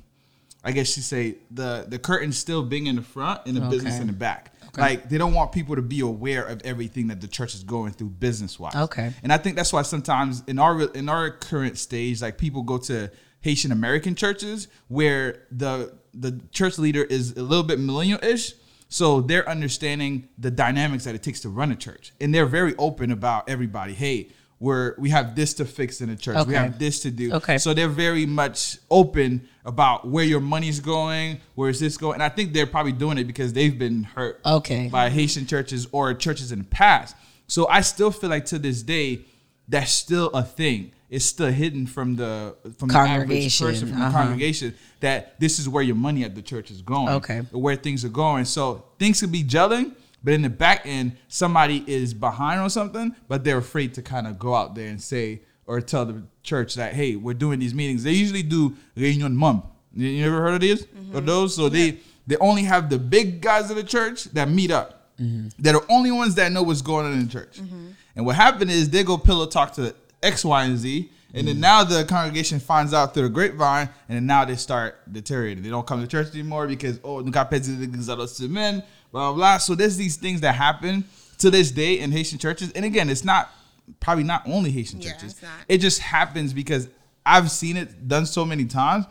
I 0.67 0.73
guess 0.73 0.97
you 0.97 1.03
say 1.03 1.37
the 1.51 1.87
the 1.89 1.99
curtain 1.99 2.33
still 2.33 2.65
being 2.65 2.87
in 2.87 2.97
the 2.97 3.03
front 3.03 3.43
and 3.47 3.57
the 3.57 3.61
business 3.61 4.01
in 4.01 4.09
the 4.09 4.13
back. 4.13 4.53
Like 4.77 5.09
they 5.09 5.17
don't 5.17 5.33
want 5.33 5.53
people 5.53 5.77
to 5.77 5.83
be 5.83 6.01
aware 6.01 6.45
of 6.45 6.61
everything 6.63 7.07
that 7.07 7.21
the 7.21 7.29
church 7.29 7.55
is 7.55 7.63
going 7.63 7.93
through 7.93 8.11
business 8.11 8.59
wise. 8.59 8.75
Okay. 8.75 9.13
and 9.23 9.33
I 9.33 9.39
think 9.39 9.57
that's 9.57 9.73
why 9.73 9.83
sometimes 9.83 10.43
in 10.47 10.59
our 10.59 10.83
in 10.83 11.09
our 11.09 11.31
current 11.31 11.79
stage, 11.79 12.21
like 12.21 12.37
people 12.37 12.63
go 12.63 12.79
to 12.79 13.11
Haitian 13.41 13.71
American 13.71 14.17
churches 14.17 14.69
where 14.89 15.45
the 15.51 15.97
the 16.13 16.41
church 16.51 16.79
leader 16.79 17.05
is 17.05 17.33
a 17.37 17.43
little 17.43 17.65
bit 17.65 17.79
millennial 17.79 18.23
ish. 18.23 18.55
So 18.89 19.21
they're 19.21 19.49
understanding 19.49 20.29
the 20.39 20.51
dynamics 20.51 21.05
that 21.05 21.15
it 21.15 21.23
takes 21.23 21.41
to 21.41 21.49
run 21.49 21.73
a 21.73 21.77
church, 21.77 22.13
and 22.21 22.35
they're 22.35 22.47
very 22.47 22.75
open 22.77 23.11
about 23.11 23.49
everybody. 23.49 23.95
Hey, 23.95 24.29
we're 24.59 24.95
we 24.99 25.11
have 25.11 25.35
this 25.37 25.55
to 25.55 25.65
fix 25.65 26.01
in 26.01 26.09
the 26.09 26.17
church. 26.17 26.47
We 26.47 26.55
have 26.55 26.79
this 26.79 27.01
to 27.01 27.11
do. 27.11 27.35
Okay. 27.35 27.59
So 27.59 27.75
they're 27.75 27.89
very 27.89 28.27
much 28.27 28.79
open 28.91 29.49
about 29.65 30.07
where 30.09 30.25
your 30.25 30.41
money's 30.41 30.81
going, 30.81 31.41
where 31.55 31.69
is 31.69 31.81
this 31.81 31.97
going, 31.97 32.15
and 32.15 32.23
I 32.23 32.29
think 32.29 32.53
they're 32.53 32.67
probably 32.67 32.93
doing 32.93 33.19
it 33.19 33.25
because 33.25 33.53
they've 33.53 33.79
been 33.79 34.05
hurt 34.05 34.41
Okay. 34.47 34.89
by 34.89 35.11
Haitian 35.11 35.47
churches 35.47 35.89
or 35.93 36.15
churches 36.15 36.53
in 36.53 36.61
the 36.61 36.65
past. 36.65 37.17
So 37.49 37.69
I 37.69 37.81
still 37.83 38.11
feel 38.11 38.31
like 38.31 38.47
to 38.47 38.59
this 38.59 38.83
day, 38.83 39.21
that's 39.69 39.93
still 39.93 40.29
a 40.29 40.43
thing. 40.43 40.93
It's 41.09 41.25
still 41.25 41.53
hidden 41.53 41.87
from 41.87 42.17
the 42.17 42.57
from 42.79 42.89
the 42.89 42.99
average 42.99 43.59
person 43.59 43.89
from 43.89 43.99
the 43.99 44.07
uh-huh. 44.07 44.19
congregation 44.19 44.75
that 45.01 45.39
this 45.39 45.59
is 45.59 45.69
where 45.69 45.83
your 45.83 45.95
money 45.95 46.25
at 46.25 46.35
the 46.35 46.43
church 46.43 46.71
is 46.71 46.83
going. 46.83 47.09
Okay. 47.09 47.41
where 47.53 47.77
things 47.77 48.05
are 48.05 48.11
going. 48.11 48.45
So 48.45 48.85
things 48.99 49.21
could 49.21 49.31
be 49.31 49.45
gelling, 49.45 49.95
but 50.27 50.35
in 50.35 50.43
the 50.43 50.51
back 50.51 50.83
end, 50.87 51.13
somebody 51.29 51.85
is 51.87 52.13
behind 52.13 52.61
on 52.61 52.69
something, 52.69 53.15
but 53.29 53.45
they're 53.45 53.59
afraid 53.59 53.95
to 53.95 54.03
kind 54.03 54.27
of 54.27 54.41
go 54.41 54.57
out 54.57 54.75
there 54.75 54.89
and 54.89 55.01
say 55.01 55.43
or 55.67 55.81
tell 55.81 56.05
the 56.05 56.25
church 56.43 56.75
that 56.75 56.95
hey, 56.95 57.15
we're 57.15 57.33
doing 57.33 57.61
these 57.61 57.73
meetings. 57.73 58.03
They 58.03 58.11
usually 58.11 58.43
do 58.43 58.77
reunion 58.97 59.37
mum. 59.37 59.63
You, 59.95 60.27
ever 60.27 60.41
heard 60.41 60.55
of 60.55 60.61
these? 60.63 60.85
Mm-hmm. 60.85 61.17
or 61.17 61.21
those? 61.21 61.55
So 61.55 61.69
they 61.69 62.01
they 62.27 62.37
only 62.39 62.65
have 62.65 62.91
the 62.91 62.99
big 62.99 63.41
guys 63.41 63.71
of 63.71 63.77
the 63.77 63.85
church 63.85 64.25
that 64.33 64.49
meet 64.49 64.73
up. 64.73 65.13
Mm-hmm. 65.21 65.51
They're 65.61 65.75
the 65.75 65.87
only 65.89 66.11
ones 66.11 66.35
that 66.35 66.51
know 66.51 66.65
what's 66.65 66.83
going 66.83 67.07
on 67.07 67.13
in 67.13 67.27
the 67.29 67.33
church. 67.33 67.61
Mm-hmm. 67.61 67.91
And 68.17 68.27
what 68.27 68.35
happened 68.35 68.73
is 68.73 68.91
they 68.91 69.05
go 69.05 69.17
pillow 69.19 69.47
talk 69.47 69.75
to 69.75 69.95
X, 70.25 70.45
Y, 70.45 70.65
and 70.65 70.77
Z. 70.77 71.09
And 71.35 71.47
then 71.47 71.61
now 71.61 71.85
the 71.85 72.05
congregation 72.05 72.59
finds 72.61 72.95
out 72.95 73.13
through 73.13 73.25
the 73.25 73.29
grapevine, 73.29 73.91
and 74.09 74.17
then 74.17 74.27
now 74.27 74.47
they 74.47 74.57
start 74.57 74.97
deteriorating. 75.13 75.63
They 75.63 75.69
don't 75.69 75.87
come 75.87 76.01
to 76.01 76.07
church 76.07 76.33
anymore 76.35 76.67
because 76.67 76.99
oh, 77.05 77.21
nunca 77.21 77.47
pedi 77.51 78.39
de 78.39 78.49
men, 78.49 78.83
blah 79.17 79.33
blah. 79.33 79.59
So 79.59 79.75
there's 79.75 79.97
these 79.97 80.17
things 80.17 80.43
that 80.43 80.55
happen 80.55 81.05
to 81.39 81.51
this 81.51 81.71
day 81.71 81.99
in 81.99 82.13
Haitian 82.13 82.39
churches. 82.39 82.71
And 82.73 82.85
again, 82.85 83.09
it's 83.09 83.25
not 83.25 83.51
probably 84.01 84.25
not 84.25 84.43
only 84.47 84.71
Haitian 84.71 85.01
Yeah, 85.01 85.13
churches. 85.13 85.41
It 85.69 85.79
just 85.79 86.01
happens 86.01 86.53
because 86.53 86.89
I've 87.25 87.51
seen 87.51 87.77
it 87.77 88.09
done 88.09 88.27
so 88.27 88.45
many 88.45 88.67
times. 88.67 89.07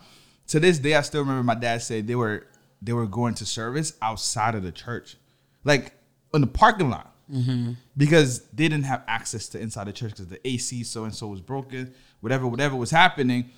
To 0.48 0.60
this 0.60 0.78
day, 0.78 0.94
I 0.94 1.00
still 1.00 1.22
remember 1.22 1.42
my 1.42 1.56
dad 1.56 1.82
said 1.82 2.06
they 2.06 2.14
were 2.14 2.46
they 2.80 2.92
were 2.92 3.06
going 3.06 3.34
to 3.34 3.46
service 3.46 3.94
outside 4.00 4.54
of 4.54 4.62
the 4.62 4.70
church, 4.70 5.16
like 5.64 5.92
in 6.32 6.40
the 6.40 6.46
parking 6.46 6.88
lot, 6.88 7.12
mm-hmm. 7.30 7.72
because 7.96 8.42
they 8.52 8.68
didn't 8.68 8.84
have 8.84 9.02
access 9.08 9.48
to 9.50 9.60
inside 9.60 9.88
the 9.88 9.92
church 9.92 10.12
because 10.12 10.28
the 10.28 10.46
AC 10.46 10.84
so 10.84 11.02
and 11.02 11.14
so 11.14 11.26
was 11.26 11.40
broken, 11.40 11.92
whatever 12.20 12.46
whatever 12.46 12.76
was 12.76 12.92
happening, 12.92 13.50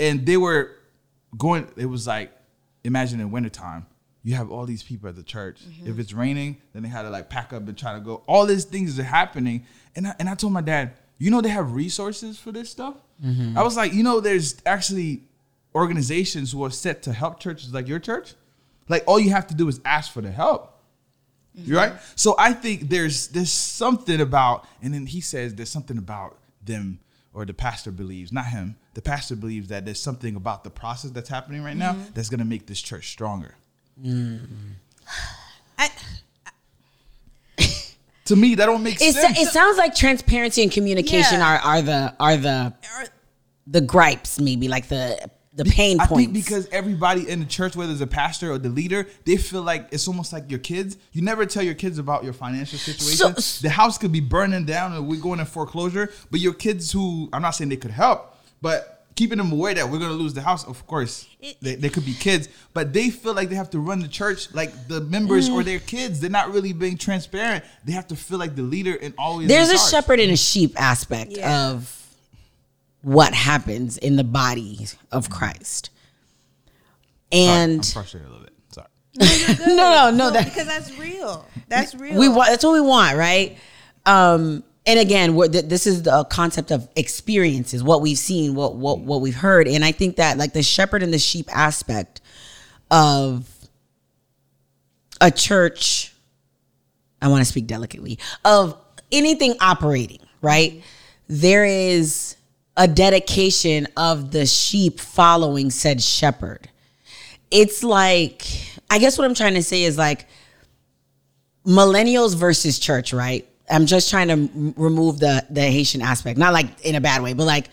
and 0.00 0.26
they 0.26 0.36
were 0.36 0.72
going. 1.38 1.68
It 1.76 1.86
was 1.86 2.08
like 2.08 2.32
imagine 2.82 3.20
in 3.20 3.30
wintertime. 3.30 3.86
You 4.24 4.34
have 4.34 4.50
all 4.50 4.66
these 4.66 4.82
people 4.82 5.08
at 5.08 5.16
the 5.16 5.22
church. 5.22 5.60
If 5.62 5.84
mm-hmm. 5.84 6.00
it's 6.00 6.12
raining, 6.12 6.58
then 6.72 6.82
they 6.82 6.88
had 6.88 7.02
to 7.02 7.10
like 7.10 7.28
pack 7.28 7.52
up 7.52 7.66
and 7.66 7.76
try 7.76 7.94
to 7.94 8.00
go. 8.00 8.22
All 8.26 8.46
these 8.46 8.64
things 8.64 8.98
are 8.98 9.04
happening, 9.04 9.66
and 9.96 10.06
I, 10.06 10.14
and 10.18 10.28
I 10.28 10.34
told 10.34 10.52
my 10.52 10.60
dad, 10.60 10.92
you 11.18 11.30
know, 11.30 11.40
they 11.40 11.48
have 11.48 11.72
resources 11.72 12.38
for 12.38 12.52
this 12.52 12.70
stuff. 12.70 12.94
Mm-hmm. 13.24 13.58
I 13.58 13.62
was 13.62 13.76
like, 13.76 13.92
you 13.92 14.02
know, 14.02 14.20
there's 14.20 14.56
actually 14.66 15.22
organizations 15.74 16.52
who 16.52 16.64
are 16.64 16.70
set 16.70 17.02
to 17.04 17.12
help 17.12 17.40
churches 17.40 17.72
like 17.72 17.88
your 17.88 17.98
church. 17.98 18.34
Like 18.88 19.04
all 19.06 19.18
you 19.18 19.30
have 19.30 19.46
to 19.48 19.54
do 19.54 19.68
is 19.68 19.80
ask 19.84 20.12
for 20.12 20.20
the 20.20 20.30
help. 20.30 20.80
You're 21.54 21.80
mm-hmm. 21.80 21.94
right. 21.94 22.02
So 22.16 22.34
I 22.38 22.52
think 22.52 22.88
there's 22.88 23.28
there's 23.28 23.52
something 23.52 24.20
about, 24.20 24.66
and 24.82 24.92
then 24.92 25.06
he 25.06 25.20
says 25.20 25.54
there's 25.54 25.70
something 25.70 25.98
about 25.98 26.38
them, 26.64 26.98
or 27.34 27.44
the 27.44 27.54
pastor 27.54 27.90
believes, 27.90 28.32
not 28.32 28.46
him. 28.46 28.76
The 28.94 29.02
pastor 29.02 29.36
believes 29.36 29.68
that 29.68 29.84
there's 29.84 30.00
something 30.00 30.36
about 30.36 30.64
the 30.64 30.70
process 30.70 31.10
that's 31.10 31.28
happening 31.28 31.62
right 31.62 31.76
now 31.76 31.96
that's 32.14 32.28
gonna 32.28 32.44
make 32.44 32.66
this 32.66 32.80
church 32.80 33.10
stronger. 33.10 33.54
I, 35.78 35.90
To 38.26 38.36
me, 38.36 38.54
that 38.54 38.66
don't 38.66 38.82
make 38.82 39.00
It, 39.00 39.14
sense. 39.14 39.38
it 39.38 39.48
sounds 39.48 39.76
like 39.78 39.94
transparency 39.94 40.62
and 40.62 40.70
communication 40.70 41.38
Yeah. 41.40 41.56
are, 41.56 41.58
are 41.58 41.82
the 41.82 42.14
are 42.20 42.36
the 42.36 42.74
the 43.66 43.80
gripes 43.80 44.40
maybe 44.40 44.68
like 44.68 44.88
the 44.88 45.18
the 45.54 45.64
pain 45.66 46.00
I 46.00 46.06
points. 46.06 46.24
think 46.24 46.32
because 46.32 46.66
everybody 46.68 47.28
in 47.28 47.40
the 47.40 47.44
church, 47.46 47.76
whether 47.76 47.92
it's 47.92 48.00
a 48.00 48.06
pastor 48.06 48.50
or 48.50 48.56
the 48.58 48.70
leader, 48.70 49.06
they 49.26 49.36
feel 49.36 49.60
like 49.62 49.88
it's 49.92 50.08
almost 50.08 50.32
like 50.32 50.50
your 50.50 50.60
kids. 50.60 50.96
You 51.12 51.20
never 51.20 51.44
tell 51.44 51.62
your 51.62 51.74
kids 51.74 51.98
about 51.98 52.24
your 52.24 52.32
financial 52.32 52.78
situation. 52.78 53.36
So- 53.42 53.60
the 53.62 53.68
house 53.68 53.98
could 53.98 54.12
be 54.12 54.20
burning 54.20 54.64
down 54.64 54.92
and 54.94 55.06
we're 55.06 55.20
going 55.20 55.40
in 55.40 55.46
foreclosure. 55.46 56.10
But 56.30 56.40
your 56.40 56.54
kids, 56.54 56.90
who 56.90 57.28
I'm 57.34 57.42
not 57.42 57.50
saying 57.50 57.68
they 57.68 57.76
could 57.76 57.90
help, 57.90 58.34
but 58.62 58.91
keeping 59.14 59.38
them 59.38 59.52
aware 59.52 59.74
that 59.74 59.88
we're 59.88 59.98
going 59.98 60.10
to 60.10 60.16
lose 60.16 60.32
the 60.34 60.40
house, 60.42 60.64
of 60.66 60.86
course, 60.86 61.26
It- 61.40 61.56
they, 61.60 61.74
they 61.74 61.88
could 61.88 62.04
be 62.06 62.14
kids, 62.14 62.48
but 62.72 62.92
they 62.92 63.10
feel 63.10 63.34
like 63.34 63.48
they 63.50 63.54
have 63.56 63.70
to 63.70 63.78
run 63.78 64.00
the 64.00 64.08
church 64.08 64.52
like 64.54 64.88
the 64.88 65.00
members 65.02 65.48
Mm. 65.48 65.52
or 65.54 65.62
their 65.62 65.78
kids. 65.80 66.20
They're 66.20 66.30
not 66.30 66.52
really 66.52 66.72
being 66.72 66.96
transparent. 66.98 67.64
They 67.84 67.92
have 67.92 68.06
to 68.08 68.16
feel 68.16 68.38
like 68.38 68.56
the 68.56 68.62
leader 68.62 68.96
and 69.00 69.12
always. 69.18 69.48
there's 69.48 69.70
a 69.70 69.78
shepherd 69.78 70.18
and 70.20 70.32
a 70.32 70.36
sheep 70.36 70.72
aspect 70.80 71.32
Yeah. 71.32 71.70
of 71.70 71.98
what 73.02 73.34
happens 73.34 73.98
in 73.98 74.16
the 74.16 74.24
body 74.24 74.86
of 75.10 75.28
Christ. 75.28 75.90
Sorry, 77.32 77.44
And 77.44 77.72
I'm 77.72 77.82
frustrated 77.82 78.28
a 78.28 78.30
little 78.30 78.44
bit. 78.44 78.54
Sorry. 78.70 79.56
no, 79.66 79.74
no, 79.76 80.10
no, 80.10 80.16
no, 80.16 80.30
that 80.30 80.44
because 80.46 80.66
that's 80.66 80.96
real. 80.98 81.46
That's 81.68 81.94
real. 81.94 82.18
we 82.18 82.28
want 82.28 82.48
that's 82.50 82.64
what 82.64 82.72
we 82.72 82.80
want, 82.80 83.16
right? 83.16 83.56
Um, 84.06 84.62
and 84.84 84.98
again, 84.98 85.36
th- 85.36 85.66
this 85.66 85.86
is 85.86 86.02
the 86.02 86.24
concept 86.24 86.70
of 86.70 86.88
experiences, 86.96 87.84
what 87.84 88.02
we've 88.02 88.18
seen, 88.18 88.54
what 88.54 88.74
what 88.74 88.98
what 89.00 89.20
we've 89.20 89.36
heard, 89.36 89.68
and 89.68 89.84
I 89.84 89.92
think 89.92 90.16
that 90.16 90.38
like 90.38 90.52
the 90.52 90.62
shepherd 90.62 91.02
and 91.02 91.12
the 91.12 91.18
sheep 91.18 91.48
aspect 91.54 92.20
of 92.90 93.48
a 95.20 95.30
church, 95.30 96.12
I 97.20 97.28
want 97.28 97.42
to 97.42 97.44
speak 97.44 97.66
delicately 97.68 98.18
of 98.44 98.76
anything 99.12 99.54
operating, 99.60 100.20
right? 100.40 100.82
There 101.28 101.64
is 101.64 102.36
a 102.76 102.88
dedication 102.88 103.86
of 103.96 104.32
the 104.32 104.46
sheep 104.46 104.98
following 104.98 105.70
said 105.70 106.02
shepherd. 106.02 106.68
It's 107.50 107.84
like, 107.84 108.46
I 108.90 108.98
guess 108.98 109.16
what 109.16 109.26
I'm 109.26 109.34
trying 109.34 109.54
to 109.54 109.62
say 109.62 109.84
is 109.84 109.96
like 109.96 110.26
millennials 111.64 112.34
versus 112.34 112.78
church, 112.78 113.12
right? 113.12 113.46
I'm 113.72 113.86
just 113.86 114.10
trying 114.10 114.28
to 114.28 114.74
remove 114.76 115.18
the 115.18 115.44
the 115.50 115.62
Haitian 115.62 116.02
aspect, 116.02 116.38
not 116.38 116.52
like 116.52 116.80
in 116.84 116.94
a 116.94 117.00
bad 117.00 117.22
way, 117.22 117.32
but 117.32 117.44
like 117.44 117.68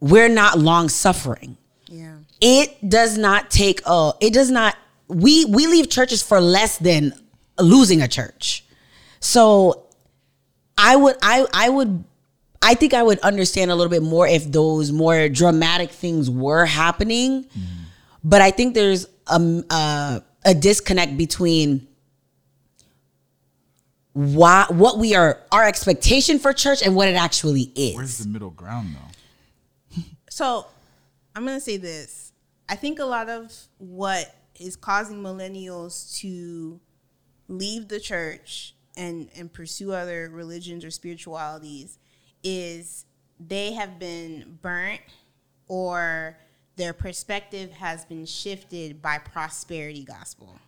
we're 0.00 0.28
not 0.28 0.58
long 0.58 0.88
suffering. 0.88 1.56
yeah. 1.88 2.16
It 2.40 2.88
does 2.88 3.16
not 3.16 3.50
take 3.50 3.80
a. 3.86 4.12
It 4.20 4.32
does 4.34 4.50
not. 4.50 4.76
We 5.08 5.44
we 5.44 5.66
leave 5.66 5.88
churches 5.88 6.22
for 6.22 6.40
less 6.40 6.78
than 6.78 7.12
losing 7.58 8.02
a 8.02 8.08
church. 8.08 8.64
So 9.20 9.86
I 10.76 10.96
would 10.96 11.16
I 11.22 11.46
I 11.54 11.68
would 11.68 12.04
I 12.60 12.74
think 12.74 12.92
I 12.92 13.02
would 13.02 13.18
understand 13.20 13.70
a 13.70 13.74
little 13.74 13.90
bit 13.90 14.02
more 14.02 14.26
if 14.26 14.50
those 14.50 14.90
more 14.92 15.28
dramatic 15.28 15.90
things 15.90 16.30
were 16.30 16.66
happening. 16.66 17.44
Mm. 17.44 17.62
But 18.24 18.40
I 18.40 18.50
think 18.50 18.74
there's 18.74 19.06
a, 19.26 19.62
a 19.70 20.22
a 20.44 20.54
disconnect 20.54 21.16
between 21.16 21.86
why 24.14 24.64
what 24.70 24.98
we 24.98 25.14
are 25.14 25.40
our 25.50 25.64
expectation 25.64 26.38
for 26.38 26.52
church 26.52 26.82
and 26.82 26.94
what 26.96 27.08
it 27.08 27.16
actually 27.16 27.72
is. 27.74 27.96
Where's 27.96 28.18
the 28.18 28.28
middle 28.28 28.50
ground 28.50 28.94
though? 28.94 30.00
So 30.30 30.66
I'm 31.36 31.44
gonna 31.44 31.60
say 31.60 31.76
this. 31.76 32.32
I 32.68 32.76
think 32.76 32.98
a 32.98 33.04
lot 33.04 33.28
of 33.28 33.52
what 33.78 34.34
is 34.58 34.74
causing 34.74 35.22
millennials 35.22 36.18
to 36.20 36.80
leave 37.48 37.88
the 37.88 38.00
church 38.00 38.74
and 38.96 39.28
and 39.36 39.52
pursue 39.52 39.92
other 39.92 40.30
religions 40.32 40.84
or 40.84 40.90
spiritualities 40.90 41.98
is 42.42 43.04
they 43.40 43.72
have 43.72 43.98
been 43.98 44.58
burnt 44.62 45.00
or 45.66 46.38
their 46.76 46.92
perspective 46.92 47.70
has 47.72 48.04
been 48.04 48.26
shifted 48.26 49.02
by 49.02 49.18
prosperity 49.18 50.04
gospel 50.04 50.58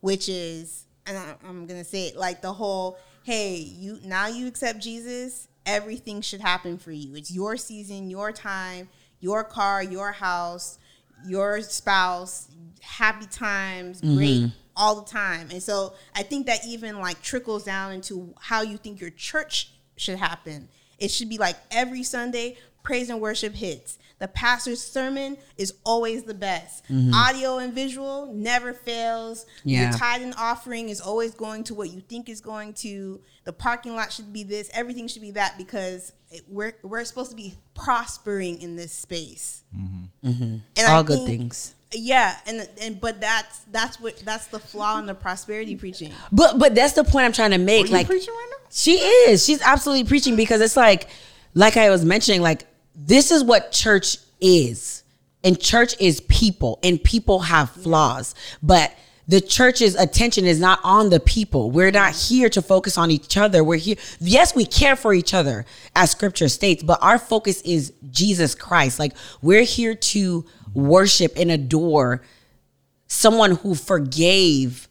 which 0.00 0.28
is 0.28 0.86
and 1.10 1.18
I, 1.18 1.34
i'm 1.46 1.66
gonna 1.66 1.84
say 1.84 2.06
it 2.06 2.16
like 2.16 2.40
the 2.40 2.52
whole 2.52 2.98
hey 3.24 3.56
you 3.56 3.98
now 4.04 4.28
you 4.28 4.46
accept 4.46 4.80
jesus 4.80 5.48
everything 5.66 6.20
should 6.20 6.40
happen 6.40 6.78
for 6.78 6.92
you. 6.92 7.14
It's 7.14 7.30
your 7.30 7.56
season 7.56 8.10
your 8.10 8.32
time 8.32 8.88
your 9.20 9.44
car 9.44 9.82
your 9.82 10.12
house 10.12 10.78
your 11.26 11.60
spouse 11.60 12.48
happy 12.80 13.26
times 13.26 14.00
mm-hmm. 14.00 14.16
great 14.16 14.50
all 14.76 15.00
the 15.00 15.10
time. 15.10 15.48
And 15.50 15.62
so 15.62 15.94
i 16.14 16.22
think 16.22 16.46
that 16.46 16.66
even 16.66 16.98
like 16.98 17.20
trickles 17.22 17.64
down 17.64 17.92
into 17.92 18.34
how 18.40 18.62
you 18.62 18.76
think 18.76 19.00
your 19.00 19.10
church 19.10 19.72
should 19.96 20.18
happen. 20.18 20.68
It 20.98 21.10
should 21.10 21.28
be 21.28 21.38
like 21.38 21.56
every 21.70 22.02
sunday 22.02 22.56
praise 22.82 23.10
and 23.10 23.20
worship 23.20 23.54
hits 23.54 23.98
the 24.20 24.28
pastor's 24.28 24.80
sermon 24.80 25.36
is 25.56 25.74
always 25.84 26.22
the 26.22 26.34
best 26.34 26.84
mm-hmm. 26.84 27.12
audio 27.12 27.58
and 27.58 27.72
visual 27.72 28.32
never 28.32 28.72
fails 28.72 29.46
Yeah. 29.64 29.90
your 29.90 29.98
tithe 29.98 30.22
and 30.22 30.34
offering 30.38 30.88
is 30.88 31.00
always 31.00 31.34
going 31.34 31.64
to 31.64 31.74
what 31.74 31.90
you 31.90 32.00
think 32.00 32.28
is 32.28 32.40
going 32.40 32.74
to 32.74 33.20
the 33.44 33.52
parking 33.52 33.96
lot 33.96 34.12
should 34.12 34.32
be 34.32 34.44
this 34.44 34.70
everything 34.72 35.08
should 35.08 35.22
be 35.22 35.32
that 35.32 35.56
because 35.58 36.12
it, 36.30 36.42
we're, 36.48 36.74
we're 36.84 37.04
supposed 37.04 37.30
to 37.30 37.36
be 37.36 37.54
prospering 37.74 38.60
in 38.62 38.76
this 38.76 38.92
space 38.92 39.64
mm-hmm. 39.76 40.28
Mm-hmm. 40.28 40.44
and 40.76 40.86
I 40.86 40.94
All 40.94 41.02
good 41.02 41.16
think- 41.26 41.28
things. 41.28 41.74
yeah 41.92 42.36
and 42.46 42.68
and 42.80 43.00
but 43.00 43.20
that's 43.20 43.60
that's 43.72 43.98
what 44.00 44.16
that's 44.18 44.46
the 44.48 44.60
flaw 44.60 44.98
in 44.98 45.06
the 45.06 45.14
prosperity 45.14 45.74
preaching 45.76 46.12
But 46.30 46.58
but 46.58 46.74
that's 46.74 46.92
the 46.92 47.02
point 47.04 47.24
I'm 47.24 47.32
trying 47.32 47.50
to 47.52 47.58
make. 47.58 47.86
you 47.86 47.92
like 47.92 48.06
preaching 48.06 48.32
right 48.34 48.48
now? 48.50 48.66
She 48.70 48.92
is. 48.98 49.44
She's 49.44 49.60
absolutely 49.62 50.04
preaching 50.04 50.36
because 50.36 50.60
it's 50.60 50.76
like, 50.76 51.08
like 51.54 51.76
I 51.76 51.90
was 51.90 52.04
mentioning, 52.04 52.40
like 52.40 52.66
this 52.94 53.30
is 53.30 53.42
what 53.44 53.72
church 53.72 54.18
is, 54.40 55.02
and 55.42 55.60
church 55.60 55.94
is 56.00 56.20
people, 56.22 56.78
and 56.82 57.02
people 57.02 57.40
have 57.40 57.70
flaws, 57.70 58.34
but. 58.62 58.92
The 59.28 59.40
church's 59.40 59.94
attention 59.94 60.44
is 60.44 60.58
not 60.58 60.80
on 60.82 61.10
the 61.10 61.20
people. 61.20 61.70
We're 61.70 61.92
not 61.92 62.16
here 62.16 62.48
to 62.48 62.60
focus 62.60 62.98
on 62.98 63.12
each 63.12 63.36
other. 63.36 63.62
We're 63.62 63.76
here. 63.76 63.94
Yes, 64.18 64.56
we 64.56 64.64
care 64.64 64.96
for 64.96 65.14
each 65.14 65.34
other, 65.34 65.66
as 65.94 66.10
scripture 66.10 66.48
states, 66.48 66.82
but 66.82 66.98
our 67.00 67.16
focus 67.16 67.62
is 67.62 67.92
Jesus 68.10 68.56
Christ. 68.56 68.98
Like, 68.98 69.12
we're 69.40 69.62
here 69.62 69.94
to 69.94 70.44
worship 70.74 71.34
and 71.36 71.48
adore 71.52 72.22
someone 73.06 73.52
who 73.52 73.76
forgave 73.76 74.88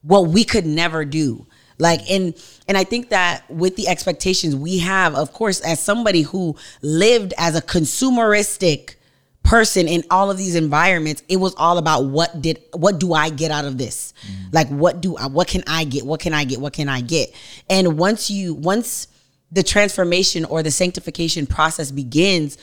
what 0.00 0.28
we 0.28 0.44
could 0.44 0.64
never 0.64 1.04
do 1.04 1.46
like 1.82 2.00
and 2.10 2.34
and 2.68 2.78
i 2.78 2.84
think 2.84 3.10
that 3.10 3.48
with 3.50 3.76
the 3.76 3.88
expectations 3.88 4.56
we 4.56 4.78
have 4.78 5.14
of 5.14 5.32
course 5.32 5.60
as 5.60 5.78
somebody 5.80 6.22
who 6.22 6.56
lived 6.80 7.34
as 7.36 7.54
a 7.54 7.60
consumeristic 7.60 8.94
person 9.42 9.88
in 9.88 10.04
all 10.10 10.30
of 10.30 10.38
these 10.38 10.54
environments 10.54 11.22
it 11.28 11.36
was 11.36 11.54
all 11.56 11.78
about 11.78 12.04
what 12.04 12.40
did 12.40 12.62
what 12.72 12.98
do 12.98 13.12
i 13.12 13.28
get 13.28 13.50
out 13.50 13.64
of 13.64 13.76
this? 13.76 14.14
Mm. 14.26 14.54
Like 14.54 14.68
what 14.68 15.00
do 15.00 15.16
i 15.16 15.26
what 15.26 15.48
can 15.48 15.64
i 15.66 15.84
get? 15.84 16.06
What 16.06 16.20
can 16.20 16.32
i 16.32 16.44
get? 16.44 16.60
What 16.60 16.72
can 16.72 16.88
i 16.88 17.00
get? 17.00 17.34
And 17.68 17.98
once 17.98 18.30
you 18.30 18.54
once 18.54 19.08
the 19.50 19.62
transformation 19.62 20.44
or 20.44 20.62
the 20.62 20.70
sanctification 20.70 21.46
process 21.46 21.90
begins 21.90 22.56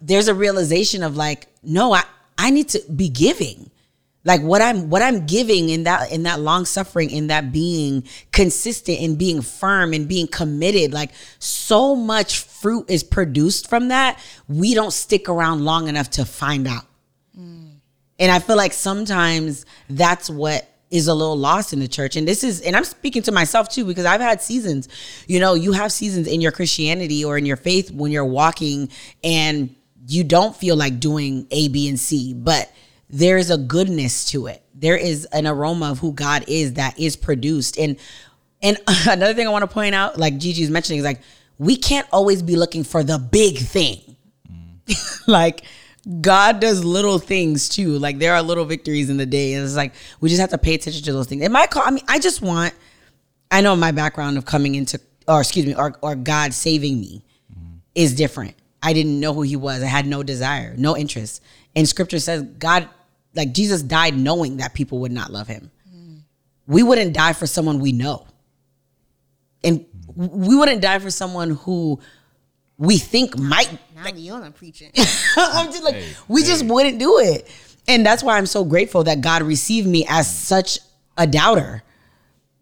there's 0.00 0.28
a 0.28 0.34
realization 0.34 1.02
of 1.02 1.16
like 1.16 1.48
no 1.62 1.92
i 1.92 2.02
i 2.38 2.50
need 2.50 2.68
to 2.68 2.80
be 2.94 3.08
giving 3.08 3.69
like 4.24 4.40
what 4.42 4.60
i'm 4.60 4.90
what 4.90 5.02
i'm 5.02 5.26
giving 5.26 5.68
in 5.68 5.84
that 5.84 6.12
in 6.12 6.24
that 6.24 6.40
long 6.40 6.64
suffering 6.64 7.10
in 7.10 7.28
that 7.28 7.52
being 7.52 8.04
consistent 8.32 9.00
and 9.00 9.18
being 9.18 9.40
firm 9.40 9.92
and 9.92 10.08
being 10.08 10.26
committed 10.26 10.92
like 10.92 11.10
so 11.38 11.94
much 11.94 12.40
fruit 12.40 12.90
is 12.90 13.02
produced 13.02 13.68
from 13.68 13.88
that 13.88 14.18
we 14.48 14.74
don't 14.74 14.92
stick 14.92 15.28
around 15.28 15.64
long 15.64 15.88
enough 15.88 16.10
to 16.10 16.24
find 16.24 16.66
out. 16.66 16.84
Mm. 17.38 17.76
And 18.18 18.32
i 18.32 18.38
feel 18.38 18.56
like 18.56 18.72
sometimes 18.72 19.64
that's 19.88 20.28
what 20.28 20.66
is 20.90 21.06
a 21.06 21.14
little 21.14 21.36
lost 21.36 21.72
in 21.72 21.78
the 21.78 21.86
church. 21.86 22.16
And 22.16 22.26
this 22.26 22.42
is 22.42 22.60
and 22.60 22.76
i'm 22.76 22.84
speaking 22.84 23.22
to 23.22 23.32
myself 23.32 23.68
too 23.68 23.84
because 23.84 24.04
i've 24.04 24.20
had 24.20 24.42
seasons 24.42 24.88
you 25.26 25.40
know 25.40 25.54
you 25.54 25.72
have 25.72 25.92
seasons 25.92 26.26
in 26.26 26.40
your 26.40 26.52
christianity 26.52 27.24
or 27.24 27.38
in 27.38 27.46
your 27.46 27.56
faith 27.56 27.90
when 27.90 28.12
you're 28.12 28.24
walking 28.24 28.90
and 29.22 29.74
you 30.06 30.24
don't 30.24 30.56
feel 30.56 30.76
like 30.76 30.98
doing 30.98 31.46
a 31.50 31.68
b 31.68 31.88
and 31.88 31.98
c 31.98 32.34
but 32.34 32.70
there 33.10 33.38
is 33.38 33.50
a 33.50 33.58
goodness 33.58 34.24
to 34.26 34.46
it. 34.46 34.62
There 34.74 34.96
is 34.96 35.26
an 35.26 35.46
aroma 35.46 35.90
of 35.90 35.98
who 35.98 36.12
God 36.12 36.44
is 36.48 36.74
that 36.74 36.98
is 36.98 37.16
produced. 37.16 37.78
And 37.78 37.98
and 38.62 38.78
another 39.06 39.34
thing 39.34 39.46
I 39.46 39.50
want 39.50 39.62
to 39.62 39.72
point 39.72 39.94
out, 39.94 40.18
like 40.18 40.38
Gigi's 40.38 40.70
mentioning, 40.70 40.98
is 41.00 41.04
like 41.04 41.20
we 41.58 41.76
can't 41.76 42.06
always 42.12 42.42
be 42.42 42.56
looking 42.56 42.84
for 42.84 43.02
the 43.02 43.18
big 43.18 43.58
thing. 43.58 44.16
like 45.26 45.62
God 46.20 46.60
does 46.60 46.84
little 46.84 47.18
things 47.18 47.68
too. 47.68 47.98
Like 47.98 48.18
there 48.18 48.34
are 48.34 48.42
little 48.42 48.64
victories 48.64 49.10
in 49.10 49.16
the 49.16 49.26
day. 49.26 49.54
And 49.54 49.64
it's 49.64 49.76
like 49.76 49.94
we 50.20 50.28
just 50.28 50.40
have 50.40 50.50
to 50.50 50.58
pay 50.58 50.74
attention 50.74 51.02
to 51.04 51.12
those 51.12 51.26
things. 51.26 51.42
It 51.42 51.50
might 51.50 51.70
call 51.70 51.82
I 51.84 51.90
mean, 51.90 52.04
I 52.08 52.18
just 52.18 52.42
want 52.42 52.74
I 53.50 53.60
know 53.60 53.74
my 53.76 53.92
background 53.92 54.38
of 54.38 54.44
coming 54.44 54.74
into 54.74 55.00
or 55.26 55.40
excuse 55.40 55.66
me, 55.66 55.74
or 55.74 55.96
or 56.02 56.14
God 56.14 56.54
saving 56.54 57.00
me 57.00 57.24
is 57.94 58.14
different. 58.14 58.54
I 58.82 58.92
didn't 58.92 59.20
know 59.20 59.34
who 59.34 59.42
he 59.42 59.56
was. 59.56 59.82
I 59.82 59.86
had 59.86 60.06
no 60.06 60.22
desire, 60.22 60.74
no 60.78 60.96
interest. 60.96 61.42
And 61.76 61.88
scripture 61.88 62.18
says 62.18 62.42
God, 62.58 62.88
like 63.34 63.52
Jesus 63.52 63.82
died 63.82 64.16
knowing 64.16 64.58
that 64.58 64.74
people 64.74 65.00
would 65.00 65.12
not 65.12 65.32
love 65.32 65.46
him. 65.46 65.70
We 66.66 66.82
wouldn't 66.82 67.14
die 67.14 67.32
for 67.32 67.46
someone 67.46 67.80
we 67.80 67.92
know. 67.92 68.26
And 69.64 69.84
we 70.14 70.56
wouldn't 70.56 70.80
die 70.80 70.98
for 71.00 71.10
someone 71.10 71.50
who 71.50 72.00
we 72.78 72.96
think 72.96 73.36
might 73.38 73.70
now 73.94 74.10
Leona 74.10 74.50
preaching 74.50 74.90
I'm 75.36 75.66
just 75.66 75.82
like, 75.82 75.96
Hey, 75.96 76.12
we 76.28 76.42
just 76.42 76.64
wouldn't 76.64 76.98
do 76.98 77.18
it. 77.18 77.50
And 77.86 78.06
that's 78.06 78.22
why 78.22 78.38
I'm 78.38 78.46
so 78.46 78.64
grateful 78.64 79.04
that 79.04 79.20
God 79.20 79.42
received 79.42 79.86
me 79.86 80.06
as 80.08 80.34
such 80.34 80.78
a 81.18 81.26
doubter. 81.26 81.82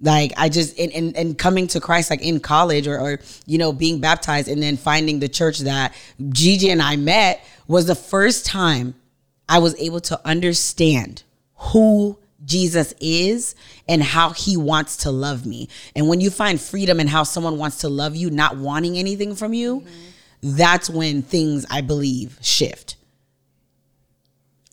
Like 0.00 0.32
I 0.36 0.48
just 0.48 0.78
and, 0.78 0.92
and, 0.92 1.16
and 1.16 1.38
coming 1.38 1.66
to 1.68 1.80
Christ 1.80 2.10
like 2.10 2.22
in 2.22 2.40
college 2.40 2.86
or, 2.86 2.98
or 2.98 3.20
you 3.46 3.58
know 3.58 3.72
being 3.72 4.00
baptized 4.00 4.48
and 4.48 4.62
then 4.62 4.76
finding 4.76 5.18
the 5.18 5.28
church 5.28 5.60
that 5.60 5.94
Gigi 6.30 6.70
and 6.70 6.80
I 6.80 6.96
met 6.96 7.44
was 7.66 7.86
the 7.86 7.94
first 7.94 8.46
time 8.46 8.94
I 9.48 9.58
was 9.58 9.74
able 9.80 10.00
to 10.00 10.20
understand 10.26 11.22
who 11.56 12.18
Jesus 12.44 12.94
is 13.00 13.54
and 13.88 14.02
how 14.02 14.30
he 14.30 14.56
wants 14.56 14.98
to 14.98 15.10
love 15.10 15.44
me. 15.46 15.68
And 15.96 16.08
when 16.08 16.20
you 16.20 16.30
find 16.30 16.60
freedom 16.60 17.00
in 17.00 17.08
how 17.08 17.24
someone 17.24 17.58
wants 17.58 17.78
to 17.78 17.88
love 17.88 18.14
you, 18.14 18.30
not 18.30 18.56
wanting 18.56 18.96
anything 18.96 19.34
from 19.34 19.54
you, 19.54 19.84
that's 20.42 20.88
when 20.88 21.22
things 21.22 21.66
I 21.70 21.80
believe 21.80 22.38
shift. 22.40 22.96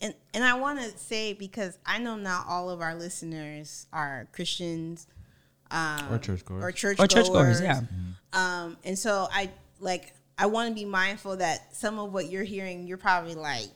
and 0.00 0.14
and 0.32 0.44
I 0.44 0.54
want 0.54 0.78
to 0.80 0.96
say 0.98 1.32
because 1.32 1.76
I 1.84 1.98
know 1.98 2.14
not 2.16 2.46
all 2.46 2.70
of 2.70 2.80
our 2.80 2.94
listeners 2.94 3.86
are 3.92 4.28
Christians 4.32 5.06
um, 5.70 6.12
Or 6.12 6.18
churchgoers. 6.18 6.62
or 6.62 6.70
church 6.70 7.00
Or 7.00 7.06
churchgoers, 7.08 7.60
yeah. 7.60 7.80
Um, 8.32 8.76
and 8.84 8.96
so 8.98 9.26
I 9.32 9.50
like 9.80 10.12
I 10.38 10.46
want 10.46 10.68
to 10.68 10.74
be 10.74 10.84
mindful 10.84 11.38
that 11.38 11.74
some 11.74 11.98
of 11.98 12.12
what 12.12 12.30
you're 12.30 12.44
hearing, 12.44 12.86
you're 12.86 12.98
probably 12.98 13.34
like, 13.34 13.70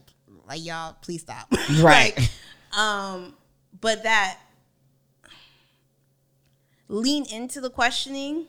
like 0.50 0.64
y'all, 0.64 0.96
please 1.00 1.22
stop, 1.22 1.46
Right. 1.80 2.12
Like, 2.18 2.78
um, 2.78 3.34
but 3.80 4.02
that 4.02 4.38
lean 6.88 7.24
into 7.32 7.60
the 7.60 7.70
questioning, 7.70 8.46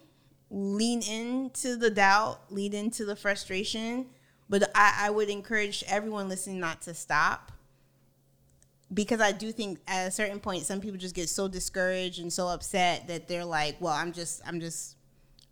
lean 0.50 1.04
into 1.04 1.76
the 1.76 1.92
doubt, 1.92 2.40
lean 2.50 2.74
into 2.74 3.06
the 3.06 3.16
frustration. 3.16 4.08
But 4.50 4.70
I, 4.74 5.04
I 5.04 5.10
would 5.12 5.30
encourage 5.30 5.84
everyone 5.88 6.28
listening 6.28 6.60
not 6.60 6.82
to 6.82 6.94
stop 6.96 7.52
because 8.94 9.22
I 9.22 9.32
do 9.32 9.52
think 9.52 9.80
at 9.88 10.08
a 10.08 10.12
certain 10.12 10.40
point 10.40 10.64
some 10.64 10.82
people 10.82 10.98
just 10.98 11.16
get 11.16 11.30
so 11.30 11.48
discouraged 11.48 12.20
and 12.20 12.34
so 12.34 12.48
upset 12.48 13.08
that 13.08 13.28
they're 13.28 13.46
like, 13.46 13.78
well, 13.80 13.94
I'm 13.94 14.12
just 14.12 14.42
I'm 14.46 14.60
just 14.60 14.96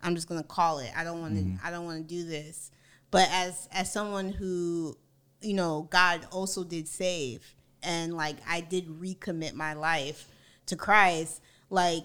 I'm 0.02 0.16
just 0.16 0.28
going 0.28 0.42
to 0.42 0.46
call 0.46 0.80
it. 0.80 0.90
I 0.96 1.04
don't 1.04 1.20
want 1.20 1.36
to 1.36 1.66
I 1.66 1.70
don't 1.70 1.84
want 1.84 2.06
to 2.06 2.14
do 2.14 2.24
this. 2.28 2.72
But 3.12 3.28
as 3.30 3.68
as 3.72 3.92
someone 3.92 4.30
who 4.30 4.96
you 5.40 5.54
know, 5.54 5.88
God 5.90 6.26
also 6.30 6.64
did 6.64 6.88
save 6.88 7.54
and 7.82 8.14
like 8.14 8.36
I 8.48 8.60
did 8.60 8.88
recommit 8.88 9.54
my 9.54 9.74
life 9.74 10.28
to 10.66 10.76
Christ, 10.76 11.40
like 11.68 12.04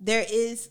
there 0.00 0.24
is 0.30 0.70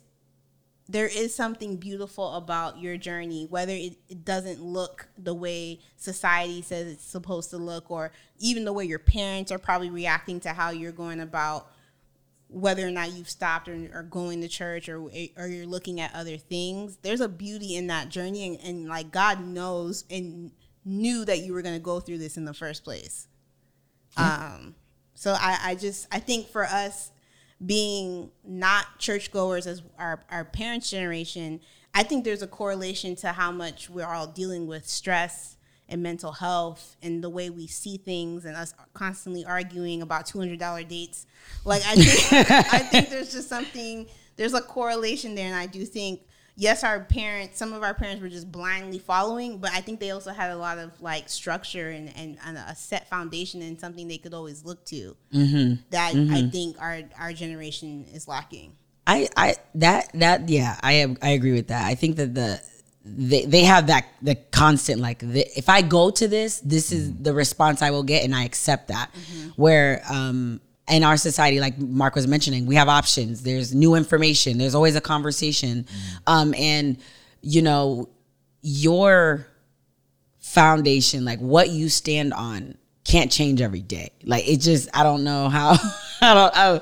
there 0.90 1.08
is 1.08 1.36
something 1.36 1.76
beautiful 1.76 2.36
about 2.36 2.80
your 2.80 2.96
journey, 2.96 3.46
whether 3.50 3.74
it, 3.74 3.98
it 4.08 4.24
doesn't 4.24 4.64
look 4.64 5.10
the 5.18 5.34
way 5.34 5.80
society 5.98 6.62
says 6.62 6.88
it's 6.88 7.04
supposed 7.04 7.50
to 7.50 7.58
look, 7.58 7.92
or 7.92 8.12
even 8.40 8.64
the 8.64 8.72
way 8.72 8.86
your 8.86 9.00
parents 9.00 9.52
are 9.52 9.58
probably 9.58 9.90
reacting 9.90 10.40
to 10.40 10.50
how 10.54 10.70
you're 10.70 10.94
going 10.94 11.20
about 11.20 11.70
whether 12.50 12.88
or 12.88 12.92
not 12.92 13.12
you've 13.12 13.30
stopped 13.30 13.68
or, 13.68 13.90
or 13.94 14.04
going 14.04 14.40
to 14.40 14.48
church 14.48 14.88
or 14.88 15.10
eh, 15.14 15.28
or 15.36 15.48
you're 15.48 15.66
looking 15.66 16.00
at 16.00 16.16
other 16.16 16.38
things. 16.38 16.98
There's 17.02 17.20
a 17.20 17.28
beauty 17.28 17.76
in 17.76 17.88
that 17.88 18.08
journey, 18.08 18.48
and, 18.48 18.60
and 18.64 18.88
like 18.88 19.12
God 19.12 19.46
knows 19.46 20.06
and 20.10 20.52
knew 20.88 21.26
that 21.26 21.40
you 21.40 21.54
were 21.54 21.62
going 21.62 21.76
to 21.76 21.82
go 21.82 22.00
through 22.00 22.18
this 22.18 22.38
in 22.38 22.46
the 22.46 22.54
first 22.54 22.84
place. 22.84 23.28
Um, 24.16 24.76
so 25.14 25.36
I, 25.38 25.60
I 25.64 25.76
just 25.76 26.08
I 26.12 26.20
think 26.20 26.48
for 26.48 26.64
us 26.64 27.12
being 27.64 28.32
not 28.46 29.00
churchgoers 29.00 29.68
as 29.68 29.82
our, 29.98 30.22
our 30.32 30.46
parents' 30.46 30.90
generation, 30.90 31.60
I 31.94 32.04
think 32.04 32.24
there's 32.24 32.42
a 32.42 32.48
correlation 32.48 33.16
to 33.18 33.30
how 33.30 33.52
much 33.52 33.90
we're 33.90 34.06
all 34.06 34.28
dealing 34.28 34.68
with 34.68 34.88
stress 34.88 35.58
and 35.90 36.04
mental 36.04 36.34
health 36.34 36.98
and 37.02 37.24
the 37.24 37.30
way 37.30 37.50
we 37.50 37.66
see 37.66 37.98
things 37.98 38.46
and 38.46 38.56
us 38.56 38.74
constantly 38.94 39.46
arguing 39.46 40.02
about 40.02 40.26
two 40.26 40.40
hundred 40.40 40.60
dollar 40.60 40.84
dates. 40.84 41.26
Like 41.64 41.82
I 41.86 41.96
think 41.96 42.52
I 42.52 42.80
think 42.80 43.10
there's 43.10 43.32
just 43.32 43.50
something 43.50 44.08
there's 44.36 44.54
a 44.54 44.62
correlation 44.62 45.34
there 45.34 45.48
and 45.48 45.56
I 45.56 45.66
do 45.66 45.86
think 45.86 46.22
yes, 46.58 46.84
our 46.84 47.00
parents, 47.00 47.58
some 47.58 47.72
of 47.72 47.84
our 47.84 47.94
parents 47.94 48.22
were 48.22 48.28
just 48.28 48.52
blindly 48.52 49.00
following, 49.00 49.60
but 49.60 49.72
I 49.72 49.80
think 49.80 50.00
they 50.00 50.12
also 50.12 50.32
had 50.32 50.52
a 50.52 50.58
lot 50.58 50.80
of 50.80 51.00
like 51.02 51.30
structure 51.30 51.90
and, 51.90 52.12
and, 52.18 52.38
and 52.46 52.58
a 52.58 52.76
set 52.76 53.08
foundation 53.10 53.62
and 53.62 53.80
something 53.80 54.08
they 54.08 54.18
could 54.18 54.34
always 54.34 54.66
look 54.66 54.84
to 54.86 55.16
mm-hmm. 55.32 55.76
that 55.92 56.10
I 56.10 56.14
mm-hmm. 56.14 56.50
think 56.50 56.82
our, 56.82 57.04
our 57.18 57.32
generation 57.32 58.06
is 58.12 58.28
lacking. 58.28 58.76
I, 59.10 59.30
I 59.38 59.56
that 59.76 60.10
that 60.16 60.50
yeah 60.50 60.78
I 60.84 60.94
am 60.94 61.18
I 61.22 61.30
agree 61.30 61.54
with 61.54 61.70
that. 61.70 61.86
I 61.86 61.96
think 61.96 62.18
that 62.18 62.36
the 62.36 62.62
they, 63.06 63.46
they 63.46 63.64
have 63.64 63.88
that 63.88 64.06
the 64.22 64.36
constant 64.36 65.00
like 65.00 65.20
the, 65.20 65.48
if 65.58 65.70
I 65.70 65.82
go 65.82 66.10
to 66.10 66.28
this 66.28 66.60
this 66.60 66.92
is 66.92 67.10
mm-hmm. 67.10 67.24
the 67.24 67.34
response 67.34 67.82
I 67.82 67.92
will 67.92 68.04
get 68.04 68.26
and 68.26 68.36
I 68.36 68.44
accept 68.44 68.90
that. 68.90 69.12
Where 69.56 70.04
um 70.10 70.60
in 70.90 71.04
our 71.04 71.18
society 71.18 71.60
like 71.60 71.78
Mark 71.78 72.16
was 72.16 72.28
mentioning 72.28 72.66
we 72.66 72.76
have 72.76 72.90
options. 72.90 73.44
There's 73.44 73.74
new 73.74 73.96
information. 73.96 74.58
There's 74.58 74.76
always 74.76 74.96
a 74.96 75.02
conversation, 75.02 75.86
um 76.26 76.54
and 76.56 76.98
you 77.42 77.62
know 77.62 78.10
your 78.62 79.48
foundation 80.40 81.26
like 81.26 81.40
what 81.40 81.70
you 81.70 81.90
stand 81.90 82.34
on 82.34 82.78
can't 83.04 83.32
change 83.32 83.62
every 83.62 83.82
day. 83.82 84.12
Like 84.24 84.48
it 84.48 84.58
just 84.58 84.90
I 84.94 85.04
don't 85.04 85.24
know 85.24 85.50
how 85.50 85.72
I 86.22 86.34
don't 86.34 86.58
I, 86.58 86.82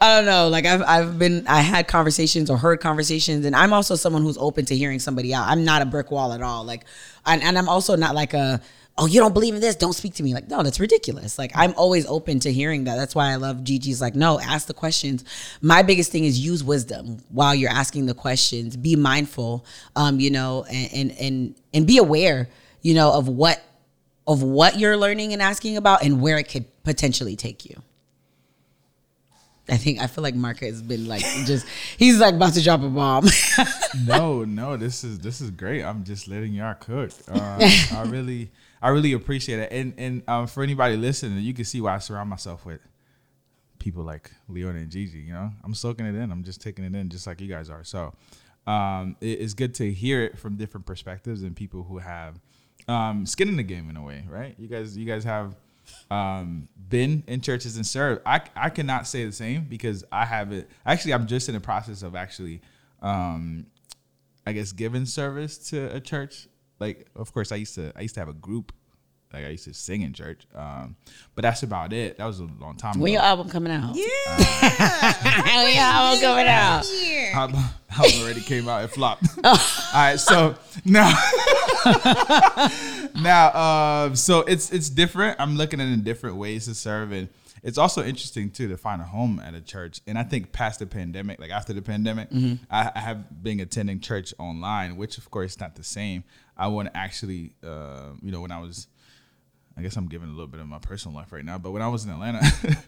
I 0.00 0.16
don't 0.16 0.26
know. 0.26 0.48
Like 0.48 0.66
I've 0.66 0.82
I've 0.82 1.18
been 1.18 1.46
I 1.46 1.60
had 1.60 1.88
conversations 1.88 2.50
or 2.50 2.56
heard 2.56 2.80
conversations, 2.80 3.44
and 3.46 3.54
I'm 3.56 3.72
also 3.72 3.94
someone 3.96 4.22
who's 4.22 4.38
open 4.38 4.64
to 4.66 4.76
hearing 4.76 4.98
somebody 4.98 5.34
out. 5.34 5.46
I'm 5.48 5.64
not 5.64 5.82
a 5.82 5.86
brick 5.86 6.10
wall 6.10 6.32
at 6.32 6.42
all. 6.42 6.64
Like, 6.64 6.84
and, 7.26 7.42
and 7.42 7.56
I'm 7.56 7.68
also 7.68 7.96
not 7.96 8.14
like 8.14 8.34
a 8.34 8.60
oh 8.96 9.06
you 9.06 9.20
don't 9.20 9.32
believe 9.32 9.54
in 9.54 9.60
this, 9.60 9.76
don't 9.76 9.92
speak 9.92 10.14
to 10.14 10.22
me. 10.22 10.34
Like 10.34 10.48
no, 10.48 10.62
that's 10.62 10.80
ridiculous. 10.80 11.38
Like 11.38 11.52
I'm 11.54 11.74
always 11.76 12.06
open 12.06 12.40
to 12.40 12.52
hearing 12.52 12.84
that. 12.84 12.96
That's 12.96 13.14
why 13.14 13.30
I 13.30 13.36
love 13.36 13.64
Gigi's. 13.64 14.00
Like 14.00 14.14
no, 14.14 14.40
ask 14.40 14.66
the 14.66 14.74
questions. 14.74 15.24
My 15.60 15.82
biggest 15.82 16.12
thing 16.12 16.24
is 16.24 16.38
use 16.38 16.62
wisdom 16.62 17.18
while 17.30 17.54
you're 17.54 17.70
asking 17.70 18.06
the 18.06 18.14
questions. 18.14 18.76
Be 18.76 18.96
mindful, 18.96 19.64
um, 19.96 20.20
you 20.20 20.30
know, 20.30 20.64
and 20.70 20.92
and 20.92 21.18
and, 21.20 21.54
and 21.72 21.86
be 21.86 21.98
aware, 21.98 22.48
you 22.82 22.94
know, 22.94 23.12
of 23.12 23.28
what 23.28 23.62
of 24.26 24.42
what 24.42 24.78
you're 24.78 24.96
learning 24.96 25.32
and 25.32 25.42
asking 25.42 25.76
about 25.76 26.02
and 26.02 26.20
where 26.20 26.38
it 26.38 26.48
could 26.48 26.64
potentially 26.84 27.36
take 27.36 27.64
you. 27.64 27.82
I 29.68 29.78
think 29.78 29.98
I 29.98 30.06
feel 30.08 30.22
like 30.22 30.34
Mark 30.34 30.58
has 30.60 30.82
been 30.82 31.08
like 31.08 31.22
just 31.46 31.66
he's 31.96 32.18
like 32.18 32.34
about 32.34 32.52
to 32.54 32.62
drop 32.62 32.82
a 32.82 32.88
bomb. 32.88 33.26
no, 34.06 34.44
no, 34.44 34.76
this 34.76 35.04
is 35.04 35.18
this 35.20 35.40
is 35.40 35.50
great. 35.50 35.82
I'm 35.82 36.04
just 36.04 36.28
letting 36.28 36.52
y'all 36.52 36.74
cook. 36.74 37.10
Uh, 37.30 37.70
I 37.92 38.02
really, 38.06 38.50
I 38.84 38.90
really 38.90 39.12
appreciate 39.14 39.58
it. 39.60 39.72
And 39.72 39.94
and 39.96 40.22
um, 40.28 40.46
for 40.46 40.62
anybody 40.62 40.96
listening, 40.96 41.38
you 41.42 41.54
can 41.54 41.64
see 41.64 41.80
why 41.80 41.94
I 41.94 41.98
surround 41.98 42.28
myself 42.30 42.64
with 42.66 42.80
people 43.78 44.02
like 44.04 44.30
Leona 44.48 44.78
and 44.80 44.90
Gigi. 44.90 45.18
You 45.18 45.32
know, 45.32 45.50
I'm 45.64 45.74
soaking 45.74 46.06
it 46.06 46.14
in. 46.14 46.30
I'm 46.30 46.44
just 46.44 46.60
taking 46.60 46.84
it 46.84 46.94
in, 46.94 47.08
just 47.08 47.26
like 47.26 47.40
you 47.40 47.48
guys 47.48 47.70
are. 47.70 47.84
So, 47.84 48.12
um, 48.66 49.16
it- 49.20 49.40
it's 49.40 49.54
good 49.54 49.74
to 49.76 49.92
hear 49.92 50.22
it 50.22 50.38
from 50.38 50.56
different 50.56 50.86
perspectives 50.86 51.42
and 51.42 51.54
people 51.56 51.82
who 51.84 51.98
have 51.98 52.38
um, 52.86 53.24
skin 53.26 53.48
in 53.48 53.56
the 53.56 53.62
game 53.62 53.88
in 53.88 53.96
a 53.96 54.02
way, 54.02 54.24
right? 54.28 54.54
You 54.58 54.68
guys, 54.68 54.96
you 54.96 55.06
guys 55.06 55.24
have 55.24 55.56
um, 56.10 56.68
been 56.88 57.22
in 57.26 57.40
churches 57.40 57.76
and 57.76 57.86
served. 57.86 58.20
I 58.26 58.42
I 58.54 58.70
cannot 58.70 59.06
say 59.06 59.24
the 59.24 59.32
same 59.32 59.64
because 59.64 60.04
I 60.12 60.24
haven't. 60.26 60.68
Actually, 60.84 61.14
I'm 61.14 61.26
just 61.26 61.48
in 61.48 61.54
the 61.54 61.60
process 61.60 62.02
of 62.02 62.14
actually, 62.14 62.60
um, 63.02 63.66
I 64.46 64.52
guess, 64.52 64.72
giving 64.72 65.06
service 65.06 65.56
to 65.70 65.94
a 65.94 66.00
church. 66.00 66.48
Like, 66.80 67.08
of 67.16 67.32
course, 67.32 67.52
I 67.52 67.56
used 67.56 67.74
to 67.76 67.92
I 67.96 68.02
used 68.02 68.14
to 68.14 68.20
have 68.20 68.28
a 68.28 68.34
group. 68.34 68.72
Like 69.32 69.46
I 69.46 69.48
used 69.48 69.64
to 69.64 69.74
sing 69.74 70.02
in 70.02 70.12
church, 70.12 70.46
um, 70.54 70.94
but 71.34 71.42
that's 71.42 71.64
about 71.64 71.92
it. 71.92 72.18
That 72.18 72.26
was 72.26 72.38
a 72.38 72.44
long 72.60 72.76
time 72.76 72.92
when 72.92 72.98
ago. 72.98 73.02
When 73.02 73.12
your 73.14 73.22
album 73.22 73.48
coming 73.48 73.72
out? 73.72 73.96
Yeah. 73.96 74.04
when 75.64 75.74
your 75.74 75.82
album 75.82 76.20
coming 76.20 76.46
out? 76.46 76.84
album, 77.34 77.64
album 77.90 78.20
already 78.22 78.42
came 78.42 78.68
out. 78.68 78.84
It 78.84 78.88
flopped. 78.88 79.24
All 79.44 79.58
right, 79.92 80.20
so 80.20 80.54
now, 80.84 81.12
now, 83.20 84.04
um, 84.04 84.14
so 84.14 84.42
it's 84.42 84.72
it's 84.72 84.88
different. 84.88 85.40
I'm 85.40 85.56
looking 85.56 85.80
at 85.80 85.88
in 85.88 86.04
different 86.04 86.36
ways 86.36 86.66
to 86.66 86.74
serve, 86.76 87.10
and 87.10 87.28
it's 87.64 87.78
also 87.78 88.04
interesting 88.04 88.50
too 88.50 88.68
to 88.68 88.76
find 88.76 89.00
a 89.00 89.04
home 89.04 89.40
at 89.42 89.54
a 89.54 89.60
church. 89.60 90.00
And 90.06 90.18
I 90.18 90.22
think 90.22 90.52
past 90.52 90.78
the 90.78 90.86
pandemic, 90.86 91.40
like 91.40 91.50
after 91.50 91.72
the 91.72 91.82
pandemic, 91.82 92.28
I, 92.70 92.92
I 92.94 93.00
have 93.00 93.42
been 93.42 93.58
attending 93.58 94.00
church 94.00 94.32
online, 94.38 94.96
which 94.96 95.18
of 95.18 95.30
course 95.30 95.52
is 95.52 95.60
not 95.60 95.74
the 95.74 95.82
same. 95.82 96.24
I 96.56 96.68
want 96.68 96.92
to 96.92 96.96
actually, 96.96 97.54
uh, 97.62 98.10
you 98.22 98.30
know, 98.30 98.40
when 98.40 98.52
I 98.52 98.60
was 98.60 98.88
I 99.76 99.82
guess 99.82 99.96
I'm 99.96 100.06
giving 100.06 100.28
a 100.28 100.32
little 100.32 100.46
bit 100.46 100.60
of 100.60 100.68
my 100.68 100.78
personal 100.78 101.16
life 101.16 101.32
right 101.32 101.44
now. 101.44 101.58
But 101.58 101.72
when 101.72 101.82
I 101.82 101.88
was 101.88 102.04
in 102.04 102.10
Atlanta, 102.10 102.40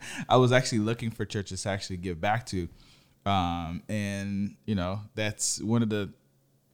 I 0.29 0.37
was 0.37 0.53
actually 0.53 0.79
looking 0.79 1.11
for 1.11 1.25
churches 1.25 1.63
to 1.63 1.71
actually 1.71 1.97
give 1.97 2.21
back 2.21 2.47
to. 2.47 2.69
Um, 3.25 3.83
and 3.89 4.57
you 4.67 4.77
know, 4.77 5.01
that's 5.15 5.61
one 5.61 5.83
of 5.83 5.89
the 5.89 6.13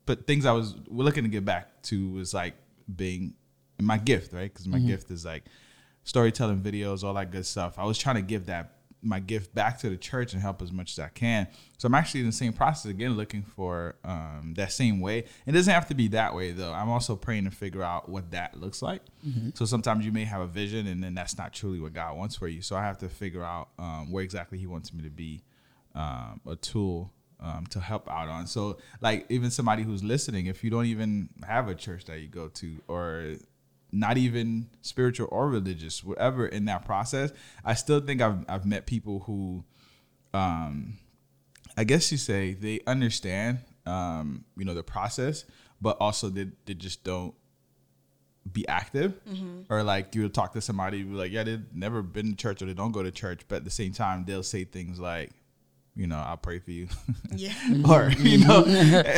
but 0.04 0.26
things 0.26 0.44
I 0.44 0.52
was 0.52 0.74
looking 0.88 1.22
to 1.22 1.30
give 1.30 1.44
back 1.44 1.82
to 1.84 2.10
was 2.10 2.34
like 2.34 2.54
being 2.94 3.34
my 3.80 3.98
gift, 3.98 4.32
right? 4.32 4.52
Because 4.52 4.66
my 4.68 4.78
gift 4.78 5.10
is 5.10 5.24
like 5.24 5.44
storytelling 6.04 6.60
videos, 6.60 7.04
all 7.04 7.14
that 7.14 7.30
good 7.30 7.46
stuff. 7.46 7.78
I 7.78 7.84
was 7.84 7.96
trying 7.96 8.16
to 8.16 8.22
give 8.22 8.46
that 8.46 8.72
my 9.02 9.18
gift 9.20 9.54
back 9.54 9.78
to 9.80 9.90
the 9.90 9.96
church 9.96 10.32
and 10.32 10.40
help 10.40 10.62
as 10.62 10.70
much 10.72 10.92
as 10.92 10.98
I 10.98 11.08
can. 11.08 11.48
So 11.78 11.86
I'm 11.86 11.94
actually 11.94 12.20
in 12.20 12.26
the 12.26 12.32
same 12.32 12.52
process 12.52 12.90
again, 12.90 13.16
looking 13.16 13.42
for 13.42 13.96
um, 14.04 14.54
that 14.56 14.72
same 14.72 15.00
way. 15.00 15.24
It 15.46 15.52
doesn't 15.52 15.72
have 15.72 15.88
to 15.88 15.94
be 15.94 16.08
that 16.08 16.34
way 16.34 16.52
though. 16.52 16.72
I'm 16.72 16.88
also 16.88 17.16
praying 17.16 17.44
to 17.44 17.50
figure 17.50 17.82
out 17.82 18.08
what 18.08 18.30
that 18.30 18.60
looks 18.60 18.80
like. 18.82 19.02
So 19.54 19.64
sometimes 19.64 20.06
you 20.06 20.12
may 20.12 20.24
have 20.24 20.40
a 20.40 20.46
vision 20.46 20.86
and 20.86 21.02
then 21.02 21.14
that's 21.14 21.36
not 21.36 21.52
truly 21.52 21.80
what 21.80 21.92
God 21.92 22.16
wants 22.16 22.36
for 22.36 22.46
you. 22.48 22.62
So 22.62 22.76
I 22.76 22.82
have 22.82 22.98
to 22.98 23.08
figure 23.08 23.42
out 23.44 23.70
um, 23.78 24.10
where 24.12 24.22
exactly 24.22 24.58
He 24.58 24.66
wants 24.66 24.92
me 24.94 25.02
to 25.02 25.10
be 25.10 25.42
um, 25.94 26.40
a 26.46 26.56
tool 26.56 27.12
um, 27.40 27.66
to 27.70 27.80
help 27.80 28.08
out 28.08 28.28
on. 28.28 28.46
So, 28.46 28.78
like, 29.00 29.26
even 29.28 29.50
somebody 29.50 29.82
who's 29.82 30.04
listening, 30.04 30.46
if 30.46 30.62
you 30.62 30.70
don't 30.70 30.86
even 30.86 31.28
have 31.46 31.68
a 31.68 31.74
church 31.74 32.04
that 32.04 32.20
you 32.20 32.28
go 32.28 32.48
to, 32.48 32.76
or 32.86 33.34
not 33.92 34.16
even 34.16 34.68
spiritual 34.80 35.28
or 35.30 35.48
religious, 35.48 36.02
whatever 36.02 36.46
in 36.46 36.64
that 36.64 36.84
process, 36.84 37.30
I 37.64 37.74
still 37.74 38.00
think 38.00 38.20
I've 38.22 38.44
I've 38.48 38.64
met 38.66 38.86
people 38.86 39.20
who, 39.20 39.64
um, 40.32 40.98
I 41.76 41.84
guess 41.84 42.10
you 42.10 42.18
say 42.18 42.54
they 42.54 42.80
understand, 42.86 43.58
um, 43.86 44.44
you 44.56 44.64
know, 44.64 44.74
the 44.74 44.82
process, 44.82 45.44
but 45.80 45.96
also 46.00 46.28
they 46.30 46.48
they 46.64 46.74
just 46.74 47.04
don't 47.04 47.34
be 48.50 48.66
active. 48.66 49.14
Or 49.70 49.82
like 49.82 50.14
you'll 50.14 50.30
talk 50.30 50.52
to 50.54 50.60
somebody 50.60 51.02
be 51.02 51.14
like 51.14 51.30
yeah 51.32 51.44
they've 51.44 51.62
never 51.74 52.02
been 52.02 52.30
to 52.30 52.36
church 52.36 52.62
or 52.62 52.66
they 52.66 52.74
don't 52.74 52.92
go 52.92 53.02
to 53.02 53.10
church 53.10 53.42
but 53.48 53.56
at 53.56 53.64
the 53.64 53.70
same 53.70 53.92
time 53.92 54.24
they'll 54.26 54.42
say 54.42 54.64
things 54.64 54.98
like 54.98 55.30
you 55.94 56.06
know 56.06 56.16
i'll 56.16 56.36
pray 56.36 56.58
for 56.58 56.70
you. 56.72 56.88
Yeah. 57.36 57.54
or 57.88 58.10
you 58.18 58.44
know 58.44 58.64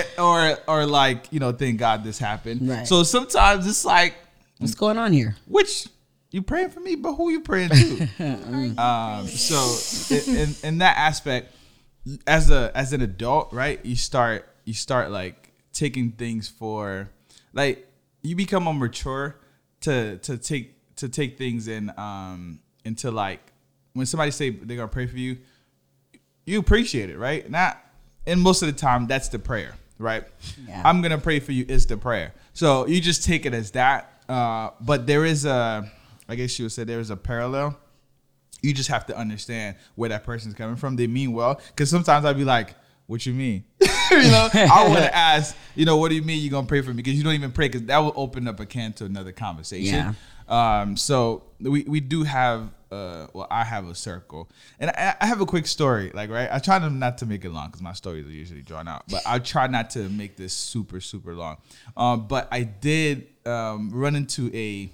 or 0.19 0.59
or 0.69 0.87
like 0.87 1.33
you 1.33 1.41
know 1.41 1.53
thank 1.53 1.79
god 1.79 2.05
this 2.05 2.19
happened. 2.19 2.69
Right. 2.69 2.87
so 2.87 3.03
sometimes 3.03 3.67
it's 3.67 3.85
like 3.85 4.15
What's 4.59 4.75
going 4.75 4.99
on 4.99 5.13
here? 5.13 5.37
which 5.47 5.89
you 6.31 6.43
praying 6.43 6.71
for 6.71 6.81
me 6.81 6.95
but 6.97 7.15
who 7.15 7.31
you 7.31 7.41
praying 7.41 7.71
to? 7.71 8.75
Um 8.81 9.27
so 9.27 10.15
in, 10.15 10.37
in 10.37 10.55
in 10.65 10.79
that 10.79 10.97
aspect 10.97 11.55
as 12.27 12.51
a 12.51 12.71
as 12.75 12.93
an 12.93 13.01
adult 13.03 13.53
right 13.53 13.85
you 13.85 13.97
start 13.97 14.49
you 14.65 14.75
start 14.75 15.11
like 15.11 15.53
taking 15.73 16.13
things 16.13 16.49
for 16.49 17.09
like 17.53 17.87
you 18.23 18.37
become 18.37 18.65
more 18.65 18.75
mature 18.75 19.37
to 19.83 20.19
to 20.19 20.37
take 20.39 20.75
to 20.97 21.09
take 21.09 21.37
things 21.39 21.69
in 21.69 21.93
um 21.97 22.61
into 22.85 23.11
like 23.11 23.41
when 23.93 24.07
somebody 24.07 24.31
say 24.31 24.51
they're 24.51 24.77
gonna 24.77 24.89
pray 24.89 25.07
for 25.07 25.17
you 25.19 25.39
you 26.47 26.59
appreciate 26.59 27.11
it 27.11 27.19
right? 27.19 27.49
Not 27.51 27.81
and 28.27 28.41
most 28.41 28.63
of 28.63 28.67
the 28.67 28.79
time 28.79 29.07
that's 29.07 29.29
the 29.29 29.39
prayer 29.39 29.75
right? 29.99 30.25
Yeah. 30.67 30.83
i'm 30.85 31.01
gonna 31.03 31.19
pray 31.19 31.39
for 31.39 31.53
you 31.53 31.65
is 31.69 31.87
the 31.87 31.97
prayer. 31.97 32.35
So 32.53 32.87
you 32.87 33.01
just 33.01 33.25
take 33.25 33.47
it 33.47 33.55
as 33.55 33.71
that 33.73 34.14
uh 34.29 34.71
but 34.81 35.07
there 35.07 35.25
is 35.25 35.45
a 35.45 35.91
i 36.29 36.35
guess 36.35 36.59
you 36.59 36.65
would 36.65 36.73
say 36.73 36.85
there 36.85 37.01
is 37.01 37.11
a 37.11 37.17
parallel 37.17 37.77
you 38.65 38.73
just 38.73 38.89
have 38.89 39.07
to 39.07 39.17
understand 39.17 39.77
where 39.95 40.09
that 40.09 40.25
person's 40.25 40.55
coming 40.55 40.77
from. 40.77 40.97
They 40.97 41.07
mean 41.07 41.33
well, 41.33 41.61
because 41.69 41.91
sometimes 41.91 42.25
I'd 42.25 42.37
be 42.37 42.45
like, 42.45 42.75
what 43.07 43.27
you 43.27 43.35
mean? 43.35 43.65
you 43.81 44.23
know, 44.23 44.49
I 44.55 44.89
would 44.89 44.99
have 44.99 45.11
asked, 45.13 45.57
you 45.75 45.85
know, 45.85 45.99
what 45.99 46.09
do 46.09 46.15
you 46.15 46.23
mean 46.23 46.43
you 46.43 46.51
gonna 46.51 46.67
pray 46.67 46.81
for 46.81 46.89
me? 46.91 46.97
Because 46.97 47.15
you 47.15 47.23
don't 47.23 47.35
even 47.35 47.53
pray, 47.53 47.69
because 47.69 47.83
that 47.87 47.99
would 47.99 48.15
open 48.17 48.49
up 48.49 48.59
a 48.61 48.67
can 48.67 48.95
to 48.95 49.05
another 49.05 49.33
conversation. 49.33 50.15
Yeah. 50.49 50.81
Um, 50.81 50.97
so 50.97 51.45
we 51.61 51.83
we 51.83 52.01
do 52.01 52.23
have 52.23 52.71
uh, 52.91 53.27
well, 53.35 53.47
I 53.51 53.65
have 53.65 53.89
a 53.89 53.95
circle, 53.95 54.49
and 54.79 54.91
I, 54.91 55.17
I 55.21 55.27
have 55.27 55.41
a 55.41 55.47
quick 55.47 55.67
story. 55.67 56.11
Like, 56.15 56.31
right, 56.31 56.49
I 56.51 56.59
try 56.59 56.87
not 56.89 57.19
to 57.19 57.27
make 57.27 57.45
it 57.45 57.51
long 57.51 57.67
because 57.67 57.83
my 57.83 57.93
stories 57.93 58.27
are 58.27 58.31
usually 58.31 58.63
drawn 58.63 58.89
out, 58.89 59.05
but 59.11 59.23
I 59.27 59.41
try 59.41 59.67
not 59.67 59.91
to 59.91 60.09
make 60.09 60.37
this 60.37 60.55
super 60.55 61.01
super 61.01 61.35
long. 61.35 61.59
Um, 61.97 62.27
but 62.29 62.49
I 62.51 62.63
did 62.63 63.27
um, 63.47 63.91
run 63.93 64.17
into 64.17 64.51
a 64.55 64.91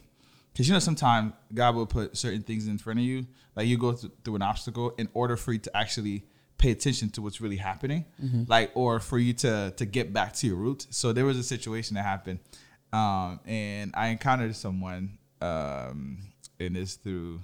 because 0.52 0.68
you 0.68 0.74
know 0.74 0.80
sometimes 0.80 1.32
God 1.54 1.74
will 1.74 1.86
put 1.86 2.16
certain 2.16 2.42
things 2.42 2.66
in 2.66 2.78
front 2.78 2.98
of 2.98 3.04
you, 3.04 3.26
like 3.56 3.66
you 3.66 3.78
go 3.78 3.92
th- 3.92 4.12
through 4.24 4.36
an 4.36 4.42
obstacle 4.42 4.92
in 4.98 5.08
order 5.14 5.36
for 5.36 5.52
you 5.52 5.58
to 5.60 5.76
actually 5.76 6.24
pay 6.58 6.70
attention 6.70 7.08
to 7.10 7.22
what's 7.22 7.40
really 7.40 7.56
happening, 7.56 8.04
like 8.48 8.70
or 8.74 9.00
for 9.00 9.18
you 9.18 9.32
to 9.34 9.72
to 9.76 9.86
get 9.86 10.12
back 10.12 10.32
to 10.34 10.46
your 10.46 10.56
roots. 10.56 10.86
So 10.90 11.12
there 11.12 11.24
was 11.24 11.38
a 11.38 11.44
situation 11.44 11.94
that 11.94 12.04
happened, 12.04 12.40
um, 12.92 13.40
and 13.46 13.92
I 13.94 14.08
encountered 14.08 14.54
someone, 14.56 15.18
um, 15.40 16.18
and 16.58 16.76
it's 16.76 16.94
through, 16.94 17.40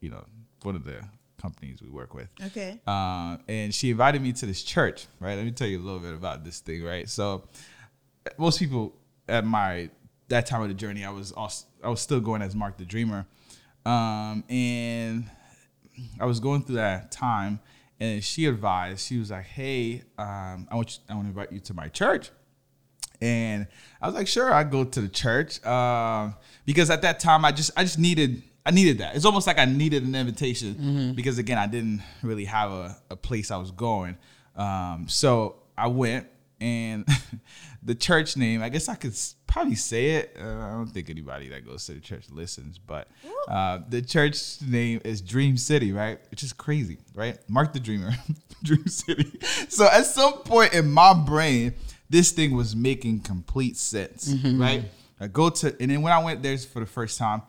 you 0.00 0.10
know, 0.10 0.24
one 0.62 0.76
of 0.76 0.84
the 0.84 1.00
companies 1.40 1.82
we 1.82 1.90
work 1.90 2.14
with. 2.14 2.28
Okay. 2.46 2.80
Uh, 2.86 3.36
and 3.48 3.74
she 3.74 3.90
invited 3.90 4.22
me 4.22 4.32
to 4.32 4.46
this 4.46 4.62
church, 4.62 5.06
right? 5.20 5.36
Let 5.36 5.44
me 5.44 5.50
tell 5.50 5.68
you 5.68 5.78
a 5.78 5.84
little 5.84 6.00
bit 6.00 6.14
about 6.14 6.44
this 6.44 6.60
thing, 6.60 6.82
right? 6.82 7.08
So, 7.08 7.44
most 8.38 8.58
people 8.58 8.94
at 9.28 9.44
my 9.44 9.90
that 10.28 10.46
time 10.46 10.62
of 10.62 10.68
the 10.68 10.74
journey, 10.74 11.04
I 11.04 11.10
was 11.10 11.32
also, 11.32 11.66
I 11.82 11.88
was 11.88 12.00
still 12.00 12.20
going 12.20 12.42
as 12.42 12.54
Mark 12.54 12.76
the 12.76 12.84
Dreamer, 12.84 13.26
um, 13.84 14.44
and 14.48 15.30
I 16.20 16.26
was 16.26 16.40
going 16.40 16.62
through 16.62 16.76
that 16.76 17.10
time, 17.12 17.60
and 18.00 18.22
she 18.22 18.46
advised, 18.46 19.06
she 19.06 19.18
was 19.18 19.30
like, 19.30 19.44
"Hey, 19.44 20.02
um, 20.18 20.68
I 20.70 20.74
want 20.76 20.98
you, 20.98 21.04
I 21.08 21.14
want 21.14 21.26
to 21.26 21.28
invite 21.30 21.52
you 21.52 21.60
to 21.60 21.74
my 21.74 21.88
church." 21.88 22.30
And 23.20 23.66
I 24.00 24.06
was 24.06 24.14
like, 24.14 24.28
sure, 24.28 24.52
I 24.52 24.62
go 24.62 24.84
to 24.84 25.00
the 25.00 25.08
church 25.08 25.64
um, 25.64 26.34
because 26.66 26.90
at 26.90 27.00
that 27.02 27.18
time 27.18 27.44
I 27.46 27.52
just 27.52 27.70
I 27.76 27.82
just 27.82 27.98
needed 27.98 28.42
I 28.64 28.72
needed 28.72 28.98
that. 28.98 29.16
It's 29.16 29.24
almost 29.24 29.46
like 29.46 29.58
I 29.58 29.64
needed 29.64 30.02
an 30.02 30.14
invitation 30.14 31.12
because 31.14 31.38
again 31.38 31.56
I 31.56 31.66
didn't 31.66 32.02
really 32.22 32.44
have 32.44 32.70
a, 32.70 32.96
a 33.10 33.16
place 33.16 33.50
I 33.50 33.56
was 33.56 33.70
going. 33.70 34.18
Um, 34.54 35.06
so 35.08 35.56
I 35.78 35.86
went 35.86 36.26
and 36.60 37.06
the 37.82 37.94
church 37.94 38.36
name 38.36 38.62
I 38.62 38.68
guess 38.68 38.88
I 38.88 38.96
could 38.96 39.14
probably 39.46 39.74
say 39.74 40.10
it. 40.16 40.36
Uh, 40.38 40.44
I 40.44 40.70
don't 40.72 40.88
think 40.88 41.10
anybody 41.10 41.48
that 41.48 41.66
goes 41.66 41.86
to 41.86 41.92
the 41.92 42.00
church 42.00 42.24
listens, 42.30 42.78
but 42.78 43.08
uh, 43.48 43.80
the 43.88 44.02
church 44.02 44.60
name 44.62 45.00
is 45.04 45.20
Dream 45.20 45.56
City, 45.56 45.92
right? 45.92 46.18
Which 46.30 46.42
is 46.42 46.52
crazy, 46.52 46.98
right? 47.14 47.38
Mark 47.48 47.72
the 47.72 47.80
Dreamer, 47.80 48.12
Dream 48.62 48.86
City. 48.86 49.38
So 49.68 49.86
at 49.86 50.06
some 50.06 50.34
point 50.42 50.74
in 50.74 50.90
my 50.90 51.14
brain, 51.14 51.74
this 52.08 52.30
thing 52.32 52.54
was 52.56 52.76
making 52.76 53.20
complete 53.20 53.76
sense, 53.76 54.32
right? 54.58 54.84
I 55.20 55.26
go 55.28 55.48
to, 55.50 55.74
and 55.80 55.90
then 55.90 56.02
when 56.02 56.12
I 56.12 56.22
went 56.22 56.42
there 56.42 56.56
for 56.58 56.80
the 56.80 56.86
first 56.86 57.18
time, 57.18 57.42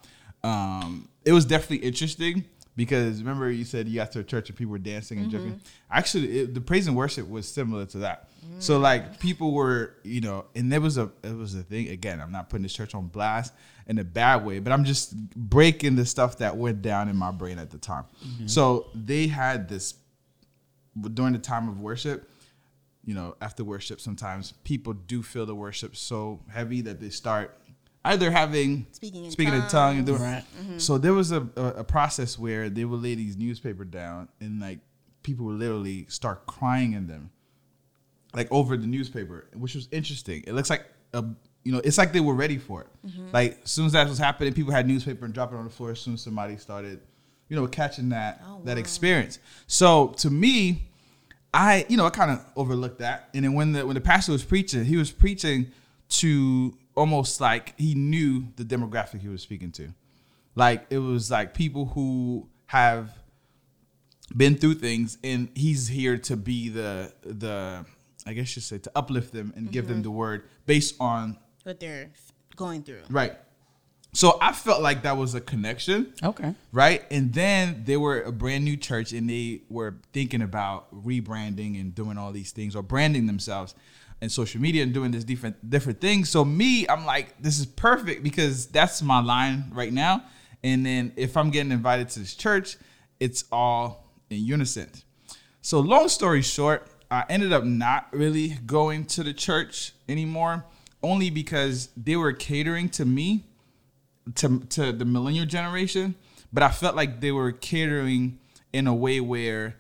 um, 0.43 1.09
it 1.25 1.33
was 1.33 1.43
definitely 1.45 1.85
interesting 1.85 2.45
because 2.77 3.19
remember 3.19 3.51
you 3.51 3.65
said 3.65 3.87
you 3.87 3.95
got 3.95 4.11
to 4.13 4.19
a 4.19 4.23
church 4.23 4.49
and 4.49 4.57
people 4.57 4.71
were 4.71 4.77
dancing 4.77 5.17
and 5.19 5.29
jumping. 5.31 5.59
Actually, 5.91 6.39
it, 6.39 6.53
the 6.53 6.61
praise 6.61 6.87
and 6.87 6.95
worship 6.95 7.27
was 7.27 7.47
similar 7.47 7.85
to 7.87 7.97
that. 7.99 8.29
So 8.59 8.79
like 8.79 9.19
people 9.19 9.53
were, 9.53 9.95
you 10.03 10.21
know, 10.21 10.45
and 10.55 10.71
there 10.71 10.81
was 10.81 10.97
a 10.97 11.11
it 11.23 11.35
was 11.35 11.53
a 11.53 11.63
thing. 11.63 11.89
Again, 11.89 12.19
I'm 12.19 12.31
not 12.31 12.49
putting 12.49 12.63
this 12.63 12.73
church 12.73 12.95
on 12.95 13.07
blast 13.07 13.53
in 13.87 13.99
a 13.99 14.03
bad 14.03 14.45
way, 14.45 14.59
but 14.59 14.73
I'm 14.73 14.83
just 14.83 15.15
breaking 15.35 15.95
the 15.95 16.05
stuff 16.05 16.39
that 16.39 16.57
went 16.57 16.81
down 16.81 17.07
in 17.07 17.15
my 17.15 17.31
brain 17.31 17.59
at 17.59 17.69
the 17.69 17.77
time. 17.77 18.05
Mm-hmm. 18.25 18.47
So 18.47 18.87
they 18.95 19.27
had 19.27 19.69
this 19.69 19.95
during 21.13 21.33
the 21.33 21.39
time 21.39 21.69
of 21.69 21.81
worship 21.81 22.29
you 23.07 23.13
know, 23.13 23.35
after 23.39 23.63
worship, 23.63 24.01
sometimes 24.01 24.53
people 24.65 24.91
do 24.91 25.23
feel 25.23 25.45
the 25.45 25.55
worship 25.55 25.95
so 25.95 26.41
heavy 26.51 26.81
that 26.81 26.99
they 26.99 27.09
start 27.09 27.57
either 28.03 28.29
having 28.29 28.85
Speaking 28.91 29.23
in 29.23 29.31
speaking 29.31 29.53
in 29.53 29.61
tongue 29.69 29.97
and 29.97 30.05
doing. 30.05 30.21
Right. 30.21 30.43
Mm-hmm. 30.59 30.77
So 30.77 30.97
there 30.97 31.13
was 31.13 31.31
a, 31.31 31.47
a 31.55 31.61
a 31.61 31.83
process 31.85 32.37
where 32.37 32.69
they 32.69 32.83
would 32.83 33.01
lay 33.01 33.15
these 33.15 33.37
newspaper 33.37 33.85
down 33.85 34.27
and 34.41 34.59
like 34.59 34.79
people 35.23 35.45
would 35.45 35.57
literally 35.57 36.05
start 36.09 36.45
crying 36.47 36.91
in 36.91 37.07
them, 37.07 37.31
like 38.33 38.51
over 38.51 38.77
the 38.77 38.87
newspaper, 38.87 39.47
which 39.53 39.75
was 39.75 39.87
interesting. 39.91 40.43
It 40.47 40.53
looks 40.53 40.69
like 40.69 40.85
a 41.13 41.23
you 41.67 41.73
know, 41.73 41.81
it's 41.83 41.97
like 41.97 42.13
they 42.13 42.21
were 42.21 42.33
ready 42.33 42.57
for 42.57 42.81
it. 42.81 42.87
Mm-hmm. 43.05 43.27
Like 43.33 43.59
as 43.63 43.71
soon 43.71 43.87
as 43.87 43.91
that 43.91 44.07
was 44.07 44.17
happening, 44.17 44.53
people 44.53 44.71
had 44.71 44.87
newspaper 44.87 45.25
and 45.25 45.33
drop 45.33 45.51
it 45.51 45.57
on 45.57 45.65
the 45.65 45.69
floor 45.69 45.91
as 45.91 45.99
soon 45.99 46.13
as 46.13 46.21
somebody 46.21 46.55
started, 46.55 47.01
you 47.49 47.57
know, 47.57 47.67
catching 47.67 48.07
that 48.09 48.41
oh, 48.47 48.61
that 48.63 48.77
experience. 48.77 49.39
So 49.67 50.09
to 50.19 50.29
me, 50.29 50.87
I, 51.53 51.85
you 51.89 51.97
know, 51.97 52.05
I 52.05 52.09
kind 52.09 52.31
of 52.31 52.45
overlooked 52.55 52.99
that. 52.99 53.27
And 53.33 53.43
then 53.43 53.53
when 53.53 53.73
the 53.73 53.85
when 53.85 53.95
the 53.95 54.01
pastor 54.01 54.31
was 54.31 54.45
preaching, 54.45 54.85
he 54.85 54.95
was 54.95 55.11
preaching 55.11 55.71
to 56.09 56.77
almost 56.95 57.41
like 57.41 57.77
he 57.77 57.95
knew 57.95 58.47
the 58.55 58.63
demographic 58.63 59.21
he 59.21 59.27
was 59.27 59.41
speaking 59.41 59.73
to. 59.73 59.89
Like 60.55 60.85
it 60.89 60.99
was 60.99 61.29
like 61.29 61.53
people 61.53 61.87
who 61.87 62.47
have 62.67 63.11
been 64.35 64.55
through 64.55 64.75
things 64.75 65.17
and 65.23 65.49
he's 65.53 65.87
here 65.87 66.17
to 66.17 66.37
be 66.37 66.69
the 66.69 67.13
the 67.23 67.85
I 68.27 68.33
guess 68.33 68.55
you 68.55 68.61
say 68.61 68.77
to 68.79 68.91
uplift 68.95 69.33
them 69.33 69.53
and 69.55 69.71
give 69.71 69.87
them 69.87 69.97
mm-hmm. 69.97 70.03
the 70.03 70.11
word 70.11 70.43
based 70.65 70.95
on 70.99 71.37
What 71.63 71.79
they're 71.79 72.09
going 72.55 72.83
through. 72.83 73.03
right. 73.09 73.33
So 74.13 74.37
I 74.41 74.51
felt 74.51 74.81
like 74.81 75.03
that 75.03 75.15
was 75.15 75.35
a 75.35 75.41
connection 75.41 76.13
Okay. 76.23 76.55
right? 76.71 77.03
And 77.11 77.33
then 77.33 77.83
they 77.85 77.97
were 77.97 78.21
a 78.21 78.31
brand 78.31 78.63
new 78.63 78.75
church 78.75 79.11
and 79.13 79.29
they 79.29 79.61
were 79.69 79.97
thinking 80.11 80.41
about 80.41 80.87
rebranding 81.05 81.79
and 81.79 81.93
doing 81.93 82.17
all 82.17 82.31
these 82.31 82.51
things 82.51 82.75
or 82.75 82.81
branding 82.81 83.27
themselves 83.27 83.75
and 84.21 84.31
social 84.31 84.59
media 84.59 84.81
and 84.81 84.93
doing 84.93 85.11
this 85.11 85.23
different 85.23 85.69
different 85.69 86.01
things. 86.01 86.29
So 86.29 86.43
me, 86.43 86.87
I'm 86.87 87.05
like, 87.05 87.39
this 87.39 87.59
is 87.59 87.65
perfect 87.67 88.23
because 88.23 88.67
that's 88.67 89.01
my 89.01 89.21
line 89.21 89.71
right 89.71 89.93
now. 89.93 90.23
And 90.63 90.85
then 90.85 91.13
if 91.15 91.37
I'm 91.37 91.51
getting 91.51 91.71
invited 91.71 92.09
to 92.09 92.19
this 92.19 92.33
church, 92.33 92.77
it's 93.19 93.43
all 93.51 94.11
in 94.29 94.43
unison. 94.43 94.89
So 95.61 95.79
long 95.79 96.09
story 96.09 96.41
short, 96.41 96.89
I 97.09 97.25
ended 97.29 97.53
up 97.53 97.63
not 97.63 98.07
really 98.11 98.49
going 98.65 99.05
to 99.05 99.23
the 99.23 99.33
church 99.33 99.93
anymore, 100.09 100.65
only 101.01 101.29
because 101.29 101.89
they 101.95 102.15
were 102.15 102.33
catering 102.33 102.89
to 102.89 103.05
me 103.05 103.45
to 104.35 104.59
to 104.59 104.91
the 104.91 105.05
millennial 105.05 105.45
generation, 105.45 106.15
but 106.51 106.63
I 106.63 106.69
felt 106.69 106.95
like 106.95 107.21
they 107.21 107.31
were 107.31 107.51
catering 107.51 108.39
in 108.73 108.87
a 108.87 108.93
way 108.93 109.19
where, 109.19 109.75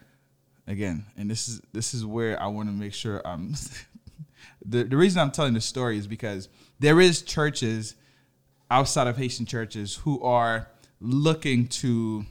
again, 0.67 1.05
and 1.17 1.29
this 1.29 1.47
is 1.47 1.61
this 1.73 1.93
is 1.93 2.05
where 2.05 2.41
I 2.41 2.47
want 2.47 2.69
to 2.69 2.73
make 2.73 2.93
sure 2.93 3.21
I'm. 3.25 3.53
the 4.65 4.83
the 4.83 4.97
reason 4.97 5.21
I'm 5.21 5.31
telling 5.31 5.53
this 5.53 5.65
story 5.65 5.97
is 5.97 6.07
because 6.07 6.49
there 6.79 7.01
is 7.01 7.21
churches 7.21 7.95
outside 8.69 9.07
of 9.07 9.17
Haitian 9.17 9.45
churches 9.45 9.95
who 9.95 10.21
are 10.21 10.67
looking 10.99 11.67
to, 11.67 12.25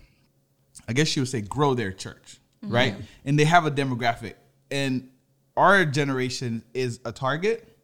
I 0.89 0.93
guess 0.93 1.17
you 1.17 1.23
would 1.23 1.29
say, 1.29 1.41
grow 1.41 1.75
their 1.75 1.93
church, 1.93 2.39
mm-hmm. 2.63 2.75
right? 2.75 2.95
And 3.25 3.39
they 3.39 3.45
have 3.45 3.67
a 3.67 3.71
demographic, 3.71 4.35
and 4.71 5.09
our 5.57 5.85
generation 5.85 6.63
is 6.75 7.01
a 7.05 7.13
target 7.13 7.77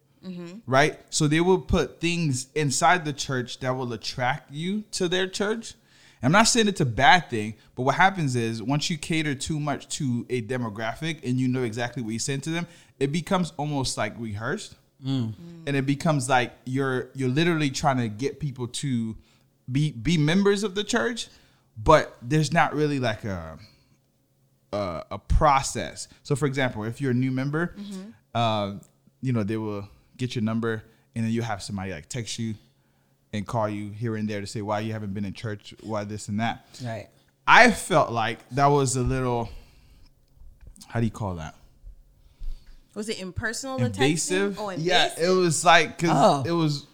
right? 0.65 0.99
So 1.09 1.27
they 1.27 1.41
will 1.41 1.59
put 1.59 1.99
things 1.99 2.47
inside 2.55 3.05
the 3.05 3.13
church 3.13 3.59
that 3.59 3.71
will 3.75 3.91
attract 3.93 4.51
you 4.51 4.83
to 4.91 5.07
their 5.07 5.27
church. 5.27 5.75
I'm 6.21 6.31
not 6.31 6.43
saying 6.43 6.69
it's 6.69 6.79
a 6.79 6.85
bad 6.85 7.29
thing, 7.29 7.55
but 7.75 7.83
what 7.83 7.95
happens 7.95 8.37
is 8.37 8.63
once 8.63 8.89
you 8.89 8.97
cater 8.97 9.35
too 9.35 9.59
much 9.59 9.89
to 9.97 10.25
a 10.29 10.41
demographic 10.41 11.19
and 11.27 11.37
you 11.37 11.49
know 11.49 11.63
exactly 11.63 12.01
what 12.01 12.11
you're 12.11 12.19
saying 12.19 12.41
to 12.41 12.49
them, 12.49 12.65
it 12.97 13.11
becomes 13.11 13.51
almost 13.57 13.97
like 13.97 14.13
rehearsed, 14.17 14.75
mm. 15.05 15.33
and 15.67 15.75
it 15.75 15.85
becomes 15.85 16.29
like 16.29 16.53
you're 16.63 17.09
you're 17.13 17.27
literally 17.27 17.69
trying 17.69 17.97
to 17.97 18.07
get 18.07 18.39
people 18.39 18.67
to 18.67 19.17
be 19.69 19.91
be 19.91 20.17
members 20.17 20.63
of 20.63 20.75
the 20.75 20.83
church, 20.85 21.27
but 21.75 22.15
there's 22.21 22.53
not 22.53 22.73
really 22.73 23.01
like 23.01 23.25
a 23.25 23.57
a, 24.73 25.05
a 25.11 25.19
process. 25.19 26.07
So, 26.23 26.35
for 26.35 26.45
example, 26.45 26.83
if 26.83 26.99
you're 26.99 27.11
a 27.11 27.15
new 27.15 27.31
member, 27.31 27.75
uh, 28.35 28.73
you 29.21 29.31
know 29.33 29.43
they 29.43 29.57
will 29.57 29.87
get 30.17 30.35
your 30.35 30.43
number, 30.43 30.83
and 31.15 31.23
then 31.25 31.31
you 31.31 31.41
have 31.41 31.61
somebody 31.63 31.91
like 31.91 32.09
text 32.09 32.37
you 32.39 32.55
and 33.31 33.47
call 33.47 33.67
you 33.69 33.89
here 33.89 34.15
and 34.15 34.29
there 34.29 34.41
to 34.41 34.47
say 34.47 34.61
why 34.61 34.79
you 34.81 34.91
haven't 34.93 35.13
been 35.13 35.25
in 35.25 35.33
church, 35.33 35.73
why 35.81 36.03
this 36.03 36.27
and 36.27 36.39
that. 36.39 36.65
Right. 36.83 37.07
I 37.47 37.71
felt 37.71 38.11
like 38.11 38.39
that 38.51 38.67
was 38.67 38.95
a 38.95 39.01
little. 39.01 39.49
How 40.87 40.99
do 40.99 41.05
you 41.05 41.11
call 41.11 41.35
that? 41.35 41.55
Was 42.95 43.09
it 43.09 43.19
impersonal? 43.19 43.81
Invasive. 43.83 44.57
Oh, 44.59 44.69
yeah, 44.69 45.11
it 45.19 45.29
was 45.29 45.65
like 45.65 45.97
because 45.97 46.11
Oh. 46.13 46.43
it 46.45 46.51
was. 46.51 46.85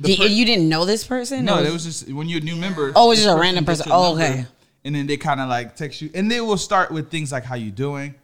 Did, 0.00 0.18
per- 0.18 0.24
you 0.26 0.44
didn't 0.44 0.68
know 0.68 0.84
this 0.84 1.04
person? 1.04 1.44
no, 1.44 1.60
Or 1.60 1.64
it 1.64 1.72
was 1.72 1.84
just 1.84 2.10
when 2.12 2.28
you're 2.28 2.40
a 2.40 2.44
new 2.44 2.56
member. 2.56 2.92
Oh, 2.96 3.06
it 3.06 3.08
was 3.10 3.22
just 3.22 3.36
a 3.36 3.38
random 3.40 3.64
person. 3.64 3.86
Oh, 3.92 4.14
okay. 4.16 4.44
And 4.84 4.94
then 4.94 5.06
they 5.06 5.16
kind 5.16 5.40
of 5.40 5.48
like 5.48 5.76
text 5.76 6.02
you, 6.02 6.10
and 6.14 6.30
they 6.30 6.40
will 6.40 6.58
start 6.58 6.90
with 6.90 7.10
things 7.10 7.32
like 7.32 7.44
"How 7.44 7.54
you 7.54 7.70
doing," 7.70 8.14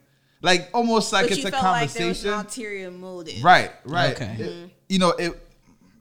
like 0.41 0.69
almost 0.73 1.11
like 1.11 1.23
but 1.25 1.31
it's 1.31 1.41
you 1.41 1.47
a 1.47 1.51
felt 1.51 1.63
like 1.63 1.91
there 1.93 2.07
was 2.07 2.17
conversation. 2.23 2.33
an 2.33 2.45
ulterior 2.45 2.91
motive. 2.91 3.43
Right, 3.43 3.71
right. 3.85 4.11
Okay. 4.15 4.35
It- 4.39 4.69
you 4.87 4.99
know, 4.99 5.09
it 5.11 5.31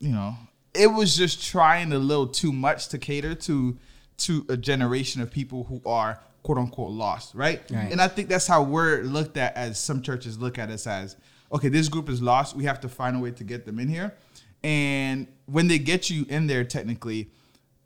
you 0.01 0.11
know, 0.11 0.35
it 0.75 0.89
was 0.89 1.17
just 1.17 1.43
trying 1.45 1.93
a 1.93 1.99
little 1.99 2.27
too 2.27 2.53
much 2.53 2.89
to 2.89 2.99
cater 2.99 3.35
to 3.35 3.79
to 4.19 4.45
a 4.51 4.57
generation 4.57 5.23
of 5.23 5.31
people 5.31 5.65
who 5.65 5.81
are 5.87 6.21
quote 6.43 6.59
unquote 6.59 6.91
lost, 6.91 7.35
right? 7.35 7.63
Right. 7.71 7.91
And 7.91 8.01
I 8.03 8.09
think 8.09 8.29
that's 8.29 8.47
how 8.47 8.63
we're 8.63 9.03
looked 9.03 9.37
at 9.39 9.57
as 9.57 9.79
some 9.79 10.03
churches 10.03 10.39
look 10.39 10.59
at 10.59 10.69
us 10.71 10.87
as, 10.87 11.17
okay, 11.53 11.69
this 11.69 11.89
group 11.89 12.09
is 12.11 12.21
lost. 12.21 12.55
We 12.57 12.65
have 12.65 12.81
to 12.81 12.89
find 12.89 13.17
a 13.17 13.19
way 13.19 13.31
to 13.31 13.45
get 13.45 13.65
them 13.65 13.79
in 13.79 13.89
here. 13.89 14.15
And 14.63 15.27
when 15.47 15.69
they 15.69 15.79
get 15.79 16.11
you 16.11 16.27
in 16.29 16.47
there, 16.49 16.65
technically, 16.65 17.31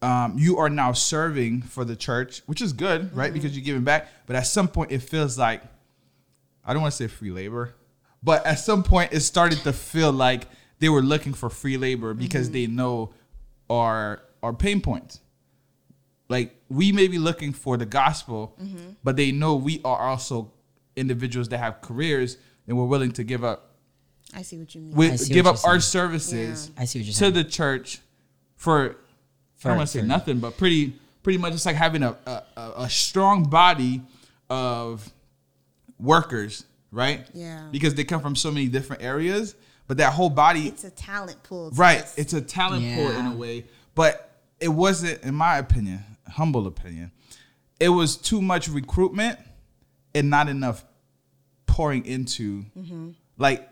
um, 0.05 0.39
you 0.39 0.59
are 0.59 0.69
now 0.69 0.93
serving 0.93 1.63
for 1.63 1.85
the 1.85 1.97
church, 1.97 2.43
which 2.47 2.61
is 2.61 2.73
good, 2.73 3.15
right? 3.17 3.27
Mm-hmm. 3.27 3.35
Because 3.35 3.57
you're 3.57 3.65
giving 3.65 3.85
back. 3.85 4.09
But 4.27 4.37
at 4.37 4.47
some 4.47 4.69
point, 4.69 4.93
it 4.93 5.01
feels 5.01 5.39
like 5.39 5.63
I 6.65 6.73
don't 6.73 6.83
want 6.83 6.93
to 6.93 6.97
say 6.97 7.07
free 7.07 7.31
labor, 7.31 7.75
but 8.23 8.45
at 8.45 8.59
some 8.59 8.83
point, 8.83 9.13
it 9.13 9.21
started 9.21 9.61
to 9.61 9.73
feel 9.73 10.13
like 10.13 10.47
they 10.79 10.89
were 10.89 11.03
looking 11.03 11.33
for 11.33 11.49
free 11.49 11.79
labor 11.79 12.13
because 12.13 12.49
mm-hmm. 12.49 12.55
they 12.55 12.67
know 12.67 13.15
our 13.71 14.23
our 14.43 14.53
pain 14.53 14.81
points. 14.81 15.21
Like 16.29 16.55
we 16.69 16.93
may 16.93 17.09
be 17.09 17.19
looking 17.19 17.53
for 17.53 17.77
the 17.77 17.87
gospel, 17.87 18.57
mm-hmm. 18.63 18.91
but 19.03 19.17
they 19.17 19.33
know 19.33 19.57
we 19.57 19.81
are 19.85 19.99
also 19.99 20.53
individuals 20.97 21.49
that 21.49 21.59
have 21.59 21.81
careers 21.81 22.37
and 22.67 22.77
we're 22.77 22.85
willing 22.85 23.13
to 23.13 23.25
give 23.25 23.43
up 23.43 23.75
I 24.33 24.43
see 24.43 24.59
what 24.59 24.75
you 24.75 24.81
mean. 24.81 24.95
we 24.95 25.17
give 25.29 25.47
up 25.47 25.57
our 25.65 25.81
saying. 25.81 25.81
services 25.81 26.71
I 26.77 26.85
see 26.85 27.01
what 27.01 27.07
you're 27.07 27.15
to 27.15 27.31
the 27.31 27.45
church 27.45 28.01
for, 28.57 28.97
For- 29.57 29.69
I 29.69 29.71
don't 29.73 29.79
want 29.79 29.91
to 29.91 29.99
say 29.99 30.05
nothing, 30.07 30.39
but 30.39 30.57
pretty 30.57 30.95
pretty 31.23 31.39
much 31.39 31.55
it's 31.55 31.67
like 31.67 31.77
having 31.77 32.03
a, 32.03 32.17
a 32.27 32.43
a 32.57 32.73
a 32.79 32.91
strong 32.91 33.45
body 33.45 34.03
of 34.51 35.11
workers, 35.99 36.65
right? 36.91 37.27
Yeah. 37.33 37.69
Because 37.71 37.95
they 37.95 38.05
come 38.05 38.21
from 38.21 38.37
so 38.37 38.51
many 38.51 38.69
different 38.69 39.03
areas, 39.03 39.55
but 39.87 39.99
that 39.99 40.13
whole 40.13 40.31
body 40.31 40.69
It's 40.69 40.85
a 40.85 40.91
talent 40.91 41.43
pool. 41.43 41.71
right 41.75 42.03
us. 42.03 42.15
it's 42.17 42.33
a 42.33 42.41
talent 42.41 42.85
pool 42.95 43.11
in 43.11 43.27
a 43.27 43.35
way 43.35 43.65
but 43.95 44.39
it 44.61 44.69
wasn't 44.69 45.23
in 45.23 45.35
my 45.35 45.59
opinion 45.59 46.03
humble 46.29 46.67
opinion 46.67 47.11
it 47.81 47.89
was 47.89 48.17
too 48.17 48.41
much 48.41 48.69
recruitment 48.69 49.39
and 50.15 50.31
not 50.31 50.49
enough 50.49 50.85
pouring 51.67 52.07
into 52.07 52.65
mm-hmm. 52.79 53.11
like 53.37 53.69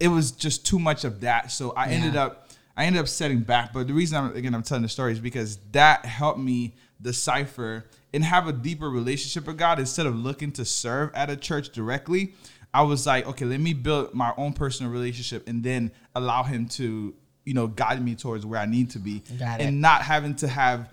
it 0.00 0.08
was 0.08 0.32
just 0.32 0.66
too 0.66 0.78
much 0.78 1.04
of 1.04 1.20
that 1.20 1.50
so 1.50 1.70
i 1.72 1.88
ended 1.88 2.16
up 2.16 2.43
i 2.76 2.84
ended 2.84 3.00
up 3.00 3.08
setting 3.08 3.40
back 3.40 3.72
but 3.72 3.86
the 3.86 3.92
reason 3.92 4.18
i'm 4.18 4.34
again 4.36 4.54
i'm 4.54 4.62
telling 4.62 4.82
the 4.82 4.88
story 4.88 5.12
is 5.12 5.20
because 5.20 5.58
that 5.72 6.04
helped 6.04 6.38
me 6.40 6.74
decipher 7.00 7.84
and 8.12 8.24
have 8.24 8.46
a 8.48 8.52
deeper 8.52 8.88
relationship 8.88 9.46
with 9.46 9.58
god. 9.58 9.78
Instead 9.78 10.06
of 10.06 10.16
looking 10.16 10.52
to 10.52 10.64
serve 10.64 11.12
at 11.14 11.30
a 11.30 11.36
church 11.36 11.70
directly 11.70 12.32
i 12.72 12.82
was 12.82 13.06
like 13.06 13.26
okay 13.26 13.44
let 13.44 13.60
me 13.60 13.72
build 13.72 14.14
my 14.14 14.32
own 14.36 14.52
personal 14.52 14.90
relationship 14.90 15.46
and 15.48 15.62
then 15.62 15.90
allow 16.14 16.42
him 16.42 16.66
to 16.66 17.14
you 17.44 17.54
know 17.54 17.66
guide 17.66 18.02
me 18.04 18.14
towards 18.14 18.44
where 18.46 18.58
i 18.60 18.66
need 18.66 18.90
to 18.90 18.98
be 18.98 19.22
and 19.60 19.80
not 19.80 20.02
having 20.02 20.34
to 20.34 20.48
have 20.48 20.88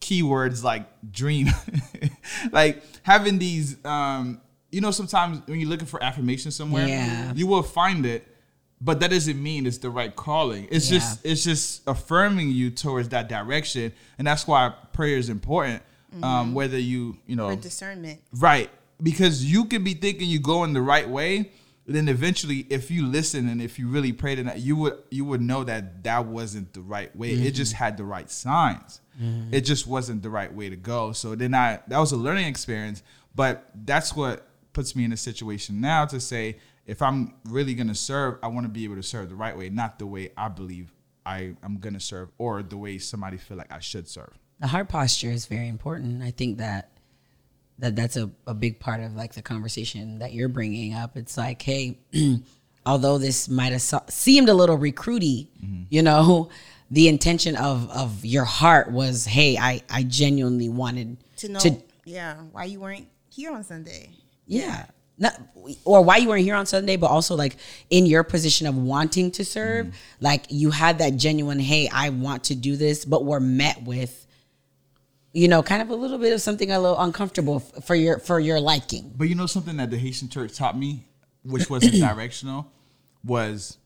keywords 0.00 0.62
like 0.62 0.86
dream. 1.10 1.48
Like 2.52 2.82
having 3.02 3.38
these 3.38 3.82
um 3.84 4.40
you 4.70 4.80
know 4.80 4.90
sometimes 4.90 5.40
when 5.46 5.58
you're 5.58 5.68
looking 5.68 5.86
for 5.86 6.02
affirmation 6.02 6.50
somewhere 6.50 6.86
Yeah. 6.86 7.32
you 7.34 7.46
will 7.46 7.62
find 7.62 8.04
it 8.06 8.26
but 8.80 9.00
that 9.00 9.10
doesn't 9.10 9.42
mean 9.42 9.66
it's 9.66 9.78
the 9.78 9.90
right 9.90 10.14
calling 10.14 10.68
it's 10.70 10.90
Yeah. 10.90 10.98
just 10.98 11.26
it's 11.26 11.44
just 11.44 11.82
affirming 11.86 12.50
you 12.50 12.70
towards 12.70 13.08
that 13.10 13.28
direction 13.28 13.92
and 14.18 14.26
that's 14.26 14.46
why 14.46 14.72
prayer 14.92 15.16
is 15.16 15.28
important 15.28 15.82
um 16.14 16.22
mm-hmm. 16.22 16.54
whether 16.54 16.78
you 16.78 17.18
you 17.26 17.36
know 17.36 17.50
for 17.50 17.62
discernment. 17.62 18.20
Right. 18.32 18.70
Because 19.00 19.44
you 19.44 19.66
can 19.66 19.84
be 19.84 19.94
thinking 19.94 20.28
you 20.28 20.40
going 20.40 20.72
the 20.72 20.82
right 20.82 21.08
way, 21.08 21.52
but 21.86 21.94
then 21.94 22.08
eventually 22.08 22.66
if 22.68 22.90
you 22.90 23.06
listen 23.06 23.48
and 23.48 23.62
if 23.62 23.78
you 23.78 23.88
really 23.88 24.12
prayed 24.12 24.38
in 24.38 24.46
that, 24.46 24.60
you 24.60 24.76
would 24.76 24.98
you 25.10 25.24
would 25.24 25.40
know 25.40 25.64
that 25.64 26.02
that 26.04 26.26
wasn't 26.26 26.72
the 26.72 26.80
right 26.80 27.14
way. 27.14 27.30
It 27.30 27.52
just 27.52 27.74
mm-hmm. 27.74 27.84
had 27.84 27.96
the 27.96 28.04
right 28.04 28.30
signs. 28.30 29.00
Mm-hmm. 29.20 29.54
It 29.54 29.60
just 29.62 29.86
wasn't 29.86 30.22
the 30.22 30.30
right 30.30 30.52
way 30.52 30.70
to 30.70 30.76
go. 30.76 31.12
So 31.12 31.34
then 31.34 31.54
I 31.54 31.80
that 31.88 31.98
was 31.98 32.12
a 32.12 32.16
learning 32.16 32.46
experience, 32.46 33.02
but 33.34 33.70
that's 33.74 34.16
what 34.16 34.46
puts 34.72 34.96
me 34.96 35.04
in 35.04 35.12
a 35.12 35.16
situation 35.16 35.80
now 35.80 36.06
to 36.06 36.20
say 36.20 36.58
if 36.88 37.00
I'm 37.02 37.34
really 37.44 37.74
going 37.74 37.88
to 37.88 37.94
serve, 37.94 38.38
I 38.42 38.48
want 38.48 38.64
to 38.64 38.68
be 38.72 38.82
able 38.84 38.96
to 38.96 39.02
serve 39.02 39.28
the 39.28 39.34
right 39.36 39.56
way, 39.56 39.68
not 39.68 39.98
the 40.00 40.06
way 40.06 40.30
I 40.36 40.48
believe 40.48 40.92
I 41.24 41.54
am 41.62 41.78
going 41.78 41.92
to 41.94 42.00
serve 42.00 42.30
or 42.38 42.62
the 42.62 42.76
way 42.78 42.98
somebody 42.98 43.36
feel 43.36 43.56
like 43.58 43.70
I 43.70 43.78
should 43.78 44.08
serve. 44.08 44.32
the 44.58 44.66
heart 44.66 44.88
posture 44.88 45.30
is 45.30 45.46
very 45.46 45.68
important. 45.68 46.22
I 46.22 46.30
think 46.32 46.58
that 46.58 46.90
that 47.78 47.94
that's 47.94 48.16
a, 48.16 48.28
a 48.46 48.54
big 48.54 48.80
part 48.80 49.00
of 49.00 49.14
like 49.14 49.34
the 49.34 49.42
conversation 49.42 50.18
that 50.18 50.32
you're 50.32 50.48
bringing 50.48 50.94
up. 50.94 51.16
It's 51.16 51.36
like, 51.36 51.62
hey, 51.62 51.98
although 52.86 53.18
this 53.18 53.48
might 53.48 53.70
have 53.72 53.82
so- 53.82 54.02
seemed 54.08 54.48
a 54.48 54.54
little 54.54 54.76
recruity, 54.78 55.46
mm-hmm. 55.62 55.82
you 55.90 56.02
know, 56.02 56.48
the 56.90 57.06
intention 57.08 57.54
of 57.54 57.88
of 57.90 58.24
your 58.24 58.44
heart 58.44 58.90
was, 58.90 59.26
hey, 59.26 59.58
I 59.58 59.82
I 59.90 60.02
genuinely 60.04 60.68
wanted 60.70 61.18
To 61.36 61.48
know, 61.50 61.60
to 61.60 61.76
yeah, 62.04 62.36
why 62.52 62.64
you 62.64 62.80
weren't 62.80 63.06
here 63.30 63.52
on 63.52 63.62
Sunday. 63.62 64.10
yeah. 64.46 64.86
Not, 65.18 65.40
or 65.84 66.02
why 66.02 66.18
you 66.18 66.28
weren't 66.28 66.44
here 66.44 66.54
on 66.54 66.66
Sunday, 66.66 66.96
but 66.96 67.08
also 67.08 67.34
like 67.34 67.56
in 67.90 68.06
your 68.06 68.22
position 68.22 68.66
of 68.66 68.76
wanting 68.76 69.30
to 69.32 69.44
serve, 69.44 69.86
mm-hmm. 69.86 69.96
like 70.20 70.44
you 70.48 70.70
had 70.70 70.98
that 70.98 71.16
genuine, 71.16 71.58
hey, 71.58 71.88
I 71.92 72.10
want 72.10 72.44
to 72.44 72.54
do 72.54 72.76
this, 72.76 73.04
but 73.04 73.24
were 73.24 73.40
met 73.40 73.82
with, 73.82 74.26
you 75.32 75.48
know, 75.48 75.62
kind 75.62 75.82
of 75.82 75.90
a 75.90 75.94
little 75.94 76.18
bit 76.18 76.32
of 76.32 76.40
something 76.40 76.70
a 76.70 76.78
little 76.78 76.98
uncomfortable 76.98 77.56
f- 77.56 77.84
for 77.84 77.94
your 77.94 78.18
for 78.20 78.38
your 78.38 78.60
liking. 78.60 79.12
But 79.16 79.28
you 79.28 79.34
know 79.34 79.46
something 79.46 79.76
that 79.78 79.90
the 79.90 79.98
Haitian 79.98 80.28
church 80.28 80.56
taught 80.56 80.78
me, 80.78 81.04
which 81.42 81.68
wasn't 81.68 81.94
directional, 82.00 82.70
was 83.24 83.76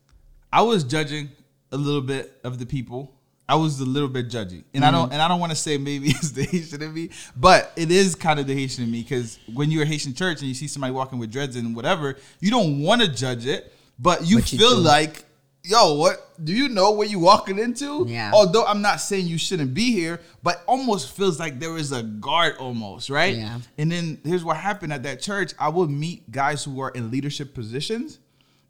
I 0.51 0.61
was 0.61 0.83
judging 0.83 1.29
a 1.71 1.77
little 1.77 2.01
bit 2.01 2.39
of 2.43 2.59
the 2.59 2.65
people. 2.65 3.15
I 3.47 3.55
was 3.55 3.79
a 3.81 3.85
little 3.85 4.07
bit 4.07 4.29
judgy, 4.29 4.63
and 4.73 4.85
I 4.85 4.91
don't 4.91 5.09
mm. 5.09 5.13
and 5.13 5.21
I 5.21 5.27
don't 5.27 5.39
want 5.39 5.51
to 5.51 5.55
say 5.57 5.77
maybe 5.77 6.07
it's 6.09 6.31
the 6.31 6.43
Haitian 6.43 6.81
in 6.81 6.93
me, 6.93 7.09
but 7.35 7.71
it 7.75 7.91
is 7.91 8.15
kind 8.15 8.39
of 8.39 8.47
the 8.47 8.53
Haitian 8.53 8.85
in 8.85 8.91
me 8.91 9.01
because 9.01 9.37
when 9.53 9.69
you're 9.69 9.83
a 9.83 9.87
Haitian 9.87 10.13
church 10.13 10.39
and 10.39 10.47
you 10.47 10.53
see 10.53 10.67
somebody 10.67 10.93
walking 10.93 11.19
with 11.19 11.31
dreads 11.31 11.55
and 11.55 11.75
whatever, 11.75 12.17
you 12.39 12.51
don't 12.51 12.81
want 12.81 13.01
to 13.01 13.07
judge 13.07 13.45
it, 13.45 13.73
but 13.99 14.25
you 14.25 14.37
But 14.37 14.45
feel 14.45 14.77
like, 14.77 15.25
yo, 15.63 15.95
what 15.95 16.43
do 16.43 16.53
you 16.53 16.69
know 16.69 16.91
what 16.91 17.09
you're 17.09 17.19
walking 17.19 17.59
into? 17.59 18.05
Yeah. 18.07 18.31
Although 18.33 18.65
I'm 18.65 18.81
not 18.81 19.01
saying 19.01 19.27
you 19.27 19.37
shouldn't 19.37 19.73
be 19.73 19.91
here, 19.91 20.21
but 20.41 20.63
almost 20.65 21.15
feels 21.15 21.37
like 21.37 21.59
there 21.59 21.75
is 21.75 21.91
a 21.91 22.01
guard 22.01 22.55
almost, 22.57 23.09
right? 23.09 23.35
Yeah. 23.35 23.59
And 23.77 23.91
then 23.91 24.21
here's 24.23 24.45
what 24.45 24.55
happened 24.55 24.93
at 24.93 25.03
that 25.03 25.21
church. 25.21 25.53
I 25.59 25.67
would 25.67 25.89
meet 25.89 26.31
guys 26.31 26.63
who 26.63 26.73
were 26.73 26.89
in 26.89 27.11
leadership 27.11 27.53
positions, 27.53 28.19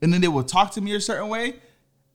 and 0.02 0.12
then 0.12 0.20
they 0.20 0.28
would 0.28 0.48
talk 0.48 0.72
to 0.72 0.82
me 0.82 0.96
a 0.96 1.00
certain 1.00 1.30
way. 1.30 1.56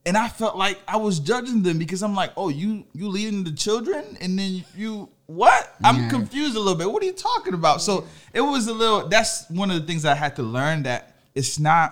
And 0.08 0.16
I 0.16 0.28
felt 0.28 0.56
like 0.56 0.78
I 0.88 0.96
was 0.96 1.20
judging 1.20 1.62
them 1.62 1.78
because 1.78 2.02
I'm 2.02 2.14
like, 2.14 2.32
oh, 2.36 2.48
you 2.48 2.84
you 2.94 3.08
leading 3.08 3.44
the 3.44 3.52
children, 3.52 4.16
and 4.22 4.38
then 4.38 4.64
you 4.74 5.10
what? 5.26 5.76
I'm 5.84 5.96
Yeah. 5.96 6.08
confused 6.08 6.56
a 6.56 6.58
little 6.58 6.74
bit. 6.82 6.90
What 6.90 7.02
are 7.02 7.06
you 7.06 7.12
talking 7.12 7.52
about? 7.52 7.82
So 7.82 8.06
it 8.32 8.40
was 8.40 8.66
a 8.68 8.72
little. 8.72 9.06
That's 9.08 9.44
one 9.50 9.70
of 9.70 9.78
the 9.80 9.86
things 9.86 10.04
I 10.06 10.14
had 10.14 10.34
to 10.36 10.42
learn 10.42 10.84
that 10.84 11.02
it's 11.34 11.58
not. 11.58 11.88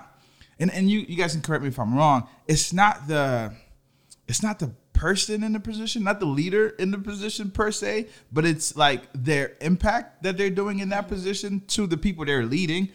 And 0.59 0.71
and 0.73 0.91
you 0.91 1.01
you 1.01 1.17
guys 1.17 1.33
can 1.33 1.43
correct 1.43 1.63
me 1.63 1.69
if 1.69 1.79
I'm 1.79 1.95
wrong. 1.95 2.27
It's 2.49 2.73
not 2.73 3.07
the 3.07 3.53
it's 4.27 4.43
not 4.43 4.59
the 4.61 4.71
person 4.95 5.45
in 5.45 5.53
the 5.53 5.61
position, 5.61 6.03
not 6.05 6.19
the 6.21 6.27
leader 6.41 6.69
in 6.83 6.91
the 6.91 6.99
position 6.99 7.51
per 7.51 7.71
se, 7.71 8.07
but 8.33 8.47
it's 8.47 8.75
like 8.77 9.03
their 9.13 9.53
impact 9.61 10.23
that 10.23 10.39
they're 10.39 10.49
doing 10.63 10.79
in 10.79 10.89
that 10.89 11.07
position 11.07 11.61
to 11.69 11.87
the 11.87 11.99
people 11.99 12.25
they're 12.25 12.47
leading. 12.47 12.89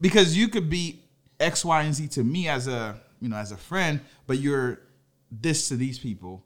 Because 0.00 0.34
you 0.34 0.48
could 0.48 0.70
be 0.70 1.02
X, 1.38 1.62
Y, 1.62 1.82
and 1.82 1.94
Z 1.94 2.08
to 2.16 2.24
me 2.24 2.48
as 2.48 2.66
a 2.68 2.98
you 3.22 3.28
know 3.30 3.36
as 3.36 3.52
a 3.52 3.56
friend, 3.56 4.00
but 4.26 4.38
you're 4.38 4.80
this 5.30 5.68
to 5.68 5.76
these 5.76 5.98
people 5.98 6.44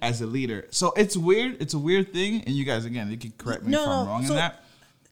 as 0.00 0.20
a 0.22 0.26
leader. 0.26 0.66
So 0.70 0.92
it's 0.96 1.16
weird. 1.16 1.60
It's 1.60 1.74
a 1.74 1.78
weird 1.78 2.12
thing. 2.12 2.42
And 2.46 2.54
you 2.56 2.64
guys 2.64 2.84
again, 2.86 3.10
you 3.10 3.18
can 3.18 3.32
correct 3.36 3.62
me 3.64 3.70
No, 3.72 3.82
if 3.82 3.88
I'm 3.88 4.06
wrong 4.06 4.24
so- 4.26 4.32
in 4.32 4.36
that. 4.38 4.64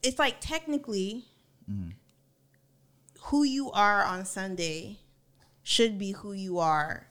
It's 0.02 0.18
like 0.18 0.36
technically, 0.40 1.24
Mm-hmm. 1.70 1.90
who 3.24 3.42
you 3.44 3.70
are 3.72 4.02
on 4.02 4.24
Sunday 4.24 4.98
should 5.62 5.98
be 5.98 6.12
who 6.12 6.32
you 6.32 6.58
are 6.58 7.06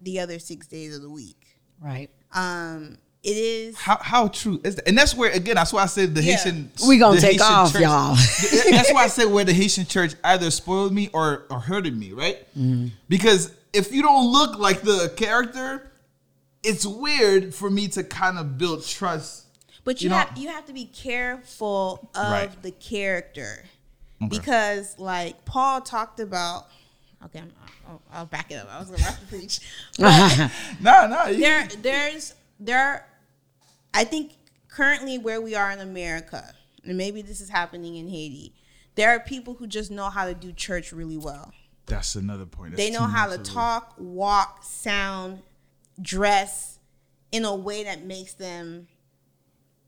the 0.00 0.18
other 0.18 0.38
six 0.38 0.66
days 0.66 0.96
of 0.96 1.02
the 1.02 1.10
week. 1.10 1.58
Right. 1.80 2.10
Um, 2.32 2.98
it 3.24 3.36
is 3.36 3.76
How 3.76 3.96
how 4.00 4.28
true 4.28 4.60
is 4.62 4.76
that? 4.76 4.86
And 4.86 4.96
that's 4.98 5.14
where 5.14 5.30
again, 5.30 5.54
that's 5.56 5.72
why 5.72 5.82
I 5.82 5.86
said 5.86 6.14
the 6.14 6.22
Yeah. 6.22 6.36
Haitian. 6.36 6.70
We 6.86 6.98
gonna 6.98 7.20
take 7.20 7.40
Haitian 7.40 7.46
off, 7.46 7.72
church- 7.72 7.82
y'all. 7.82 8.14
that's 8.70 8.92
why 8.92 9.04
I 9.04 9.08
said 9.08 9.24
where 9.32 9.44
the 9.44 9.52
Haitian 9.54 9.86
church 9.86 10.14
either 10.22 10.50
spoiled 10.50 10.92
me 10.92 11.08
or 11.12 11.46
or 11.50 11.58
hurted 11.60 11.96
me, 11.96 12.12
right? 12.12 12.38
Mm-hmm. 12.56 12.88
Because 13.08 13.50
if 13.72 13.92
you 13.92 14.02
don't 14.02 14.30
look 14.30 14.58
like 14.58 14.82
the 14.82 15.12
character, 15.16 15.90
it's 16.62 16.84
weird 16.86 17.54
for 17.54 17.68
me 17.70 17.88
to 17.88 18.04
kind 18.04 18.38
of 18.38 18.58
build 18.58 18.84
trust. 18.86 19.46
But 19.84 20.00
you, 20.00 20.06
You 20.06 20.10
know- 20.10 20.16
have 20.18 20.38
you 20.38 20.48
have 20.48 20.66
to 20.66 20.72
be 20.72 20.84
careful 20.86 22.08
of 22.14 22.30
Right. 22.30 22.62
the 22.62 22.70
character 22.72 23.64
because, 24.28 24.98
like 24.98 25.44
Paul 25.44 25.80
talked 25.80 26.20
about. 26.20 26.66
Okay, 27.26 27.38
I'm, 27.38 27.52
I'll, 27.88 28.02
I'll 28.12 28.26
back 28.26 28.50
it 28.50 28.56
up. 28.56 28.68
I 28.70 28.78
was 28.78 28.90
gonna 28.90 29.02
have 29.02 29.18
to 29.20 29.26
preach. 29.26 29.60
Nah, 29.98 31.06
nah. 31.06 31.26
you- 31.28 31.40
there, 31.40 31.68
there's 31.82 32.34
there. 32.60 33.06
I 33.94 34.04
think 34.04 34.32
currently 34.68 35.18
where 35.18 35.40
we 35.40 35.54
are 35.54 35.70
in 35.70 35.80
America, 35.80 36.52
and 36.84 36.98
maybe 36.98 37.22
this 37.22 37.40
is 37.40 37.48
happening 37.48 37.96
in 37.96 38.08
Haiti. 38.08 38.54
There 38.96 39.10
are 39.10 39.20
people 39.20 39.54
who 39.54 39.66
just 39.66 39.90
know 39.90 40.10
how 40.10 40.26
to 40.26 40.34
do 40.34 40.52
church 40.52 40.92
really 40.92 41.16
well. 41.16 41.52
that's 41.86 42.14
another 42.16 42.46
point. 42.46 42.72
That's 42.72 42.82
They 42.82 42.90
know 42.90 43.06
how 43.06 43.28
to 43.28 43.38
talk, 43.38 43.94
walk, 43.98 44.64
sound, 44.64 45.42
dress 46.00 46.78
in 47.32 47.44
a 47.44 47.54
way 47.54 47.84
that 47.84 48.04
makes 48.04 48.34
them 48.34 48.88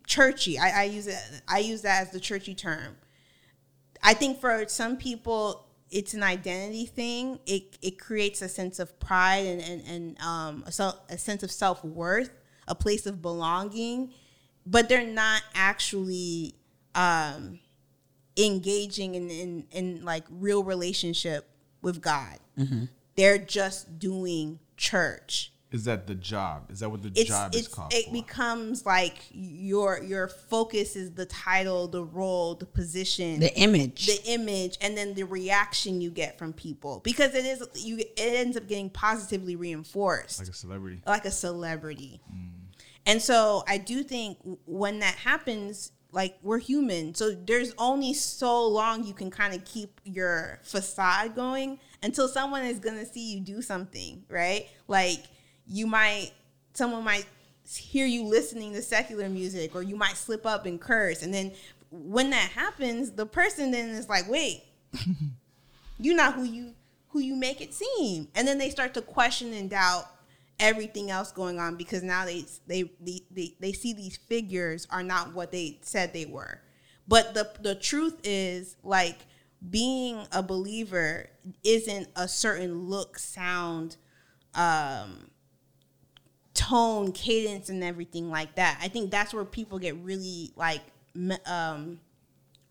churchy. 0.06 0.58
I, 0.58 0.82
I 0.82 0.84
use 0.84 1.06
it. 1.06 1.18
I 1.48 1.58
use 1.58 1.82
that 1.82 2.02
as 2.02 2.10
the 2.10 2.20
churchy 2.20 2.54
term. 2.54 2.96
I 4.02 4.14
think 4.14 4.40
for 4.40 4.64
some 4.68 4.96
people, 4.96 5.66
it's 5.90 6.14
an 6.14 6.22
identity 6.22 6.86
thing. 6.86 7.38
It 7.46 7.78
it 7.82 7.98
creates 7.98 8.42
a 8.42 8.48
sense 8.48 8.78
of 8.78 8.98
pride 8.98 9.46
and 9.46 9.60
and, 9.60 9.82
and 9.86 10.20
um, 10.20 10.64
a, 10.66 10.94
a 11.10 11.18
sense 11.18 11.42
of 11.42 11.50
self 11.50 11.84
worth, 11.84 12.30
a 12.68 12.74
place 12.74 13.06
of 13.06 13.22
belonging, 13.22 14.12
but 14.66 14.88
they're 14.88 15.06
not 15.06 15.42
actually 15.54 16.54
um, 16.94 17.58
engaging 18.36 19.14
in, 19.14 19.30
in 19.30 19.64
in 19.70 20.04
like 20.04 20.24
real 20.30 20.62
relationship 20.64 21.48
with 21.82 22.00
God. 22.00 22.38
They're 23.16 23.38
just 23.38 23.98
doing 23.98 24.58
church 24.76 25.52
Is 25.72 25.84
that 25.84 26.06
the 26.06 26.14
job? 26.14 26.70
Is 26.70 26.80
that 26.80 26.90
what 26.90 27.02
the 27.02 27.10
it's, 27.14 27.24
job 27.30 27.54
it's 27.54 27.66
is 27.66 27.74
called 27.74 27.94
it 27.94 28.06
for? 28.06 28.12
becomes 28.12 28.84
like 28.84 29.16
your 29.30 30.02
your 30.02 30.28
focus 30.28 30.96
is 30.96 31.12
the 31.12 31.24
title 31.26 31.88
the 31.88 32.04
role 32.04 32.54
the 32.56 32.66
position 32.66 33.40
The 33.40 33.54
image. 33.58 34.06
the 34.06 34.32
image 34.32 34.76
and 34.82 34.96
then 34.96 35.14
the 35.14 35.22
reaction 35.24 36.00
you 36.02 36.10
get 36.10 36.38
from 36.38 36.52
people 36.52 37.00
because 37.04 37.34
it 37.34 37.46
is 37.46 37.66
you 37.74 37.98
it 37.98 38.12
ends 38.18 38.56
up 38.56 38.68
getting 38.68 38.90
positively 38.90 39.56
reinforced 39.56 40.38
like 40.40 40.48
a 40.48 40.52
celebrity. 40.52 41.00
like 41.06 41.24
a 41.24 41.30
celebrity. 41.30 42.20
And 43.06 43.22
so 43.22 43.62
I 43.68 43.78
do 43.78 44.02
think 44.02 44.38
when 44.66 44.98
that 44.98 45.14
happens, 45.14 45.92
like 46.12 46.36
we're 46.42 46.58
human. 46.58 47.14
So 47.14 47.32
there's 47.32 47.72
only 47.78 48.14
so 48.14 48.66
long 48.66 49.04
you 49.04 49.14
can 49.14 49.30
kind 49.30 49.54
of 49.54 49.64
keep 49.64 50.00
your 50.04 50.60
facade 50.62 51.34
going 51.34 51.78
until 52.02 52.26
someone 52.26 52.64
is 52.64 52.78
going 52.78 52.98
to 52.98 53.06
see 53.06 53.34
you 53.34 53.40
do 53.40 53.62
something, 53.62 54.24
right? 54.28 54.66
Like 54.88 55.24
you 55.66 55.86
might, 55.86 56.32
someone 56.74 57.04
might 57.04 57.26
hear 57.68 58.06
you 58.06 58.24
listening 58.24 58.72
to 58.72 58.82
secular 58.82 59.28
music 59.28 59.74
or 59.74 59.82
you 59.82 59.96
might 59.96 60.16
slip 60.16 60.46
up 60.46 60.66
and 60.66 60.80
curse. 60.80 61.22
And 61.22 61.32
then 61.32 61.52
when 61.90 62.30
that 62.30 62.50
happens, 62.50 63.12
the 63.12 63.26
person 63.26 63.70
then 63.70 63.90
is 63.90 64.08
like, 64.08 64.28
wait, 64.28 64.64
you're 65.98 66.16
not 66.16 66.34
who 66.34 66.44
you 66.44 66.72
who 67.08 67.20
you 67.20 67.34
make 67.34 67.62
it 67.62 67.72
seem 67.72 68.28
and 68.34 68.46
then 68.46 68.58
they 68.58 68.68
start 68.68 68.92
to 68.92 69.00
question 69.00 69.52
and 69.54 69.70
doubt 69.70 70.04
everything 70.58 71.10
else 71.10 71.32
going 71.32 71.58
on 71.58 71.76
because 71.76 72.02
now 72.02 72.24
they 72.24 72.44
they 72.66 72.90
they, 73.00 73.20
they, 73.30 73.54
they 73.60 73.72
see 73.72 73.92
these 73.92 74.16
figures 74.16 74.86
are 74.90 75.02
not 75.02 75.34
what 75.34 75.52
they 75.52 75.78
said 75.82 76.12
they 76.12 76.26
were 76.26 76.60
but 77.06 77.34
the 77.34 77.50
the 77.60 77.74
truth 77.74 78.18
is 78.24 78.76
like 78.82 79.26
being 79.70 80.26
a 80.32 80.42
believer 80.42 81.28
isn't 81.64 82.08
a 82.16 82.26
certain 82.28 82.84
look 82.88 83.18
sound 83.18 83.96
um 84.54 85.30
tone 86.54 87.12
cadence 87.12 87.68
and 87.68 87.84
everything 87.84 88.30
like 88.30 88.54
that 88.54 88.78
i 88.80 88.88
think 88.88 89.10
that's 89.10 89.34
where 89.34 89.44
people 89.44 89.78
get 89.78 89.94
really 89.96 90.52
like 90.56 90.80
um 91.44 91.98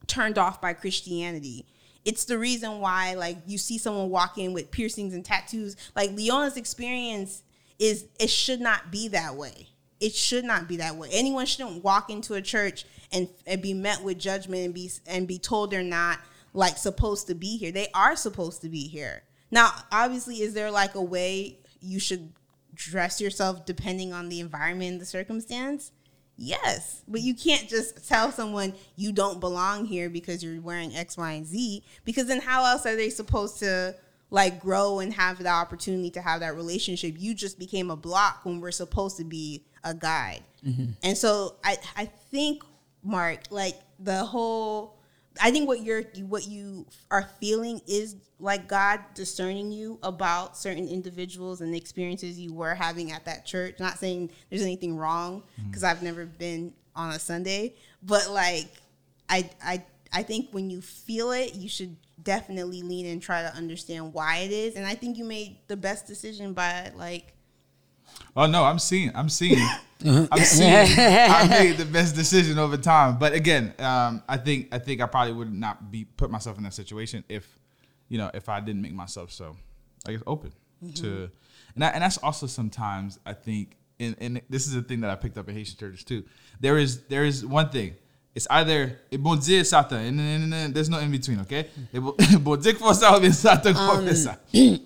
turned 0.08 0.38
off 0.38 0.62
by 0.62 0.74
Christianity. 0.74 1.66
It's 2.04 2.26
the 2.26 2.38
reason 2.38 2.80
why 2.80 3.16
like 3.16 3.38
you 3.48 3.58
see 3.58 3.78
someone 3.78 4.10
walk 4.10 4.38
in 4.38 4.54
with 4.54 4.72
piercings 4.72 5.14
and 5.14 5.26
tattoos. 5.26 5.76
Like 5.96 6.12
Leona's 6.12 6.58
experience 6.58 7.44
is 7.80 8.06
it 8.20 8.30
should 8.30 8.62
not 8.62 8.92
be 8.92 9.08
that 9.10 9.36
way. 9.36 9.70
It 10.00 10.14
should 10.14 10.46
not 10.46 10.68
be 10.68 10.78
that 10.78 10.96
way. 10.96 11.10
Anyone 11.12 11.46
shouldn't 11.46 11.84
walk 11.84 12.10
into 12.10 12.34
a 12.34 12.42
church 12.42 12.86
and, 13.12 13.30
and 13.48 13.62
be 13.62 13.74
met 13.74 14.04
with 14.04 14.20
judgment 14.20 14.64
and 14.64 14.74
be 14.74 14.92
and 15.08 15.28
be 15.28 15.40
told 15.40 15.72
they're 15.72 15.84
not 15.84 16.20
like 16.54 16.78
supposed 16.78 17.28
to 17.28 17.36
be 17.36 17.58
here. 17.58 17.72
They 17.72 17.88
are 17.94 18.16
supposed 18.16 18.62
to 18.62 18.70
be 18.70 18.88
here. 18.88 19.24
Now, 19.52 19.72
obviously, 19.92 20.42
is 20.42 20.54
there 20.54 20.72
like 20.72 20.96
a 20.96 21.02
way 21.02 21.60
you 21.82 22.00
should 22.00 22.34
dress 22.74 23.22
yourself 23.22 23.66
depending 23.66 24.12
on 24.14 24.30
the 24.30 24.40
environment 24.40 24.94
and 24.94 25.02
the 25.02 25.06
circumstance? 25.06 25.92
Yes, 26.38 27.02
but 27.08 27.22
you 27.22 27.34
can't 27.34 27.70
just 27.70 28.10
tell 28.10 28.30
someone 28.32 28.74
you 28.98 29.14
don't 29.14 29.40
belong 29.40 29.86
here 29.86 30.10
because 30.10 30.44
you're 30.44 30.60
wearing 30.60 30.94
X, 30.94 31.16
Y, 31.16 31.32
and 31.32 31.46
Z. 31.46 31.84
Because 32.04 32.28
then, 32.28 32.42
how 32.42 32.66
else 32.66 32.86
are 32.86 32.96
they 32.96 33.10
supposed 33.10 33.60
to 33.60 33.96
like 34.36 34.60
grow 34.60 35.00
and 35.00 35.14
have 35.14 35.38
the 35.40 35.48
opportunity 35.48 36.10
to 36.12 36.22
have 36.22 36.42
that 36.42 36.56
relationship? 36.56 37.16
You 37.18 37.34
just 37.34 37.58
became 37.58 37.90
a 37.90 37.96
block 37.96 38.42
when 38.44 38.60
we're 38.60 38.72
supposed 38.72 39.16
to 39.16 39.24
be 39.24 39.64
a 39.86 39.94
guide. 39.94 40.44
Mm-hmm. 40.68 40.92
And 41.04 41.18
so, 41.18 41.56
I 41.64 41.78
I 41.96 42.06
think 42.06 42.64
Mark, 43.02 43.44
like 43.50 43.76
the 43.98 44.26
whole, 44.26 44.98
I 45.42 45.52
think 45.52 45.70
what 45.70 45.84
you're 45.84 46.02
what 46.28 46.46
you 46.48 46.86
are 47.10 47.30
feeling 47.40 47.80
is 47.88 48.18
like 48.38 48.68
God 48.68 49.00
discerning 49.14 49.72
you 49.72 50.00
about 50.04 50.58
certain 50.58 50.90
individuals 50.90 51.62
and 51.62 51.74
the 51.74 51.78
experiences 51.78 52.38
you 52.38 52.54
were 52.54 52.76
having 52.76 53.14
at 53.14 53.24
that 53.24 53.46
church. 53.46 53.80
Not 53.80 54.00
saying 54.00 54.32
there's 54.50 54.64
anything 54.64 54.98
wrong 54.98 55.44
mm-hmm. 55.58 55.70
because 55.70 55.86
I've 55.86 56.04
never 56.04 56.26
been 56.26 56.74
on 56.94 57.12
a 57.12 57.20
Sunday, 57.20 57.76
but 58.04 58.30
like 58.30 58.68
I 59.30 59.50
I 59.64 59.82
I 60.12 60.24
think 60.24 60.50
when 60.52 60.70
you 60.70 60.82
feel 60.82 61.32
it, 61.32 61.56
you 61.56 61.70
should 61.70 61.96
definitely 62.26 62.82
lean 62.82 63.06
and 63.06 63.22
try 63.22 63.42
to 63.42 63.56
understand 63.56 64.14
why 64.14 64.40
it 64.40 64.52
is. 64.52 64.76
And 64.76 64.86
I 64.86 64.96
think 64.96 65.18
you 65.18 65.24
made 65.24 65.60
the 65.68 65.78
best 65.78 66.06
decision 66.08 66.52
by 66.52 66.92
like 66.96 67.36
Oh 68.36 68.46
no, 68.46 68.64
I'm 68.64 68.80
seeing. 68.80 69.12
I'm 69.16 69.30
seeing. 69.30 69.66
I'm 70.06 70.40
seeing. 70.40 70.70
I 70.98 71.48
made 71.50 71.78
the 71.78 71.86
best 71.86 72.16
decision 72.16 72.60
over 72.60 72.78
time. 72.78 73.18
But 73.18 73.34
again, 73.34 73.74
um, 73.80 74.24
I 74.28 74.38
think 74.38 74.70
I 74.74 74.80
think 74.80 75.02
I 75.02 75.06
probably 75.06 75.34
would 75.34 75.54
not 75.54 75.92
be 75.92 76.06
put 76.06 76.30
myself 76.30 76.58
in 76.58 76.64
that 76.64 76.74
situation 76.74 77.24
if, 77.30 77.48
you 78.10 78.18
know, 78.18 78.30
if 78.34 78.50
I 78.50 78.60
didn't 78.60 78.82
make 78.82 78.94
myself 78.94 79.32
so, 79.32 79.56
I 80.06 80.12
guess 80.12 80.22
open 80.28 80.52
to, 80.96 81.30
and 81.76 81.84
I, 81.84 81.90
and 81.90 82.04
that's 82.04 82.18
also 82.18 82.46
sometimes 82.46 83.20
I 83.26 83.34
think, 83.34 83.78
and, 84.00 84.16
and 84.20 84.42
this 84.50 84.68
is 84.68 84.76
a 84.76 84.82
thing 84.82 85.02
that 85.02 85.10
I 85.10 85.16
picked 85.16 85.38
up 85.38 85.48
in 85.48 85.56
Haitian 85.56 85.78
churches 85.78 86.04
too. 86.04 86.24
There 86.60 86.78
is 86.78 87.04
there 87.04 87.24
is 87.24 87.46
one 87.46 87.70
thing. 87.70 87.96
It's 88.36 88.48
either 88.50 89.00
it 89.10 89.24
bon 89.24 89.42
Satan, 89.42 90.20
and 90.20 90.52
then, 90.52 90.74
there's 90.74 90.90
no 90.90 91.00
in 91.00 91.10
between. 91.10 91.40
Okay, 91.42 91.70
eh, 91.94 92.00
bon 92.38 92.62
for 92.62 92.88
ou 92.90 93.32
Satan 93.32 93.74
for 93.74 93.80
um, 93.80 94.08
ça. 94.10 94.38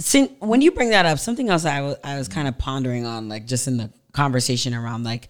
Sin, 0.00 0.28
when 0.40 0.60
you 0.60 0.72
bring 0.72 0.90
that 0.90 1.06
up, 1.06 1.20
something 1.20 1.48
else 1.48 1.64
I 1.64 1.80
was 1.80 1.96
I 2.02 2.18
was 2.18 2.26
kind 2.26 2.48
of 2.48 2.58
pondering 2.58 3.06
on, 3.06 3.28
like 3.28 3.46
just 3.46 3.68
in 3.68 3.76
the 3.76 3.90
conversation 4.12 4.74
around 4.74 5.04
like 5.04 5.28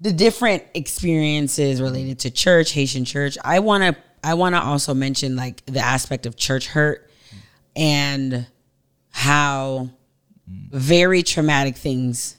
the 0.00 0.12
different 0.12 0.64
experiences 0.74 1.80
related 1.80 2.18
to 2.20 2.30
church, 2.30 2.72
Haitian 2.72 3.04
church. 3.04 3.38
I 3.44 3.60
want 3.60 3.84
to 3.84 4.02
I 4.24 4.34
want 4.34 4.56
to 4.56 4.60
also 4.60 4.94
mention 4.94 5.36
like 5.36 5.64
the 5.66 5.80
aspect 5.80 6.26
of 6.26 6.36
church 6.36 6.66
hurt 6.66 7.08
and 7.76 8.46
how 9.10 9.90
mm. 10.50 10.70
very 10.72 11.22
traumatic 11.22 11.76
things 11.76 12.35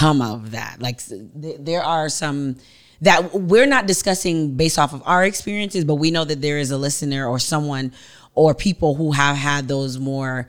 come 0.00 0.22
of 0.22 0.52
that. 0.52 0.80
Like 0.80 1.04
th- 1.06 1.58
there 1.58 1.82
are 1.82 2.08
some 2.08 2.56
that 3.02 3.34
we're 3.34 3.66
not 3.66 3.86
discussing 3.86 4.56
based 4.56 4.78
off 4.78 4.94
of 4.94 5.02
our 5.04 5.24
experiences, 5.24 5.84
but 5.84 5.96
we 5.96 6.10
know 6.10 6.24
that 6.24 6.40
there 6.40 6.58
is 6.58 6.70
a 6.70 6.78
listener 6.78 7.26
or 7.26 7.38
someone 7.38 7.92
or 8.34 8.54
people 8.54 8.94
who 8.94 9.12
have 9.12 9.36
had 9.36 9.68
those 9.68 9.98
more 9.98 10.48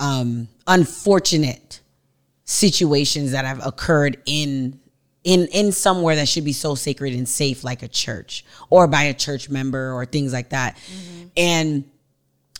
um, 0.00 0.48
unfortunate 0.66 1.80
situations 2.44 3.30
that 3.30 3.44
have 3.44 3.64
occurred 3.64 4.20
in 4.26 4.80
in 5.22 5.46
in 5.48 5.70
somewhere 5.70 6.16
that 6.16 6.26
should 6.26 6.44
be 6.44 6.52
so 6.52 6.74
sacred 6.74 7.14
and 7.14 7.28
safe 7.28 7.62
like 7.62 7.84
a 7.84 7.88
church 7.88 8.44
or 8.70 8.88
by 8.88 9.04
a 9.04 9.14
church 9.14 9.48
member 9.48 9.92
or 9.92 10.04
things 10.04 10.32
like 10.32 10.48
that. 10.50 10.76
And 11.36 11.84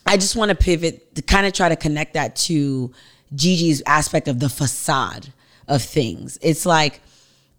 i 0.07 0.16
just 0.16 0.35
want 0.36 0.48
to 0.48 0.55
pivot 0.55 1.15
to 1.15 1.23
kind 1.23 1.47
of 1.47 1.52
try 1.52 1.69
to 1.69 1.77
connect 1.77 2.15
that 2.15 2.35
to 2.35 2.90
gigi's 3.35 3.82
aspect 3.85 4.28
of 4.28 4.40
the 4.40 4.48
facade 4.48 5.32
of 5.70 5.82
things 5.82 6.38
it's 6.42 6.66
like 6.66 7.01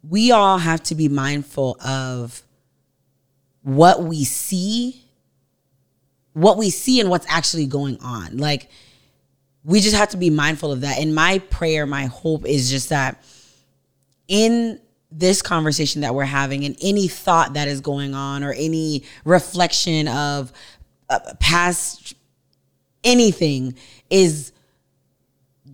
we 0.07 0.31
all 0.31 0.59
have 0.59 0.83
to 0.83 0.93
be 0.93 1.09
mindful 1.09 1.77
of 1.83 2.43
what 3.63 4.03
we 4.03 4.23
see 4.23 5.03
what 6.33 6.57
we 6.57 6.69
see 6.69 6.99
and 6.99 7.09
what's 7.09 7.25
actually 7.27 7.65
going 7.65 7.97
on 8.01 8.38
like 8.38 8.69
we 9.63 9.79
just 9.79 9.95
have 9.95 10.09
to 10.09 10.17
be 10.17 10.29
mindful 10.29 10.71
of 10.71 10.81
that. 10.81 10.99
And 10.99 11.13
my 11.13 11.39
prayer, 11.39 11.85
my 11.85 12.05
hope 12.05 12.45
is 12.45 12.69
just 12.69 12.89
that 12.89 13.23
in 14.27 14.79
this 15.11 15.41
conversation 15.41 16.01
that 16.01 16.15
we're 16.15 16.23
having 16.23 16.63
and 16.63 16.75
any 16.81 17.07
thought 17.07 17.53
that 17.53 17.67
is 17.67 17.81
going 17.81 18.15
on 18.15 18.43
or 18.43 18.53
any 18.53 19.03
reflection 19.25 20.07
of 20.07 20.53
uh, 21.09 21.19
past 21.39 22.15
anything 23.03 23.75
is 24.09 24.53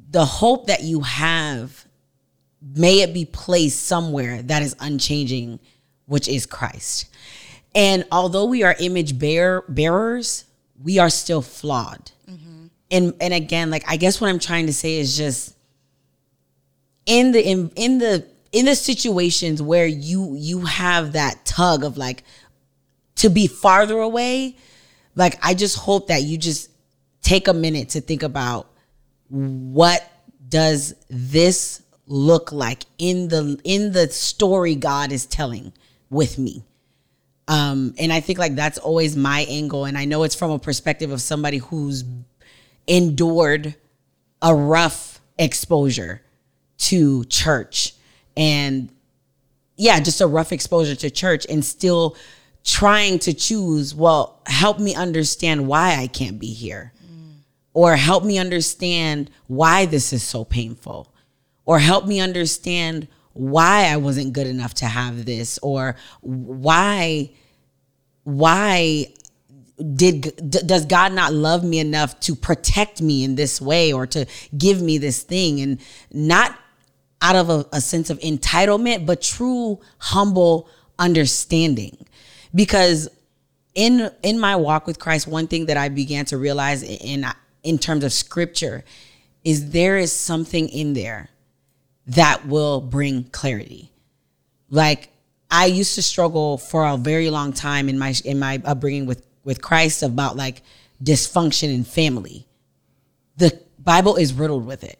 the 0.09 0.25
hope 0.25 0.67
that 0.67 0.81
you 0.81 1.01
have 1.01 1.86
may 2.61 3.01
it 3.01 3.13
be 3.13 3.25
placed 3.25 3.83
somewhere 3.85 4.41
that 4.43 4.61
is 4.61 4.75
unchanging 4.79 5.59
which 6.05 6.29
is 6.29 6.45
Christ. 6.45 7.09
And 7.75 8.05
although 8.11 8.45
we 8.45 8.63
are 8.63 8.75
image 8.79 9.19
bear 9.19 9.63
bearers, 9.67 10.45
we 10.81 10.99
are 10.99 11.09
still 11.09 11.41
flawed 11.41 12.11
mm-hmm. 12.29 12.67
and 12.91 13.13
and 13.19 13.33
again 13.33 13.69
like 13.69 13.83
i 13.87 13.97
guess 13.97 14.21
what 14.21 14.29
i'm 14.29 14.39
trying 14.39 14.67
to 14.67 14.73
say 14.73 14.99
is 14.99 15.17
just 15.17 15.55
in 17.05 17.31
the 17.31 17.45
in, 17.45 17.71
in 17.75 17.97
the 17.97 18.25
in 18.51 18.65
the 18.65 18.75
situations 18.75 19.61
where 19.61 19.87
you 19.87 20.35
you 20.35 20.61
have 20.61 21.13
that 21.13 21.45
tug 21.45 21.83
of 21.83 21.97
like 21.97 22.23
to 23.15 23.29
be 23.29 23.47
farther 23.47 23.99
away 23.99 24.55
like 25.15 25.37
i 25.43 25.53
just 25.53 25.77
hope 25.77 26.07
that 26.07 26.21
you 26.23 26.37
just 26.37 26.69
take 27.21 27.47
a 27.47 27.53
minute 27.53 27.89
to 27.89 28.01
think 28.01 28.23
about 28.23 28.69
what 29.29 30.09
does 30.47 30.93
this 31.09 31.81
look 32.07 32.51
like 32.51 32.83
in 32.97 33.27
the 33.27 33.59
in 33.63 33.91
the 33.91 34.09
story 34.09 34.75
God 34.75 35.11
is 35.11 35.25
telling 35.25 35.73
with 36.09 36.37
me. 36.37 36.63
Um, 37.49 37.93
and 37.97 38.11
I 38.11 38.19
think 38.19 38.39
like 38.39 38.55
that's 38.55 38.77
always 38.77 39.15
my 39.15 39.41
angle. 39.49 39.85
And 39.85 39.97
I 39.97 40.05
know 40.05 40.23
it's 40.23 40.35
from 40.35 40.51
a 40.51 40.59
perspective 40.59 41.11
of 41.11 41.21
somebody 41.21 41.57
who's 41.57 42.03
endured 42.87 43.75
a 44.41 44.53
rough 44.53 45.21
exposure 45.37 46.21
to 46.77 47.23
church 47.25 47.93
and 48.35 48.89
yeah, 49.77 49.99
just 49.99 50.21
a 50.21 50.27
rough 50.27 50.51
exposure 50.51 50.95
to 50.95 51.09
church 51.09 51.45
and 51.49 51.63
still 51.63 52.17
trying 52.63 53.19
to 53.19 53.33
choose, 53.33 53.95
well, 53.95 54.41
help 54.45 54.79
me 54.79 54.93
understand 54.95 55.67
why 55.67 55.95
I 55.95 56.07
can't 56.07 56.39
be 56.39 56.51
here. 56.51 56.93
Or 57.73 57.95
help 57.95 58.23
me 58.23 58.39
understand 58.39 59.29
why 59.45 59.85
this 59.85 60.11
is 60.11 60.23
so 60.23 60.43
painful. 60.43 61.13
Or 61.67 61.77
help 61.77 62.07
me 62.07 62.19
understand 62.19 63.07
why 63.33 63.85
I 63.85 63.97
wasn't 63.97 64.33
good 64.33 64.47
enough 64.47 64.73
to 64.75 64.85
have 64.85 65.25
this 65.25 65.59
or 65.61 65.95
why 66.21 67.29
why 68.23 69.07
did 69.95 70.49
d- 70.49 70.63
does 70.65 70.85
God 70.85 71.13
not 71.13 71.33
love 71.33 71.63
me 71.63 71.79
enough 71.79 72.19
to 72.21 72.35
protect 72.35 72.99
me 73.01 73.23
in 73.23 73.35
this 73.35 73.61
way 73.61 73.93
or 73.93 74.07
to 74.07 74.25
give 74.57 74.81
me 74.81 74.97
this 74.97 75.21
thing? 75.21 75.61
And 75.61 75.79
not 76.11 76.57
out 77.21 77.35
of 77.35 77.49
a, 77.49 77.65
a 77.71 77.81
sense 77.81 78.09
of 78.09 78.19
entitlement 78.19 79.05
but 79.05 79.21
true 79.21 79.79
humble 79.99 80.67
understanding. 80.97 82.05
Because 82.55 83.07
in 83.75 84.09
in 84.23 84.39
my 84.39 84.55
walk 84.55 84.87
with 84.87 84.99
Christ 84.99 85.27
one 85.27 85.47
thing 85.47 85.67
that 85.67 85.77
I 85.77 85.89
began 85.89 86.25
to 86.25 86.37
realize 86.37 86.81
in 86.81 87.25
in 87.61 87.77
terms 87.77 88.03
of 88.03 88.11
scripture 88.11 88.83
is 89.43 89.71
there 89.71 89.97
is 89.97 90.11
something 90.11 90.67
in 90.69 90.93
there 90.93 91.29
that 92.07 92.47
will 92.47 92.81
bring 92.81 93.25
clarity 93.25 93.91
like 94.69 95.09
I 95.49 95.65
used 95.65 95.95
to 95.95 96.01
struggle 96.01 96.57
for 96.57 96.85
a 96.85 96.97
very 96.97 97.29
long 97.29 97.53
time 97.53 97.89
in 97.89 97.97
my 97.97 98.13
in 98.25 98.39
my 98.39 98.61
upbringing 98.65 99.05
with 99.05 99.25
with 99.43 99.61
Christ 99.61 100.03
about 100.03 100.35
like 100.35 100.61
dysfunction 101.01 101.73
in 101.73 101.83
family. 101.83 102.45
The 103.37 103.59
Bible 103.79 104.17
is 104.17 104.33
riddled 104.33 104.65
with 104.65 104.83
it. 104.83 104.99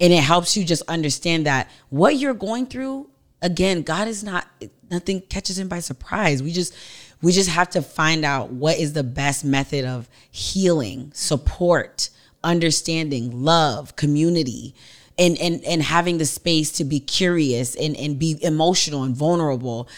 And 0.00 0.12
it 0.12 0.22
helps 0.22 0.56
you 0.56 0.64
just 0.64 0.82
understand 0.88 1.46
that 1.46 1.70
what 1.88 2.16
you're 2.16 2.34
going 2.34 2.66
through, 2.66 3.08
again, 3.40 3.82
God 3.82 4.08
is 4.08 4.22
not 4.22 4.46
nothing 4.90 5.20
catches 5.22 5.58
him 5.58 5.68
by 5.68 5.80
surprise. 5.80 6.42
We 6.42 6.52
just 6.52 6.74
we 7.22 7.32
just 7.32 7.50
have 7.50 7.70
to 7.70 7.82
find 7.82 8.24
out 8.24 8.50
what 8.50 8.78
is 8.78 8.92
the 8.92 9.02
best 9.02 9.44
method 9.44 9.84
of 9.84 10.08
healing, 10.30 11.10
support, 11.14 12.10
understanding, 12.44 13.44
love, 13.44 13.96
community 13.96 14.74
and 15.18 15.38
and 15.38 15.64
and 15.64 15.82
having 15.82 16.18
the 16.18 16.26
space 16.26 16.72
to 16.72 16.84
be 16.84 17.00
curious 17.00 17.74
and 17.76 17.96
and 17.96 18.18
be 18.18 18.38
emotional 18.42 19.04
and 19.04 19.16
vulnerable 19.16 19.88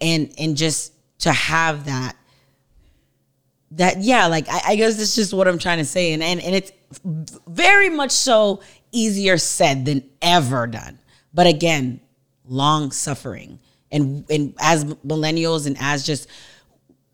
and 0.00 0.32
and 0.38 0.56
just 0.56 0.92
to 1.18 1.32
have 1.32 1.86
that 1.86 2.16
that 3.72 4.02
yeah 4.02 4.26
like 4.26 4.48
I, 4.48 4.60
I 4.68 4.76
guess 4.76 4.96
that's 4.96 5.14
just 5.14 5.32
what 5.32 5.48
i'm 5.48 5.58
trying 5.58 5.78
to 5.78 5.84
say. 5.84 6.12
And, 6.12 6.22
and 6.22 6.40
and 6.40 6.54
it's 6.54 6.72
very 7.46 7.90
much 7.90 8.10
so 8.10 8.60
easier 8.92 9.38
said 9.38 9.84
than 9.84 10.08
ever 10.22 10.66
done. 10.66 10.98
But 11.34 11.46
again 11.46 12.00
long 12.44 12.90
suffering. 12.92 13.58
And 13.90 14.24
and 14.30 14.54
as 14.60 14.84
millennials 14.84 15.66
and 15.66 15.76
as 15.80 16.04
just 16.04 16.28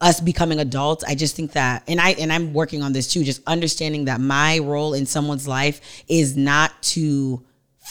us 0.01 0.20
becoming 0.20 0.59
adults 0.59 1.05
i 1.05 1.14
just 1.14 1.36
think 1.36 1.52
that 1.52 1.84
and 1.86 2.01
i 2.01 2.10
and 2.14 2.32
i'm 2.32 2.52
working 2.52 2.82
on 2.82 2.93
this 2.93 3.12
too 3.12 3.22
just 3.22 3.40
understanding 3.47 4.06
that 4.06 4.20
my 4.20 4.59
role 4.59 4.94
in 4.94 5.06
someone's 5.06 5.47
life 5.47 6.02
is 6.09 6.36
not 6.36 6.72
to 6.82 7.40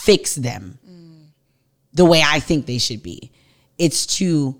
fix 0.04 0.36
them 0.36 0.78
the 1.94 2.06
way 2.06 2.22
i 2.26 2.40
think 2.40 2.66
they 2.66 2.78
should 2.78 3.04
be 3.04 3.32
it's 3.78 4.06
to 4.06 4.60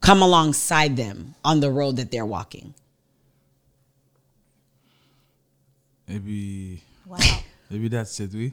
come 0.00 0.22
alongside 0.22 0.96
them 0.96 1.34
on 1.44 1.60
the 1.60 1.70
road 1.70 1.96
that 1.96 2.10
they're 2.10 2.26
walking 2.26 2.72
Maybe 6.08 6.82
Wow. 7.06 7.18
maybe 7.70 7.88
that's 7.88 8.18
it. 8.20 8.32
We 8.32 8.52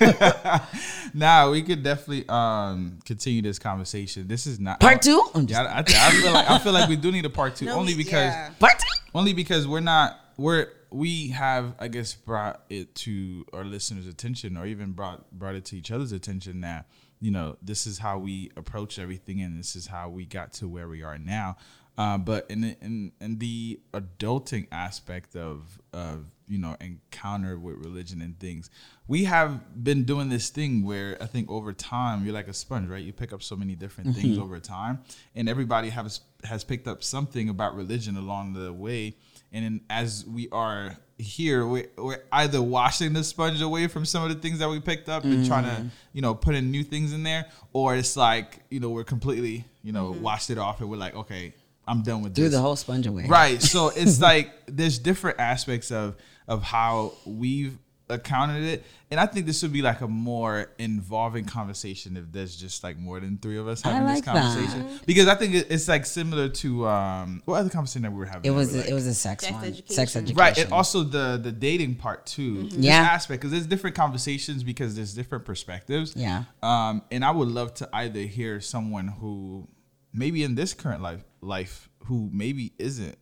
nah, 1.14 1.50
we 1.50 1.62
could 1.62 1.82
definitely 1.82 2.24
um 2.28 2.98
continue 3.04 3.42
this 3.42 3.58
conversation. 3.58 4.28
This 4.28 4.46
is 4.46 4.58
not 4.60 4.80
part 4.80 5.02
two 5.02 5.22
I'm 5.34 5.46
just- 5.46 5.60
Yeah, 5.60 5.74
I, 5.74 6.08
I 6.08 6.10
feel 6.12 6.32
like 6.32 6.50
I 6.50 6.58
feel 6.58 6.72
like 6.72 6.88
we 6.88 6.96
do 6.96 7.12
need 7.12 7.24
a 7.24 7.30
part 7.30 7.56
two 7.56 7.66
No, 7.66 7.74
only 7.78 7.94
because 7.94 8.32
yeah. 8.32 8.50
part 8.58 8.78
two 8.78 8.86
only 9.14 9.32
because 9.32 9.66
we're 9.68 9.80
not 9.80 10.18
we're 10.36 10.68
we 10.96 11.28
have 11.28 11.74
I 11.78 11.88
guess 11.88 12.14
brought 12.14 12.62
it 12.70 12.94
to 12.96 13.44
our 13.52 13.64
listeners' 13.64 14.06
attention 14.06 14.56
or 14.56 14.66
even 14.66 14.92
brought 14.92 15.30
brought 15.30 15.54
it 15.54 15.64
to 15.66 15.76
each 15.76 15.90
other's 15.90 16.12
attention 16.12 16.62
that 16.62 16.86
you 17.20 17.30
know 17.30 17.56
this 17.62 17.86
is 17.86 17.98
how 17.98 18.18
we 18.18 18.50
approach 18.56 18.98
everything 18.98 19.40
and 19.42 19.58
this 19.58 19.76
is 19.76 19.86
how 19.86 20.08
we 20.08 20.24
got 20.24 20.52
to 20.54 20.68
where 20.68 20.88
we 20.88 21.02
are 21.02 21.18
now. 21.18 21.56
Uh, 21.98 22.18
but 22.18 22.46
in 22.50 22.60
the, 22.60 22.76
in 22.80 23.12
in 23.20 23.38
the 23.38 23.80
adulting 23.92 24.66
aspect 24.72 25.34
of 25.34 25.80
of 25.92 26.26
you 26.46 26.58
know 26.58 26.76
encounter 26.80 27.58
with 27.58 27.76
religion 27.76 28.20
and 28.20 28.38
things, 28.38 28.70
we 29.06 29.24
have 29.24 29.82
been 29.82 30.04
doing 30.04 30.28
this 30.28 30.50
thing 30.50 30.84
where 30.84 31.16
I 31.22 31.26
think 31.26 31.50
over 31.50 31.72
time 31.72 32.24
you're 32.24 32.34
like 32.34 32.48
a 32.48 32.54
sponge, 32.54 32.88
right? 32.88 33.02
You 33.02 33.12
pick 33.12 33.32
up 33.32 33.42
so 33.42 33.56
many 33.56 33.74
different 33.74 34.14
things 34.14 34.38
over 34.38 34.60
time, 34.60 35.00
and 35.34 35.48
everybody 35.48 35.90
has 35.90 36.20
has 36.44 36.64
picked 36.64 36.86
up 36.86 37.02
something 37.02 37.48
about 37.48 37.74
religion 37.74 38.16
along 38.16 38.52
the 38.52 38.72
way. 38.72 39.16
And 39.52 39.64
then 39.64 39.80
as 39.88 40.24
we 40.26 40.48
are 40.50 40.96
here, 41.18 41.66
we're, 41.66 41.88
we're 41.96 42.22
either 42.32 42.60
washing 42.60 43.12
the 43.12 43.24
sponge 43.24 43.62
away 43.62 43.86
from 43.86 44.04
some 44.04 44.22
of 44.22 44.28
the 44.28 44.34
things 44.36 44.58
that 44.58 44.68
we 44.68 44.80
picked 44.80 45.08
up 45.08 45.24
and 45.24 45.46
trying 45.46 45.64
to, 45.64 45.70
mm-hmm. 45.70 45.88
you 46.12 46.22
know, 46.22 46.34
put 46.34 46.54
in 46.54 46.70
new 46.70 46.82
things 46.82 47.12
in 47.12 47.22
there, 47.22 47.46
or 47.72 47.96
it's 47.96 48.16
like, 48.16 48.60
you 48.70 48.80
know, 48.80 48.90
we're 48.90 49.04
completely, 49.04 49.64
you 49.82 49.92
know, 49.92 50.12
mm-hmm. 50.12 50.22
washed 50.22 50.50
it 50.50 50.58
off 50.58 50.80
and 50.80 50.90
we're 50.90 50.96
like, 50.96 51.14
okay, 51.14 51.54
I'm 51.88 52.02
done 52.02 52.22
with 52.22 52.34
threw 52.34 52.44
this. 52.44 52.54
the 52.54 52.60
whole 52.60 52.76
sponge 52.76 53.06
away 53.06 53.26
Right. 53.26 53.62
So 53.62 53.88
it's 53.96 54.20
like 54.20 54.52
there's 54.66 54.98
different 54.98 55.38
aspects 55.40 55.90
of 55.90 56.16
of 56.48 56.62
how 56.62 57.12
we've 57.24 57.76
accounted 58.08 58.62
it, 58.62 58.84
and 59.10 59.18
I 59.18 59.26
think 59.26 59.46
this 59.46 59.62
would 59.62 59.72
be 59.72 59.82
like 59.82 60.00
a 60.00 60.06
more 60.06 60.70
involving 60.78 61.44
conversation 61.44 62.16
if 62.16 62.30
there's 62.30 62.54
just 62.56 62.84
like 62.84 62.96
more 62.98 63.18
than 63.18 63.38
three 63.38 63.58
of 63.58 63.66
us 63.66 63.82
having 63.82 64.04
like 64.04 64.24
this 64.24 64.24
that. 64.26 64.42
conversation 64.42 65.00
because 65.06 65.26
I 65.26 65.34
think 65.34 65.54
it's 65.54 65.88
like 65.88 66.06
similar 66.06 66.48
to 66.48 66.86
um 66.86 67.42
what 67.46 67.56
other 67.58 67.68
conversation 67.70 68.02
that 68.02 68.12
we 68.12 68.18
were 68.18 68.26
having. 68.26 68.44
it 68.44 68.54
was 68.54 68.74
a, 68.74 68.78
like- 68.78 68.88
it 68.88 68.94
was 68.94 69.06
a 69.06 69.14
sex, 69.14 69.42
Sex 69.44 69.52
one 69.54 69.64
education. 69.64 69.94
sex 69.94 70.14
education 70.16 70.36
Right, 70.38 70.56
and 70.58 70.72
also 70.72 71.02
the 71.02 71.38
the 71.42 71.50
dating 71.52 71.96
part 71.96 72.26
too. 72.26 72.64
This 72.68 72.74
Yeah. 72.78 73.00
aspect 73.00 73.40
because 73.40 73.50
there's 73.52 73.66
different 73.66 73.96
conversations 73.96 74.62
because 74.62 74.94
there's 74.94 75.12
different 75.14 75.44
perspectives. 75.44 76.14
Yeah. 76.16 76.44
Um, 76.62 77.02
and 77.10 77.24
I 77.24 77.30
would 77.32 77.48
love 77.48 77.74
to 77.74 77.88
either 77.92 78.20
hear 78.20 78.60
someone 78.60 79.08
who 79.08 79.66
maybe 80.12 80.42
in 80.44 80.54
this 80.54 80.74
current 80.74 81.02
life 81.02 81.24
life 81.40 81.88
who 82.04 82.30
maybe 82.32 82.72
isn't 82.78 83.18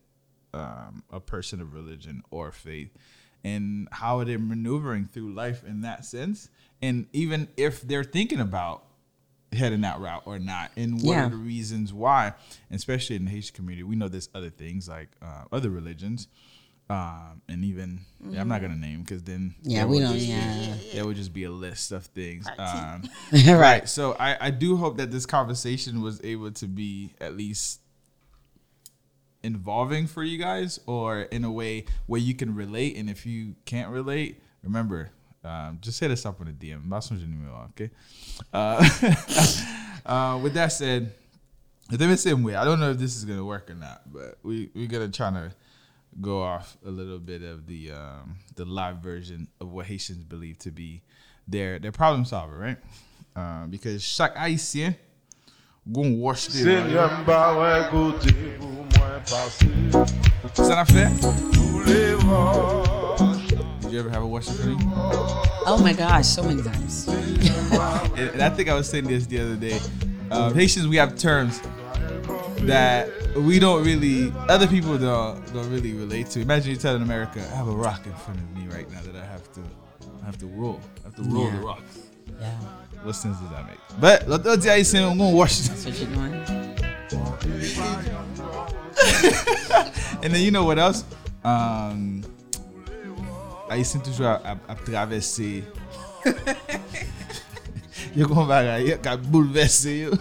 um, 0.53 1.03
a 1.11 1.19
person 1.19 1.59
of 1.59 1.73
religion 1.73 2.21
or 2.31 2.51
faith, 2.51 2.89
and 3.45 3.87
how 3.91 4.23
they're 4.23 4.39
maneuvering 4.39 5.05
through 5.05 5.31
life 5.33 5.63
in 5.65 5.81
that 5.81 6.03
sense, 6.03 6.49
and 6.81 7.05
even 7.13 7.47
if 7.55 7.81
they're 7.81 8.03
thinking 8.03 8.39
about 8.39 8.83
heading 9.53 9.81
that 9.81 9.99
route 9.99 10.23
or 10.25 10.39
not, 10.39 10.71
and 10.75 10.95
what 11.03 11.13
Yeah. 11.13 11.27
are 11.27 11.29
the 11.29 11.35
reasons 11.37 11.93
why, 11.93 12.33
especially 12.71 13.15
in 13.15 13.25
the 13.25 13.31
Haitian 13.31 13.55
community, 13.55 13.83
we 13.83 13.95
know 13.95 14.07
there's 14.09 14.29
other 14.35 14.49
things 14.49 14.89
like 14.89 15.09
uh, 15.21 15.43
other 15.51 15.69
religions, 15.69 16.27
um, 16.89 17.41
and 17.47 17.63
even 17.63 18.01
yeah, 18.29 18.41
I'm 18.41 18.47
not 18.47 18.61
gonna 18.61 18.75
name 18.75 19.01
because 19.01 19.23
then 19.23 19.55
yeah 19.63 19.79
there 19.79 19.87
we 19.87 19.95
would 19.97 20.01
don't 20.03 20.13
just- 20.15 20.27
yeah 20.27 20.75
There 20.93 21.05
would 21.05 21.15
just 21.15 21.33
be 21.33 21.43
a 21.45 21.51
list 21.51 21.91
of 21.91 22.05
things. 22.07 22.47
Um, 22.47 23.03
right 23.31 23.47
right. 23.47 23.89
So 23.89 24.15
I, 24.19 24.47
I 24.47 24.51
do 24.51 24.75
hope 24.77 24.97
that 24.97 25.11
this 25.11 25.25
conversation 25.25 26.01
was 26.01 26.19
able 26.23 26.51
to 26.51 26.67
be 26.67 27.13
at 27.21 27.35
least 27.37 27.81
involving 29.45 30.07
for 30.07 30.23
you 30.23 30.37
guys 30.37 30.79
or 30.87 31.21
in 31.21 31.43
a 31.43 31.51
way 31.51 31.85
where 32.07 32.19
you 32.19 32.33
can 32.33 32.55
relate. 32.55 32.97
And 32.97 33.09
if 33.09 33.25
you 33.25 33.55
can't 33.65 33.89
relate, 33.89 34.41
remember, 34.63 35.11
um, 35.43 35.77
just 35.81 35.99
hit 35.99 36.11
us 36.11 36.25
up 36.25 36.41
on 36.41 36.47
the 36.47 36.53
DM. 36.53 36.87
Número, 36.87 37.69
okay? 37.69 37.91
Uh, 38.51 38.83
uh, 40.05 40.39
with 40.39 40.53
that 40.55 40.69
said, 40.69 41.13
the 41.89 41.97
the 41.97 42.17
same 42.17 42.43
way. 42.43 42.55
I 42.55 42.65
don't 42.65 42.79
know 42.79 42.91
if 42.91 42.97
this 42.97 43.15
is 43.15 43.25
gonna 43.25 43.45
work 43.45 43.69
or 43.69 43.75
not, 43.75 44.01
but 44.11 44.39
we 44.41 44.71
we're 44.73 44.87
gonna 44.87 45.09
try 45.09 45.29
to 45.29 45.53
go 46.19 46.41
off 46.41 46.77
a 46.85 46.89
little 46.89 47.19
bit 47.19 47.43
of 47.43 47.67
the 47.67 47.91
um, 47.91 48.37
the 48.55 48.65
live 48.65 48.97
version 48.97 49.47
of 49.61 49.71
what 49.71 49.85
Haitians 49.85 50.23
believe 50.23 50.57
to 50.59 50.71
be 50.71 51.03
their 51.47 51.77
their 51.77 51.91
problem 51.91 52.25
solver, 52.25 52.57
right? 52.57 52.77
Uh, 53.35 53.65
because 53.67 54.01
chaque 54.03 54.35
Haïtien 54.35 54.95
gon 55.91 56.17
wash 56.19 56.47
their 56.47 56.63
Seigneur 56.83 57.11
m'a 57.27 57.53
ouais 57.53 57.87
côté 57.91 58.33
pour 58.59 58.69
moi 58.69 59.19
passer 59.29 59.67
Ça 60.53 60.75
n'a 60.75 60.85
fait? 60.85 61.09
tous 61.53 61.83
les 61.85 62.13
roches. 62.13 63.47
Did 63.81 63.91
you 63.91 63.99
ever 63.99 64.09
have 64.09 64.23
a 64.23 64.27
washing 64.27 64.55
party? 64.55 64.77
oh 65.67 65.77
my 65.81 65.93
gosh 65.93 66.25
so 66.25 66.43
many 66.43 66.61
times 66.61 67.07
And, 67.07 68.19
and 68.33 68.41
I 68.41 68.49
think 68.49 68.69
I 68.69 68.73
was 68.73 68.89
saying 68.89 69.05
this 69.07 69.25
the 69.27 69.39
other 69.39 69.55
day. 69.55 69.79
Uh, 70.31 70.51
Haitians, 70.53 70.87
we 70.87 70.95
have 70.97 71.15
terms 71.17 71.61
that 72.61 73.09
we 73.35 73.59
don't 73.59 73.83
really, 73.85 74.31
other 74.49 74.65
people 74.67 74.97
don't 74.97 75.37
don't 75.53 75.69
really 75.69 75.93
relate 75.93 76.29
to. 76.31 76.41
Imagine 76.41 76.71
you 76.71 76.77
telling 76.77 77.01
America, 77.03 77.41
I 77.51 77.55
have 77.55 77.67
a 77.67 77.71
rock 77.75 78.05
in 78.05 78.13
front 78.13 78.39
of 78.39 78.57
me 78.57 78.67
right 78.73 78.89
now 78.91 79.01
that 79.01 79.15
I 79.15 79.25
have 79.25 79.43
to, 79.53 79.61
I 80.23 80.25
have 80.25 80.37
to 80.39 80.47
roll, 80.47 80.79
I 81.01 81.07
have 81.07 81.15
to 81.15 81.21
roll 81.23 81.49
the 81.51 81.57
Yeah. 81.57 81.63
rock. 81.63 81.83
Yeah. 82.39 82.49
What 83.03 83.15
sense 83.15 83.37
does 83.39 83.49
that 83.49 83.65
make? 83.67 83.79
But, 83.99 84.27
lot 84.27 84.43
do 84.43 84.57
di 84.57 84.69
a 84.69 84.77
yi 84.77 84.83
sen, 84.83 85.03
I'm 85.03 85.17
gonna 85.17 85.35
wash 85.35 85.59
this. 85.59 85.83
Switch 85.83 86.01
it 86.01 86.17
on. 86.17 86.33
and 90.23 90.33
then, 90.33 90.41
you 90.41 90.51
know 90.51 90.63
what 90.65 90.79
else? 90.79 91.03
Um, 91.43 92.23
a 93.69 93.77
yi 93.77 93.83
sen 93.83 94.01
toujwa 94.01 94.41
ap 94.45 94.85
travesse. 94.85 95.63
Yo 98.15 98.27
kon 98.31 98.47
baga, 98.47 98.79
yo 98.79 98.95
ka 99.03 99.17
boulevesse 99.19 100.07
yo. 100.07 100.11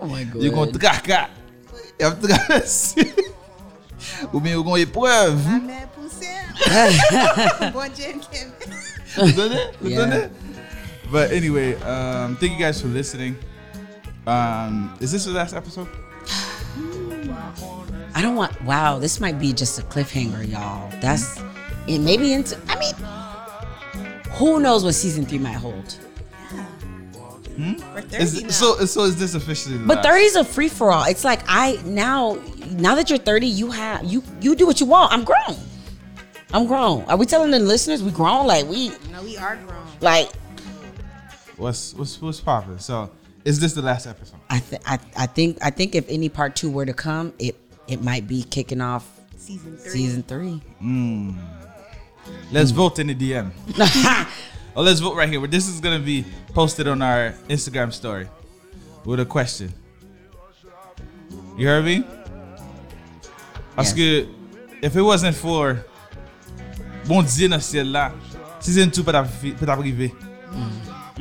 Oh 0.00 0.06
my 0.06 0.22
God. 0.24 0.42
Yo 0.42 0.52
kon 0.54 0.70
traka. 0.70 1.26
Yo 1.98 2.06
ap 2.06 2.20
travesse. 2.22 3.02
Ou 4.30 4.38
men 4.40 4.54
yo 4.54 4.62
kon 4.62 4.78
epreuve. 4.78 5.42
Ame 5.58 5.82
pousse. 5.94 6.30
Bon 7.74 7.88
Dieu 7.94 8.14
keme. 8.30 8.52
Vous 9.16 9.32
donnez? 9.32 9.64
Vous 9.80 9.90
donnez? 9.90 10.28
But 11.12 11.30
anyway, 11.30 11.74
um, 11.82 12.36
thank 12.36 12.52
you 12.52 12.58
guys 12.58 12.80
for 12.80 12.88
listening. 12.88 13.36
Um, 14.26 14.96
is 15.00 15.12
this 15.12 15.26
the 15.26 15.32
last 15.32 15.54
episode? 15.54 15.88
I 18.14 18.20
don't 18.22 18.36
want. 18.36 18.60
Wow, 18.62 18.98
this 18.98 19.20
might 19.20 19.38
be 19.38 19.52
just 19.52 19.78
a 19.78 19.82
cliffhanger, 19.82 20.48
y'all. 20.50 20.90
That's 21.00 21.40
it. 21.86 21.98
Maybe 21.98 22.32
into. 22.32 22.58
I 22.68 22.78
mean, 22.78 22.94
who 24.32 24.60
knows 24.60 24.84
what 24.84 24.94
season 24.94 25.26
three 25.26 25.38
might 25.38 25.54
hold? 25.54 25.96
We're 27.58 28.00
30 28.00 28.16
Is, 28.16 28.42
now. 28.42 28.48
so 28.48 28.84
so 28.86 29.02
is 29.04 29.18
this 29.18 29.34
officially? 29.34 29.76
The 29.76 29.86
But 29.86 29.96
last? 29.98 30.06
30 30.06 30.22
is 30.24 30.36
a 30.36 30.44
free 30.44 30.68
for 30.70 30.90
all. 30.90 31.04
It's 31.04 31.22
like 31.24 31.40
I 31.46 31.78
now 31.84 32.38
now 32.70 32.94
that 32.94 33.10
you're 33.10 33.18
30, 33.18 33.46
you 33.46 33.70
have 33.70 34.02
you 34.04 34.22
you 34.40 34.54
do 34.56 34.66
what 34.66 34.80
you 34.80 34.86
want. 34.86 35.12
I'm 35.12 35.22
grown. 35.24 35.58
I'm 36.54 36.66
grown. 36.66 37.02
Are 37.04 37.16
we 37.18 37.26
telling 37.26 37.50
the 37.50 37.58
listeners 37.58 38.02
we 38.02 38.10
grown? 38.10 38.46
Like 38.46 38.66
we 38.66 38.88
no, 39.12 39.22
we 39.22 39.36
are 39.36 39.56
grown. 39.56 39.84
like 40.00 40.30
What's 41.62 41.94
what's 41.94 42.20
what's 42.20 42.40
popping? 42.40 42.78
So 42.80 43.08
is 43.44 43.60
this 43.60 43.72
the 43.72 43.82
last 43.82 44.08
episode? 44.08 44.40
I 44.50 44.58
th- 44.58 44.82
I 44.84 44.98
I 45.16 45.26
think 45.26 45.58
I 45.62 45.70
think 45.70 45.94
if 45.94 46.04
any 46.08 46.28
part 46.28 46.56
two 46.56 46.68
were 46.68 46.84
to 46.84 46.92
come, 46.92 47.32
it 47.38 47.54
it 47.86 48.02
might 48.02 48.26
be 48.26 48.42
kicking 48.42 48.80
off 48.80 49.06
Season 49.36 49.76
three. 49.76 49.90
season 49.90 50.22
three. 50.24 50.60
Mm. 50.82 51.38
Let's 52.50 52.72
vote 52.72 52.98
in 52.98 53.06
the 53.06 53.14
DM. 53.14 53.52
oh, 54.76 54.82
let's 54.82 54.98
vote 54.98 55.14
right 55.14 55.28
here. 55.28 55.46
This 55.46 55.68
is 55.68 55.78
gonna 55.78 56.00
be 56.00 56.24
posted 56.52 56.88
on 56.88 57.00
our 57.00 57.30
Instagram 57.48 57.92
story 57.92 58.26
with 59.04 59.20
a 59.20 59.24
question. 59.24 59.72
You 61.56 61.68
heard 61.68 61.84
me? 61.84 62.02
Parce 63.76 63.94
Yes. 63.96 64.24
que 64.26 64.28
if 64.82 64.96
it 64.96 65.02
wasn't 65.02 65.36
for 65.36 65.84
bon 67.06 67.22
Dieu 67.22 67.48
dans 67.48 67.62
ciel 67.62 67.86
là, 67.92 68.10
season 68.58 68.90
2 68.90 69.04
peut 69.04 69.14
être 69.14 69.28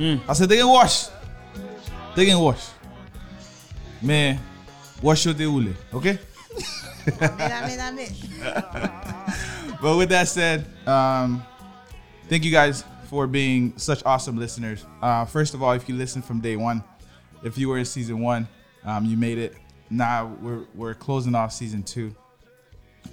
arrivé. 0.01 0.21
Parce 0.25 0.39
que 0.39 0.45
te 0.45 0.55
gen 0.55 0.67
wash. 0.67 1.09
Te 2.15 2.25
gen 2.25 2.39
wash. 2.39 2.69
Mais 4.01 4.37
wash 5.01 5.25
your 5.25 5.35
te 5.35 5.45
roule, 5.45 5.73
ok? 5.93 6.17
Mesdames, 7.05 7.95
mesdames. 7.95 8.11
But 9.81 9.97
with 9.97 10.09
that 10.09 10.27
said, 10.27 10.67
um, 10.85 11.43
thank 12.29 12.45
you 12.45 12.51
guys 12.51 12.83
for 13.05 13.25
being 13.25 13.73
such 13.77 14.03
awesome 14.05 14.37
listeners. 14.37 14.85
Uh, 15.01 15.25
first 15.25 15.55
of 15.55 15.63
all, 15.63 15.71
if 15.71 15.89
you 15.89 15.95
listened 15.95 16.23
from 16.23 16.39
day 16.39 16.55
one, 16.55 16.83
if 17.43 17.57
you 17.57 17.67
were 17.67 17.79
in 17.79 17.85
season 17.85 18.19
one, 18.19 18.47
um, 18.85 19.05
you 19.05 19.17
made 19.17 19.39
it. 19.39 19.55
Now 19.89 20.37
we're 20.39 20.65
we're 20.75 20.93
closing 20.93 21.33
off 21.33 21.51
season 21.51 21.81
two 21.81 22.15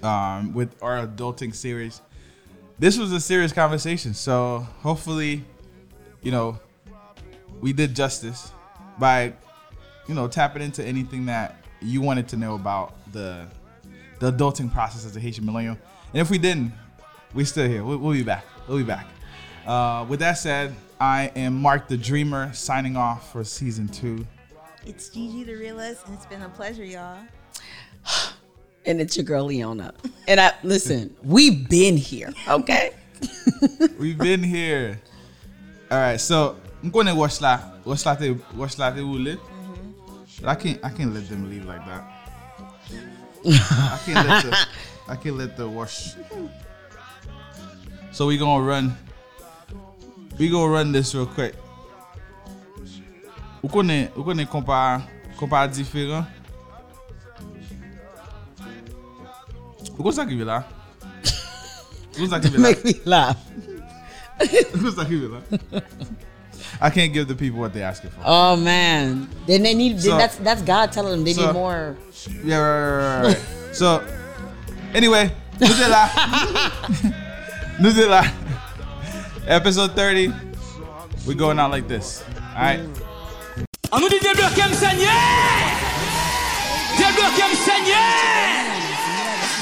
um, 0.02 0.52
with 0.52 0.80
our 0.82 1.06
adulting 1.06 1.54
series. 1.54 2.02
This 2.78 2.98
was 2.98 3.12
a 3.12 3.20
serious 3.20 3.52
conversation, 3.52 4.12
so 4.12 4.66
hopefully, 4.82 5.42
you 6.22 6.30
know, 6.30 6.60
we 7.60 7.72
did 7.72 7.94
justice 7.94 8.52
by, 8.98 9.32
you 10.06 10.14
know, 10.14 10.28
tapping 10.28 10.62
into 10.62 10.84
anything 10.84 11.26
that 11.26 11.56
you 11.80 12.00
wanted 12.00 12.28
to 12.28 12.36
know 12.36 12.54
about 12.54 12.94
the 13.12 13.46
the 14.18 14.32
adulting 14.32 14.72
process 14.72 15.06
as 15.06 15.16
a 15.16 15.20
Haitian 15.20 15.46
millennial. 15.46 15.78
And 16.12 16.20
if 16.20 16.30
we 16.30 16.38
didn't, 16.38 16.72
we 17.34 17.44
still 17.44 17.68
here. 17.68 17.84
We'll, 17.84 17.98
we'll 17.98 18.14
be 18.14 18.24
back. 18.24 18.44
We'll 18.66 18.78
be 18.78 18.84
back. 18.84 19.06
Uh, 19.66 20.04
with 20.08 20.20
that 20.20 20.34
said, 20.38 20.74
I 21.00 21.30
am 21.36 21.60
Mark 21.60 21.86
the 21.86 21.96
Dreamer 21.96 22.52
signing 22.52 22.96
off 22.96 23.30
for 23.30 23.44
season 23.44 23.86
two. 23.86 24.26
It's 24.86 25.08
Gigi 25.10 25.44
the 25.44 25.54
realist, 25.54 26.06
and 26.06 26.16
it's 26.16 26.26
been 26.26 26.42
a 26.42 26.48
pleasure, 26.48 26.84
y'all. 26.84 27.18
And 28.86 29.02
it's 29.02 29.18
your 29.18 29.24
girl 29.24 29.44
Leona. 29.44 29.92
And 30.28 30.40
I 30.40 30.52
listen, 30.62 31.14
we've 31.22 31.68
been 31.68 31.98
here, 31.98 32.32
okay? 32.48 32.92
We've 33.98 34.16
been 34.16 34.42
here. 34.42 34.98
All 35.90 35.98
right, 35.98 36.18
so 36.18 36.56
M 36.82 36.90
konen 36.90 37.16
wash 37.16 37.40
la, 37.40 37.58
wash 37.84 38.04
la 38.06 38.14
te, 38.16 38.36
wash 38.56 38.78
la 38.78 38.92
te 38.94 39.02
wole. 39.02 39.36
But 40.40 40.48
I 40.48 40.54
can't, 40.54 40.84
I 40.84 40.90
can't 40.90 41.12
let 41.14 41.28
them 41.28 41.50
leave 41.50 41.66
like 41.66 41.84
that. 41.86 42.04
I 43.46 43.98
can't 44.04 44.28
let 44.28 44.44
the, 44.44 44.66
I 45.08 45.16
can't 45.16 45.36
let 45.36 45.56
the 45.56 45.68
wash. 45.68 46.14
So 48.12 48.26
we 48.26 48.38
gonna 48.38 48.62
run, 48.62 48.96
we 50.38 50.48
gonna 50.48 50.72
run 50.72 50.92
this 50.92 51.14
real 51.14 51.26
quick. 51.26 51.54
Ou 53.62 53.68
konen, 53.68 54.08
ou 54.14 54.22
konen 54.22 54.46
kompa, 54.46 55.02
kompa 55.36 55.66
diferan? 55.66 56.22
Ou 59.96 60.04
kon 60.06 60.14
sa 60.14 60.22
ki 60.28 60.38
ve 60.38 60.46
la? 60.46 60.62
Ou 62.14 62.20
kon 62.22 62.30
sa 62.30 62.38
ki 62.38 62.54
ve 62.54 62.62
la? 62.62 62.70
Ou 64.38 64.78
kon 64.78 64.94
sa 64.94 65.08
ki 65.10 65.18
ve 65.18 65.34
la? 65.34 65.42
I 66.80 66.90
can't 66.90 67.12
give 67.12 67.28
the 67.28 67.34
people 67.34 67.60
what 67.60 67.72
they're 67.72 67.86
asking 67.86 68.10
for. 68.10 68.20
Oh 68.24 68.56
man. 68.56 69.28
Then 69.46 69.62
they 69.62 69.74
need 69.74 70.00
So- 70.00 70.10
then 70.10 70.18
that's 70.18 70.36
that's 70.36 70.62
God 70.62 70.92
telling 70.92 71.12
them 71.12 71.24
they 71.24 71.32
so- 71.34 71.46
need 71.46 71.52
more. 71.52 71.96
Yeah, 72.44 72.58
right, 72.58 72.80
right, 72.80 73.20
right, 73.22 73.26
right. 73.34 73.42
so, 73.74 74.02
anyway, 74.92 75.30
nous 75.60 75.66
sommes 75.68 75.90
là. 75.90 76.10
nous. 77.80 77.92
Episode 79.46 79.94
30. 79.96 80.30
We're 81.26 81.34
going 81.34 81.58
out 81.58 81.70
like 81.70 81.88
this. 81.88 82.22
All 82.54 82.62
right. 82.62 82.80
On 83.90 84.00
nous 84.00 84.08
dit 84.10 84.18
débloquer 84.20 84.68
me 84.68 84.74
Seigneur 84.74 85.08
Débloquer 86.98 87.48
me 87.48 87.56
Seigneur 87.56 87.98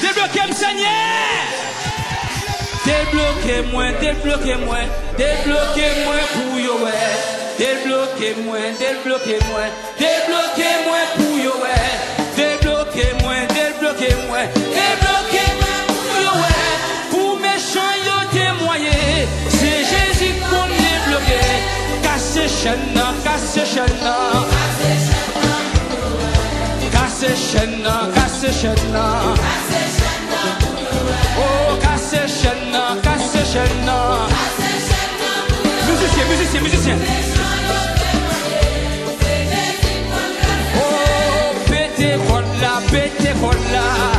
Débloquer 0.01 0.47
me 0.49 0.53
Seigneur 0.53 1.66
Débloquez-moi, 2.87 3.85
débloquez-moi, 3.99 4.77
débloquez-moi 5.17 6.19
pour 6.33 6.57
yo. 6.57 6.75
Débloquez-moi, 7.59 8.59
débloquez-moi, 8.79 9.65
débloquez-moi 9.99 11.01
pour 11.17 11.35
yo. 11.45 11.55
Débloquez-moi, 12.37 13.35
débloquez-moi, 13.59 14.41
débloquez-moi 14.79 15.75
pour 15.89 16.15
yo. 16.23 16.33
Pour 17.11 17.33
méchant 17.41 17.93
yo 18.07 18.17
témoigner, 18.31 19.27
c'est 19.49 19.81
Jésus 19.91 20.33
qu'on 20.49 20.67
débloqué. 20.79 21.43
Casse 22.03 22.39
chaîne, 22.63 22.99
casse 23.25 23.59
chaîne. 23.73 24.05
Casse 26.93 27.25
chaîne, 27.51 27.89
casse 28.15 28.61
chaîne. 28.61 28.95
Oh, 28.95 30.06
chaîne. 33.57 33.91
Musicien, 35.89 36.25
musicien, 36.29 36.61
musicien. 36.61 36.95
Oh, 40.75 41.55
pété 41.69 42.15
là, 42.61 42.81
pété 42.91 43.33
là. 43.73 44.16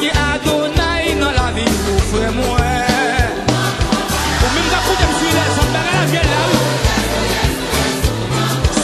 gen 0.00 0.16
adonay 0.16 1.14
nan 1.20 1.32
la 1.36 1.48
vi 1.56 1.66
ou 1.92 1.98
fwe 2.10 2.30
mwen. 2.36 3.34
Ou 4.42 4.50
mwen 4.54 4.70
da 4.72 4.80
koute 4.86 5.06
msile, 5.12 5.44
son 5.56 5.68
baga 5.74 5.92
la 5.98 6.04
vye 6.12 6.22
la 6.30 6.40
ou. 6.54 6.64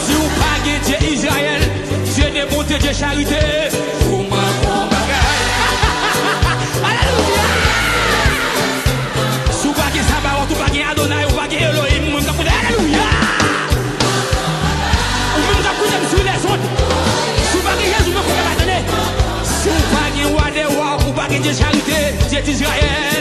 Si 0.05 0.19
ou 0.21 0.29
pa 0.37 0.53
gen 0.65 0.85
dje 0.85 1.01
Israel, 1.13 1.67
dje 2.13 2.31
de 2.37 2.45
bonte, 2.53 2.81
dje 2.83 2.93
charite 3.01 3.76
Israël 22.47 23.16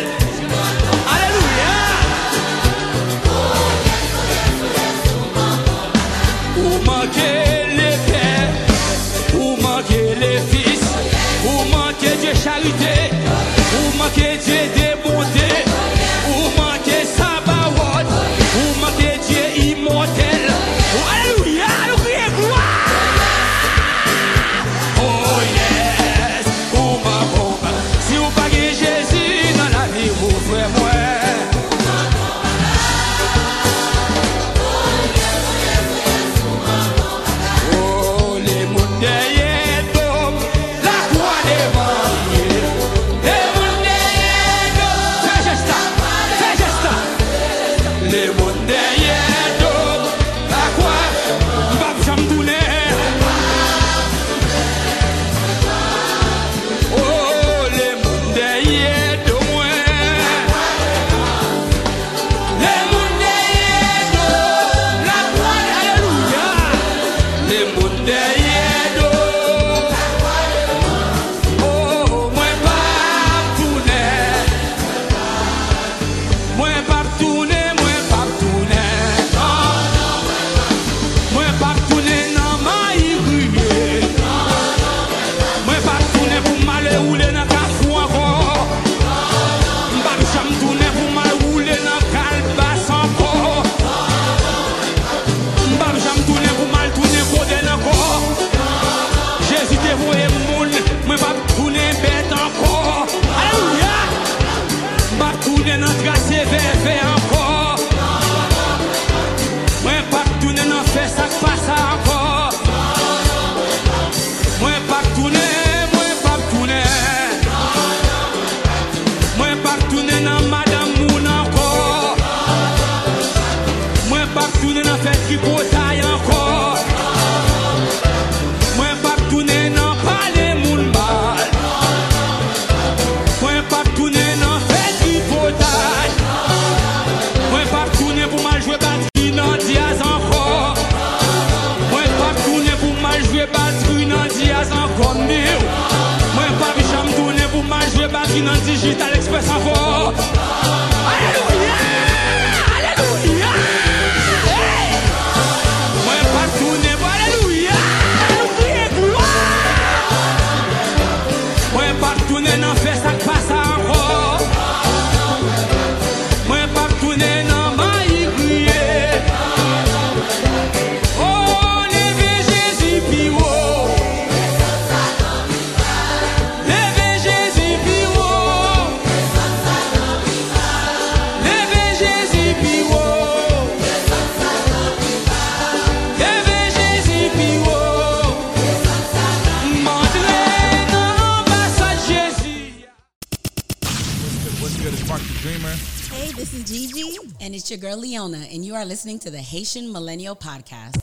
listening 198.96 199.18
to 199.18 199.30
the 199.30 199.36
Haitian 199.36 199.92
Millennial 199.92 200.34
Podcast. 200.34 201.02